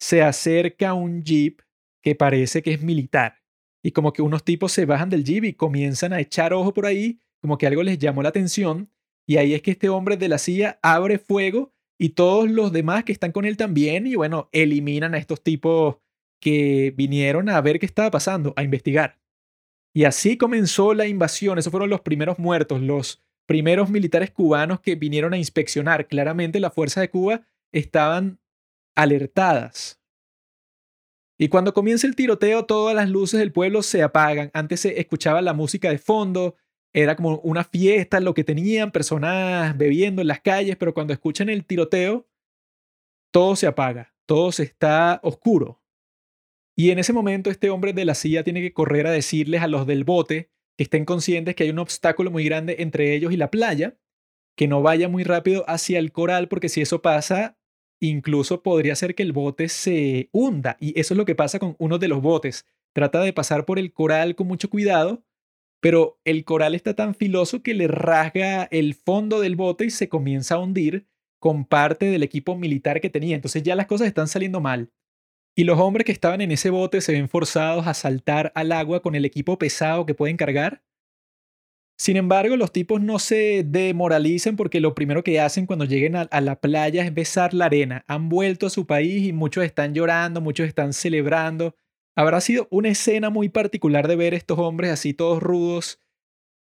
[0.00, 1.60] se acerca un jeep
[2.02, 3.42] que parece que es militar.
[3.84, 6.86] Y como que unos tipos se bajan del jeep y comienzan a echar ojo por
[6.86, 8.90] ahí, como que algo les llamó la atención.
[9.30, 13.04] Y ahí es que este hombre de la CIA abre fuego y todos los demás
[13.04, 14.08] que están con él también.
[14.08, 15.98] Y bueno, eliminan a estos tipos
[16.40, 19.20] que vinieron a ver qué estaba pasando, a investigar.
[19.94, 21.58] Y así comenzó la invasión.
[21.58, 26.08] Esos fueron los primeros muertos, los primeros militares cubanos que vinieron a inspeccionar.
[26.08, 28.40] Claramente las fuerzas de Cuba estaban
[28.96, 30.02] alertadas.
[31.38, 34.50] Y cuando comienza el tiroteo, todas las luces del pueblo se apagan.
[34.54, 36.56] Antes se escuchaba la música de fondo,
[36.92, 41.48] era como una fiesta lo que tenían, personas bebiendo en las calles, pero cuando escuchan
[41.48, 42.26] el tiroteo,
[43.32, 45.80] todo se apaga, todo se está oscuro.
[46.76, 49.68] Y en ese momento este hombre de la CIA tiene que correr a decirles a
[49.68, 53.36] los del bote que estén conscientes que hay un obstáculo muy grande entre ellos y
[53.36, 53.98] la playa,
[54.56, 57.58] que no vaya muy rápido hacia el coral porque si eso pasa,
[58.00, 60.76] incluso podría ser que el bote se hunda.
[60.80, 62.66] Y eso es lo que pasa con uno de los botes.
[62.94, 65.22] Trata de pasar por el coral con mucho cuidado,
[65.80, 70.08] pero el coral está tan filoso que le rasga el fondo del bote y se
[70.08, 71.06] comienza a hundir
[71.40, 73.34] con parte del equipo militar que tenía.
[73.34, 74.92] Entonces ya las cosas están saliendo mal.
[75.56, 79.00] Y los hombres que estaban en ese bote se ven forzados a saltar al agua
[79.00, 80.82] con el equipo pesado que pueden cargar.
[81.98, 86.40] Sin embargo, los tipos no se demoralizan porque lo primero que hacen cuando lleguen a,
[86.40, 88.04] la playa es besar la arena.
[88.06, 91.74] Han vuelto a su país y muchos están llorando, muchos están celebrando.
[92.20, 96.02] Habrá sido una escena muy particular de ver estos hombres así todos rudos,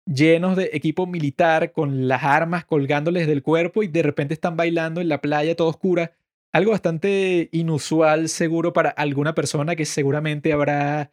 [0.06, 5.02] llenos de equipo militar, con las armas colgándoles del cuerpo y de repente están bailando
[5.02, 6.12] en la playa toda oscura
[6.54, 11.12] algo bastante inusual seguro para alguna persona que seguramente habrá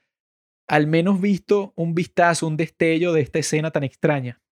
[0.69, 4.43] al menos visto un vistazo, un destello de esta escena tan extraña.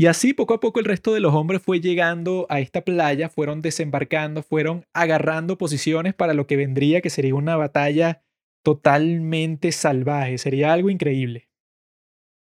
[0.00, 3.28] Y así poco a poco el resto de los hombres fue llegando a esta playa,
[3.28, 8.22] fueron desembarcando, fueron agarrando posiciones para lo que vendría, que sería una batalla
[8.64, 11.50] totalmente salvaje, sería algo increíble.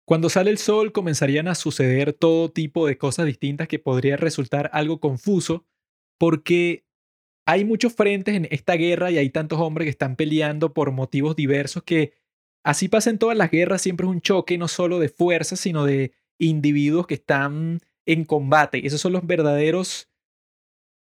[0.05, 4.69] Cuando sale el sol comenzarían a suceder todo tipo de cosas distintas que podría resultar
[4.71, 5.65] algo confuso,
[6.19, 6.85] porque
[7.47, 11.35] hay muchos frentes en esta guerra y hay tantos hombres que están peleando por motivos
[11.35, 12.13] diversos que
[12.63, 15.85] así pasa en todas las guerras, siempre es un choque no solo de fuerzas, sino
[15.85, 16.11] de
[16.41, 18.85] individuos que están en combate.
[18.85, 20.09] Esos son los verdaderos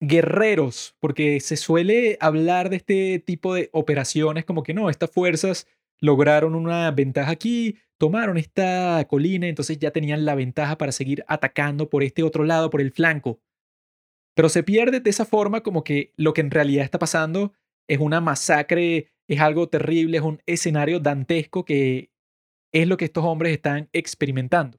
[0.00, 5.66] guerreros, porque se suele hablar de este tipo de operaciones como que no, estas fuerzas
[6.00, 11.90] lograron una ventaja aquí, tomaron esta colina, entonces ya tenían la ventaja para seguir atacando
[11.90, 13.40] por este otro lado, por el flanco.
[14.34, 17.52] Pero se pierde de esa forma como que lo que en realidad está pasando
[17.88, 22.12] es una masacre, es algo terrible, es un escenario dantesco que
[22.72, 24.78] es lo que estos hombres están experimentando.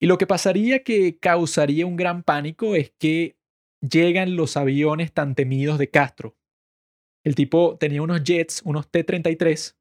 [0.00, 3.36] Y lo que pasaría que causaría un gran pánico es que
[3.82, 6.36] llegan los aviones tan temidos de Castro.
[7.22, 9.76] El tipo tenía unos jets, unos T-33,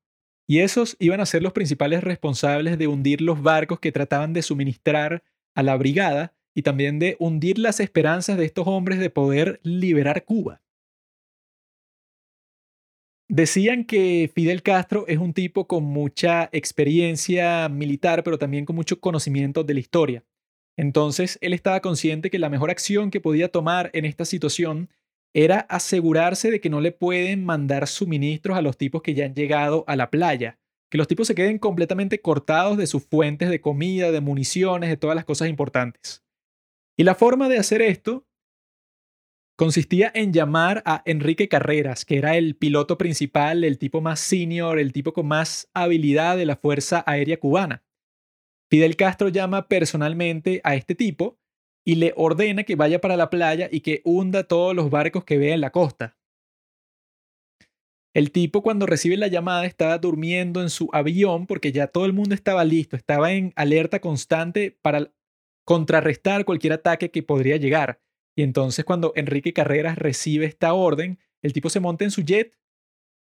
[0.47, 4.41] y esos iban a ser los principales responsables de hundir los barcos que trataban de
[4.41, 5.23] suministrar
[5.55, 10.25] a la brigada y también de hundir las esperanzas de estos hombres de poder liberar
[10.25, 10.61] Cuba.
[13.31, 18.99] Decían que Fidel Castro es un tipo con mucha experiencia militar, pero también con mucho
[18.99, 20.23] conocimiento de la historia.
[20.75, 24.89] Entonces, él estaba consciente que la mejor acción que podía tomar en esta situación
[25.35, 29.35] era asegurarse de que no le pueden mandar suministros a los tipos que ya han
[29.35, 30.57] llegado a la playa,
[30.89, 34.97] que los tipos se queden completamente cortados de sus fuentes de comida, de municiones, de
[34.97, 36.23] todas las cosas importantes.
[36.97, 38.25] Y la forma de hacer esto
[39.59, 44.79] consistía en llamar a Enrique Carreras, que era el piloto principal, el tipo más senior,
[44.79, 47.83] el tipo con más habilidad de la Fuerza Aérea Cubana.
[48.71, 51.37] Fidel Castro llama personalmente a este tipo
[51.85, 55.37] y le ordena que vaya para la playa y que hunda todos los barcos que
[55.37, 56.17] vea en la costa.
[58.13, 62.13] El tipo cuando recibe la llamada estaba durmiendo en su avión porque ya todo el
[62.13, 65.11] mundo estaba listo, estaba en alerta constante para
[65.65, 67.99] contrarrestar cualquier ataque que podría llegar.
[68.39, 72.57] Y entonces cuando Enrique Carreras recibe esta orden, el tipo se monta en su jet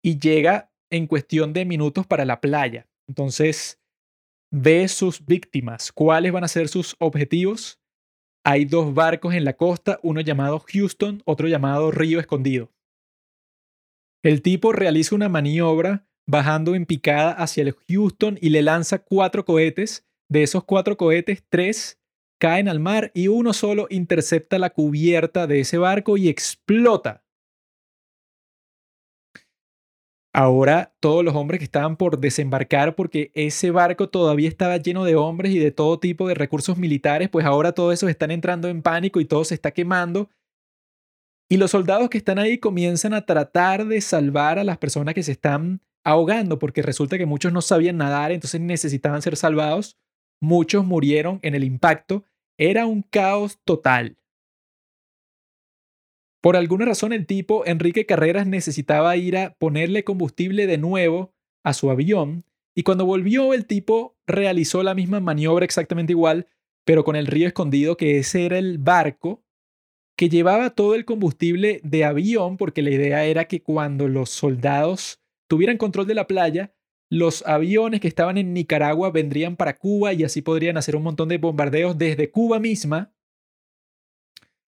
[0.01, 2.89] y llega en cuestión de minutos para la playa.
[3.09, 3.83] Entonces
[4.53, 7.81] ve sus víctimas, cuáles van a ser sus objetivos.
[8.45, 12.71] Hay dos barcos en la costa, uno llamado Houston, otro llamado Río Escondido.
[14.23, 19.45] El tipo realiza una maniobra bajando en picada hacia el Houston y le lanza cuatro
[19.45, 20.07] cohetes.
[20.29, 22.01] De esos cuatro cohetes, tres
[22.43, 27.23] caen al mar y uno solo intercepta la cubierta de ese barco y explota.
[30.35, 35.15] Ahora todos los hombres que estaban por desembarcar porque ese barco todavía estaba lleno de
[35.15, 38.83] hombres y de todo tipo de recursos militares, pues ahora todos esos están entrando en
[38.83, 40.29] pánico y todo se está quemando.
[41.49, 45.23] Y los soldados que están ahí comienzan a tratar de salvar a las personas que
[45.23, 49.97] se están ahogando, porque resulta que muchos no sabían nadar, entonces necesitaban ser salvados.
[50.41, 52.25] Muchos murieron en el impacto.
[52.65, 54.19] Era un caos total.
[56.41, 61.35] Por alguna razón el tipo, Enrique Carreras, necesitaba ir a ponerle combustible de nuevo
[61.65, 66.47] a su avión y cuando volvió el tipo realizó la misma maniobra exactamente igual,
[66.85, 69.45] pero con el río escondido, que ese era el barco
[70.17, 75.21] que llevaba todo el combustible de avión, porque la idea era que cuando los soldados
[75.49, 76.73] tuvieran control de la playa,
[77.13, 81.29] los aviones que estaban en Nicaragua vendrían para Cuba y así podrían hacer un montón
[81.29, 83.13] de bombardeos desde Cuba misma.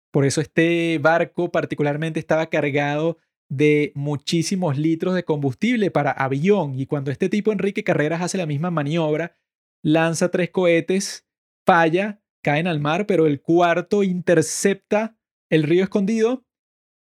[0.09, 3.17] Por eso este barco particularmente estaba cargado
[3.49, 8.45] de muchísimos litros de combustible para avión y cuando este tipo Enrique Carreras hace la
[8.45, 9.35] misma maniobra,
[9.83, 11.27] lanza tres cohetes,
[11.65, 15.17] falla, caen al mar, pero el cuarto intercepta
[15.49, 16.45] el río escondido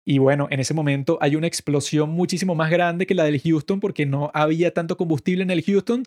[0.10, 3.80] y bueno, en ese momento hay una explosión muchísimo más grande que la del Houston
[3.80, 6.04] porque no había tanto combustible en el Houston.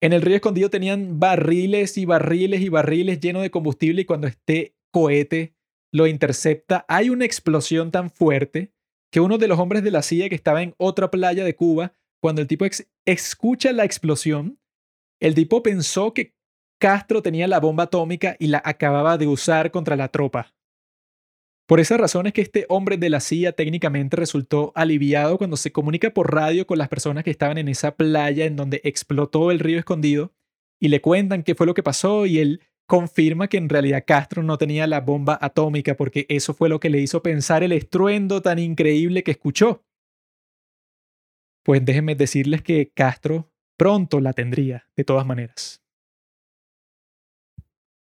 [0.00, 4.26] En el río escondido tenían barriles y barriles y barriles llenos de combustible y cuando
[4.26, 5.52] este cohete
[5.92, 8.72] lo intercepta, hay una explosión tan fuerte
[9.12, 11.92] que uno de los hombres de la CIA que estaba en otra playa de Cuba,
[12.22, 12.64] cuando el tipo
[13.04, 14.58] escucha la explosión,
[15.20, 16.32] el tipo pensó que
[16.80, 20.54] Castro tenía la bomba atómica y la acababa de usar contra la tropa.
[21.68, 25.70] Por esa razón es que este hombre de la CIA técnicamente resultó aliviado cuando se
[25.70, 29.58] comunica por radio con las personas que estaban en esa playa en donde explotó el
[29.58, 30.32] río escondido
[30.80, 34.42] y le cuentan qué fue lo que pasó y él confirma que en realidad Castro
[34.42, 38.40] no tenía la bomba atómica porque eso fue lo que le hizo pensar el estruendo
[38.40, 39.84] tan increíble que escuchó.
[41.64, 45.82] Pues déjenme decirles que Castro pronto la tendría, de todas maneras.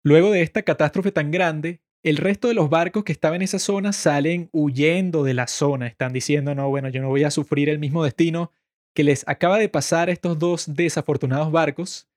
[0.02, 3.58] Luego de esta catástrofe tan grande, el resto de los barcos que estaban en esa
[3.58, 5.86] zona salen huyendo de la zona.
[5.86, 8.52] Están diciendo, no, bueno, yo no voy a sufrir el mismo destino
[8.94, 12.08] que les acaba de pasar a estos dos desafortunados barcos.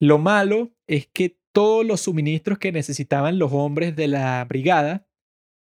[0.00, 5.06] Lo malo es que todos los suministros que necesitaban los hombres de la brigada,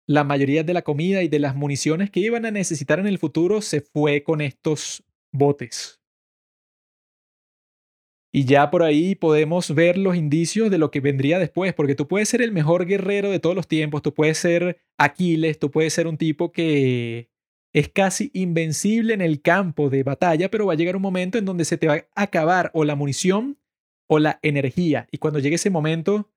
[0.08, 3.20] la mayoría de la comida y de las municiones que iban a necesitar en el
[3.20, 6.01] futuro se fue con estos botes.
[8.34, 12.08] Y ya por ahí podemos ver los indicios de lo que vendría después, porque tú
[12.08, 15.94] puedes ser el mejor guerrero de todos los tiempos, tú puedes ser Aquiles, tú puedes
[15.94, 17.30] ser un tipo que
[17.74, 21.46] es casi invencible en el campo de batalla, pero va a llegar un momento en
[21.46, 23.58] donde se te va a acabar o la munición
[24.08, 25.08] o la energía.
[25.12, 26.30] Y cuando llegue ese momento,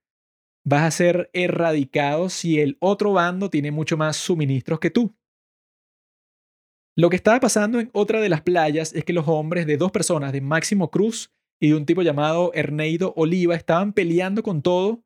[0.65, 5.15] vas a ser erradicado si el otro bando tiene mucho más suministros que tú.
[6.97, 9.91] Lo que estaba pasando en otra de las playas es que los hombres de dos
[9.91, 15.05] personas, de Máximo Cruz y un tipo llamado Erneido Oliva, estaban peleando con todo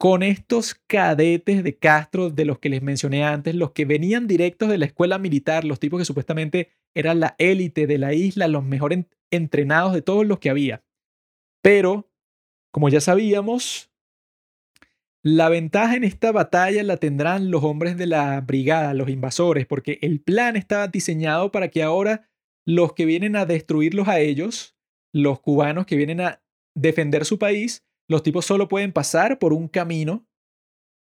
[0.00, 4.70] con estos cadetes de Castro de los que les mencioné antes, los que venían directos
[4.70, 8.64] de la escuela militar, los tipos que supuestamente eran la élite de la isla, los
[8.64, 10.82] mejores entrenados de todos los que había.
[11.62, 12.10] Pero,
[12.72, 13.90] como ya sabíamos,
[15.22, 19.98] la ventaja en esta batalla la tendrán los hombres de la brigada, los invasores, porque
[20.00, 22.30] el plan estaba diseñado para que ahora
[22.64, 24.78] los que vienen a destruirlos a ellos,
[25.12, 26.42] los cubanos que vienen a
[26.74, 30.26] defender su país, los tipos solo pueden pasar por un camino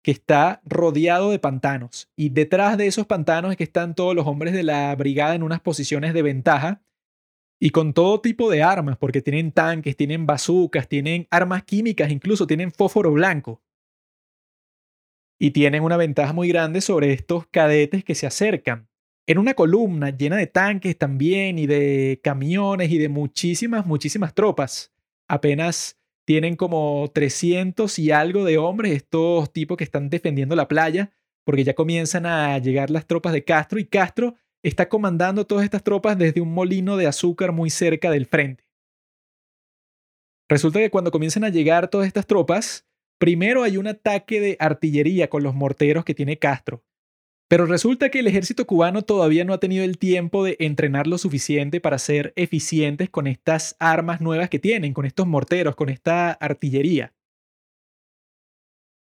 [0.03, 2.09] que está rodeado de pantanos.
[2.15, 5.43] Y detrás de esos pantanos es que están todos los hombres de la brigada en
[5.43, 6.81] unas posiciones de ventaja
[7.59, 12.45] y con todo tipo de armas, porque tienen tanques, tienen bazucas, tienen armas químicas, incluso
[12.45, 13.61] tienen fósforo blanco.
[15.39, 18.87] Y tienen una ventaja muy grande sobre estos cadetes que se acercan.
[19.29, 24.93] En una columna llena de tanques también y de camiones y de muchísimas, muchísimas tropas.
[25.27, 31.11] Apenas tienen como 300 y algo de hombres, estos tipos que están defendiendo la playa,
[31.43, 35.83] porque ya comienzan a llegar las tropas de Castro y Castro está comandando todas estas
[35.83, 38.63] tropas desde un molino de azúcar muy cerca del frente.
[40.49, 45.29] Resulta que cuando comienzan a llegar todas estas tropas, primero hay un ataque de artillería
[45.29, 46.81] con los morteros que tiene Castro.
[47.49, 51.17] Pero resulta que el ejército cubano todavía no ha tenido el tiempo de entrenar lo
[51.17, 56.31] suficiente para ser eficientes con estas armas nuevas que tienen, con estos morteros, con esta
[56.31, 57.13] artillería.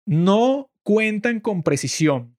[0.07, 2.37] No cuentan con precisión.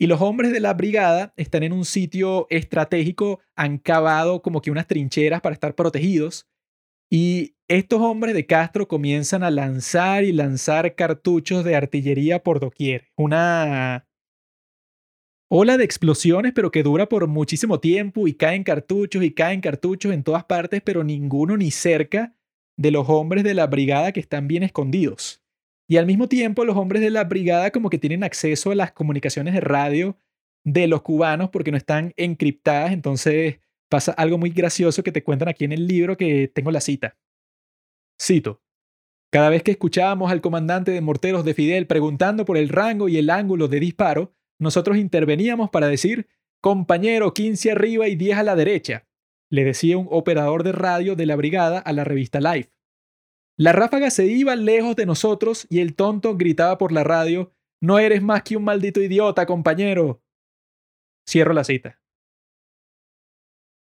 [0.00, 4.70] Y los hombres de la brigada están en un sitio estratégico, han cavado como que
[4.70, 6.46] unas trincheras para estar protegidos.
[7.10, 13.08] Y estos hombres de Castro comienzan a lanzar y lanzar cartuchos de artillería por doquier.
[13.16, 14.07] Una
[15.48, 20.12] ola de explosiones, pero que dura por muchísimo tiempo y caen cartuchos y caen cartuchos
[20.12, 22.34] en todas partes, pero ninguno ni cerca
[22.76, 25.42] de los hombres de la brigada que están bien escondidos.
[25.88, 28.92] Y al mismo tiempo los hombres de la brigada como que tienen acceso a las
[28.92, 30.18] comunicaciones de radio
[30.64, 32.92] de los cubanos porque no están encriptadas.
[32.92, 36.80] Entonces pasa algo muy gracioso que te cuentan aquí en el libro que tengo la
[36.80, 37.16] cita.
[38.20, 38.62] Cito.
[39.30, 43.18] Cada vez que escuchábamos al comandante de morteros de Fidel preguntando por el rango y
[43.18, 46.28] el ángulo de disparo, nosotros interveníamos para decir,
[46.60, 49.06] compañero, 15 arriba y 10 a la derecha,
[49.50, 52.72] le decía un operador de radio de la brigada a la revista Life.
[53.56, 57.98] La ráfaga se iba lejos de nosotros y el tonto gritaba por la radio, no
[57.98, 60.22] eres más que un maldito idiota, compañero.
[61.28, 62.00] Cierro la cita.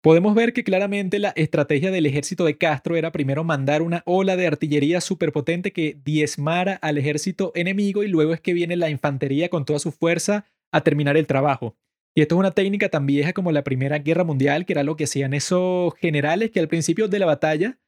[0.02, 4.34] Podemos ver que claramente la estrategia del ejército de Castro era primero mandar una ola
[4.36, 9.50] de artillería superpotente que diezmara al ejército enemigo y luego es que viene la infantería
[9.50, 11.76] con toda su fuerza a terminar el trabajo.
[12.14, 14.96] Y esto es una técnica tan vieja como la Primera Guerra Mundial, que era lo
[14.96, 17.78] que hacían esos generales que al principio de la batalla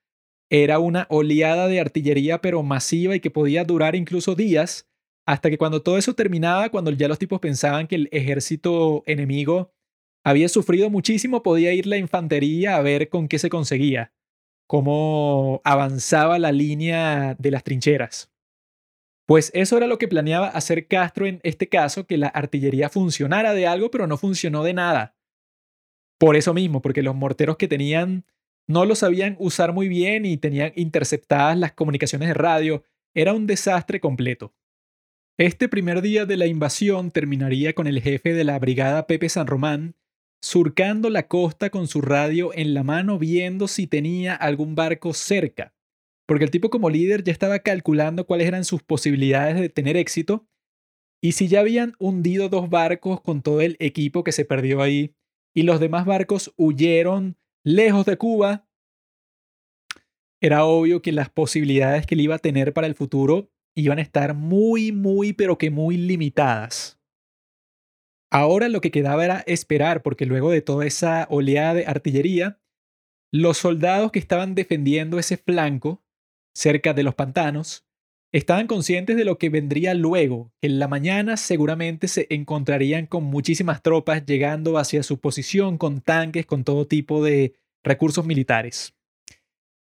[0.50, 4.86] era una oleada de artillería pero masiva y que podía durar incluso días,
[5.26, 9.73] hasta que cuando todo eso terminaba, cuando ya los tipos pensaban que el ejército enemigo
[10.25, 14.12] había sufrido muchísimo, podía ir la infantería a ver con qué se conseguía,
[14.67, 18.31] cómo avanzaba la línea de las trincheras.
[19.26, 23.55] Pues eso era lo que planeaba hacer Castro en este caso, que la artillería funcionara
[23.55, 25.17] de algo, pero no funcionó de nada.
[26.18, 28.25] Por eso mismo, porque los morteros que tenían
[28.68, 32.84] no lo sabían usar muy bien y tenían interceptadas las comunicaciones de radio.
[33.15, 34.55] Era un desastre completo.
[35.39, 39.47] Este primer día de la invasión terminaría con el jefe de la brigada Pepe San
[39.47, 39.97] Román
[40.42, 45.74] surcando la costa con su radio en la mano viendo si tenía algún barco cerca,
[46.26, 50.48] porque el tipo como líder ya estaba calculando cuáles eran sus posibilidades de tener éxito
[51.22, 55.14] y si ya habían hundido dos barcos con todo el equipo que se perdió ahí
[55.54, 58.66] y los demás barcos huyeron lejos de Cuba,
[60.42, 64.02] era obvio que las posibilidades que él iba a tener para el futuro iban a
[64.02, 67.01] estar muy, muy, pero que muy limitadas.
[68.34, 72.58] Ahora lo que quedaba era esperar, porque luego de toda esa oleada de artillería,
[73.30, 76.02] los soldados que estaban defendiendo ese flanco
[76.54, 77.84] cerca de los pantanos
[78.32, 83.82] estaban conscientes de lo que vendría luego, en la mañana seguramente se encontrarían con muchísimas
[83.82, 87.52] tropas llegando hacia su posición con tanques, con todo tipo de
[87.84, 88.94] recursos militares.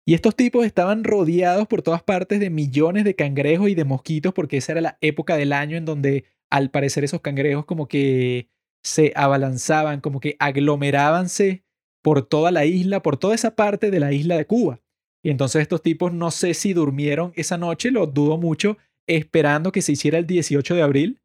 [0.06, 4.32] Y estos tipos estaban rodeados por todas partes de millones de cangrejos y de mosquitos
[4.32, 8.48] porque esa era la época del año en donde al parecer esos cangrejos como que
[8.82, 11.64] se abalanzaban, como que aglomerábanse
[12.02, 14.80] por toda la isla, por toda esa parte de la isla de Cuba.
[15.24, 19.82] Y entonces estos tipos no sé si durmieron esa noche, lo dudo mucho, esperando que
[19.82, 21.20] se hiciera el 18 de abril,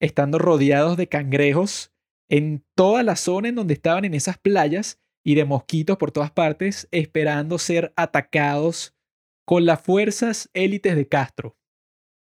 [0.00, 1.92] estando rodeados de cangrejos
[2.28, 6.32] en toda la zona en donde estaban en esas playas y de mosquitos por todas
[6.32, 8.96] partes, esperando ser atacados
[9.44, 11.56] con las fuerzas élites de Castro.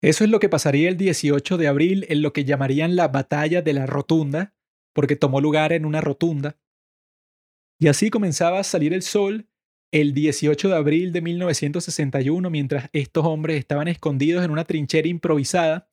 [0.02, 3.62] Eso es lo que pasaría el 18 de abril en lo que llamarían la batalla
[3.62, 4.52] de la rotunda,
[4.92, 6.58] porque tomó lugar en una rotunda.
[7.78, 9.48] Y así comenzaba a salir el sol
[9.92, 15.88] el 18 de abril de 1961, mientras estos hombres estaban escondidos en una trinchera improvisada,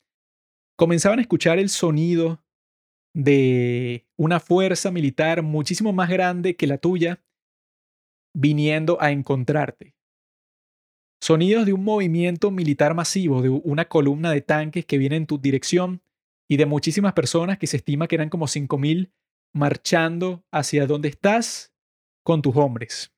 [0.77, 2.43] comenzaban a escuchar el sonido
[3.13, 7.21] de una fuerza militar muchísimo más grande que la tuya
[8.33, 9.98] viniendo a encontrarte.
[11.21, 15.37] Sonidos de un movimiento militar masivo, de una columna de tanques que viene en tu
[15.37, 16.01] dirección
[16.47, 19.11] y de muchísimas personas que se estima que eran como 5.000
[19.53, 21.73] marchando hacia donde estás
[22.23, 23.11] con tus hombres.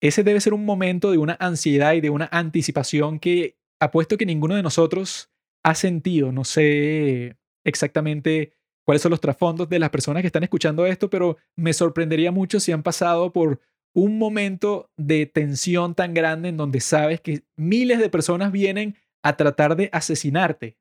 [0.00, 4.26] Ese debe ser un momento de una ansiedad y de una anticipación que apuesto que
[4.26, 5.30] ninguno de nosotros
[5.62, 6.32] ha sentido.
[6.32, 8.52] No sé exactamente
[8.84, 12.60] cuáles son los trasfondos de las personas que están escuchando esto, pero me sorprendería mucho
[12.60, 13.60] si han pasado por
[13.96, 19.38] un momento de tensión tan grande en donde sabes que miles de personas vienen a
[19.38, 20.76] tratar de asesinarte.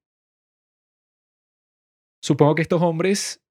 [2.21, 3.41] Supongo que estos hombres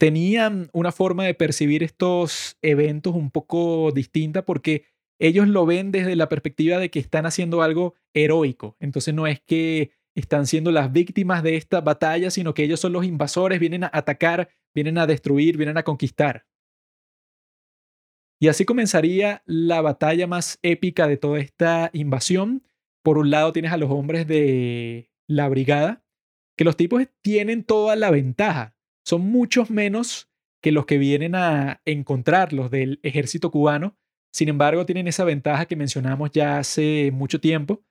[0.00, 4.86] tenían una forma de percibir estos eventos un poco distinta porque
[5.20, 8.76] ellos lo ven desde la perspectiva de que están haciendo algo heroico.
[8.80, 12.94] Entonces no es que están siendo las víctimas de esta batalla, sino que ellos son
[12.94, 16.46] los invasores, vienen a atacar, vienen a destruir, vienen a conquistar.
[18.42, 22.64] Y así comenzaría la batalla más épica de toda esta invasión.
[23.04, 26.04] Por un lado tienes a los hombres de la brigada,
[26.56, 28.74] que los tipos tienen toda la ventaja.
[29.04, 30.28] Son muchos menos
[30.60, 33.96] que los que vienen a encontrar los del ejército cubano.
[34.32, 37.84] Sin embargo, tienen esa ventaja que mencionamos ya hace mucho tiempo,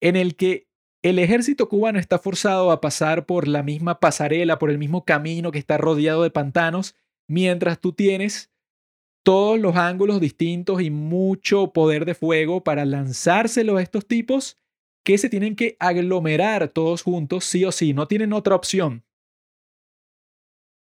[0.00, 0.66] en el que
[1.02, 5.52] el ejército cubano está forzado a pasar por la misma pasarela, por el mismo camino
[5.52, 6.96] que está rodeado de pantanos,
[7.28, 8.53] mientras tú tienes
[9.24, 14.56] todos los ángulos distintos y mucho poder de fuego para lanzárselo a estos tipos
[15.02, 19.04] que se tienen que aglomerar todos juntos, sí o sí, no tienen otra opción.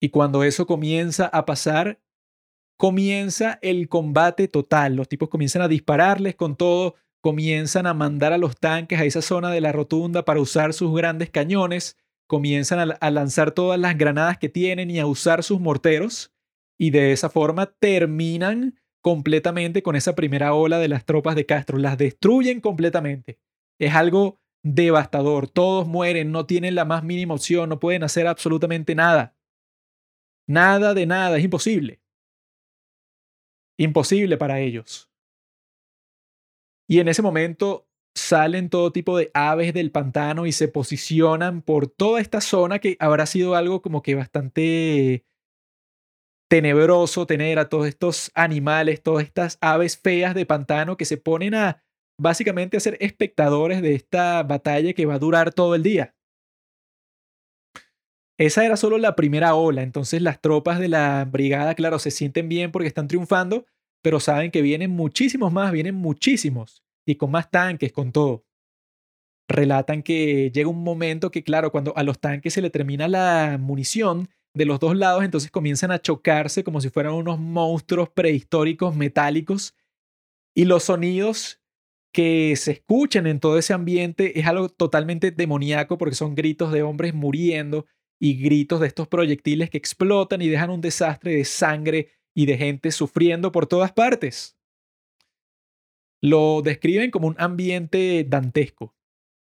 [0.01, 1.99] Y cuando eso comienza a pasar,
[2.77, 4.95] comienza el combate total.
[4.95, 9.21] Los tipos comienzan a dispararles con todo, comienzan a mandar a los tanques a esa
[9.21, 14.37] zona de la rotunda para usar sus grandes cañones, comienzan a, lanzar todas las granadas
[14.37, 16.30] que tienen y a usar sus morteros,
[16.81, 21.77] y de esa forma terminan completamente con esa primera ola de las tropas de Castro,
[21.77, 23.39] las destruyen completamente.
[23.79, 28.95] Es algo devastador, todos mueren, no tienen la más mínima opción, no pueden hacer absolutamente
[28.95, 29.37] nada.
[30.47, 32.01] Nada de nada, es imposible.
[33.77, 35.07] Imposible para ellos.
[36.89, 41.87] Y en ese momento salen todo tipo de aves del pantano y se posicionan por
[41.87, 45.27] toda esta zona que habrá sido algo como que bastante
[46.51, 51.55] tenebroso tener a todos estos animales, todas estas aves feas de pantano que se ponen
[51.55, 51.81] a
[52.19, 56.13] básicamente a ser espectadores de esta batalla que va a durar todo el día.
[58.37, 62.49] Esa era solo la primera ola, entonces las tropas de la brigada, claro, se sienten
[62.49, 63.65] bien porque están triunfando,
[64.03, 68.43] pero saben que vienen muchísimos más, vienen muchísimos, y con más tanques, con todo.
[69.47, 73.57] Relatan que llega un momento que, claro, cuando a los tanques se le termina la
[73.57, 78.95] munición de los dos lados, entonces comienzan a chocarse como si fueran unos monstruos prehistóricos
[78.95, 79.75] metálicos,
[80.53, 81.61] y los sonidos
[82.13, 86.83] que se escuchan en todo ese ambiente es algo totalmente demoníaco porque son gritos de
[86.83, 87.85] hombres muriendo
[88.19, 92.57] y gritos de estos proyectiles que explotan y dejan un desastre de sangre y de
[92.57, 94.57] gente sufriendo por todas partes.
[96.21, 98.93] Lo describen como un ambiente dantesco.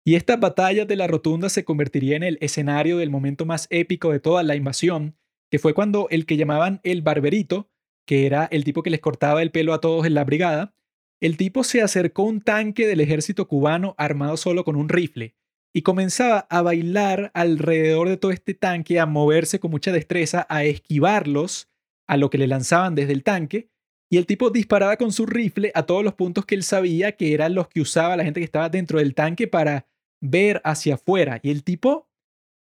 [0.06, 4.12] Y esta batalla de la rotunda se convertiría en el escenario del momento más épico
[4.12, 5.16] de toda la invasión,
[5.50, 7.70] que fue cuando el que llamaban el barberito,
[8.06, 10.76] que era el tipo que les cortaba el pelo a todos en la brigada,
[11.22, 15.36] el tipo se acercó a un tanque del ejército cubano armado solo con un rifle
[15.74, 20.66] y comenzaba a bailar alrededor de todo este tanque, a moverse con mucha destreza, a
[20.66, 21.70] esquivarlos
[22.08, 23.70] a lo que le lanzaban desde el tanque,
[24.12, 27.34] y el tipo disparaba con su rifle a todos los puntos que él sabía que
[27.34, 29.88] eran los que usaba la gente que estaba dentro del tanque para
[30.24, 31.40] ver hacia afuera.
[31.44, 32.08] Y el tipo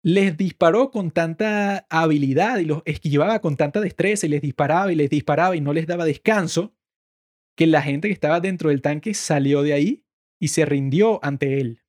[0.03, 4.97] les disparó con tanta habilidad y los esquivaba con tanta destreza y les disparaba y
[4.97, 6.75] les disparaba y no les daba descanso,
[7.57, 10.05] que la gente que estaba dentro del tanque salió de ahí
[10.41, 11.83] y se rindió ante él.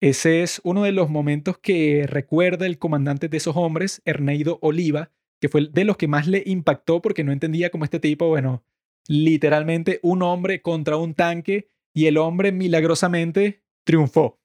[0.00, 5.10] Ese es uno de los momentos que recuerda el comandante de esos hombres, Erneido Oliva,
[5.40, 8.64] que fue de los que más le impactó porque no entendía cómo este tipo, bueno,
[9.06, 14.38] literalmente un hombre contra un tanque y el hombre milagrosamente triunfó.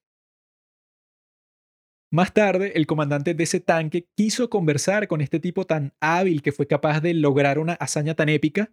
[2.11, 6.51] Más tarde, el comandante de ese tanque quiso conversar con este tipo tan hábil que
[6.51, 8.71] fue capaz de lograr una hazaña tan épica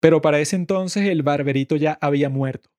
[0.00, 2.70] pero para ese entonces el barberito ya había muerto.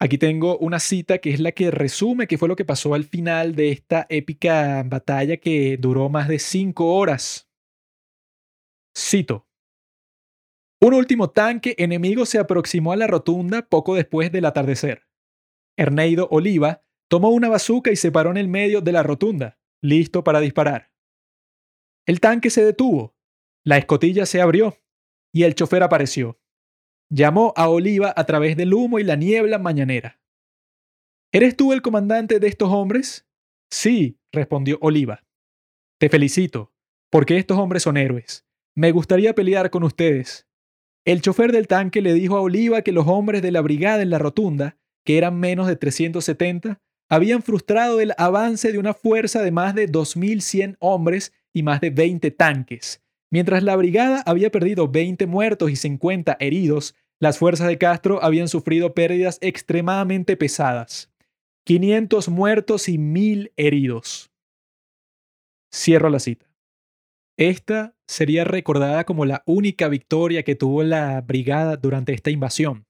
[0.00, 3.04] Aquí tengo una cita que es la que resume qué fue lo que pasó al
[3.04, 7.48] final de esta épica batalla que duró más de cinco horas.
[8.96, 9.47] Cito.
[10.80, 15.08] Un último tanque enemigo se aproximó a la rotunda poco después del atardecer.
[15.76, 20.22] Erneido Oliva tomó una bazuca y se paró en el medio de la rotunda, listo
[20.22, 20.92] para disparar.
[22.06, 23.16] El tanque se detuvo,
[23.64, 24.78] la escotilla se abrió
[25.32, 26.40] y el chofer apareció.
[27.10, 30.20] Llamó a Oliva a través del humo y la niebla mañanera.
[31.32, 33.28] ¿Eres tú el comandante de estos hombres?
[33.70, 35.26] Sí, respondió Oliva.
[35.98, 36.72] Te felicito,
[37.10, 38.46] porque estos hombres son héroes.
[38.74, 40.47] Me gustaría pelear con ustedes.
[41.08, 44.10] El chofer del tanque le dijo a Oliva que los hombres de la brigada en
[44.10, 49.50] la rotunda, que eran menos de 370, habían frustrado el avance de una fuerza de
[49.50, 55.26] más de 2.100 hombres y más de 20 tanques, Mientras la brigada había perdido 20
[55.26, 61.10] muertos y 50 heridos, las fuerzas de Castro habían sufrido pérdidas extremadamente pesadas.
[61.64, 64.30] 500 muertos y 1000 heridos.
[65.74, 66.50] Cierro la cita.
[67.38, 72.86] Esta sería recordada como la única victoria que tuvo la brigada durante esta invasión.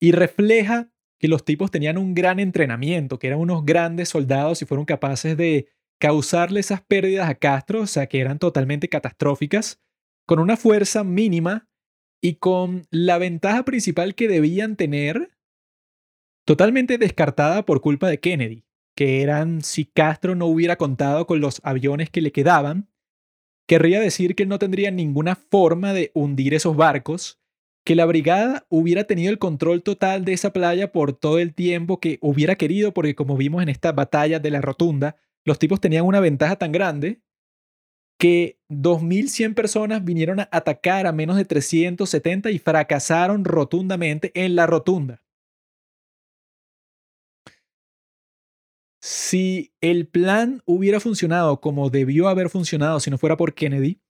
[0.00, 4.64] Y refleja que los tipos tenían un gran entrenamiento, que eran unos grandes soldados y
[4.64, 5.68] fueron capaces de
[6.00, 9.80] causarle esas pérdidas a Castro, o sea, que eran totalmente catastróficas,
[10.26, 11.68] con una fuerza mínima
[12.20, 15.30] y con la ventaja principal que debían tener
[16.44, 18.64] totalmente descartada por culpa de Kennedy,
[18.96, 22.91] que eran si Castro no hubiera contado con los aviones que le quedaban,
[23.66, 27.40] querría decir que no tendría ninguna forma de hundir esos barcos,
[27.84, 31.98] que la brigada hubiera tenido el control total de esa playa por todo el tiempo
[31.98, 36.04] que hubiera querido, porque como vimos en esta batalla de la rotunda, los tipos tenían
[36.04, 37.22] una ventaja tan grande
[38.18, 44.66] que 2.100 personas vinieron a atacar a menos de 370 y fracasaron rotundamente en la
[44.66, 45.21] rotunda.
[49.02, 54.00] Si el plan hubiera funcionado como debió haber funcionado si no fuera por Kennedy,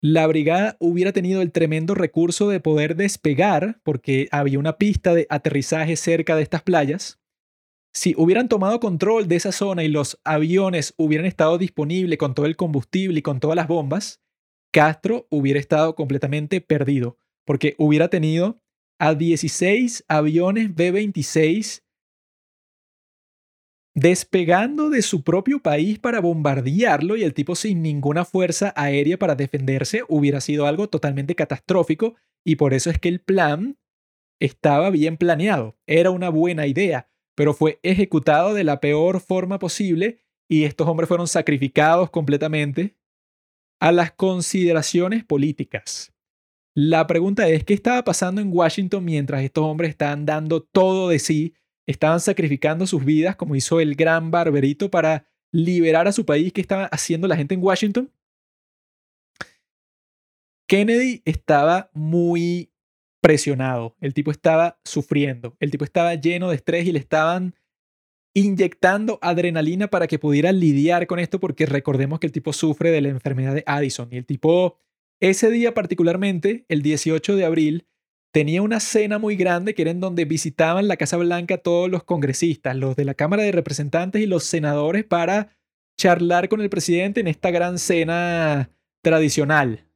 [0.00, 5.26] la brigada hubiera tenido el tremendo recurso de poder despegar, porque había una pista de
[5.28, 7.20] aterrizaje cerca de estas playas.
[7.92, 12.46] Si hubieran tomado control de esa zona y los aviones hubieran estado disponibles con todo
[12.46, 14.22] el combustible y con todas las bombas,
[14.72, 18.62] Castro hubiera estado completamente perdido, porque hubiera tenido
[19.00, 21.82] a 16 aviones B-26
[23.98, 29.34] despegando de su propio país para bombardearlo y el tipo sin ninguna fuerza aérea para
[29.34, 33.76] defenderse hubiera sido algo totalmente catastrófico y por eso es que el plan
[34.40, 40.20] estaba bien planeado, era una buena idea, pero fue ejecutado de la peor forma posible
[40.48, 42.96] y estos hombres fueron sacrificados completamente
[43.80, 46.12] a las consideraciones políticas.
[46.72, 51.18] La pregunta es, ¿qué estaba pasando en Washington mientras estos hombres estaban dando todo de
[51.18, 51.54] sí
[51.88, 56.52] estaban sacrificando sus vidas, como hizo el gran barberito, para liberar a su país.
[56.52, 58.12] ¿Qué estaba haciendo la gente en Washington?
[60.68, 62.70] Kennedy estaba muy
[63.22, 67.54] presionado, el tipo estaba sufriendo, el tipo estaba lleno de estrés y le estaban
[68.34, 73.00] inyectando adrenalina para que pudiera lidiar con esto, porque recordemos que el tipo sufre de
[73.00, 74.76] la enfermedad de Addison y el tipo,
[75.20, 77.88] ese día particularmente, el 18 de abril,
[78.32, 82.04] tenía una cena muy grande que era en donde visitaban la Casa Blanca todos los
[82.04, 85.56] congresistas, los de la Cámara de Representantes y los senadores para
[85.96, 88.70] charlar con el presidente en esta gran cena
[89.02, 89.86] tradicional.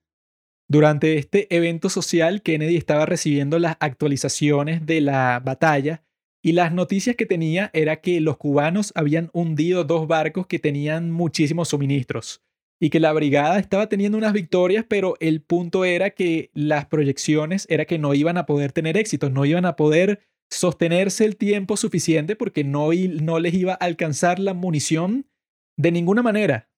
[0.69, 6.02] Durante este evento social, Kennedy estaba recibiendo las actualizaciones de la batalla
[6.43, 11.11] y las noticias que tenía era que los cubanos habían hundido dos barcos que tenían
[11.11, 12.43] muchísimos suministros
[12.83, 17.65] y que la brigada estaba teniendo unas victorias, pero el punto era que las proyecciones
[17.70, 21.77] era que no iban a poder tener éxito, no iban a poder sostenerse el tiempo
[21.77, 22.89] suficiente porque no,
[23.20, 25.31] no les iba a alcanzar la munición
[25.77, 26.69] de ninguna manera.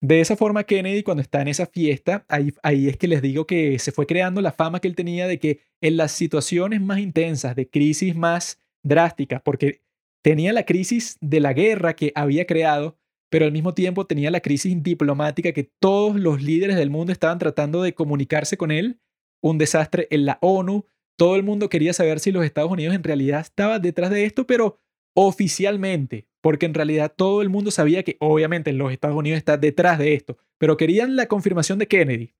[0.00, 3.44] De esa forma, Kennedy, cuando está en esa fiesta, ahí, ahí, es que les digo
[3.44, 7.00] que se fue creando la fama que él tenía de que en las situaciones más
[7.00, 9.80] intensas, de crisis más drásticas, porque
[10.22, 12.98] tenía la crisis de la guerra que había creado,
[13.30, 17.38] pero al mismo tiempo tenía la crisis diplomática que todos los líderes del mundo estaban
[17.38, 19.00] tratando de comunicarse con él,
[19.42, 20.86] un desastre en la ONU,
[21.16, 24.46] todo el mundo quería saber si los Estados Unidos en realidad estaba detrás de esto,
[24.46, 24.80] pero
[25.14, 29.98] oficialmente, porque en realidad todo el mundo sabía que obviamente los Estados Unidos está detrás
[29.98, 32.34] de esto, pero querían la confirmación de Kennedy.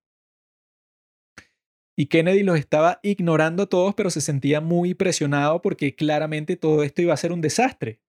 [1.96, 6.82] Y Kennedy los estaba ignorando a todos, pero se sentía muy presionado porque claramente todo
[6.82, 8.00] esto iba a ser un desastre.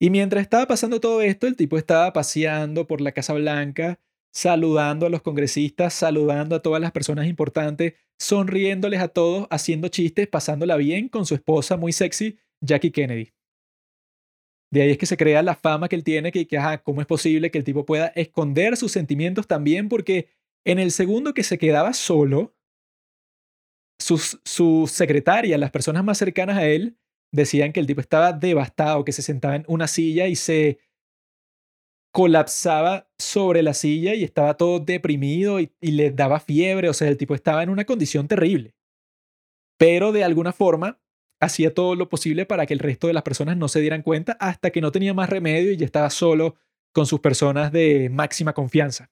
[0.00, 4.00] Y mientras estaba pasando todo esto, el tipo estaba paseando por la Casa Blanca,
[4.32, 10.26] saludando a los congresistas, saludando a todas las personas importantes, sonriéndoles a todos, haciendo chistes,
[10.26, 13.34] pasándola bien con su esposa muy sexy, Jackie Kennedy.
[14.72, 17.06] De ahí es que se crea la fama que él tiene, que, ajá, ¿cómo es
[17.06, 19.88] posible que el tipo pueda esconder sus sentimientos también?
[19.88, 20.30] Porque
[20.64, 22.54] en el segundo que se quedaba solo,
[23.98, 26.96] sus, su secretaria, las personas más cercanas a él,
[27.32, 30.78] decían que el tipo estaba devastado, que se sentaba en una silla y se
[32.12, 37.16] colapsaba sobre la silla y estaba todo deprimido y, le daba fiebre, o sea, el
[37.16, 38.74] tipo estaba en una condición terrible.
[39.78, 41.00] Pero de alguna forma
[41.40, 44.32] hacía todo lo posible para que el resto de las personas no se dieran cuenta
[44.40, 46.56] hasta que no tenía más remedio y ya estaba solo
[46.92, 49.10] con sus personas de máxima confianza.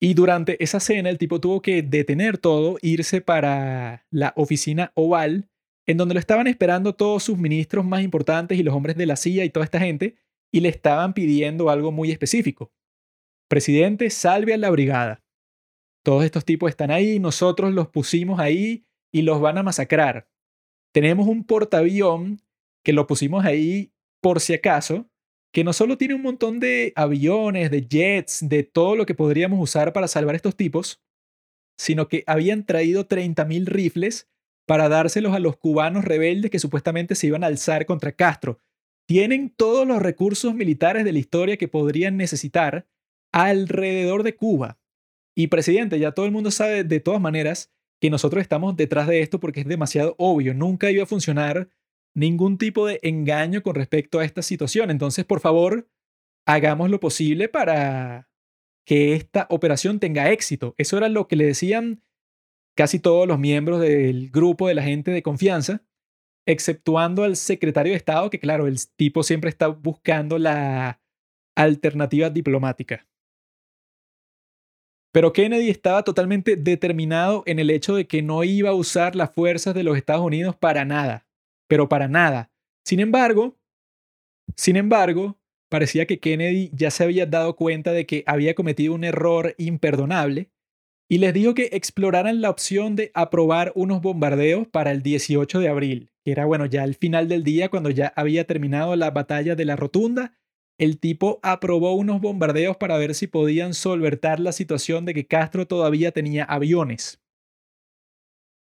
[0.00, 5.50] Y durante esa cena el tipo tuvo que detener todo, irse para la oficina oval
[5.86, 9.16] en donde lo estaban esperando todos sus ministros más importantes y los hombres de la
[9.16, 10.16] silla y toda esta gente,
[10.52, 12.72] y le estaban pidiendo algo muy específico.
[13.48, 15.22] Presidente, salve a la brigada.
[16.04, 20.28] Todos estos tipos están ahí, nosotros los pusimos ahí y los van a masacrar.
[20.92, 22.40] Tenemos un portaavión
[22.84, 25.08] que lo pusimos ahí por si acaso,
[25.52, 29.60] que no solo tiene un montón de aviones, de jets, de todo lo que podríamos
[29.60, 31.00] usar para salvar estos tipos,
[31.78, 34.28] sino que habían traído 30.000 rifles
[34.66, 38.60] para dárselos a los cubanos rebeldes que supuestamente se iban a alzar contra Castro.
[39.06, 42.88] Tienen todos los recursos militares de la historia que podrían necesitar
[43.32, 44.78] alrededor de Cuba.
[45.36, 49.20] Y presidente, ya todo el mundo sabe de todas maneras que nosotros estamos detrás de
[49.20, 50.54] esto porque es demasiado obvio.
[50.54, 51.68] Nunca iba a funcionar
[52.14, 54.90] ningún tipo de engaño con respecto a esta situación.
[54.90, 55.88] Entonces, por favor,
[56.46, 58.28] hagamos lo posible para
[58.84, 60.74] que esta operación tenga éxito.
[60.78, 62.02] Eso era lo que le decían
[62.76, 65.82] casi todos los miembros del grupo de la gente de confianza,
[66.46, 71.00] exceptuando al secretario de Estado, que claro, el tipo siempre está buscando la
[71.56, 73.06] alternativa diplomática.
[75.12, 79.32] Pero Kennedy estaba totalmente determinado en el hecho de que no iba a usar las
[79.32, 81.26] fuerzas de los Estados Unidos para nada,
[81.68, 82.50] pero para nada.
[82.84, 83.56] Sin embargo,
[84.54, 85.38] sin embargo,
[85.70, 90.50] parecía que Kennedy ya se había dado cuenta de que había cometido un error imperdonable
[91.08, 95.68] y les dijo que exploraran la opción de aprobar unos bombardeos para el 18 de
[95.68, 99.54] abril, que era bueno, ya al final del día cuando ya había terminado la batalla
[99.54, 100.36] de la rotunda,
[100.78, 105.66] el tipo aprobó unos bombardeos para ver si podían solventar la situación de que Castro
[105.66, 107.22] todavía tenía aviones.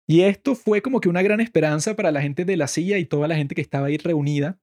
[0.09, 3.05] Y esto fue como que una gran esperanza para la gente de la CIA y
[3.05, 4.59] toda la gente que estaba ahí reunida.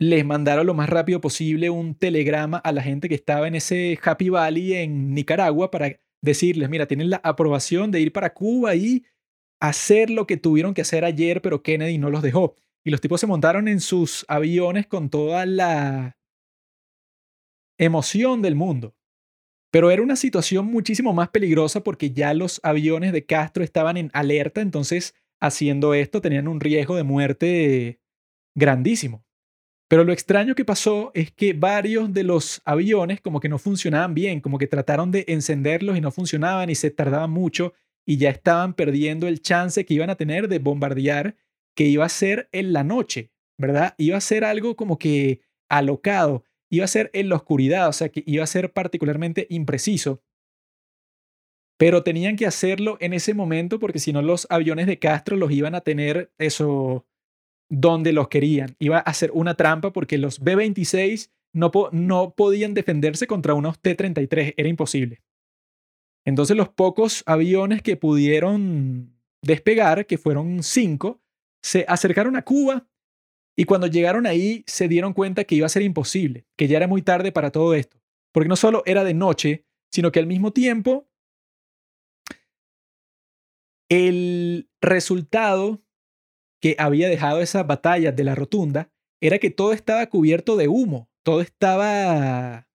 [0.00, 3.98] Les mandaron lo más rápido posible un telegrama a la gente que estaba en ese
[4.02, 9.04] Happy Valley en Nicaragua para decirles, mira, tienen la aprobación de ir para Cuba y
[9.60, 12.56] hacer lo que tuvieron que hacer ayer, pero Kennedy no los dejó.
[12.84, 16.16] Y los tipos se montaron en sus aviones con toda la
[17.78, 18.94] emoción del mundo.
[19.70, 24.10] Pero era una situación muchísimo más peligrosa porque ya los aviones de Castro estaban en
[24.12, 28.00] alerta, entonces haciendo esto tenían un riesgo de muerte
[28.54, 29.24] grandísimo.
[29.90, 34.14] Pero lo extraño que pasó es que varios de los aviones como que no funcionaban
[34.14, 37.74] bien, como que trataron de encenderlos y no funcionaban y se tardaban mucho
[38.06, 41.34] y ya estaban perdiendo el chance que iban a tener de bombardear
[41.74, 43.96] que iba a ser en la noche, ¿verdad?
[43.98, 48.10] Iba a ser algo como que alocado, iba a ser en la oscuridad, o sea
[48.10, 50.22] que iba a ser particularmente impreciso.
[51.80, 55.50] Pero tenían que hacerlo en ese momento porque si no los aviones de Castro los
[55.50, 57.06] iban a tener eso
[57.70, 58.76] donde los querían.
[58.78, 64.54] Iba a ser una trampa porque los B-26 no, no podían defenderse contra unos T-33,
[64.56, 65.22] era imposible.
[66.26, 71.22] Entonces los pocos aviones que pudieron despegar, que fueron cinco,
[71.62, 72.86] se acercaron a Cuba
[73.56, 76.88] y cuando llegaron ahí se dieron cuenta que iba a ser imposible, que ya era
[76.88, 77.98] muy tarde para todo esto.
[78.32, 81.08] Porque no solo era de noche, sino que al mismo tiempo
[83.88, 85.82] el resultado
[86.60, 88.90] que había dejado esa batalla de la rotunda
[89.20, 92.68] era que todo estaba cubierto de humo, todo estaba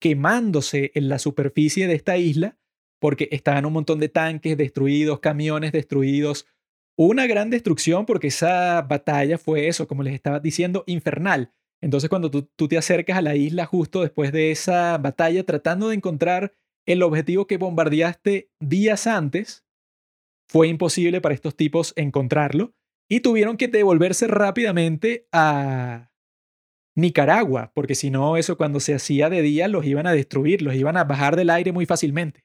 [0.00, 2.58] quemándose en la superficie de esta isla
[3.00, 6.46] porque estaban un montón de tanques destruidos, camiones destruidos,
[6.96, 11.52] una gran destrucción porque esa batalla fue eso, como les estaba diciendo, infernal.
[11.80, 15.88] Entonces cuando tú, tú, te acercas a la isla justo después de esa batalla tratando
[15.88, 16.54] de encontrar
[16.86, 19.64] el objetivo que bombardeaste días antes,
[20.48, 22.74] fue imposible para estos tipos encontrarlo
[23.08, 26.12] y tuvieron que devolverse rápidamente a
[26.94, 30.74] Nicaragua, porque si no, eso cuando se hacía de día los iban a destruir, los
[30.74, 32.44] iban a bajar del aire muy fácilmente.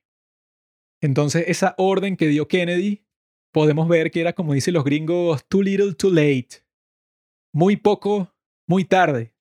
[1.01, 3.03] Entonces, esa orden que dio Kennedy,
[3.51, 6.63] podemos ver que era, como dicen los gringos, too little, too late.
[7.51, 8.33] Muy poco,
[8.67, 9.33] muy tarde.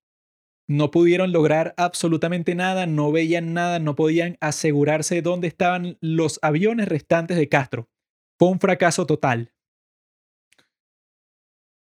[0.67, 6.89] No pudieron lograr absolutamente nada, no veían nada, no podían asegurarse dónde estaban los aviones
[6.89, 7.91] restantes de Castro.
[8.39, 9.53] Fue un fracaso total.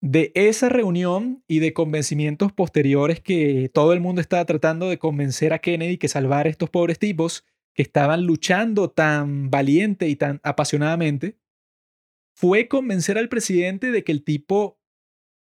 [0.06, 5.54] De esa reunión y de convencimientos posteriores que todo el mundo estaba tratando de convencer
[5.54, 10.42] a Kennedy que salvar a estos pobres tipos que estaban luchando tan valiente y tan
[10.42, 11.38] apasionadamente,
[12.36, 14.78] fue convencer al presidente de que el tipo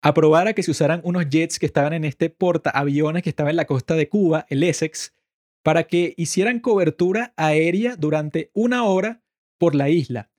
[0.01, 3.67] aprobara que se usaran unos jets que estaban en este portaaviones que estaba en la
[3.67, 5.13] costa de Cuba, el Essex,
[5.63, 9.23] para que hicieran cobertura aérea durante una hora
[9.57, 10.30] por la isla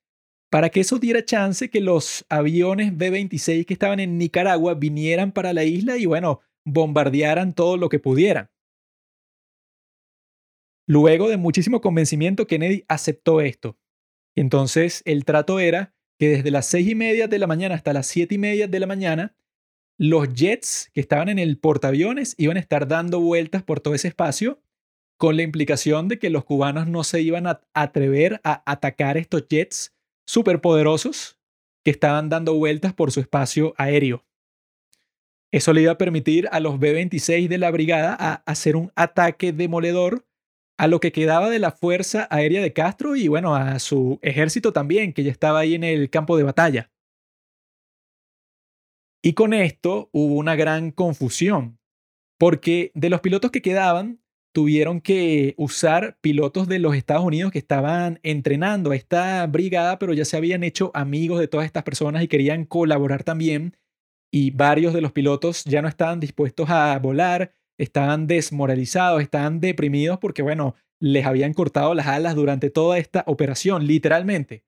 [0.53, 5.55] para que eso diera chance que los aviones B-26 que estaban en Nicaragua vinieran para
[5.55, 8.51] la isla y bueno, bombardearan todo lo que pudieran.
[10.87, 13.79] Luego de muchísimo convencimiento, Kennedy aceptó esto.
[14.37, 18.07] Entonces, el trato era que desde las seis y media de la mañana hasta las
[18.07, 19.35] siete y media de la mañana,
[19.99, 24.09] los jets que estaban en el portaaviones iban a estar dando vueltas por todo ese
[24.09, 24.61] espacio,
[25.17, 29.49] con la implicación de que los cubanos no se iban a atrever a atacar estos
[29.49, 29.95] jets
[30.27, 31.39] superpoderosos
[31.85, 34.25] que estaban dando vueltas por su espacio aéreo.
[35.53, 39.53] Eso le iba a permitir a los B-26 de la brigada a hacer un ataque
[39.53, 40.25] demoledor
[40.79, 44.73] a lo que quedaba de la Fuerza Aérea de Castro y bueno, a su ejército
[44.73, 46.91] también, que ya estaba ahí en el campo de batalla.
[49.23, 51.79] Y con esto hubo una gran confusión,
[52.39, 54.22] porque de los pilotos que quedaban,
[54.53, 60.13] tuvieron que usar pilotos de los Estados Unidos que estaban entrenando a esta brigada, pero
[60.13, 63.77] ya se habían hecho amigos de todas estas personas y querían colaborar también.
[64.31, 70.19] Y varios de los pilotos ya no estaban dispuestos a volar, estaban desmoralizados, estaban deprimidos
[70.19, 74.65] porque, bueno, les habían cortado las alas durante toda esta operación, literalmente.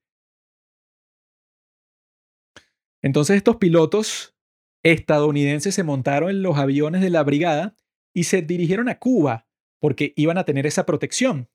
[3.02, 4.34] Entonces estos pilotos
[4.82, 7.74] estadounidenses se montaron en los aviones de la brigada
[8.14, 9.46] y se dirigieron a Cuba
[9.84, 11.50] porque iban a tener esa protección.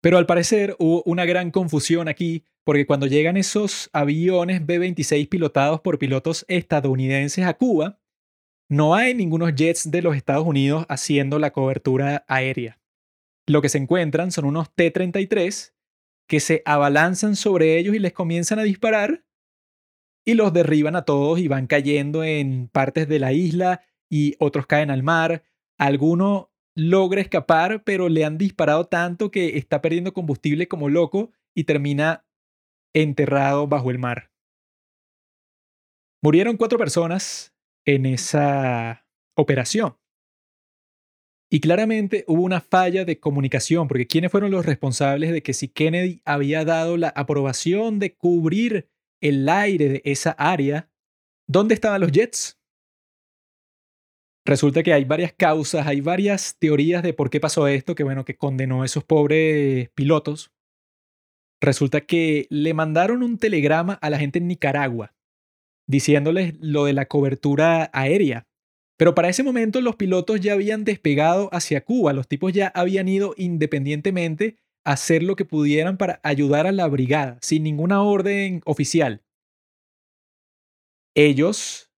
[0.00, 5.80] Pero al parecer hubo una gran confusión aquí, porque cuando llegan esos aviones B-26 pilotados
[5.80, 7.98] por pilotos estadounidenses a Cuba,
[8.68, 12.78] no hay ningunos jets de los Estados Unidos haciendo la cobertura aérea.
[13.48, 15.72] Lo que se encuentran son unos T-33
[16.28, 19.24] que se abalanzan sobre ellos y les comienzan a disparar
[20.24, 24.68] y los derriban a todos y van cayendo en partes de la isla y otros
[24.68, 25.42] caen al mar.
[25.78, 31.64] Alguno logra escapar, pero le han disparado tanto que está perdiendo combustible como loco y
[31.64, 32.24] termina
[32.94, 34.30] enterrado bajo el mar.
[36.22, 37.54] Murieron cuatro personas
[37.86, 39.96] en esa operación.
[41.52, 45.68] Y claramente hubo una falla de comunicación, porque ¿quiénes fueron los responsables de que si
[45.68, 48.88] Kennedy había dado la aprobación de cubrir
[49.20, 50.88] el aire de esa área,
[51.48, 52.59] ¿dónde estaban los jets?
[54.44, 58.24] Resulta que hay varias causas, hay varias teorías de por qué pasó esto, que bueno,
[58.24, 60.50] que condenó a esos pobres pilotos.
[61.60, 65.14] Resulta que le mandaron un telegrama a la gente en Nicaragua
[65.90, 68.46] diciéndoles lo de la cobertura aérea.
[68.96, 73.08] Pero para ese momento los pilotos ya habían despegado hacia Cuba, los tipos ya habían
[73.08, 78.62] ido independientemente a hacer lo que pudieran para ayudar a la brigada, sin ninguna orden
[78.66, 79.22] oficial.
[81.16, 81.90] Ellos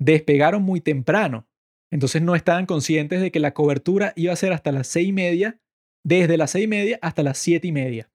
[0.00, 1.46] despegaron muy temprano,
[1.90, 5.12] entonces no estaban conscientes de que la cobertura iba a ser hasta las seis y
[5.12, 5.60] media,
[6.04, 8.10] desde las seis y media hasta las siete y media.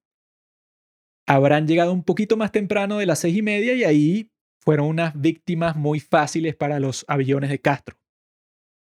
[1.26, 5.20] Habrán llegado un poquito más temprano de las seis y media y ahí fueron unas
[5.20, 7.96] víctimas muy fáciles para los aviones de Castro.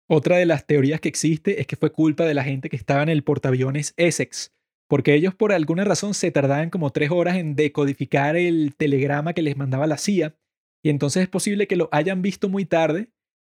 [0.09, 3.03] Otra de las teorías que existe es que fue culpa de la gente que estaba
[3.03, 4.51] en el portaaviones Essex,
[4.87, 9.43] porque ellos por alguna razón se tardaban como tres horas en decodificar el telegrama que
[9.43, 10.35] les mandaba la CIA,
[10.83, 13.09] y entonces es posible que lo hayan visto muy tarde,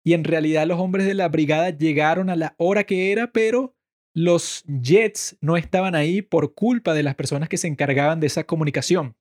[0.05, 3.75] y en realidad los hombres de la brigada llegaron a la hora que era, pero
[4.13, 8.45] los jets no estaban ahí por culpa de las personas que se encargaban de esa
[8.45, 9.17] comunicación.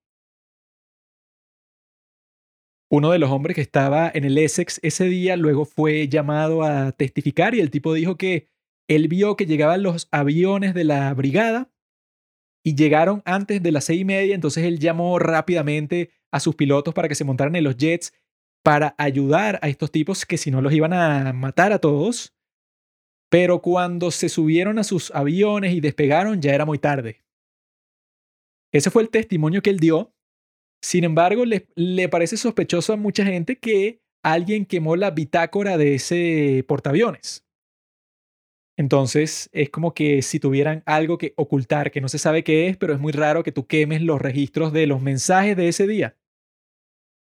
[2.90, 6.92] Uno de los hombres que estaba en el Essex ese día luego fue llamado a
[6.92, 8.48] testificar y el tipo dijo que
[8.86, 11.72] él vio que llegaban los aviones de la brigada
[12.62, 16.92] y llegaron antes de las seis y media, entonces él llamó rápidamente a sus pilotos
[16.92, 18.12] para que se montaran en los jets
[18.64, 22.34] para ayudar a estos tipos que si no los iban a matar a todos.
[23.30, 27.24] Pero cuando se subieron a sus aviones y despegaron ya era muy tarde.
[28.72, 30.14] Ese fue el testimonio que él dio
[30.84, 35.94] sin embargo, le, le parece sospechoso a mucha gente que alguien quemó la bitácora de
[35.94, 37.46] ese portaaviones.
[38.76, 42.76] Entonces, es como que si tuvieran algo que ocultar, que no se sabe qué es,
[42.76, 46.18] pero es muy raro que tú quemes los registros de los mensajes de ese día.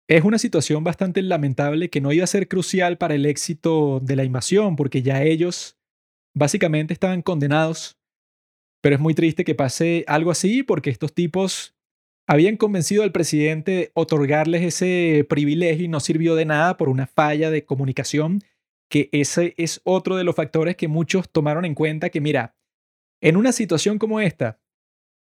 [0.09, 4.15] Es una situación bastante lamentable que no iba a ser crucial para el éxito de
[4.15, 5.77] la invasión, porque ya ellos
[6.33, 7.99] básicamente estaban condenados.
[8.81, 11.75] Pero es muy triste que pase algo así, porque estos tipos
[12.25, 17.07] habían convencido al presidente de otorgarles ese privilegio y no sirvió de nada por una
[17.07, 18.41] falla de comunicación,
[18.89, 22.55] que ese es otro de los factores que muchos tomaron en cuenta que, mira,
[23.21, 24.61] en una situación como esta,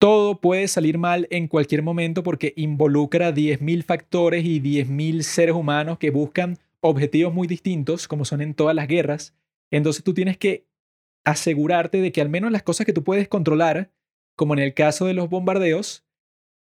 [0.02, 5.98] todo puede salir mal en cualquier momento porque involucra 10.000 factores y 10.000 seres humanos
[5.98, 9.36] que buscan objetivos muy distintos, como son en todas las guerras.
[9.70, 10.66] Entonces tú tienes que
[11.24, 13.92] asegurarte de que al menos las cosas que tú puedes controlar,
[14.36, 16.05] como en el caso de los bombardeos,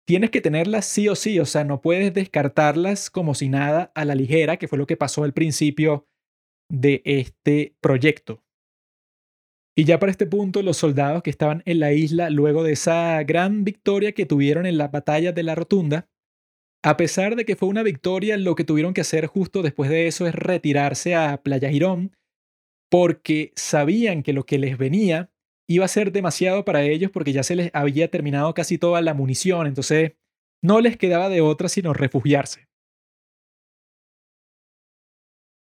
[0.07, 4.05] tienes que tenerlas sí o sí, o sea, no puedes descartarlas como si nada a
[4.05, 6.07] la ligera, que fue lo que pasó al principio
[6.71, 8.46] de este proyecto.
[9.79, 13.23] Y ya para este punto, los soldados que estaban en la isla luego de esa
[13.25, 16.09] gran victoria que tuvieron en la batalla de la Rotunda,
[16.83, 20.07] a pesar de que fue una victoria, lo que tuvieron que hacer justo después de
[20.07, 22.17] eso es retirarse a Playa Girón,
[22.91, 25.31] porque sabían que lo que les venía
[25.69, 29.15] iba a ser demasiado para ellos porque ya se les había terminado casi toda la
[29.15, 30.13] munición, entonces
[30.63, 32.66] no les quedaba de otra sino refugiarse.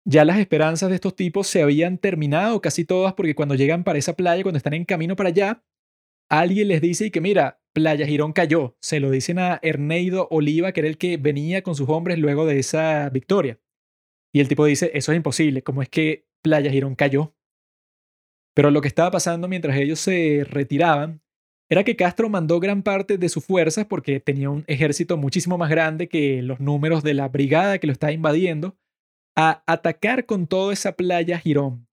[0.06, 3.98] Ya las esperanzas de estos tipos se habían terminado casi todas porque cuando llegan para
[3.98, 5.64] esa playa, cuando están en camino para allá,
[6.28, 8.76] alguien les dice que mira, Playa Girón cayó.
[8.80, 12.46] Se lo dicen a Erneido Oliva, que era el que venía con sus hombres luego
[12.46, 13.60] de esa victoria.
[14.32, 17.34] Y el tipo dice, eso es imposible, ¿cómo es que Playa Girón cayó?
[18.54, 21.22] Pero lo que estaba pasando mientras ellos se retiraban
[21.68, 25.70] era que Castro mandó gran parte de sus fuerzas, porque tenía un ejército muchísimo más
[25.70, 28.76] grande que los números de la brigada que lo estaba invadiendo,
[29.42, 31.88] a atacar con toda esa playa Girón.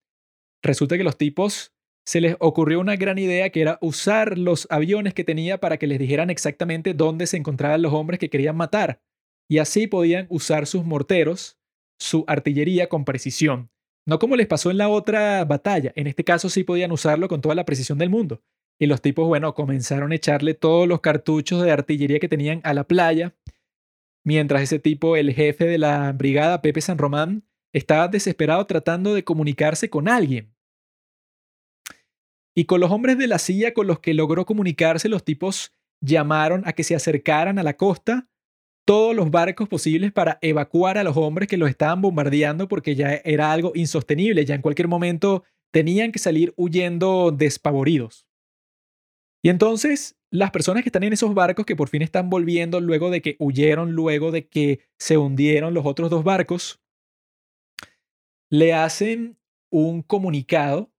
[0.62, 1.72] Resulta que los tipos
[2.06, 5.86] se les ocurrió una gran idea que era usar los aviones que tenía para que
[5.86, 9.00] les dijeran exactamente dónde se encontraban los hombres que querían matar.
[9.48, 11.58] Y así podían usar sus morteros,
[11.98, 13.70] su artillería con precisión.
[14.06, 17.40] No como les pasó en la otra batalla, en este caso sí podían usarlo con
[17.40, 18.42] toda la precisión del mundo.
[18.78, 22.74] Y los tipos, bueno, comenzaron a echarle todos los cartuchos de artillería que tenían a
[22.74, 23.34] la playa,
[24.28, 29.24] mientras ese tipo, el jefe de la brigada, Pepe San Román, estaba desesperado tratando de
[29.24, 30.54] comunicarse con alguien.
[32.54, 36.62] Y con los hombres de la silla con los que logró comunicarse, los tipos llamaron
[36.66, 38.28] a que se acercaran a la costa
[38.86, 43.14] todos los barcos posibles para evacuar a los hombres que los estaban bombardeando porque ya
[43.24, 45.42] era algo insostenible, ya en cualquier momento
[45.72, 48.26] tenían que salir huyendo despavoridos.
[49.42, 53.10] Y entonces las personas que están en esos barcos que por fin están volviendo luego
[53.10, 56.80] de que huyeron, luego de que se hundieron los otros dos barcos,
[58.50, 59.38] le hacen
[59.70, 60.90] un comunicado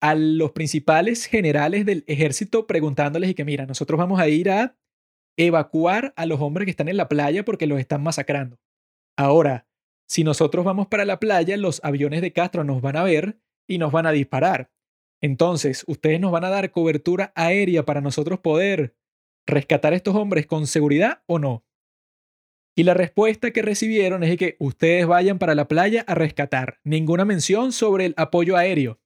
[0.00, 4.76] a los principales generales del ejército preguntándoles y que mira, nosotros vamos a ir a
[5.36, 8.58] evacuar a los hombres que están en la playa porque los están masacrando.
[9.16, 9.66] Ahora,
[10.08, 13.78] si nosotros vamos para la playa, los aviones de Castro nos van a ver y
[13.78, 14.70] nos van a disparar.
[15.22, 18.96] Entonces, ¿ustedes nos van a dar cobertura aérea para nosotros poder
[19.46, 21.64] rescatar a estos hombres con seguridad o no?
[22.76, 26.80] Y la respuesta que recibieron es que ustedes vayan para la playa a rescatar.
[26.84, 29.00] Ninguna mención sobre el apoyo aéreo.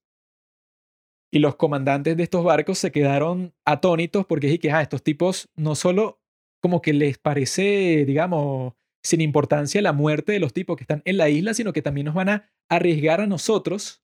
[1.33, 5.51] Y los comandantes de estos barcos se quedaron atónitos porque es que ah, estos tipos
[5.57, 6.21] no solo
[6.61, 11.17] como que les parece, digamos, sin importancia la muerte de los tipos que están en
[11.17, 14.04] la isla, sino que también nos van a arriesgar a nosotros.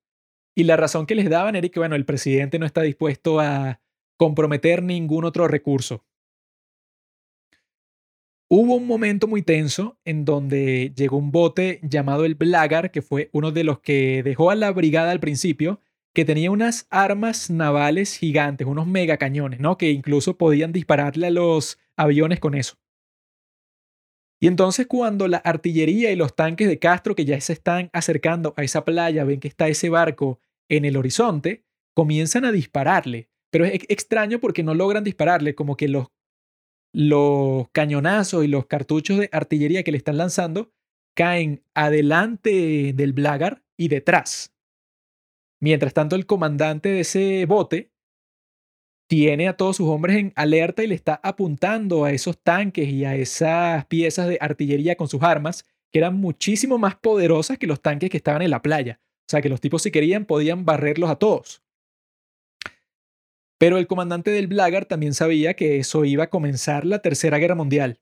[0.55, 3.81] Y la razón que les daban era que, bueno, el presidente no está dispuesto a
[4.17, 6.05] comprometer ningún otro recurso.
[8.53, 13.31] Hubo un momento muy tenso en donde llegó un bote llamado el Blagar, que fue
[13.33, 15.81] uno de los que dejó a la brigada al principio,
[16.13, 19.79] que tenía unas armas navales gigantes, unos megacañones, ¿no?
[19.79, 22.77] Que incluso podían dispararle a los aviones con eso.
[24.43, 28.55] Y entonces cuando la artillería y los tanques de Castro que ya se están acercando
[28.57, 33.29] a esa playa, ven que está ese barco en el horizonte, comienzan a dispararle.
[33.51, 36.09] Pero es extraño porque no logran dispararle, como que los,
[37.73, 40.73] cañonazos y los cartuchos de artillería que le están lanzando
[41.15, 44.55] caen adelante del Blagar y detrás.
[45.61, 47.93] Mientras tanto, el comandante de ese bote
[49.11, 53.05] tiene a todos sus hombres en alerta y le está apuntando a esos tanques y
[53.05, 57.83] a esas piezas de artillería con sus armas que eran muchísimo más poderosas que los
[57.83, 59.01] tanques que estaban en la playa.
[59.03, 61.61] O sea que los tipos si querían podían barrerlos a todos.
[63.59, 67.57] Pero el comandante del Blagar también sabía que eso iba a comenzar la Tercera Guerra
[67.57, 67.99] Mundial.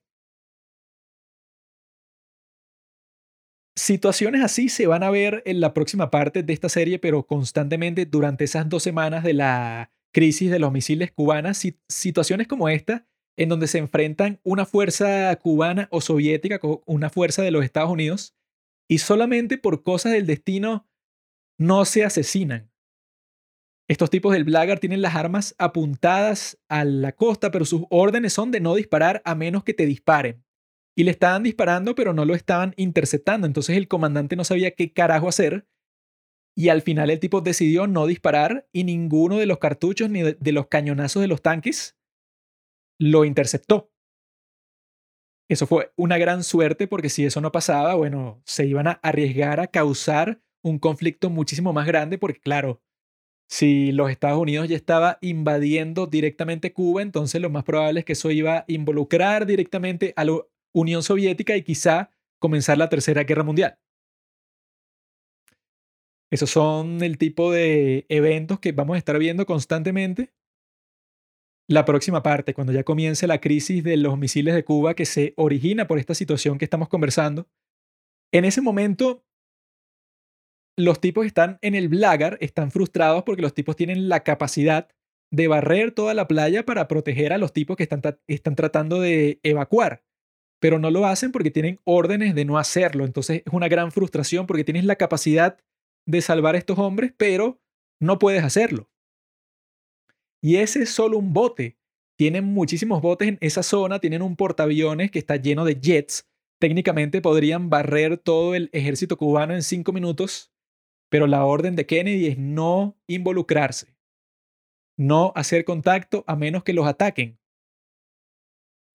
[3.75, 8.05] Situaciones así se van a ver en la próxima parte de esta serie, pero constantemente
[8.05, 13.07] durante esas dos semanas de la crisis de los misiles cubanas, situaciones como esta,
[13.37, 17.91] en donde se enfrentan una fuerza cubana o soviética con una fuerza de los Estados
[17.91, 18.35] Unidos,
[18.89, 20.89] y solamente por cosas del destino
[21.57, 22.71] no se asesinan.
[23.87, 28.51] Estos tipos del Blagar tienen las armas apuntadas a la costa, pero sus órdenes son
[28.51, 30.43] de no disparar a menos que te disparen.
[30.95, 33.47] Y le estaban disparando, pero no lo estaban interceptando.
[33.47, 35.65] Entonces el comandante no sabía qué carajo hacer
[36.59, 40.51] y al final el tipo decidió no disparar y ninguno de los cartuchos ni de,
[40.51, 41.97] los cañonazos de los tanques
[42.99, 43.93] lo interceptó.
[45.49, 49.61] Eso fue una gran suerte porque si eso no pasaba, bueno, se iban a arriesgar
[49.61, 52.81] a causar un conflicto muchísimo más grande porque claro,
[53.49, 58.13] si los Estados Unidos ya estaba invadiendo directamente Cuba, entonces lo más probable es que
[58.13, 60.33] eso iba a involucrar directamente a la
[60.73, 63.79] Unión Soviética y quizá comenzar la Tercera Guerra Mundial.
[66.31, 70.31] Esos son el tipo de eventos que vamos a estar viendo constantemente.
[71.67, 75.33] La próxima parte, cuando ya comience la crisis de los misiles de Cuba que se
[75.37, 77.47] origina por esta situación que estamos conversando,
[78.31, 79.23] en ese momento
[80.77, 84.87] los tipos están en el Blagar, están frustrados porque los tipos tienen la capacidad
[85.31, 89.39] de barrer toda la playa para proteger a los tipos que están, están tratando de
[89.43, 90.03] evacuar,
[90.59, 93.05] pero no lo hacen porque tienen órdenes de no hacerlo.
[93.05, 95.59] Entonces es una gran frustración porque tienes la capacidad
[96.09, 97.61] de salvar a estos hombres, pero
[98.01, 98.89] no puedes hacerlo.
[100.41, 101.77] Y ese es solo un bote.
[102.17, 106.27] Tienen muchísimos botes en esa zona, tienen un portaaviones que está lleno de jets.
[106.59, 110.51] Técnicamente podrían barrer todo el ejército cubano en cinco minutos,
[111.09, 113.95] pero la orden de Kennedy es no involucrarse,
[114.97, 117.39] no hacer contacto a menos que los ataquen.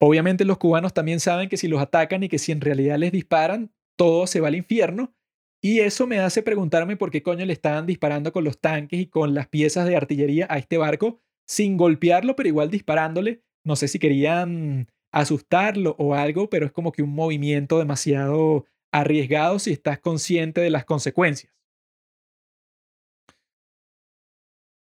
[0.00, 3.12] Obviamente los cubanos también saben que si los atacan y que si en realidad les
[3.12, 5.14] disparan, todo se va al infierno
[5.64, 9.06] y eso me hace preguntarme por qué coño le estaban disparando con los tanques y
[9.06, 13.42] con las piezas de artillería a este barco sin golpearlo, pero igual disparándole.
[13.64, 19.58] No sé si querían asustarlo o algo, pero es como que un movimiento demasiado arriesgado
[19.58, 21.54] si estás consciente de las consecuencias.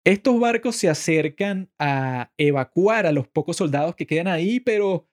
[0.06, 5.06] Estos barcos se acercan a evacuar a los pocos soldados que quedan ahí, pero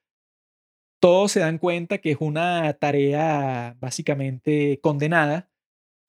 [1.00, 5.47] todos se dan cuenta que es una tarea básicamente condenada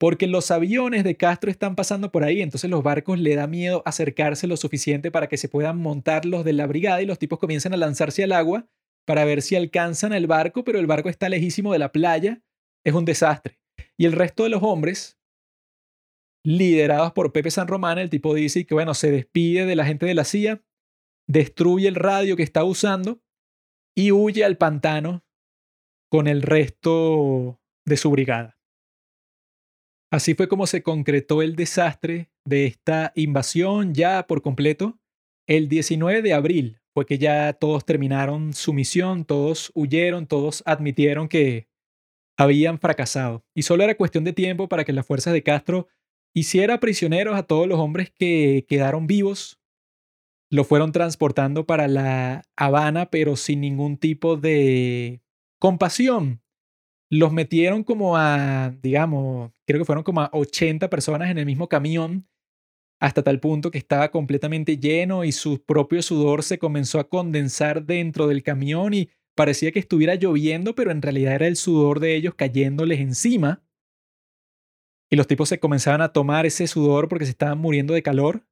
[0.00, 3.82] porque los aviones de Castro están pasando por ahí, entonces los barcos le da miedo
[3.84, 7.38] acercarse lo suficiente para que se puedan montar los de la brigada y los tipos
[7.38, 8.66] comienzan a lanzarse al agua
[9.06, 12.40] para ver si alcanzan el barco, pero el barco está lejísimo de la playa,
[12.82, 13.60] es un desastre.
[13.98, 15.18] Y el resto de los hombres,
[16.46, 20.06] liderados por Pepe San Román, el tipo dice que bueno, se despide de la gente
[20.06, 20.64] de la CIA,
[21.28, 23.20] destruye el radio que está usando
[23.94, 25.26] y huye al pantano
[26.10, 28.59] con el resto de su brigada.
[30.10, 34.98] Así fue como se concretó el desastre de esta invasión ya por completo.
[35.46, 41.28] El 19 de abril fue que ya todos terminaron su misión, todos huyeron, todos admitieron
[41.28, 41.68] que
[42.36, 43.44] habían fracasado.
[43.54, 45.86] Y solo era cuestión de tiempo para que las fuerzas de Castro
[46.34, 49.60] hiciera prisioneros a todos los hombres que quedaron vivos.
[50.50, 55.22] Lo fueron transportando para la Habana, pero sin ningún tipo de
[55.60, 56.42] compasión
[57.10, 61.68] los metieron como a, digamos, creo que fueron como a 80 personas en el mismo
[61.68, 62.28] camión,
[63.00, 67.84] hasta tal punto que estaba completamente lleno y su propio sudor se comenzó a condensar
[67.84, 72.14] dentro del camión y parecía que estuviera lloviendo, pero en realidad era el sudor de
[72.14, 73.64] ellos cayéndoles encima.
[75.10, 78.46] Y los tipos se comenzaban a tomar ese sudor porque se estaban muriendo de calor.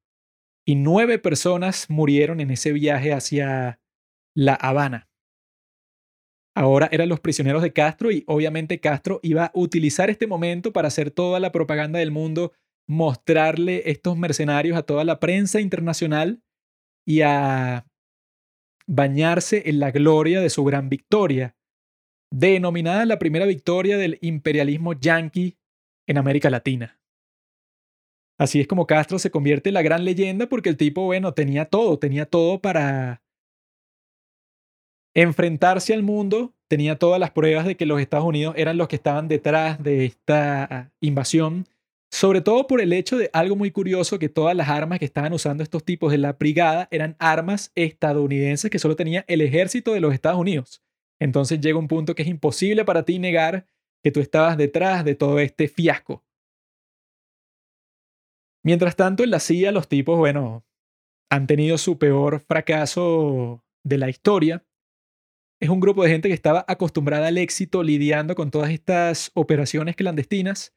[0.67, 3.81] Y nueve personas murieron en ese viaje hacia
[4.35, 5.08] La Habana
[6.59, 10.89] ahora eran los prisioneros de Castro y obviamente Castro iba a utilizar este momento para
[10.89, 12.53] hacer toda la propaganda del mundo,
[12.89, 16.43] mostrarle estos mercenarios a toda la prensa internacional
[17.07, 17.87] y a
[18.89, 21.55] bañarse en la gloria de su gran victoria,
[22.33, 25.59] denominada la primera victoria del imperialismo yanqui
[26.09, 27.01] en América Latina.
[28.37, 31.67] Así es como Castro se convierte en la gran leyenda porque el tipo, bueno, tenía
[31.67, 33.23] todo, tenía todo para
[35.23, 38.95] enfrentarse al mundo, tenía todas las pruebas de que los Estados Unidos eran los que
[38.95, 41.67] estaban detrás de esta invasión,
[42.09, 45.33] sobre todo por el hecho de algo muy curioso, que todas las armas que estaban
[45.33, 50.01] usando estos tipos de la brigada eran armas estadounidenses que solo tenía el ejército de
[50.01, 50.85] los Estados Unidos.
[51.21, 53.67] Entonces llega un punto que es imposible para ti negar
[54.05, 56.25] que tú estabas detrás de todo este fiasco.
[58.65, 60.65] Mientras tanto, en la CIA los tipos, bueno,
[61.29, 64.65] han tenido su peor fracaso de la historia
[65.61, 69.97] es un grupo de gente que estaba acostumbrada al éxito lidiando con todas estas operaciones
[69.97, 70.75] clandestinas,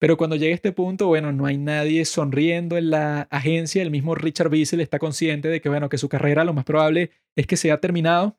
[0.00, 4.14] pero cuando llega este punto, bueno, no hay nadie sonriendo en la agencia, el mismo
[4.14, 7.58] Richard Bissell está consciente de que, bueno, que su carrera lo más probable es que
[7.58, 8.38] se ha terminado.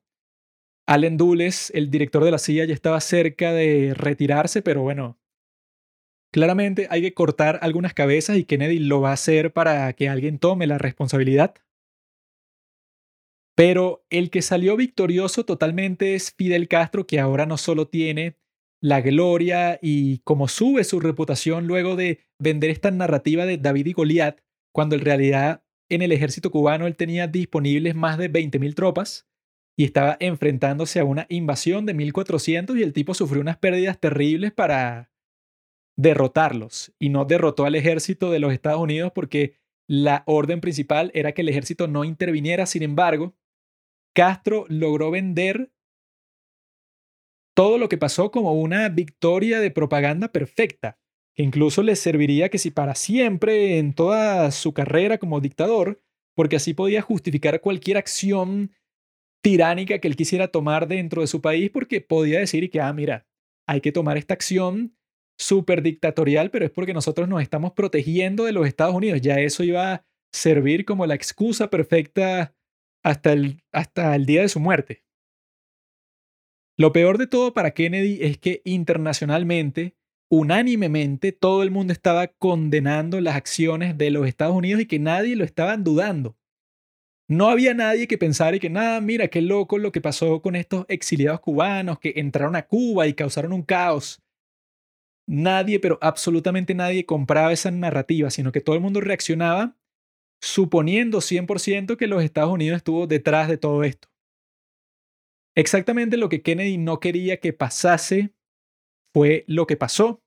[0.87, 5.19] Allen Dulles, el director de la CIA, ya estaba cerca de retirarse, pero bueno,
[6.33, 10.39] claramente hay que cortar algunas cabezas y Kennedy lo va a hacer para que alguien
[10.39, 11.53] tome la responsabilidad.
[13.55, 18.37] Pero el que salió victorioso totalmente es Fidel Castro, que ahora no solo tiene
[18.81, 23.93] la gloria y cómo sube su reputación luego de vender esta narrativa de David y
[23.93, 24.39] Goliat,
[24.73, 29.27] cuando en realidad en el ejército cubano él tenía disponibles más de 20.000 tropas
[29.77, 34.51] y estaba enfrentándose a una invasión de 1.400 y el tipo sufrió unas pérdidas terribles
[34.51, 35.11] para
[35.97, 36.93] derrotarlos.
[36.99, 39.55] Y no derrotó al ejército de los Estados Unidos porque
[39.87, 43.35] la orden principal era que el ejército no interviniera, sin embargo,
[44.13, 45.71] Castro logró vender
[47.55, 50.97] todo lo que pasó como una victoria de propaganda perfecta,
[51.35, 56.01] que incluso le serviría que si para siempre en toda su carrera como dictador,
[56.35, 58.71] porque así podía justificar cualquier acción
[59.43, 63.27] tiránica que él quisiera tomar dentro de su país, porque podía decir que, ah, mira,
[63.67, 64.95] hay que tomar esta acción
[65.37, 69.21] súper dictatorial, pero es porque nosotros nos estamos protegiendo de los Estados Unidos.
[69.21, 72.55] Ya eso iba a servir como la excusa perfecta
[73.03, 75.03] hasta el, hasta el día de su muerte.
[76.77, 79.95] Lo peor de todo para Kennedy es que internacionalmente,
[80.29, 85.35] unánimemente, todo el mundo estaba condenando las acciones de los Estados Unidos y que nadie
[85.35, 86.37] lo estaba dudando.
[87.27, 90.55] No había nadie que pensara y que, nada, mira, qué loco lo que pasó con
[90.55, 94.21] estos exiliados cubanos que entraron a Cuba y causaron un caos.
[95.27, 99.77] Nadie, pero absolutamente nadie compraba esa narrativa, sino que todo el mundo reaccionaba
[100.41, 104.09] suponiendo 100% que los Estados Unidos estuvo detrás de todo esto.
[105.55, 108.33] Exactamente lo que Kennedy no quería que pasase
[109.13, 110.23] fue lo que pasó.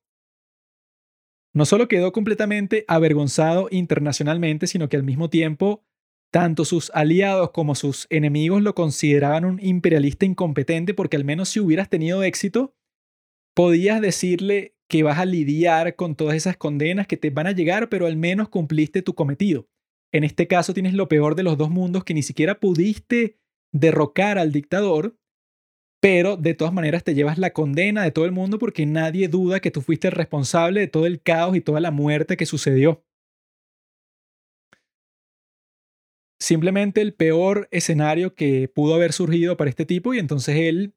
[1.54, 5.84] No solo quedó completamente avergonzado internacionalmente, sino que al mismo tiempo
[6.32, 11.60] tanto sus aliados como sus enemigos lo consideraban un imperialista incompetente porque al menos si
[11.60, 12.74] hubieras tenido éxito,
[13.54, 17.88] podías decirle que vas a lidiar con todas esas condenas que te van a llegar,
[17.88, 19.68] pero al menos cumpliste tu cometido.
[20.14, 23.36] En este caso tienes lo peor de los dos mundos que ni siquiera pudiste
[23.72, 25.18] derrocar al dictador,
[26.00, 29.58] pero de todas maneras te llevas la condena de todo el mundo porque nadie duda
[29.58, 33.04] que tú fuiste el responsable de todo el caos y toda la muerte que sucedió.
[36.40, 40.94] Simplemente el peor escenario que pudo haber surgido para este tipo y entonces él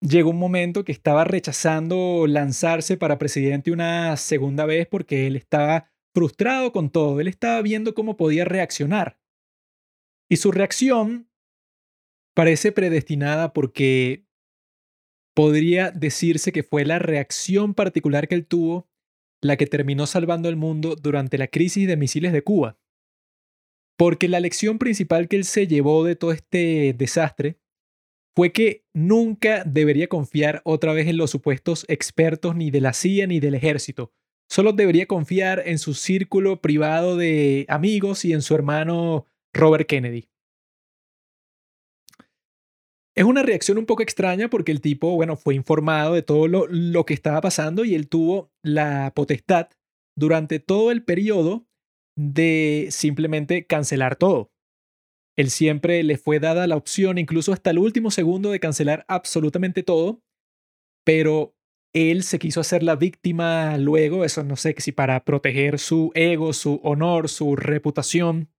[0.00, 5.90] llegó un momento que estaba rechazando lanzarse para presidente una segunda vez porque él estaba
[6.14, 9.18] frustrado con todo, él estaba viendo cómo podía reaccionar.
[10.30, 11.28] Y su reacción
[12.34, 14.24] parece predestinada porque
[15.34, 18.88] podría decirse que fue la reacción particular que él tuvo
[19.42, 22.78] la que terminó salvando el mundo durante la crisis de misiles de Cuba.
[23.98, 27.58] Porque la lección principal que él se llevó de todo este desastre
[28.34, 33.26] fue que nunca debería confiar otra vez en los supuestos expertos ni de la CIA
[33.26, 34.12] ni del ejército.
[34.48, 40.28] Solo debería confiar en su círculo privado de amigos y en su hermano Robert Kennedy.
[43.16, 46.66] Es una reacción un poco extraña porque el tipo, bueno, fue informado de todo lo,
[46.66, 49.68] lo, que estaba pasando y él tuvo la potestad
[50.16, 51.66] durante todo el periodo
[52.16, 54.50] de simplemente cancelar todo.
[55.36, 59.82] Él siempre le fue dada la opción, incluso hasta el último segundo, de cancelar absolutamente
[59.82, 60.22] todo,
[61.04, 61.53] pero
[61.94, 66.52] él se quiso hacer la víctima luego, eso no sé si para proteger su ego,
[66.52, 68.50] su honor, su reputación.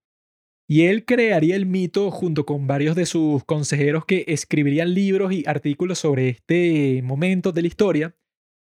[0.68, 5.44] Y él crearía el mito junto con varios de sus consejeros que escribirían libros y
[5.46, 8.16] artículos sobre este momento de la historia,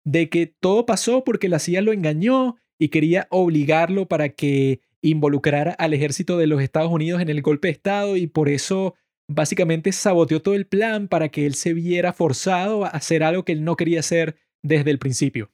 [0.05, 5.71] de que todo pasó porque la CIA lo engañó y quería obligarlo para que involucrara
[5.71, 8.95] al ejército de los Estados Unidos en el golpe de Estado y por eso
[9.29, 13.53] básicamente saboteó todo el plan para que él se viera forzado a hacer algo que
[13.53, 15.51] él no quería hacer desde el principio.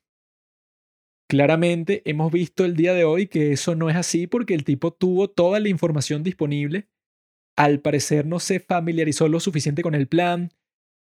[1.27, 4.91] Claramente hemos visto el día de hoy que eso no es así porque el tipo
[4.93, 6.87] tuvo toda la información disponible.
[7.57, 10.51] Al parecer no se familiarizó lo suficiente con el plan,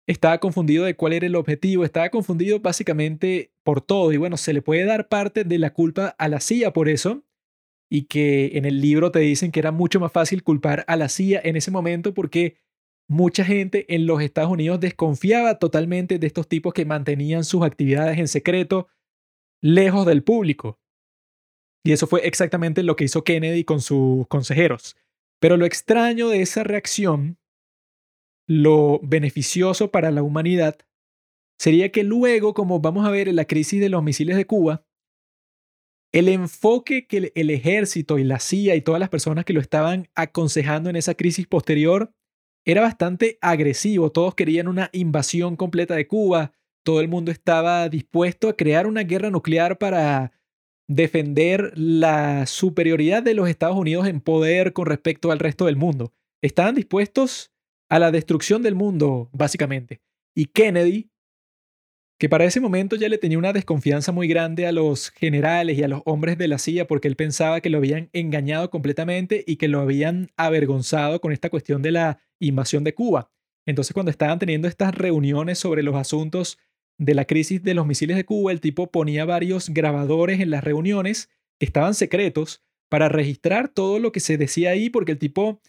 [0.07, 4.53] estaba confundido de cuál era el objetivo, estaba confundido básicamente por todo y bueno, se
[4.53, 7.23] le puede dar parte de la culpa a la CIA por eso,
[7.89, 11.09] y que en el libro te dicen que era mucho más fácil culpar a la
[11.09, 12.57] CIA en ese momento porque
[13.09, 18.17] mucha gente en los Estados Unidos desconfiaba totalmente de estos tipos que mantenían sus actividades
[18.17, 18.87] en secreto,
[19.61, 20.79] lejos del público.
[21.85, 24.95] Y eso fue exactamente lo que hizo Kennedy con sus consejeros.
[25.39, 27.37] Pero lo extraño de esa reacción,
[28.47, 30.77] lo beneficioso para la humanidad,
[31.59, 34.85] sería que luego, como vamos a ver en la crisis de los misiles de Cuba,
[36.13, 40.09] el enfoque que el ejército y la CIA y todas las personas que lo estaban
[40.15, 42.13] aconsejando en esa crisis posterior
[42.65, 44.11] era bastante agresivo.
[44.11, 46.53] Todos querían una invasión completa de Cuba.
[46.83, 50.31] Todo el mundo estaba dispuesto a crear una guerra nuclear para
[50.87, 56.13] defender la superioridad de los Estados Unidos en poder con respecto al resto del mundo.
[56.41, 57.53] Estaban dispuestos
[57.89, 60.01] a la destrucción del mundo, básicamente.
[60.35, 61.12] Y Kennedy
[62.23, 65.83] que para ese momento ya le tenía una desconfianza muy grande a los generales y
[65.83, 69.57] a los hombres de la CIA porque él pensaba que lo habían engañado completamente y
[69.57, 73.29] que lo habían avergonzado con esta cuestión de la invasión de Cuba.
[73.65, 76.59] Entonces cuando estaban teniendo estas reuniones sobre los asuntos
[76.97, 80.63] de la crisis de los misiles de Cuba, el tipo ponía varios grabadores en las
[80.63, 81.29] reuniones
[81.59, 85.59] que estaban secretos para registrar todo lo que se decía ahí porque el tipo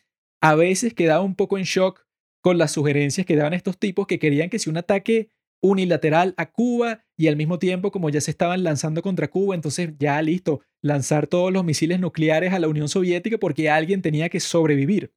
[0.41, 2.07] a veces quedaba un poco en shock
[2.41, 5.31] con las sugerencias que daban estos tipos que querían que si un ataque
[5.65, 9.95] unilateral a Cuba y al mismo tiempo como ya se estaban lanzando contra Cuba, entonces
[9.99, 14.41] ya listo, lanzar todos los misiles nucleares a la Unión Soviética porque alguien tenía que
[14.41, 15.15] sobrevivir.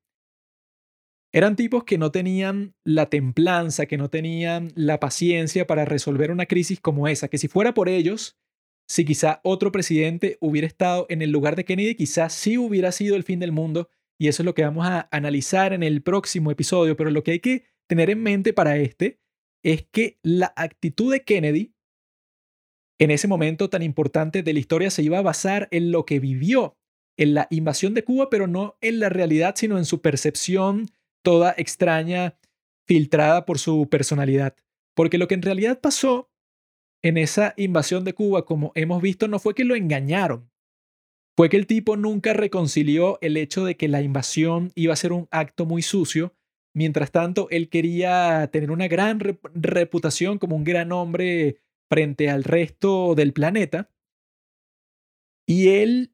[1.34, 6.46] Eran tipos que no tenían la templanza, que no tenían la paciencia para resolver una
[6.46, 8.38] crisis como esa, que si fuera por ellos,
[8.88, 13.18] si quizá otro presidente hubiera estado en el lugar de Kennedy, quizás sí hubiera sido
[13.18, 16.52] el fin del mundo, y eso es lo que vamos a analizar en el próximo
[16.52, 19.20] episodio, pero lo que hay que tener en mente para este
[19.68, 21.74] es que la actitud de Kennedy
[23.00, 26.22] en ese momento tan importante de la historia se iba a basar en lo que
[26.22, 26.78] vivió
[27.18, 30.88] en la invasión de Cuba, pero no en la realidad, sino en su percepción
[31.22, 32.38] toda extraña,
[32.86, 34.56] filtrada por su personalidad.
[34.96, 36.32] Porque lo que en realidad pasó
[37.04, 40.50] en esa invasión de Cuba, como hemos visto, no fue que lo engañaron,
[41.36, 45.12] fue que el tipo nunca reconcilió el hecho de que la invasión iba a ser
[45.12, 46.37] un acto muy sucio
[46.78, 49.20] Mientras tanto, él quería tener una gran
[49.56, 51.58] reputación como un gran hombre
[51.90, 53.90] frente al resto del planeta.
[55.48, 56.14] Y él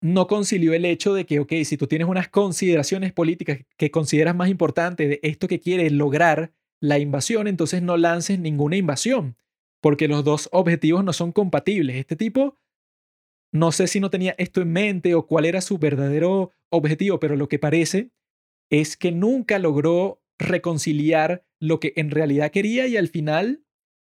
[0.00, 4.34] no concilió el hecho de que, ok, si tú tienes unas consideraciones políticas que consideras
[4.34, 9.36] más importantes de esto que quieres lograr la invasión, entonces no lances ninguna invasión,
[9.80, 11.94] porque los dos objetivos no son compatibles.
[11.94, 12.56] Este tipo,
[13.52, 17.36] no sé si no tenía esto en mente o cuál era su verdadero objetivo, pero
[17.36, 18.10] lo que parece
[18.70, 23.64] es que nunca logró reconciliar lo que en realidad quería y al final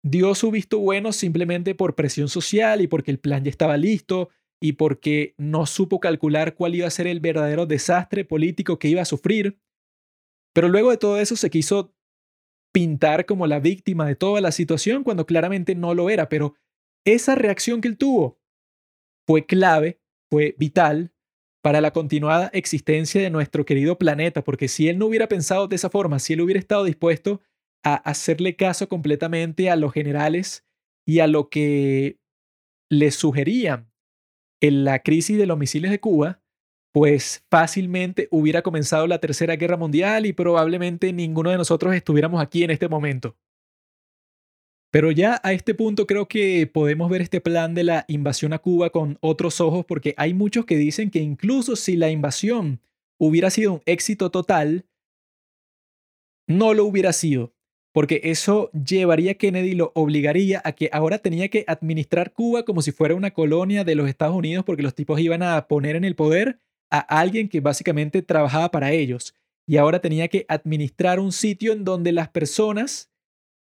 [0.03, 4.30] dio su visto bueno simplemente por presión social y porque el plan ya estaba listo
[4.61, 9.01] y porque no supo calcular cuál iba a ser el verdadero desastre político que iba
[9.01, 9.59] a sufrir.
[10.53, 11.93] Pero luego de todo eso se quiso
[12.74, 16.56] pintar como la víctima de toda la situación cuando claramente no lo era, pero
[17.06, 18.40] esa reacción que él tuvo
[19.27, 20.00] fue clave,
[20.32, 21.14] fue vital
[21.67, 25.75] para la continuada existencia de nuestro querido planeta, porque si él no hubiera pensado de
[25.75, 27.41] esa forma, si él hubiera estado dispuesto
[27.83, 30.65] a hacerle caso completamente a los generales
[31.05, 32.21] y a lo que
[32.89, 33.91] le sugerían
[34.61, 36.41] en la crisis de los misiles de Cuba,
[36.93, 42.63] pues fácilmente hubiera comenzado la Tercera Guerra Mundial y probablemente ninguno de nosotros estuviéramos aquí
[42.63, 43.35] en este momento.
[44.98, 48.58] Pero ya a este punto creo que podemos ver este plan de la invasión a
[48.58, 52.82] Cuba con otros ojos porque hay muchos que dicen que incluso si la invasión
[53.19, 54.88] hubiera sido un éxito total,
[56.48, 57.53] no lo hubiera sido
[57.93, 62.82] porque eso llevaría a Kennedy, lo obligaría a que ahora tenía que administrar Cuba como
[62.82, 66.06] si fuera una colonia de los Estados Unidos, porque los tipos iban a poner en
[66.06, 66.58] el poder
[66.90, 69.35] a alguien que básicamente trabajaba para ellos.
[69.67, 73.11] Y ahora tenía que administrar un sitio en donde las personas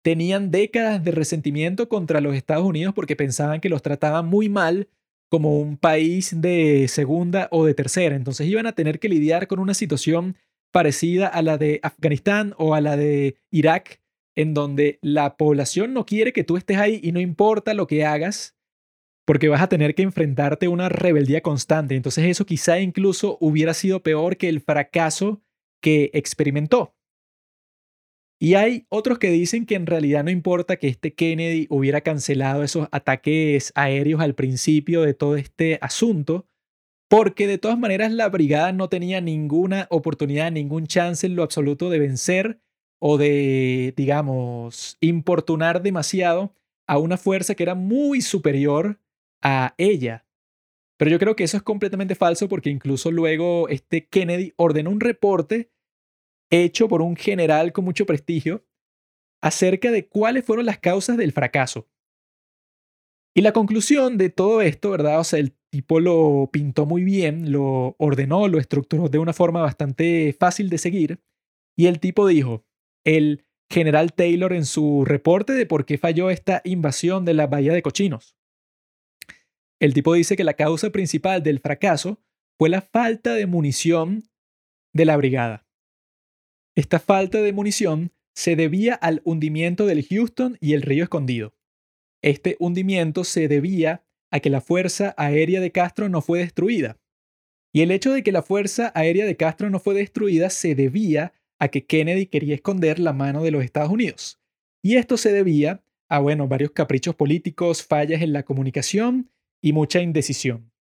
[0.04, 4.88] tenían décadas de resentimiento contra los Estados Unidos porque pensaban que los trataban muy mal
[5.30, 8.14] como un país de segunda o de tercera.
[8.14, 10.36] Entonces iban a tener que lidiar con una situación
[10.72, 14.02] parecida a la de Afganistán o a la de Irak,
[14.36, 18.04] en donde la población no quiere que tú estés ahí y no importa lo que
[18.04, 18.54] hagas,
[19.24, 21.96] porque vas a tener que enfrentarte a una rebeldía constante.
[21.96, 25.40] Entonces eso quizá incluso hubiera sido peor que el fracaso
[25.80, 26.94] que experimentó.
[28.40, 32.62] Y hay otros que dicen que en realidad no importa que este Kennedy hubiera cancelado
[32.62, 36.46] esos ataques aéreos al principio de todo este asunto,
[37.08, 41.90] porque de todas maneras la brigada no tenía ninguna oportunidad, ningún chance en lo absoluto
[41.90, 42.60] de vencer
[43.00, 46.54] o de, digamos, importunar demasiado
[46.86, 48.98] a una fuerza que era muy superior
[49.42, 50.26] a ella.
[50.96, 55.00] Pero yo creo que eso es completamente falso porque incluso luego este Kennedy ordenó un
[55.00, 55.70] reporte
[56.50, 58.64] hecho por un general con mucho prestigio
[59.42, 61.88] acerca de cuáles fueron las causas del fracaso.
[63.36, 65.18] Y la conclusión de todo esto, ¿verdad?
[65.18, 69.60] O sea, el tipo lo pintó muy bien, lo ordenó, lo estructuró de una forma
[69.60, 71.20] bastante fácil de seguir.
[71.76, 72.64] Y el tipo dijo,
[73.04, 77.72] el general Taylor en su reporte de por qué falló esta invasión de la Bahía
[77.72, 78.36] de Cochinos.
[79.80, 82.20] El tipo dice que la causa principal del fracaso
[82.56, 84.22] fue la falta de munición
[84.94, 85.66] de la brigada.
[86.76, 91.54] Esta falta de munición se debía al hundimiento del Houston y el río Escondido.
[92.20, 96.98] Este hundimiento se debía a que la Fuerza Aérea de Castro no fue destruida.
[97.72, 101.32] Y el hecho de que la Fuerza Aérea de Castro no fue destruida se debía
[101.60, 104.40] a que Kennedy quería esconder la mano de los Estados Unidos.
[104.82, 109.30] Y esto se debía a, bueno, varios caprichos políticos, fallas en la comunicación
[109.62, 110.72] y mucha indecisión.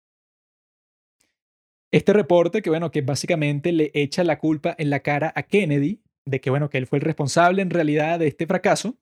[1.93, 6.01] Este reporte, que bueno, que básicamente le echa la culpa en la cara a Kennedy,
[6.25, 8.97] de que bueno, que él fue el responsable en realidad de este fracaso,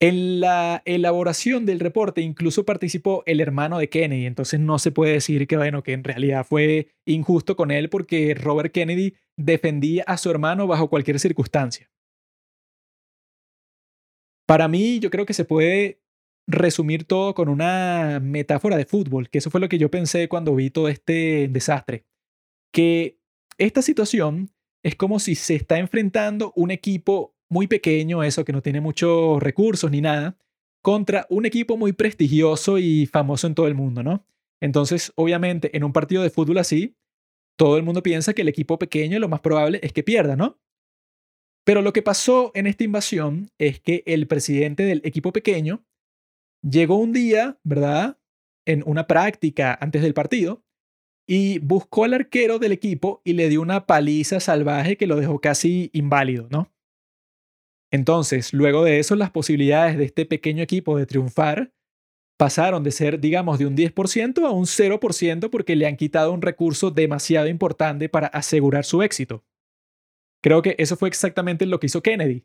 [0.00, 5.12] en la elaboración del reporte incluso participó el hermano de Kennedy, entonces no se puede
[5.12, 10.16] decir que bueno, que en realidad fue injusto con él porque Robert Kennedy defendía a
[10.16, 11.90] su hermano bajo cualquier circunstancia.
[14.46, 16.00] Para mí, yo creo que se puede
[16.46, 20.54] resumir todo con una metáfora de fútbol, que eso fue lo que yo pensé cuando
[20.54, 22.04] vi todo este desastre.
[22.72, 23.18] Que
[23.58, 24.50] esta situación
[24.84, 29.42] es como si se está enfrentando un equipo muy pequeño, eso que no tiene muchos
[29.42, 30.36] recursos ni nada,
[30.82, 34.24] contra un equipo muy prestigioso y famoso en todo el mundo, ¿no?
[34.60, 36.96] Entonces, obviamente, en un partido de fútbol así,
[37.58, 40.60] todo el mundo piensa que el equipo pequeño lo más probable es que pierda, ¿no?
[41.64, 45.84] Pero lo que pasó en esta invasión es que el presidente del equipo pequeño
[46.62, 48.18] llegó un día, ¿verdad?
[48.66, 50.64] En una práctica antes del partido
[51.26, 55.40] y buscó al arquero del equipo y le dio una paliza salvaje que lo dejó
[55.40, 56.72] casi inválido, ¿no?
[57.92, 61.72] Entonces, luego de eso, las posibilidades de este pequeño equipo de triunfar
[62.36, 66.42] pasaron de ser, digamos, de un 10% a un 0% porque le han quitado un
[66.42, 69.44] recurso demasiado importante para asegurar su éxito.
[70.42, 72.44] Creo que eso fue exactamente lo que hizo Kennedy.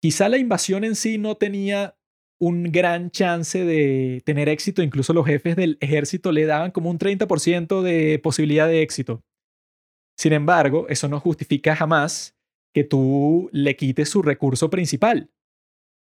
[0.00, 1.97] Quizá la invasión en sí no tenía
[2.40, 6.98] un gran chance de tener éxito, incluso los jefes del ejército le daban como un
[6.98, 9.24] 30% de posibilidad de éxito.
[10.16, 12.36] Sin embargo, eso no justifica jamás
[12.72, 15.30] que tú le quites su recurso principal,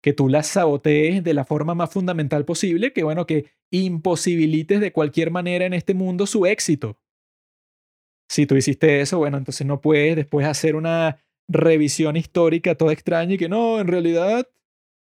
[0.03, 4.93] que tú la sabotees de la forma más fundamental posible, que bueno, que imposibilites de
[4.93, 6.99] cualquier manera en este mundo su éxito.
[8.29, 11.19] Si tú hiciste eso, bueno, entonces no puedes después hacer una
[11.49, 14.49] revisión histórica toda extraña y que no, en realidad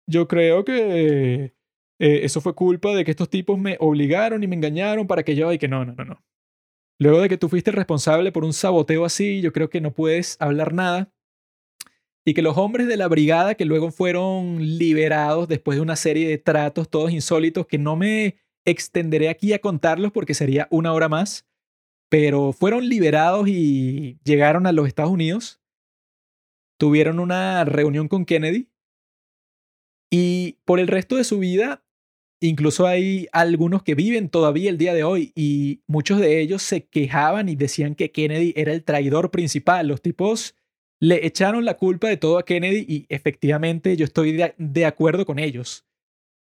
[0.09, 1.53] yo creo que
[1.99, 5.37] eh, eso fue culpa de que estos tipos me obligaron y me engañaron para que
[5.37, 6.25] yo y que no, no, no, no.
[6.99, 10.37] Luego de que tú fuiste responsable por un saboteo así, yo creo que no puedes
[10.41, 11.12] hablar nada.
[12.25, 16.28] Y que los hombres de la brigada que luego fueron liberados después de una serie
[16.28, 21.09] de tratos todos insólitos que no me extenderé aquí a contarlos porque sería una hora
[21.09, 21.47] más,
[22.11, 25.61] pero fueron liberados y llegaron a los Estados Unidos,
[26.78, 28.69] tuvieron una reunión con Kennedy
[30.11, 31.85] y por el resto de su vida
[32.41, 36.87] Incluso hay algunos que viven todavía el día de hoy y muchos de ellos se
[36.87, 39.89] quejaban y decían que Kennedy era el traidor principal.
[39.89, 40.55] Los tipos
[41.01, 45.41] le echaron la culpa de todo a Kennedy y efectivamente yo estoy de, acuerdo con
[45.41, 45.85] ellos.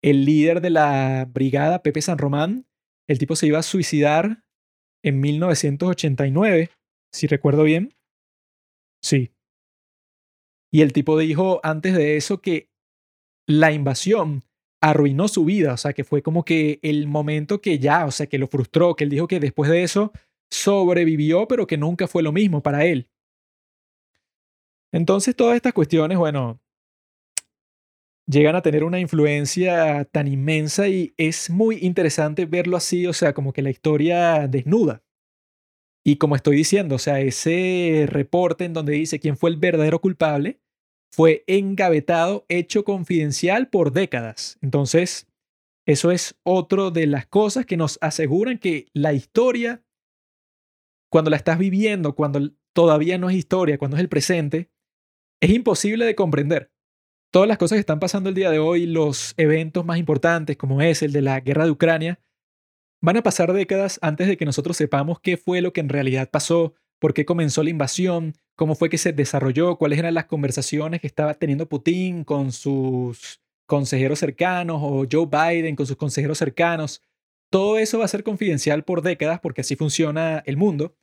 [0.01, 2.65] El líder de la brigada, Pepe San Román,
[3.07, 4.43] el tipo se iba a suicidar
[5.01, 6.71] en 1989,
[7.13, 7.95] si recuerdo bien.
[9.01, 9.31] Sí.
[10.71, 12.68] Y el tipo dijo antes de eso que
[13.49, 14.43] la invasión
[14.79, 18.27] arruinó su vida, o sea, que fue como que el momento que ya, o sea,
[18.27, 20.11] que lo frustró, que él dijo que después de eso
[20.51, 23.09] sobrevivió, pero que nunca fue lo mismo para él.
[24.91, 26.61] Entonces, todas estas cuestiones, bueno,
[28.27, 33.33] llegan a tener una influencia tan inmensa y es muy interesante verlo así, o sea,
[33.33, 35.03] como que la historia desnuda.
[36.05, 39.99] Y como estoy diciendo, o sea, ese reporte en donde dice quién fue el verdadero
[39.99, 40.59] culpable,
[41.11, 44.57] fue engavetado, hecho confidencial por décadas.
[44.61, 45.27] Entonces,
[45.85, 49.83] eso es otro de las cosas que nos aseguran que la historia,
[51.11, 54.69] cuando la estás viviendo, cuando todavía no es historia, cuando es el presente,
[55.41, 56.71] es imposible de comprender.
[57.31, 60.81] Todas las cosas que están pasando el día de hoy, los eventos más importantes, como
[60.81, 62.19] es el de la guerra de Ucrania,
[63.01, 66.29] van a pasar décadas antes de que nosotros sepamos qué fue lo que en realidad
[66.29, 70.99] pasó, por qué comenzó la invasión, cómo fue que se desarrolló, cuáles eran las conversaciones
[70.99, 77.01] que estaba teniendo Putin con sus consejeros cercanos o Joe Biden con sus consejeros cercanos.
[77.49, 80.93] Todo eso va a ser confidencial por décadas porque así funciona el mundo.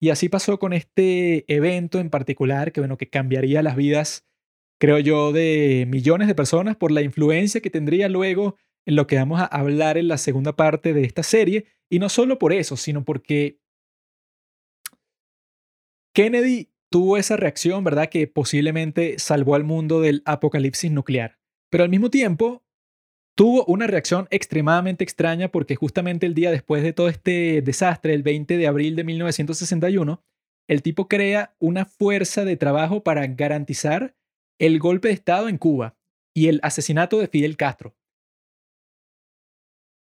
[0.00, 4.26] Y así pasó con este evento en particular que, bueno, que cambiaría las vidas,
[4.80, 9.14] creo yo, de millones de personas por la influencia que tendría luego en lo que
[9.14, 11.66] vamos a hablar en la segunda parte de esta serie.
[11.88, 13.60] Y no solo por eso, sino porque
[16.12, 18.08] Kennedy tuvo esa reacción, ¿verdad?
[18.08, 21.40] Que posiblemente salvó al mundo del apocalipsis nuclear.
[21.68, 22.62] Pero al mismo tiempo,
[23.36, 28.22] tuvo una reacción extremadamente extraña porque justamente el día después de todo este desastre, el
[28.22, 30.22] 20 de abril de 1961,
[30.68, 34.14] el tipo crea una fuerza de trabajo para garantizar
[34.60, 35.96] el golpe de Estado en Cuba
[36.32, 37.96] y el asesinato de Fidel Castro.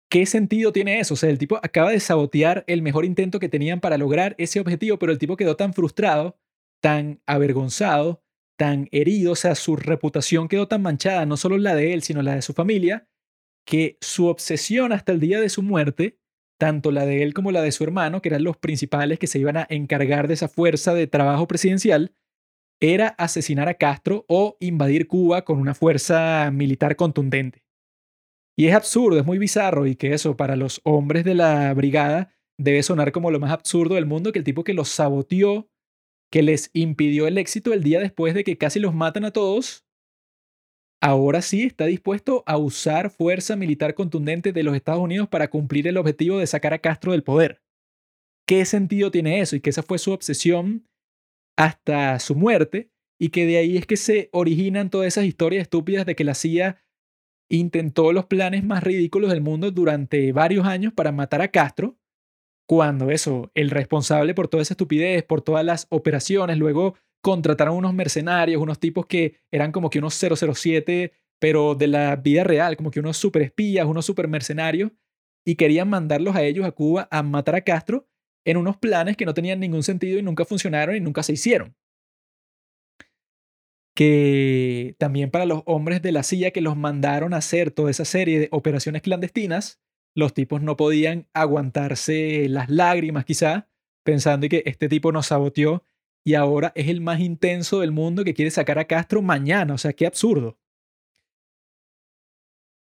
[0.09, 1.15] ¿Qué sentido tiene eso?
[1.15, 4.61] O sea, el tipo acaba de sabotear el mejor intento que tenían para lograr ese
[4.61, 6.37] objetivo, pero el tipo quedó tan frustrado
[6.87, 8.23] tan avergonzado,
[8.57, 12.21] tan herido, o sea, su reputación quedó tan manchada, no solo la de él, sino
[12.21, 13.09] la de su familia,
[13.65, 16.17] que su obsesión hasta el día de su muerte,
[16.57, 19.37] tanto la de él como la de su hermano, que eran los principales que se
[19.37, 22.15] iban a encargar de esa fuerza de trabajo presidencial,
[22.79, 27.65] era asesinar a Castro o invadir Cuba con una fuerza militar contundente.
[28.57, 32.33] Y es absurdo, es muy bizarro y que eso para los hombres de la brigada
[32.57, 35.69] debe sonar como lo más absurdo del mundo, que el tipo que los saboteó
[36.31, 39.85] que les impidió el éxito el día después de que casi los matan a todos,
[41.01, 45.87] ahora sí está dispuesto a usar fuerza militar contundente de los Estados Unidos para cumplir
[45.87, 47.61] el objetivo de sacar a Castro del poder.
[48.47, 49.55] ¿Qué sentido tiene eso?
[49.55, 50.87] Y que esa fue su obsesión
[51.57, 56.05] hasta su muerte y que de ahí es que se originan todas esas historias estúpidas
[56.05, 56.81] de que la CIA
[57.49, 61.96] intentó los planes más ridículos del mundo durante varios años para matar a Castro
[62.67, 67.93] cuando eso, el responsable por toda esa estupidez, por todas las operaciones, luego contrataron unos
[67.93, 72.91] mercenarios, unos tipos que eran como que unos 007, pero de la vida real, como
[72.91, 74.91] que unos super espías, unos super mercenarios,
[75.45, 78.05] y querían mandarlos a ellos a Cuba a matar a Castro
[78.45, 81.75] en unos planes que no tenían ningún sentido y nunca funcionaron y nunca se hicieron.
[83.95, 88.05] Que también para los hombres de la CIA que los mandaron a hacer toda esa
[88.05, 89.79] serie de operaciones clandestinas,
[90.15, 93.69] los tipos no podían aguantarse las lágrimas quizá,
[94.03, 95.83] pensando que este tipo nos saboteó
[96.23, 99.73] y ahora es el más intenso del mundo que quiere sacar a Castro mañana.
[99.73, 100.57] O sea, qué absurdo.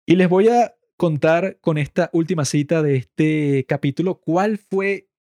[0.06, 5.10] Y les voy a contar con esta última cita de este capítulo cuál fue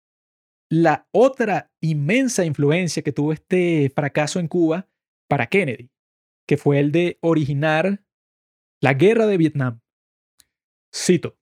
[0.70, 4.88] la otra inmensa influencia que tuvo este fracaso en Cuba
[5.28, 5.90] para Kennedy,
[6.46, 8.02] que fue el de originar
[8.80, 9.80] la guerra de Vietnam.
[10.94, 11.36] Cito.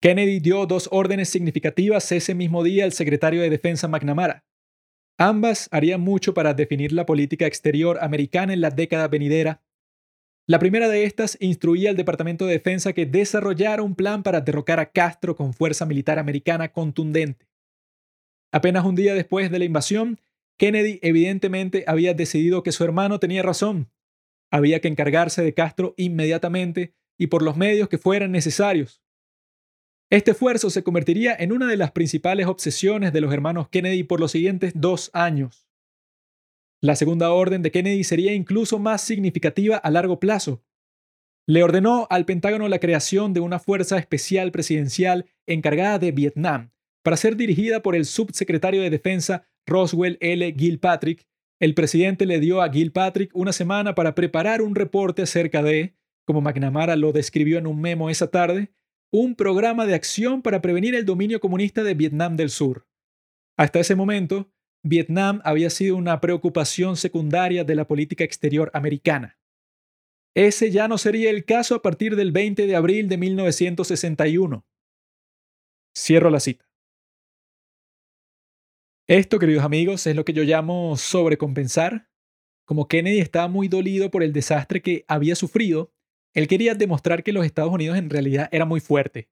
[0.00, 4.44] Kennedy dio dos órdenes significativas ese mismo día al secretario de Defensa McNamara.
[5.18, 9.64] Ambas harían mucho para definir la política exterior americana en la década venidera.
[10.46, 14.78] La primera de estas instruía al Departamento de Defensa que desarrollara un plan para derrocar
[14.78, 17.48] a Castro con fuerza militar americana contundente.
[18.52, 20.20] Apenas un día después de la invasión,
[20.58, 23.90] Kennedy evidentemente había decidido que su hermano tenía razón.
[24.52, 29.02] Había que encargarse de Castro inmediatamente y por los medios que fueran necesarios.
[30.10, 34.20] Este esfuerzo se convertiría en una de las principales obsesiones de los hermanos Kennedy por
[34.20, 35.68] los siguientes dos años.
[36.80, 40.62] La segunda orden de Kennedy sería incluso más significativa a largo plazo.
[41.46, 46.70] Le ordenó al Pentágono la creación de una fuerza especial presidencial encargada de Vietnam,
[47.02, 50.54] para ser dirigida por el subsecretario de Defensa Roswell L.
[50.56, 51.26] Gilpatrick.
[51.60, 56.40] El presidente le dio a Gilpatrick una semana para preparar un reporte acerca de, como
[56.40, 58.70] McNamara lo describió en un memo esa tarde,
[59.10, 62.86] un programa de acción para prevenir el dominio comunista de Vietnam del Sur.
[63.56, 69.38] Hasta ese momento, Vietnam había sido una preocupación secundaria de la política exterior americana.
[70.34, 74.64] Ese ya no sería el caso a partir del 20 de abril de 1961.
[75.96, 76.68] Cierro la cita.
[79.08, 82.08] Esto, queridos amigos, es lo que yo llamo sobrecompensar.
[82.66, 85.94] Como Kennedy estaba muy dolido por el desastre que había sufrido,
[86.38, 89.28] él quería demostrar que los Estados Unidos en realidad era muy fuerte.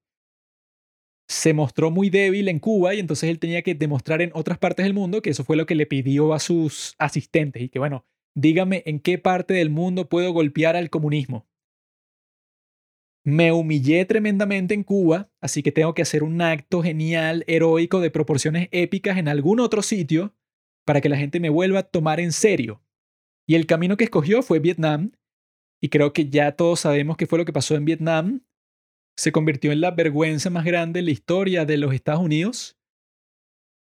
[1.29, 4.85] Se mostró muy débil en Cuba y entonces él tenía que demostrar en otras partes
[4.85, 8.05] del mundo que eso fue lo que le pidió a sus asistentes y que bueno,
[8.35, 11.47] dígame en qué parte del mundo puedo golpear al comunismo.
[13.25, 18.11] Me humillé tremendamente en Cuba, así que tengo que hacer un acto genial, heroico, de
[18.11, 20.35] proporciones épicas en algún otro sitio
[20.85, 22.83] para que la gente me vuelva a tomar en serio.
[23.47, 25.13] Y el camino que escogió fue Vietnam,
[25.87, 28.41] y creo que ya todos sabemos qué fue lo que pasó en Vietnam.
[29.17, 32.77] Se convirtió en la vergüenza más grande en la historia de los Estados Unidos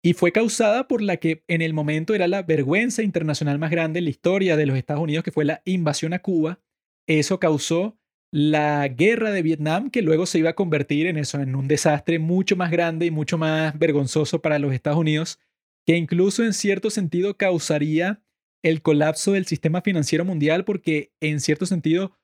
[0.03, 3.97] y fue causada por la que en el momento era la vergüenza internacional más grande
[3.97, 6.59] en la historia de los Estados Unidos, que fue la invasión a Cuba.
[7.07, 7.97] Eso causó
[8.31, 12.19] la guerra de Vietnam, que luego se iba a convertir en eso, en un desastre
[12.19, 15.39] mucho más grande y mucho más vergonzoso para los Estados Unidos,
[15.87, 18.21] que incluso en cierto sentido causaría
[18.63, 22.17] el colapso del sistema financiero mundial porque en cierto sentido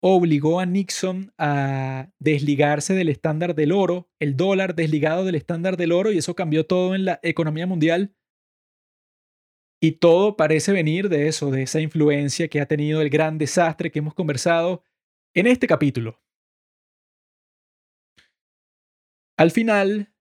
[0.00, 5.92] obligó a Nixon a desligarse del estándar del oro, el dólar desligado del estándar del
[5.92, 8.14] oro y eso cambió todo en la economía mundial.
[9.80, 13.90] Y todo parece venir de eso, de esa influencia que ha tenido el gran desastre
[13.90, 14.82] que hemos conversado
[15.34, 16.20] en este capítulo.
[19.36, 20.14] Al final,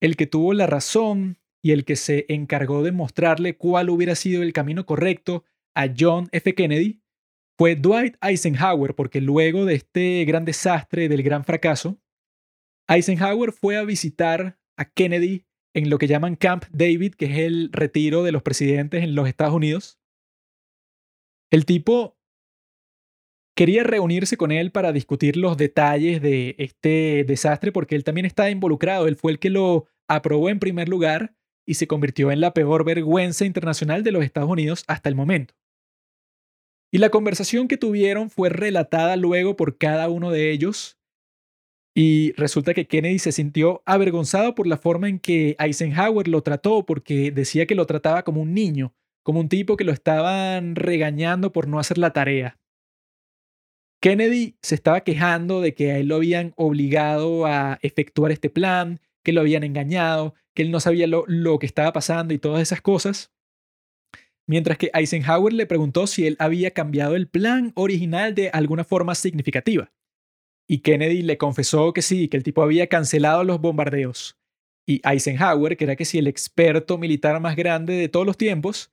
[0.00, 4.42] el que tuvo la razón y el que se encargó de mostrarle cuál hubiera sido
[4.42, 5.44] el camino correcto
[5.74, 6.54] a John F.
[6.54, 7.00] Kennedy
[7.56, 11.98] fue Dwight Eisenhower, porque luego de este gran desastre, del gran fracaso,
[12.86, 17.70] Eisenhower fue a visitar a Kennedy en lo que llaman Camp David, que es el
[17.72, 19.98] retiro de los presidentes en los Estados Unidos.
[21.50, 22.18] El tipo
[23.56, 28.50] quería reunirse con él para discutir los detalles de este desastre, porque él también estaba
[28.50, 31.34] involucrado, él fue el que lo aprobó en primer lugar
[31.66, 35.54] y se convirtió en la peor vergüenza internacional de los Estados Unidos hasta el momento.
[36.92, 40.98] Y la conversación que tuvieron fue relatada luego por cada uno de ellos
[41.96, 46.84] y resulta que Kennedy se sintió avergonzado por la forma en que Eisenhower lo trató
[46.84, 51.52] porque decía que lo trataba como un niño, como un tipo que lo estaban regañando
[51.52, 52.58] por no hacer la tarea.
[54.00, 59.00] Kennedy se estaba quejando de que a él lo habían obligado a efectuar este plan,
[59.24, 62.80] que lo habían engañado, que él no sabía lo, que estaba pasando y todas esas
[62.80, 63.32] cosas.
[64.46, 69.14] Mientras que Eisenhower le preguntó si él había cambiado el plan original de alguna forma
[69.14, 69.92] significativa.
[70.68, 74.38] Y Kennedy le confesó que sí, que el tipo había cancelado los bombardeos.
[74.86, 78.92] Y Eisenhower, que era que si el experto militar más grande de todos los tiempos,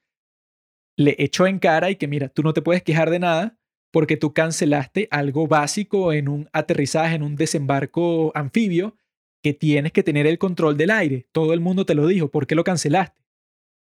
[0.98, 3.58] le echó en cara y que mira, tú no te puedes quejar de nada
[3.92, 8.96] porque tú cancelaste algo básico en un aterrizaje, en un desembarco anfibio
[9.42, 11.28] que tienes que tener el control del aire.
[11.32, 13.22] Todo el mundo te lo dijo, ¿por qué lo cancelaste?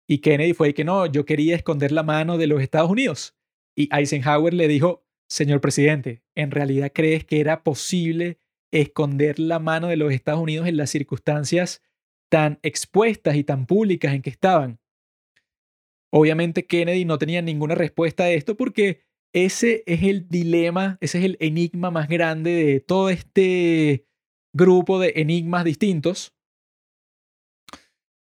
[0.07, 3.37] Y Kennedy fue que no, yo quería esconder la mano de los Estados Unidos.
[3.77, 8.39] Y Eisenhower le dijo, señor presidente, ¿en realidad crees que era posible
[8.71, 11.83] esconder la mano de los Estados Unidos en las circunstancias
[12.31, 14.81] tan expuestas y tan públicas en que estaban?
[16.11, 19.03] Obviamente Kennedy no tenía ninguna respuesta a esto porque
[19.35, 24.08] ese es el dilema, ese es el enigma más grande de todo este
[24.59, 26.35] grupo de enigmas distintos,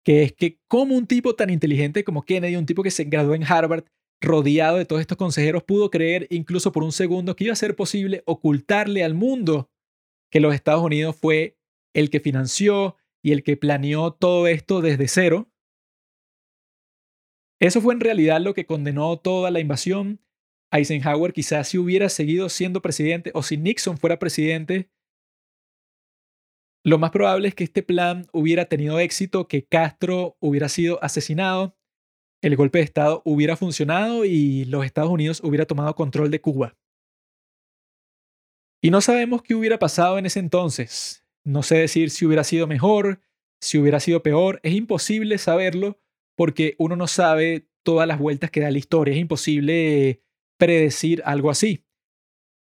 [0.05, 3.33] que es que como un tipo tan inteligente como Kennedy, un tipo que se graduó
[3.33, 3.85] en Harvard,
[4.21, 7.75] rodeado de todos estos consejeros, pudo creer incluso por un segundo que iba a ser
[7.75, 9.71] posible ocultarle al mundo
[10.31, 11.57] que los Estados Unidos fue
[11.93, 15.49] el que financió y el que planeó todo esto desde cero.
[17.59, 20.19] Eso fue en realidad lo que condenó toda la invasión.
[20.71, 24.89] Eisenhower quizás si hubiera seguido siendo presidente o si Nixon fuera presidente,
[26.85, 31.75] lo más probable es que este plan hubiera tenido éxito, que Castro hubiera sido asesinado,
[32.43, 36.77] el golpe de Estado hubiera funcionado y los Estados Unidos hubiera tomado control de Cuba.
[38.83, 41.25] Y no sabemos qué hubiera pasado en ese entonces.
[41.43, 43.19] No sé decir si hubiera sido mejor,
[43.59, 44.59] si hubiera sido peor.
[44.61, 45.99] Es imposible saberlo
[46.37, 49.15] porque uno no sabe todas las vueltas que da la historia.
[49.15, 50.21] Es imposible
[50.59, 51.83] predecir algo así.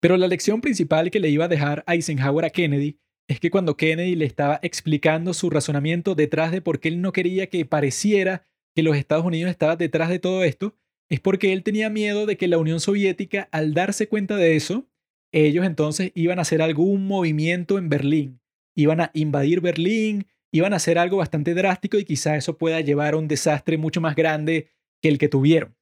[0.01, 2.99] Pero la lección principal que le iba a dejar Eisenhower a Kennedy
[3.29, 7.13] es que cuando Kennedy le estaba explicando su razonamiento detrás de por qué él no
[7.13, 10.77] quería que pareciera que los Estados Unidos estaban detrás de todo esto,
[11.09, 14.87] es porque él tenía miedo de que la Unión Soviética, al darse cuenta de eso,
[15.33, 18.41] ellos entonces iban a hacer algún movimiento en Berlín,
[18.75, 23.15] iban a invadir Berlín, iban a hacer algo bastante drástico y quizá eso pueda llevar
[23.15, 24.71] a un desastre mucho más grande
[25.03, 25.77] que el que tuvieron.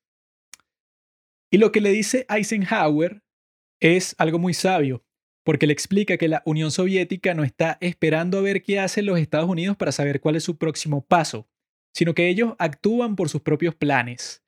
[1.50, 3.23] Y lo que le dice Eisenhower
[3.81, 5.05] es algo muy sabio,
[5.44, 9.18] porque le explica que la Unión Soviética no está esperando a ver qué hacen los
[9.18, 11.47] Estados Unidos para saber cuál es su próximo paso,
[11.92, 14.42] sino que ellos actúan por sus propios planes.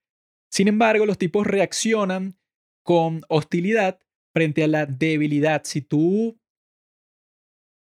[0.51, 2.39] Sin embargo, los tipos reaccionan
[2.83, 4.01] con hostilidad
[4.33, 5.63] frente a la debilidad.
[5.65, 6.39] Si tú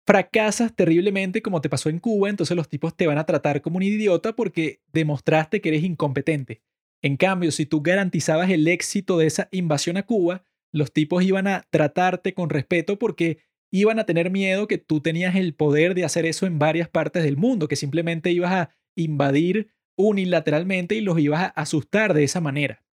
[0.06, 3.78] fracasas terriblemente como te pasó en Cuba, entonces los tipos te van a tratar como
[3.78, 6.62] un idiota porque demostraste que eres incompetente.
[7.02, 10.46] En cambio, si tú garantizabas el éxito de esa invasión a Cuba,
[10.76, 13.40] los tipos iban a tratarte con respeto porque
[13.72, 17.24] iban a tener miedo que tú tenías el poder de hacer eso en varias partes
[17.24, 22.42] del mundo, que simplemente ibas a invadir unilateralmente y los ibas a asustar de esa
[22.42, 22.84] manera.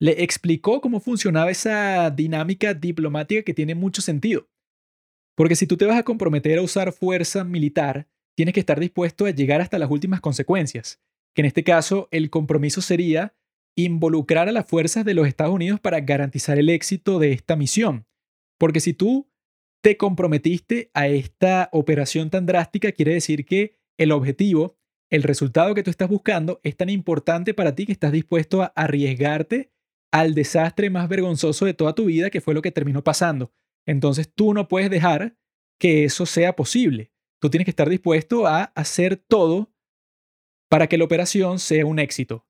[0.00, 4.48] Le explicó cómo funcionaba esa dinámica diplomática que tiene mucho sentido.
[5.36, 8.06] Porque si tú te vas a comprometer a usar fuerza militar,
[8.36, 11.00] tienes que estar dispuesto a llegar hasta las últimas consecuencias,
[11.34, 13.34] que en este caso el compromiso sería
[13.84, 18.06] involucrar a las fuerzas de los Estados Unidos para garantizar el éxito de esta misión.
[18.58, 19.30] Porque si tú
[19.82, 24.76] te comprometiste a esta operación tan drástica, quiere decir que el objetivo,
[25.10, 28.72] el resultado que tú estás buscando es tan importante para ti que estás dispuesto a
[28.74, 29.70] arriesgarte
[30.10, 33.52] al desastre más vergonzoso de toda tu vida, que fue lo que terminó pasando.
[33.86, 35.36] Entonces tú no puedes dejar
[35.78, 37.12] que eso sea posible.
[37.40, 39.72] Tú tienes que estar dispuesto a hacer todo
[40.68, 42.47] para que la operación sea un éxito.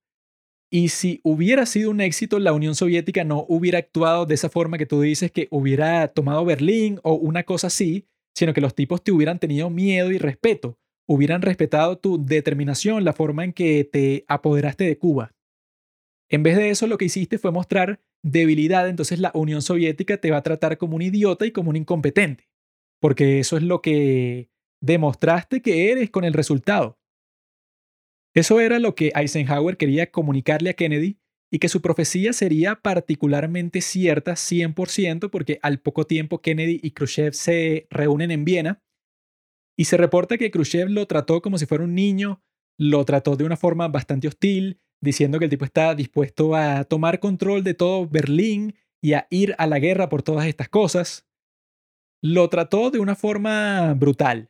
[0.71, 4.77] Y si hubiera sido un éxito, la Unión Soviética no hubiera actuado de esa forma
[4.77, 9.03] que tú dices que hubiera tomado Berlín o una cosa así, sino que los tipos
[9.03, 14.25] te hubieran tenido miedo y respeto, hubieran respetado tu determinación, la forma en que te
[14.29, 15.35] apoderaste de Cuba.
[16.29, 20.31] En vez de eso, lo que hiciste fue mostrar debilidad, entonces la Unión Soviética te
[20.31, 22.51] va a tratar como un idiota y como un incompetente,
[23.01, 24.51] porque eso es lo que
[24.83, 26.99] demostraste que eres con el resultado.
[28.39, 31.18] Eso era lo que Eisenhower quería comunicarle a Kennedy
[31.50, 37.34] y que su profecía sería particularmente cierta 100% porque al poco tiempo Kennedy y Khrushchev
[37.34, 38.81] se reúnen en Viena
[39.76, 42.41] y se reporta que Khrushchev lo trató como si fuera un niño,
[42.78, 47.18] lo trató de una forma bastante hostil, diciendo que el tipo está dispuesto a tomar
[47.18, 51.26] control de todo Berlín y a ir a la guerra por todas estas cosas.
[52.23, 54.49] Lo trató de una forma brutal.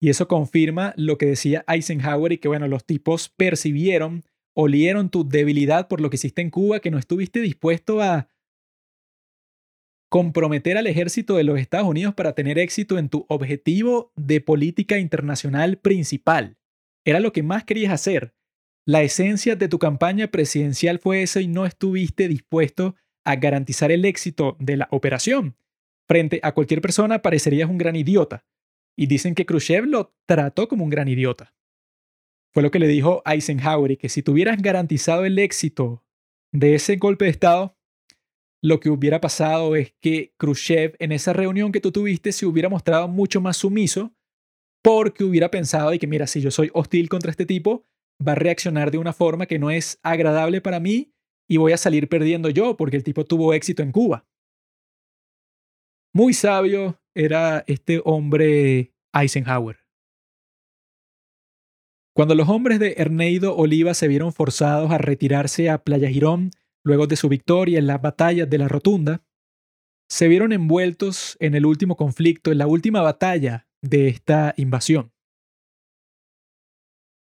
[0.00, 4.22] Y eso confirma lo que decía Eisenhower y que, bueno, los tipos percibieron,
[4.54, 8.28] olieron tu debilidad por lo que hiciste en Cuba, que no estuviste dispuesto a
[10.08, 14.98] comprometer al ejército de los Estados Unidos para tener éxito en tu objetivo de política
[14.98, 16.56] internacional principal.
[17.04, 18.34] Era lo que más querías hacer.
[18.86, 22.94] La esencia de tu campaña presidencial fue eso y no estuviste dispuesto
[23.24, 25.56] a garantizar el éxito de la operación.
[26.06, 28.46] Frente a cualquier persona parecerías un gran idiota,
[28.98, 31.54] y dicen que Khrushchev lo trató como un gran idiota.
[32.52, 36.04] Fue lo que le dijo Eisenhower y que si tuvieras garantizado el éxito
[36.52, 37.76] de ese golpe de Estado,
[38.60, 42.68] lo que hubiera pasado es que Khrushchev en esa reunión que tú tuviste se hubiera
[42.68, 44.12] mostrado mucho más sumiso
[44.82, 47.84] porque hubiera pensado y que mira, si yo soy hostil contra este tipo,
[48.26, 51.12] va a reaccionar de una forma que no es agradable para mí
[51.48, 54.26] y voy a salir perdiendo yo porque el tipo tuvo éxito en Cuba.
[56.12, 59.78] Muy sabio era este hombre Eisenhower.
[62.14, 66.50] Cuando los hombres de Erneido Oliva se vieron forzados a retirarse a Playa Girón
[66.84, 69.22] luego de su victoria en las batallas de la Rotunda,
[70.08, 75.12] se vieron envueltos en el último conflicto, en la última batalla de esta invasión.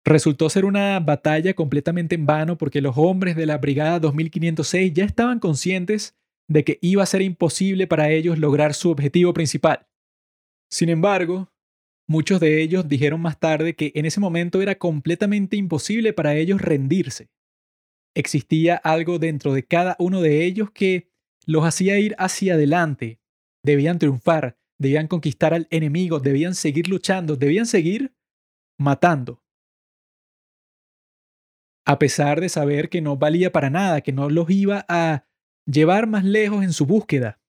[0.05, 5.05] Resultó ser una batalla completamente en vano porque los hombres de la Brigada 2506 ya
[5.05, 6.17] estaban conscientes
[6.51, 9.87] de que iba a ser imposible para ellos lograr su objetivo principal.
[10.69, 11.53] Sin embargo,
[12.09, 16.61] muchos de ellos dijeron más tarde que en ese momento era completamente imposible para ellos
[16.61, 17.31] rendirse.
[18.17, 21.12] existía algo dentro de cada uno de ellos que
[21.47, 23.20] los hacía ir hacia adelante.
[23.62, 28.12] Debían triunfar, debían conquistar al enemigo, debían seguir luchando, debían seguir
[28.77, 29.45] matando.
[31.87, 35.30] A pesar de saber que no valía para nada, que no los iba a
[35.67, 37.41] llevar más lejos en su búsqueda.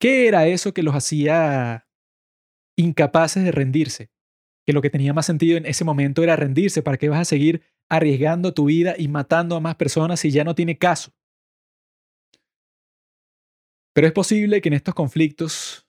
[0.00, 1.86] ¿Qué era eso que los hacía
[2.76, 4.10] incapaces de rendirse?
[4.66, 6.82] Que lo que tenía más sentido en ese momento era rendirse.
[6.82, 10.44] ¿Para qué vas a seguir arriesgando tu vida y matando a más personas si ya
[10.44, 11.12] no tiene caso?
[13.94, 15.86] Pero es posible que en estos conflictos,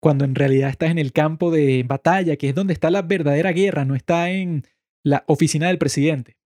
[0.00, 3.52] cuando en realidad estás en el campo de batalla, que es donde está la verdadera
[3.52, 4.64] guerra, no está en
[5.04, 6.38] la oficina del presidente.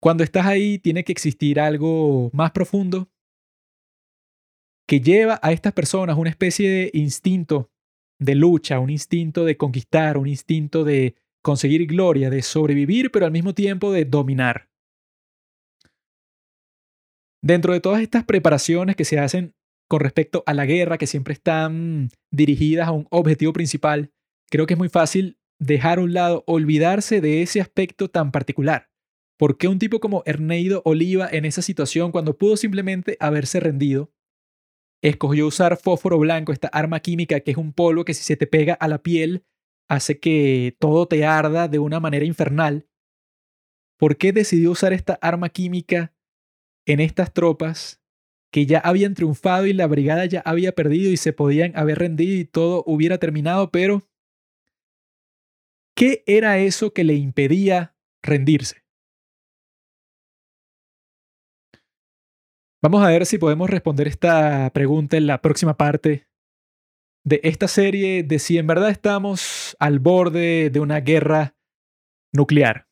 [0.00, 3.10] Cuando estás ahí tiene que existir algo más profundo
[4.88, 7.70] que lleva a estas personas una especie de instinto
[8.18, 13.32] de lucha, un instinto de conquistar, un instinto de conseguir gloria, de sobrevivir, pero al
[13.32, 14.68] mismo tiempo de dominar.
[17.42, 19.54] Dentro de todas estas preparaciones que se hacen
[19.88, 24.12] con respecto a la guerra, que siempre están dirigidas a un objetivo principal,
[24.50, 28.89] creo que es muy fácil dejar a un lado, olvidarse de ese aspecto tan particular.
[29.40, 34.12] ¿Por qué un tipo como Erneido Oliva en esa situación, cuando pudo simplemente haberse rendido,
[35.02, 38.46] escogió usar fósforo blanco, esta arma química que es un polvo que si se te
[38.46, 39.46] pega a la piel
[39.88, 42.86] hace que todo te arda de una manera infernal.
[43.98, 46.14] ¿Por qué decidió usar esta arma química
[46.84, 48.02] en estas tropas
[48.52, 52.38] que ya habían triunfado y la brigada ya había perdido y se podían haber rendido
[52.38, 54.02] y todo hubiera terminado, pero
[55.96, 58.79] ¿qué era eso que le impedía rendirse?
[62.82, 66.28] Vamos a ver si podemos responder esta pregunta en la próxima parte
[67.26, 71.54] de esta serie de si en verdad estamos al borde de una guerra
[72.32, 72.89] nuclear.